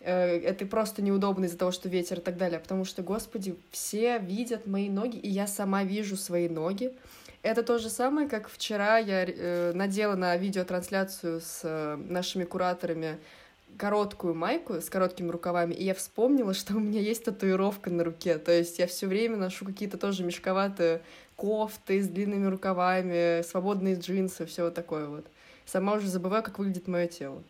э, 0.01 0.39
это 0.39 0.67
просто 0.67 1.03
неудобно 1.03 1.47
из-за 1.47 1.59
того, 1.59 1.73
что 1.73 1.89
ветер 1.89 2.19
и 2.19 2.23
так 2.23 2.37
далее, 2.37 2.59
а 2.59 2.61
потому 2.61 2.85
что, 2.85 3.03
господи, 3.03 3.57
все 3.73 4.19
видят 4.19 4.67
мои 4.69 4.89
ноги, 4.89 5.17
и 5.17 5.29
я 5.29 5.49
сама 5.49 5.83
вижу 5.83 6.17
свои 6.17 6.49
ноги. 6.49 6.93
Это 7.45 7.63
то 7.63 7.77
же 7.79 7.91
самое, 7.91 8.27
как 8.27 8.49
вчера 8.49 8.97
я 8.97 9.27
э, 9.27 9.73
надела 9.75 10.15
на 10.15 10.35
видеотрансляцию 10.35 11.43
с 11.43 11.61
э, 11.63 11.97
нашими 11.97 12.45
кураторами 12.45 13.19
короткую 13.77 14.35
майку 14.35 14.81
с 14.81 14.89
короткими 14.89 15.29
рукавами, 15.29 15.75
и 15.75 15.85
я 15.85 15.93
вспомнила, 15.93 16.55
что 16.55 16.75
у 16.75 16.81
меня 16.81 17.03
есть 17.03 17.25
татуировка 17.25 17.91
на 17.91 18.03
руке. 18.03 18.39
То 18.39 18.51
есть 18.51 18.79
я 18.79 18.87
все 18.87 19.07
время 19.07 19.37
ношу 19.37 19.67
какие-то 19.67 19.99
тоже 19.99 20.25
мешковатые 20.25 21.03
кофты 21.37 22.03
с 22.03 22.09
длинными 22.09 22.47
рукавами, 22.47 23.43
свободные 23.43 23.97
джинсы, 23.97 24.47
все 24.47 24.65
вот 24.65 24.75
такое 24.75 25.07
вот. 25.07 25.27
Сама 25.67 25.97
уже 25.97 26.09
забываю, 26.09 26.43
как 26.43 26.59
выглядит 26.59 26.89
мое 26.89 27.09
тело. 27.09 27.43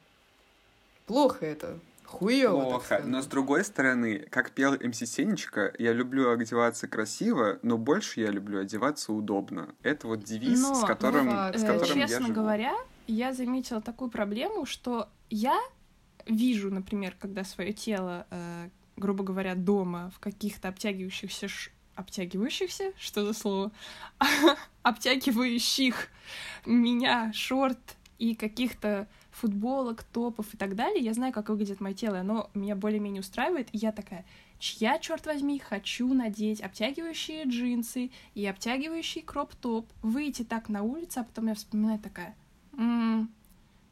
Плохо 1.07 1.47
это. 1.47 1.79
Хуёво, 2.19 2.62
так 2.62 2.70
Плохо. 2.70 3.03
Но 3.05 3.20
с 3.23 3.27
другой 3.27 3.65
стороны, 3.65 4.27
как 4.31 4.51
пел 4.53 4.74
МС 4.74 4.99
Сенечка, 4.99 5.73
я 5.78 5.93
люблю 5.93 6.31
одеваться 6.31 6.86
красиво, 6.89 7.59
но 7.62 7.77
больше 7.78 8.20
я 8.20 8.31
люблю 8.31 8.61
одеваться 8.61 9.12
удобно. 9.12 9.74
Это 9.82 10.07
вот 10.07 10.23
девиз, 10.24 10.61
Но, 10.62 10.74
с 10.74 10.85
которым, 10.85 11.27
ну, 11.27 11.32
с 11.59 11.62
Э, 11.62 11.66
которым 11.66 11.99
я 11.99 12.07
Честно 12.09 12.27
живу. 12.27 12.35
говоря, 12.41 12.74
я 13.07 13.32
заметила 13.32 13.81
такую 13.81 14.11
проблему, 14.11 14.65
что 14.66 15.09
я 15.31 15.59
вижу, 16.27 16.70
например, 16.70 17.15
когда 17.19 17.45
свое 17.45 17.73
тело, 17.73 18.27
э, 18.31 18.69
грубо 18.97 19.24
говоря, 19.24 19.55
дома 19.55 20.11
в 20.16 20.20
каких-то 20.20 20.69
обтягивающихся 20.69 21.49
ш- 21.49 21.70
обтягивающихся, 21.97 22.93
что 22.99 23.24
за 23.24 23.32
слово, 23.35 23.70
обтягивающих 24.82 26.09
меня 26.66 27.32
шорт 27.35 27.97
и 28.19 28.35
каких-то 28.35 29.07
футболок, 29.35 30.05
топов 30.05 30.55
и 30.55 30.56
так 30.56 30.77
далее, 30.77 31.05
я 31.05 31.12
знаю, 31.12 31.32
как 31.32 31.48
выглядит 31.48 31.81
мое 31.81 31.94
тело, 31.94 32.20
оно 32.20 32.51
меня 32.55 32.77
более-менее 32.77 33.20
устраивает, 33.20 33.69
и 33.73 33.78
я 33.78 33.93
такая, 33.93 34.24
я, 34.61 34.98
черт 34.98 35.27
возьми, 35.27 35.59
хочу 35.59 36.12
надеть 36.15 36.61
обтягивающие 36.61 37.44
джинсы 37.44 38.11
и 38.35 38.47
обтягивающий 38.47 39.23
кроп-топ, 39.23 39.86
выйти 40.02 40.43
так 40.43 40.69
на 40.69 40.82
улицу, 40.82 41.20
а 41.20 41.24
потом 41.24 41.48
я 41.48 41.55
вспоминаю 41.55 41.98
такая, 41.98 42.36
«М, 42.77 43.31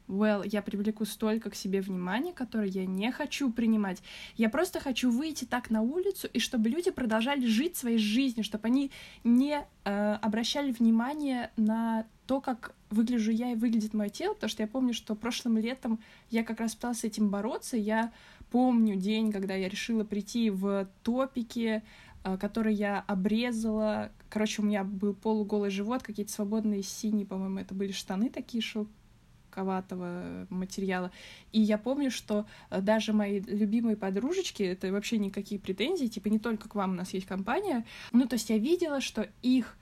well, 0.07 0.43
я 0.45 0.61
привлеку 0.61 1.05
столько 1.05 1.49
к 1.49 1.55
себе 1.55 1.81
внимания, 1.81 2.33
которое 2.33 2.67
я 2.67 2.85
не 2.85 3.11
хочу 3.11 3.51
принимать. 3.51 4.01
Я 4.35 4.49
просто 4.49 4.79
хочу 4.79 5.11
выйти 5.11 5.45
так 5.45 5.69
на 5.69 5.81
улицу, 5.81 6.27
и 6.31 6.39
чтобы 6.39 6.69
люди 6.69 6.91
продолжали 6.91 7.45
жить 7.45 7.75
своей 7.75 7.97
жизнью, 7.97 8.43
чтобы 8.43 8.67
они 8.67 8.91
не 9.23 9.65
э, 9.83 10.13
обращали 10.21 10.71
внимание 10.71 11.51
на 11.57 12.05
то, 12.27 12.41
как 12.41 12.73
выгляжу 12.93 13.31
я 13.31 13.51
и 13.51 13.55
выглядит 13.55 13.93
мое 13.93 14.09
тело, 14.09 14.33
потому 14.33 14.49
что 14.49 14.63
я 14.63 14.67
помню, 14.67 14.93
что 14.93 15.15
прошлым 15.15 15.57
летом 15.57 15.99
я 16.29 16.43
как 16.43 16.59
раз 16.59 16.75
пыталась 16.75 16.99
с 16.99 17.03
этим 17.03 17.29
бороться. 17.29 17.77
Я 17.77 18.11
помню 18.51 18.95
день, 18.95 19.31
когда 19.31 19.55
я 19.55 19.67
решила 19.67 20.03
прийти 20.03 20.49
в 20.49 20.87
топике, 21.03 21.83
э, 22.23 22.37
который 22.37 22.73
я 22.73 23.03
обрезала. 23.07 24.11
Короче, 24.29 24.61
у 24.61 24.65
меня 24.65 24.83
был 24.83 25.13
полуголый 25.13 25.69
живот, 25.69 26.03
какие-то 26.03 26.31
свободные 26.31 26.83
синие, 26.83 27.25
по-моему, 27.25 27.59
это 27.59 27.73
были 27.73 27.91
штаны 27.91 28.29
такие 28.29 28.61
шелковатого 28.61 30.47
материала. 30.49 31.11
И 31.51 31.59
я 31.59 31.77
помню, 31.77 32.11
что 32.11 32.45
э, 32.69 32.81
даже 32.81 33.13
мои 33.13 33.39
любимые 33.39 33.97
подружечки, 33.97 34.63
это 34.63 34.91
вообще 34.91 35.17
никакие 35.17 35.59
претензии, 35.59 36.07
типа 36.07 36.27
не 36.27 36.39
только 36.39 36.69
к 36.69 36.75
вам 36.75 36.91
у 36.91 36.95
нас 36.95 37.13
есть 37.13 37.25
компания, 37.25 37.85
ну, 38.11 38.27
то 38.27 38.35
есть 38.35 38.49
я 38.49 38.57
видела, 38.57 39.01
что 39.01 39.27
их 39.41 39.77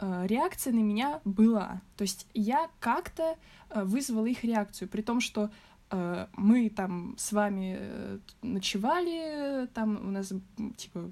реакция 0.00 0.72
на 0.72 0.80
меня 0.80 1.20
была. 1.24 1.80
То 1.96 2.02
есть 2.02 2.26
я 2.34 2.68
как-то 2.80 3.36
э, 3.70 3.84
вызвала 3.84 4.26
их 4.26 4.44
реакцию, 4.44 4.88
при 4.88 5.02
том, 5.02 5.20
что 5.20 5.50
э, 5.90 6.26
мы 6.36 6.68
там 6.68 7.14
с 7.18 7.32
вами 7.32 7.76
э, 7.78 8.18
ночевали, 8.42 9.66
там 9.74 9.96
у 10.06 10.10
нас, 10.10 10.32
типа, 10.76 11.10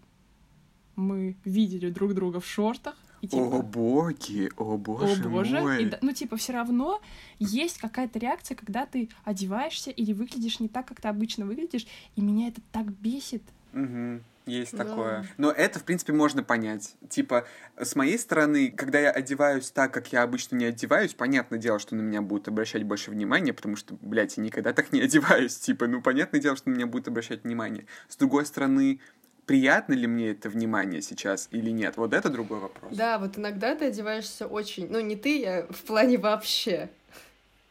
мы 0.96 1.36
видели 1.44 1.90
друг 1.90 2.14
друга 2.14 2.40
в 2.40 2.46
шортах. 2.46 2.96
И, 3.20 3.28
типа, 3.28 3.58
О 3.58 3.62
боги, 3.62 4.50
о 4.56 4.76
боже, 4.76 5.24
о 5.24 5.28
боже. 5.28 5.60
мой. 5.60 5.84
И 5.84 5.92
ну, 6.00 6.12
типа, 6.12 6.36
все 6.36 6.54
равно 6.54 7.00
есть 7.38 7.78
какая-то 7.78 8.18
реакция, 8.18 8.56
когда 8.56 8.84
ты 8.84 9.10
одеваешься 9.22 9.92
или 9.92 10.12
выглядишь 10.12 10.58
не 10.58 10.68
так, 10.68 10.86
как 10.86 11.00
ты 11.00 11.06
обычно 11.06 11.46
выглядишь, 11.46 11.86
и 12.16 12.20
меня 12.20 12.48
это 12.48 12.60
так 12.72 12.90
бесит. 12.90 13.44
Мгм. 13.72 14.24
Есть 14.46 14.76
Да. 14.76 14.84
такое. 14.84 15.26
Но 15.38 15.50
это, 15.50 15.78
в 15.78 15.84
принципе, 15.84 16.12
можно 16.12 16.42
понять. 16.42 16.94
Типа, 17.08 17.46
с 17.76 17.94
моей 17.94 18.18
стороны, 18.18 18.70
когда 18.70 18.98
я 18.98 19.10
одеваюсь 19.10 19.70
так, 19.70 19.92
как 19.92 20.12
я 20.12 20.22
обычно 20.22 20.56
не 20.56 20.64
одеваюсь, 20.66 21.14
понятное 21.14 21.58
дело, 21.58 21.78
что 21.78 21.94
на 21.94 22.00
меня 22.00 22.22
будут 22.22 22.48
обращать 22.48 22.82
больше 22.82 23.10
внимания, 23.10 23.52
потому 23.52 23.76
что, 23.76 23.96
блядь, 24.00 24.36
я 24.36 24.42
никогда 24.42 24.72
так 24.72 24.92
не 24.92 25.00
одеваюсь. 25.02 25.56
Типа, 25.56 25.86
ну, 25.86 26.02
понятное 26.02 26.40
дело, 26.40 26.56
что 26.56 26.70
на 26.70 26.74
меня 26.74 26.86
будут 26.86 27.08
обращать 27.08 27.44
внимание. 27.44 27.86
С 28.08 28.16
другой 28.16 28.44
стороны, 28.46 29.00
приятно 29.46 29.94
ли 29.94 30.06
мне 30.06 30.30
это 30.30 30.48
внимание 30.48 31.02
сейчас 31.02 31.48
или 31.50 31.70
нет? 31.70 31.96
Вот 31.96 32.12
это 32.12 32.28
другой 32.28 32.58
вопрос. 32.60 32.94
Да, 32.96 33.18
вот 33.18 33.38
иногда 33.38 33.74
ты 33.74 33.86
одеваешься 33.86 34.46
очень... 34.46 34.88
Ну, 34.90 35.00
не 35.00 35.16
ты, 35.16 35.40
я 35.40 35.66
в 35.70 35.82
плане 35.82 36.18
вообще. 36.18 36.90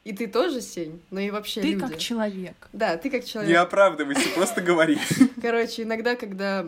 И 0.03 0.13
ты 0.13 0.27
тоже, 0.27 0.61
Сень, 0.61 0.99
но 1.11 1.19
и 1.19 1.29
вообще 1.29 1.61
Ты 1.61 1.73
люди. 1.73 1.79
как 1.79 1.97
человек. 1.97 2.55
Да, 2.73 2.97
ты 2.97 3.11
как 3.11 3.23
человек. 3.23 3.51
Не 3.51 3.57
оправдывайся, 3.57 4.29
просто 4.33 4.61
говори. 4.61 4.97
Короче, 5.41 5.83
иногда, 5.83 6.15
когда 6.15 6.65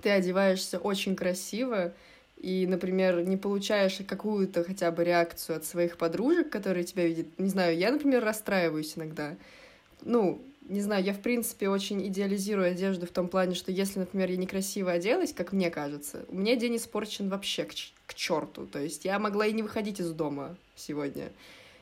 ты 0.00 0.10
одеваешься 0.10 0.78
очень 0.78 1.14
красиво, 1.14 1.92
и, 2.38 2.66
например, 2.66 3.22
не 3.22 3.36
получаешь 3.36 3.98
какую-то 4.06 4.64
хотя 4.64 4.90
бы 4.90 5.04
реакцию 5.04 5.56
от 5.56 5.64
своих 5.64 5.96
подружек, 5.96 6.50
которые 6.50 6.84
тебя 6.84 7.06
видят, 7.06 7.26
не 7.38 7.48
знаю, 7.48 7.76
я, 7.76 7.90
например, 7.90 8.24
расстраиваюсь 8.24 8.94
иногда. 8.96 9.34
Ну, 10.02 10.42
не 10.68 10.80
знаю, 10.80 11.04
я, 11.04 11.12
в 11.12 11.20
принципе, 11.20 11.68
очень 11.68 12.06
идеализирую 12.08 12.70
одежду 12.70 13.06
в 13.06 13.10
том 13.10 13.28
плане, 13.28 13.54
что 13.54 13.70
если, 13.70 13.98
например, 13.98 14.30
я 14.30 14.36
некрасиво 14.36 14.92
оделась, 14.92 15.32
как 15.32 15.52
мне 15.52 15.70
кажется, 15.70 16.24
у 16.28 16.36
меня 16.36 16.56
день 16.56 16.76
испорчен 16.76 17.28
вообще 17.28 17.64
к, 17.64 17.72
к 18.06 18.14
черту. 18.14 18.66
То 18.66 18.78
есть 18.78 19.04
я 19.04 19.18
могла 19.18 19.46
и 19.46 19.52
не 19.52 19.62
выходить 19.62 20.00
из 20.00 20.10
дома 20.10 20.56
сегодня. 20.76 21.30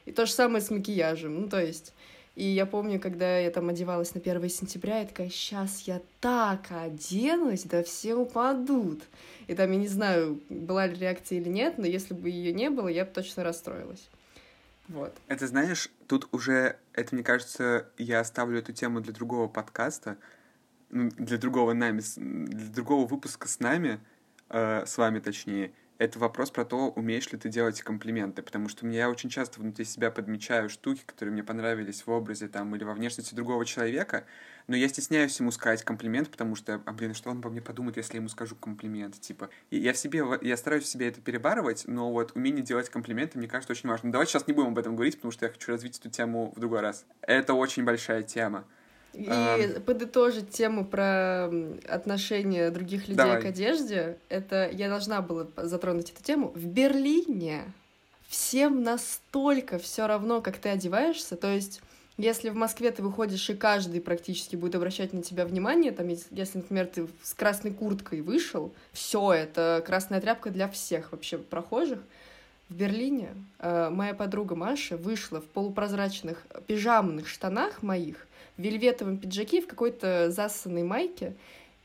И 0.05 0.12
то 0.12 0.27
же 0.27 0.33
самое 0.33 0.62
с 0.62 0.70
макияжем. 0.70 1.41
Ну, 1.41 1.49
то 1.49 1.61
есть... 1.61 1.93
И 2.35 2.45
я 2.45 2.65
помню, 2.65 2.99
когда 2.99 3.39
я 3.39 3.51
там 3.51 3.69
одевалась 3.69 4.15
на 4.15 4.20
1 4.20 4.49
сентября, 4.49 5.01
я 5.01 5.07
такая, 5.07 5.29
сейчас 5.29 5.83
я 5.83 6.01
так 6.20 6.66
оденусь, 6.70 7.65
да 7.65 7.83
все 7.83 8.15
упадут. 8.15 9.03
И 9.49 9.55
там, 9.55 9.70
я 9.70 9.77
не 9.77 9.89
знаю, 9.89 10.41
была 10.49 10.87
ли 10.87 10.99
реакция 10.99 11.41
или 11.41 11.51
нет, 11.51 11.77
но 11.77 11.87
если 11.87 12.15
бы 12.15 12.31
ее 12.31 12.55
не 12.55 12.70
было, 12.70 12.89
я 12.89 13.05
бы 13.05 13.11
точно 13.11 13.45
расстроилась. 13.45 14.09
Вот. 14.89 15.15
Это, 15.29 15.47
знаешь, 15.47 15.91
тут 16.07 16.27
уже, 16.33 16.77
это, 16.95 17.15
мне 17.15 17.23
кажется, 17.23 17.87
я 17.99 18.20
оставлю 18.20 18.59
эту 18.59 18.73
тему 18.73 19.01
для 19.01 19.12
другого 19.12 19.47
подкаста, 19.47 20.16
для 20.91 21.37
другого 21.37 21.74
нами, 21.74 22.03
для 22.16 22.69
другого 22.69 23.07
выпуска 23.07 23.47
с 23.47 23.61
нами, 23.61 24.01
э, 24.49 24.85
с 24.87 24.97
вами 24.97 25.20
точнее. 25.20 25.73
Это 26.03 26.19
вопрос 26.19 26.51
про 26.51 26.65
то, 26.65 26.91
умеешь 26.91 27.31
ли 27.31 27.39
ты 27.39 27.49
делать 27.49 27.81
комплименты, 27.81 28.43
потому 28.43 28.69
что 28.69 28.89
я 28.89 29.09
очень 29.09 29.31
часто 29.31 29.61
внутри 29.61 29.85
себя 29.85 30.11
подмечаю 30.11 30.69
штуки, 30.69 31.03
которые 31.07 31.33
мне 31.33 31.45
понравились 31.45 32.05
в 32.05 32.11
образе 32.11 32.49
там 32.49 32.74
или 32.74 32.83
во 32.83 32.93
внешности 32.93 33.37
другого 33.37 33.65
человека, 33.65 34.24
но 34.66 34.74
я 34.74 34.89
стесняюсь 34.89 35.39
ему 35.39 35.53
сказать 35.53 35.85
комплимент, 35.85 36.29
потому 36.29 36.57
что, 36.57 36.83
а, 36.85 36.93
блин, 36.93 37.15
что 37.15 37.31
он 37.31 37.41
по 37.41 37.51
мне 37.51 37.61
подумает, 37.61 37.97
если 37.99 38.15
я 38.15 38.19
ему 38.19 38.29
скажу 38.29 38.57
комплимент, 38.57 39.20
типа. 39.20 39.51
И 39.70 39.79
я 39.79 39.93
в 39.93 39.97
себе, 39.97 40.24
я 40.41 40.57
стараюсь 40.57 40.85
в 40.85 40.89
себе 40.89 41.07
это 41.07 41.20
перебарывать, 41.20 41.85
но 41.87 42.11
вот 42.11 42.33
умение 42.35 42.65
делать 42.65 42.89
комплименты, 42.89 43.39
мне 43.39 43.47
кажется, 43.47 43.73
очень 43.73 43.89
важно. 43.89 44.11
Давайте 44.11 44.33
сейчас 44.33 44.49
не 44.49 44.55
будем 44.55 44.70
об 44.70 44.79
этом 44.79 44.97
говорить, 44.97 45.16
потому 45.16 45.31
что 45.31 45.47
я 45.47 45.53
хочу 45.53 45.70
развить 45.70 46.01
эту 46.01 46.11
тему 46.11 46.53
в 46.57 46.59
другой 46.59 46.81
раз. 46.81 47.07
Это 47.20 47.55
очень 47.55 47.85
большая 47.85 48.24
тема. 48.24 48.65
И 49.12 49.26
а... 49.28 49.80
подытожить 49.80 50.51
тему 50.51 50.84
про 50.84 51.51
отношения 51.89 52.70
других 52.70 53.02
людей 53.09 53.16
Давай. 53.16 53.43
к 53.43 53.44
одежде, 53.44 54.16
это 54.28 54.70
я 54.70 54.89
должна 54.89 55.20
была 55.20 55.47
затронуть 55.56 56.10
эту 56.10 56.22
тему. 56.22 56.52
В 56.55 56.64
Берлине 56.64 57.64
всем 58.26 58.82
настолько 58.82 59.78
все 59.78 60.06
равно, 60.06 60.40
как 60.40 60.56
ты 60.56 60.70
одеваешься, 60.70 61.36
то 61.36 61.52
есть 61.52 61.82
если 62.18 62.51
в 62.51 62.55
Москве 62.55 62.90
ты 62.90 63.02
выходишь, 63.02 63.48
и 63.48 63.55
каждый 63.55 64.01
практически 64.01 64.55
будет 64.55 64.74
обращать 64.74 65.12
на 65.12 65.22
тебя 65.22 65.47
внимание, 65.47 65.93
там, 65.93 66.09
если, 66.09 66.59
например, 66.59 66.86
ты 66.86 67.09
с 67.22 67.32
красной 67.32 67.72
курткой 67.72 68.20
вышел, 68.20 68.72
все, 68.93 69.32
это 69.32 69.82
красная 69.84 70.20
тряпка 70.20 70.51
для 70.51 70.68
всех 70.68 71.12
вообще 71.12 71.39
прохожих. 71.39 72.01
В 72.68 72.74
Берлине 72.74 73.30
э, 73.59 73.89
моя 73.90 74.14
подруга 74.14 74.55
Маша 74.55 74.97
вышла 74.97 75.40
в 75.40 75.44
полупрозрачных 75.47 76.47
пижамных 76.66 77.28
штанах 77.28 77.82
моих, 77.82 78.26
в 78.57 78.62
вельветовом 78.62 79.19
пиджаке, 79.19 79.61
в 79.62 79.66
какой-то 79.66 80.31
засанной 80.31 80.83
майке, 80.83 81.35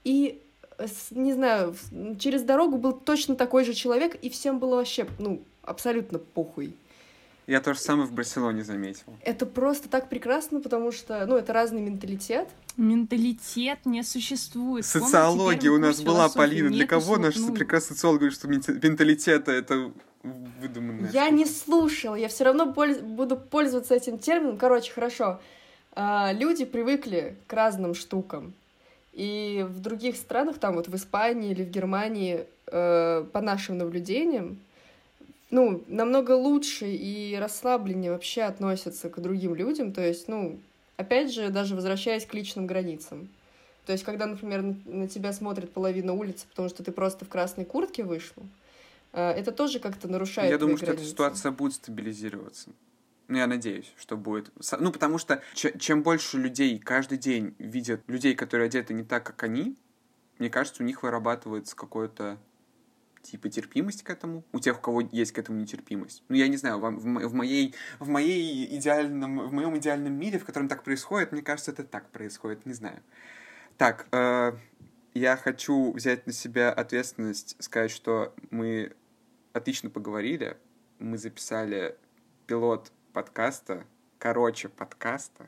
и 0.04 0.42
э, 0.78 0.88
не 1.12 1.34
знаю, 1.34 1.76
через 2.20 2.44
дорогу 2.44 2.78
был 2.78 2.94
точно 2.94 3.36
такой 3.36 3.64
же 3.64 3.74
человек, 3.74 4.16
и 4.16 4.30
всем 4.30 4.60
было 4.60 4.76
вообще, 4.76 5.08
ну, 5.20 5.42
абсолютно 5.64 6.20
похуй. 6.20 6.74
Я 7.48 7.62
тоже 7.62 7.80
самое 7.80 8.08
в 8.10 8.12
Барселоне 8.12 8.62
заметил. 8.62 9.06
Это 9.22 9.46
просто 9.46 9.88
так 9.88 10.10
прекрасно, 10.10 10.60
потому 10.60 10.92
что, 10.92 11.26
ну, 11.26 11.38
это 11.38 11.54
разный 11.54 11.82
менталитет. 11.82 12.50
Менталитет 12.76 13.86
не 13.86 14.04
существует. 14.04 14.86
Социология 14.86 15.72
у 15.72 15.78
нас 15.78 16.02
была, 16.02 16.28
Полина. 16.28 16.70
Для 16.70 16.86
кого 16.86 17.16
наш 17.16 17.38
ну... 17.38 17.54
прекрасный 17.54 17.96
социолог 17.96 18.20
говорит, 18.20 18.38
что 18.38 18.50
менталитет 18.50 19.48
это 19.48 19.94
выдуманное? 20.24 21.10
Я 21.14 21.30
не 21.30 21.46
слушала, 21.46 22.16
я 22.16 22.28
все 22.28 22.44
равно 22.44 22.74
польз... 22.74 22.98
буду 22.98 23.38
пользоваться 23.38 23.96
этим 23.96 24.20
термином. 24.20 24.58
Короче, 24.58 24.92
хорошо. 24.92 25.40
А, 26.00 26.32
люди 26.32 26.64
привыкли 26.64 27.36
к 27.48 27.54
разным 27.54 27.96
штукам. 27.96 28.54
И 29.14 29.66
в 29.68 29.80
других 29.80 30.16
странах, 30.16 30.60
там 30.60 30.76
вот 30.76 30.88
в 30.88 30.96
Испании 30.96 31.50
или 31.50 31.64
в 31.64 31.72
Германии, 31.72 32.46
э, 32.68 33.26
по 33.34 33.42
нашим 33.42 33.80
наблюдениям, 33.80 34.60
ну, 35.50 35.84
намного 35.88 36.34
лучше 36.34 36.86
и 36.88 37.36
расслабленнее 37.40 38.12
вообще 38.12 38.44
относятся 38.44 39.10
к 39.10 39.20
другим 39.20 39.56
людям. 39.56 39.92
То 39.92 40.06
есть, 40.06 40.28
ну, 40.28 40.60
опять 40.98 41.34
же, 41.34 41.50
даже 41.50 41.74
возвращаясь 41.74 42.28
к 42.28 42.34
личным 42.36 42.68
границам. 42.68 43.28
То 43.88 43.92
есть, 43.92 44.04
когда, 44.04 44.28
например, 44.28 44.76
на 44.86 45.08
тебя 45.08 45.34
смотрит 45.34 45.72
половина 45.72 46.14
улицы, 46.14 46.46
потому 46.48 46.70
что 46.70 46.84
ты 46.84 46.92
просто 46.92 47.26
в 47.26 47.30
красной 47.30 47.66
куртке 47.66 48.04
вышла, 48.04 48.44
э, 49.14 49.32
это 49.32 49.52
тоже 49.52 49.80
как-то 49.80 50.08
нарушает 50.08 50.52
Я 50.52 50.60
думаю, 50.60 50.78
границы. 50.78 50.94
что 50.94 51.02
эта 51.02 51.12
ситуация 51.12 51.52
будет 51.52 51.74
стабилизироваться. 51.74 52.70
Ну, 53.28 53.38
я 53.38 53.48
надеюсь, 53.48 53.94
что 53.98 54.16
будет. 54.16 54.52
Ну, 54.80 54.92
потому 54.92 55.18
что 55.18 55.42
чем 55.54 56.02
больше 56.02 56.38
людей 56.38 56.80
каждый 56.80 57.18
день 57.18 57.56
видят 57.60 58.02
людей, 58.08 58.36
которые 58.36 58.68
одеты 58.68 58.94
не 58.94 59.04
так, 59.04 59.26
как 59.26 59.44
они, 59.44 59.78
мне 60.40 60.50
кажется, 60.50 60.84
у 60.84 60.86
них 60.86 61.04
вырабатывается 61.04 61.76
какое-то 61.76 62.38
типа 63.24 63.50
терпимость 63.50 64.04
к 64.04 64.10
этому, 64.10 64.46
у 64.54 64.60
тех, 64.60 64.78
у 64.78 64.82
кого 64.82 65.02
есть 65.02 65.34
к 65.34 65.38
этому 65.38 65.60
нетерпимость. 65.60 66.24
Ну, 66.30 66.36
я 66.36 66.48
не 66.48 66.56
знаю, 66.56 66.80
в, 66.80 66.90
в, 66.90 67.34
моей, 67.34 67.76
в, 68.00 68.08
моей 68.08 68.78
идеальном, 68.78 69.50
в 69.50 69.52
моем 69.52 69.78
идеальном 69.78 70.14
мире, 70.14 70.40
в 70.40 70.46
котором 70.46 70.70
так 70.70 70.84
происходит, 70.84 71.34
мне 71.34 71.42
кажется, 71.42 71.72
это 71.72 71.84
так 71.84 72.10
происходит, 72.12 72.66
не 72.66 72.74
знаю. 72.74 73.02
Так, 73.78 74.08
э, 74.12 74.54
я 75.14 75.36
хочу 75.36 75.92
взять 75.92 76.26
на 76.26 76.32
себя 76.32 76.72
ответственность, 76.72 77.62
сказать, 77.62 77.92
что 77.92 78.34
мы 78.50 78.94
отлично 79.52 79.90
поговорили, 79.90 80.58
мы 81.00 81.18
записали 81.18 81.98
пилот 82.46 82.92
подкаста, 83.18 83.84
короче 84.20 84.70
подкаста, 84.70 85.48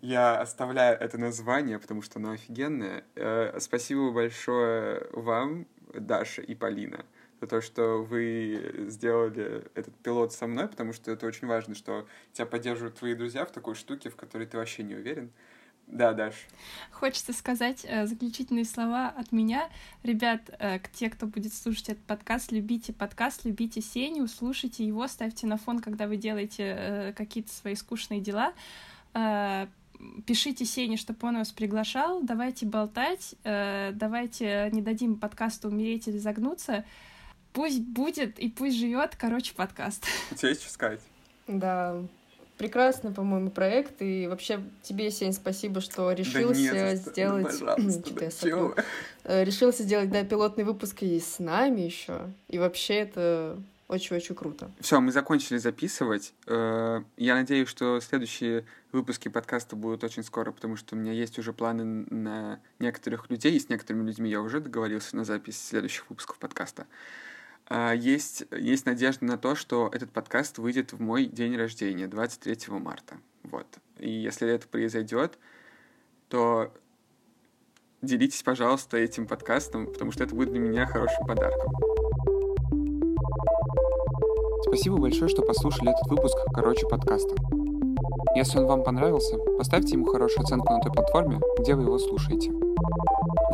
я 0.00 0.40
оставляю 0.40 0.96
это 1.00 1.18
название, 1.18 1.80
потому 1.80 2.00
что 2.00 2.20
оно 2.20 2.30
офигенное. 2.30 3.02
Э, 3.16 3.58
спасибо 3.58 4.12
большое 4.12 5.04
вам 5.10 5.66
Даша 5.92 6.42
и 6.42 6.54
Полина, 6.54 7.04
за 7.40 7.48
то, 7.48 7.60
что 7.60 8.04
вы 8.04 8.86
сделали 8.88 9.68
этот 9.74 9.96
пилот 9.96 10.32
со 10.32 10.46
мной, 10.46 10.68
потому 10.68 10.92
что 10.92 11.10
это 11.10 11.26
очень 11.26 11.48
важно, 11.48 11.74
что 11.74 12.06
тебя 12.32 12.46
поддерживают 12.46 12.94
твои 13.00 13.16
друзья 13.16 13.44
в 13.44 13.50
такой 13.50 13.74
штуке, 13.74 14.08
в 14.08 14.14
которой 14.14 14.46
ты 14.46 14.56
вообще 14.56 14.84
не 14.84 14.94
уверен. 14.94 15.32
Да, 15.86 16.12
Даш. 16.12 16.34
Хочется 16.90 17.32
сказать 17.32 17.84
э, 17.84 18.06
заключительные 18.06 18.64
слова 18.64 19.08
от 19.08 19.32
меня. 19.32 19.68
Ребят, 20.02 20.40
э, 20.58 20.78
к 20.78 20.90
те, 20.90 21.10
кто 21.10 21.26
будет 21.26 21.52
слушать 21.52 21.90
этот 21.90 22.04
подкаст, 22.04 22.52
любите 22.52 22.92
подкаст, 22.92 23.44
любите 23.44 23.80
Сеню, 23.80 24.26
слушайте 24.26 24.84
его, 24.84 25.06
ставьте 25.06 25.46
на 25.46 25.56
фон, 25.56 25.80
когда 25.80 26.06
вы 26.06 26.16
делаете 26.16 26.76
э, 26.76 27.12
какие-то 27.12 27.52
свои 27.52 27.74
скучные 27.74 28.20
дела. 28.20 28.54
Э, 29.12 29.66
пишите 30.26 30.64
Сене, 30.64 30.96
чтобы 30.96 31.28
он 31.28 31.36
вас 31.36 31.52
приглашал, 31.52 32.22
давайте 32.22 32.66
болтать, 32.66 33.34
э, 33.44 33.92
давайте 33.94 34.70
не 34.72 34.82
дадим 34.82 35.18
подкасту 35.18 35.68
умереть 35.68 36.08
или 36.08 36.18
загнуться. 36.18 36.84
Пусть 37.52 37.80
будет 37.80 38.38
и 38.38 38.50
пусть 38.50 38.76
живет, 38.76 39.14
короче, 39.16 39.54
подкаст. 39.54 40.04
У 40.32 40.34
тебя 40.34 40.48
есть 40.48 40.62
что 40.62 40.72
сказать? 40.72 41.00
Да, 41.46 42.02
прекрасный, 42.58 43.10
по-моему, 43.10 43.50
проект. 43.50 44.00
И 44.00 44.26
вообще 44.26 44.60
тебе, 44.82 45.10
Сень, 45.10 45.32
спасибо, 45.32 45.80
что 45.80 46.12
решился 46.12 46.72
да 46.72 46.92
нет, 46.92 46.98
сделать... 46.98 47.60
Ну, 48.42 48.74
э, 49.24 49.44
решился 49.44 49.82
сделать, 49.82 50.10
да, 50.10 50.24
пилотный 50.24 50.64
выпуск 50.64 51.02
и 51.02 51.18
с 51.20 51.38
нами 51.38 51.82
еще. 51.82 52.30
И 52.48 52.58
вообще 52.58 52.94
это 52.94 53.58
очень-очень 53.88 54.34
круто. 54.34 54.70
Все, 54.80 55.00
мы 55.00 55.12
закончили 55.12 55.58
записывать. 55.58 56.32
Э, 56.46 57.02
я 57.16 57.34
надеюсь, 57.34 57.68
что 57.68 58.00
следующие 58.00 58.64
выпуски 58.92 59.28
подкаста 59.28 59.76
будут 59.76 60.04
очень 60.04 60.22
скоро, 60.22 60.52
потому 60.52 60.76
что 60.76 60.94
у 60.94 60.98
меня 60.98 61.12
есть 61.12 61.38
уже 61.38 61.52
планы 61.52 62.06
на 62.10 62.60
некоторых 62.78 63.28
людей, 63.30 63.54
и 63.56 63.60
с 63.60 63.68
некоторыми 63.68 64.06
людьми 64.06 64.30
я 64.30 64.40
уже 64.40 64.60
договорился 64.60 65.16
на 65.16 65.24
запись 65.24 65.62
следующих 65.62 66.08
выпусков 66.08 66.38
подкаста. 66.38 66.86
А, 67.66 67.92
есть, 67.92 68.44
есть 68.50 68.86
надежда 68.86 69.24
на 69.24 69.38
то, 69.38 69.54
что 69.54 69.90
этот 69.92 70.10
подкаст 70.10 70.58
выйдет 70.58 70.92
в 70.92 71.00
мой 71.00 71.26
день 71.26 71.56
рождения, 71.56 72.06
23 72.06 72.56
марта. 72.78 73.16
Вот. 73.42 73.66
И 73.98 74.10
если 74.10 74.48
это 74.48 74.68
произойдет, 74.68 75.38
то 76.28 76.72
делитесь, 78.02 78.42
пожалуйста, 78.42 78.98
этим 78.98 79.26
подкастом, 79.26 79.86
потому 79.86 80.12
что 80.12 80.24
это 80.24 80.34
будет 80.34 80.50
для 80.50 80.60
меня 80.60 80.86
хорошим 80.86 81.26
подарком. 81.26 81.72
Спасибо 84.62 84.98
большое, 84.98 85.28
что 85.28 85.42
послушали 85.42 85.90
этот 85.90 86.10
выпуск 86.10 86.36
«Короче» 86.52 86.86
подкаста. 86.88 87.34
Если 88.34 88.58
он 88.58 88.66
вам 88.66 88.82
понравился, 88.82 89.38
поставьте 89.56 89.94
ему 89.94 90.06
хорошую 90.06 90.42
оценку 90.42 90.72
на 90.72 90.80
той 90.80 90.92
платформе, 90.92 91.40
где 91.60 91.74
вы 91.74 91.84
его 91.84 91.98
слушаете. 91.98 92.50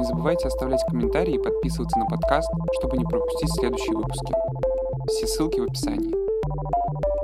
Не 0.01 0.07
забывайте 0.07 0.49
оставлять 0.49 0.83
комментарии 0.89 1.35
и 1.35 1.39
подписываться 1.39 1.99
на 1.99 2.07
подкаст, 2.07 2.49
чтобы 2.79 2.97
не 2.97 3.05
пропустить 3.05 3.53
следующие 3.53 3.95
выпуски. 3.95 4.33
Все 5.09 5.27
ссылки 5.27 5.61
в 5.61 5.65
описании. 5.65 6.15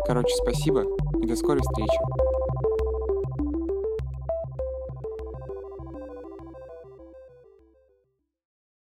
Короче, 0.05 0.35
спасибо 0.43 0.85
и 1.23 1.27
до 1.27 1.36
скорой 1.36 1.62
встречи. 1.62 2.15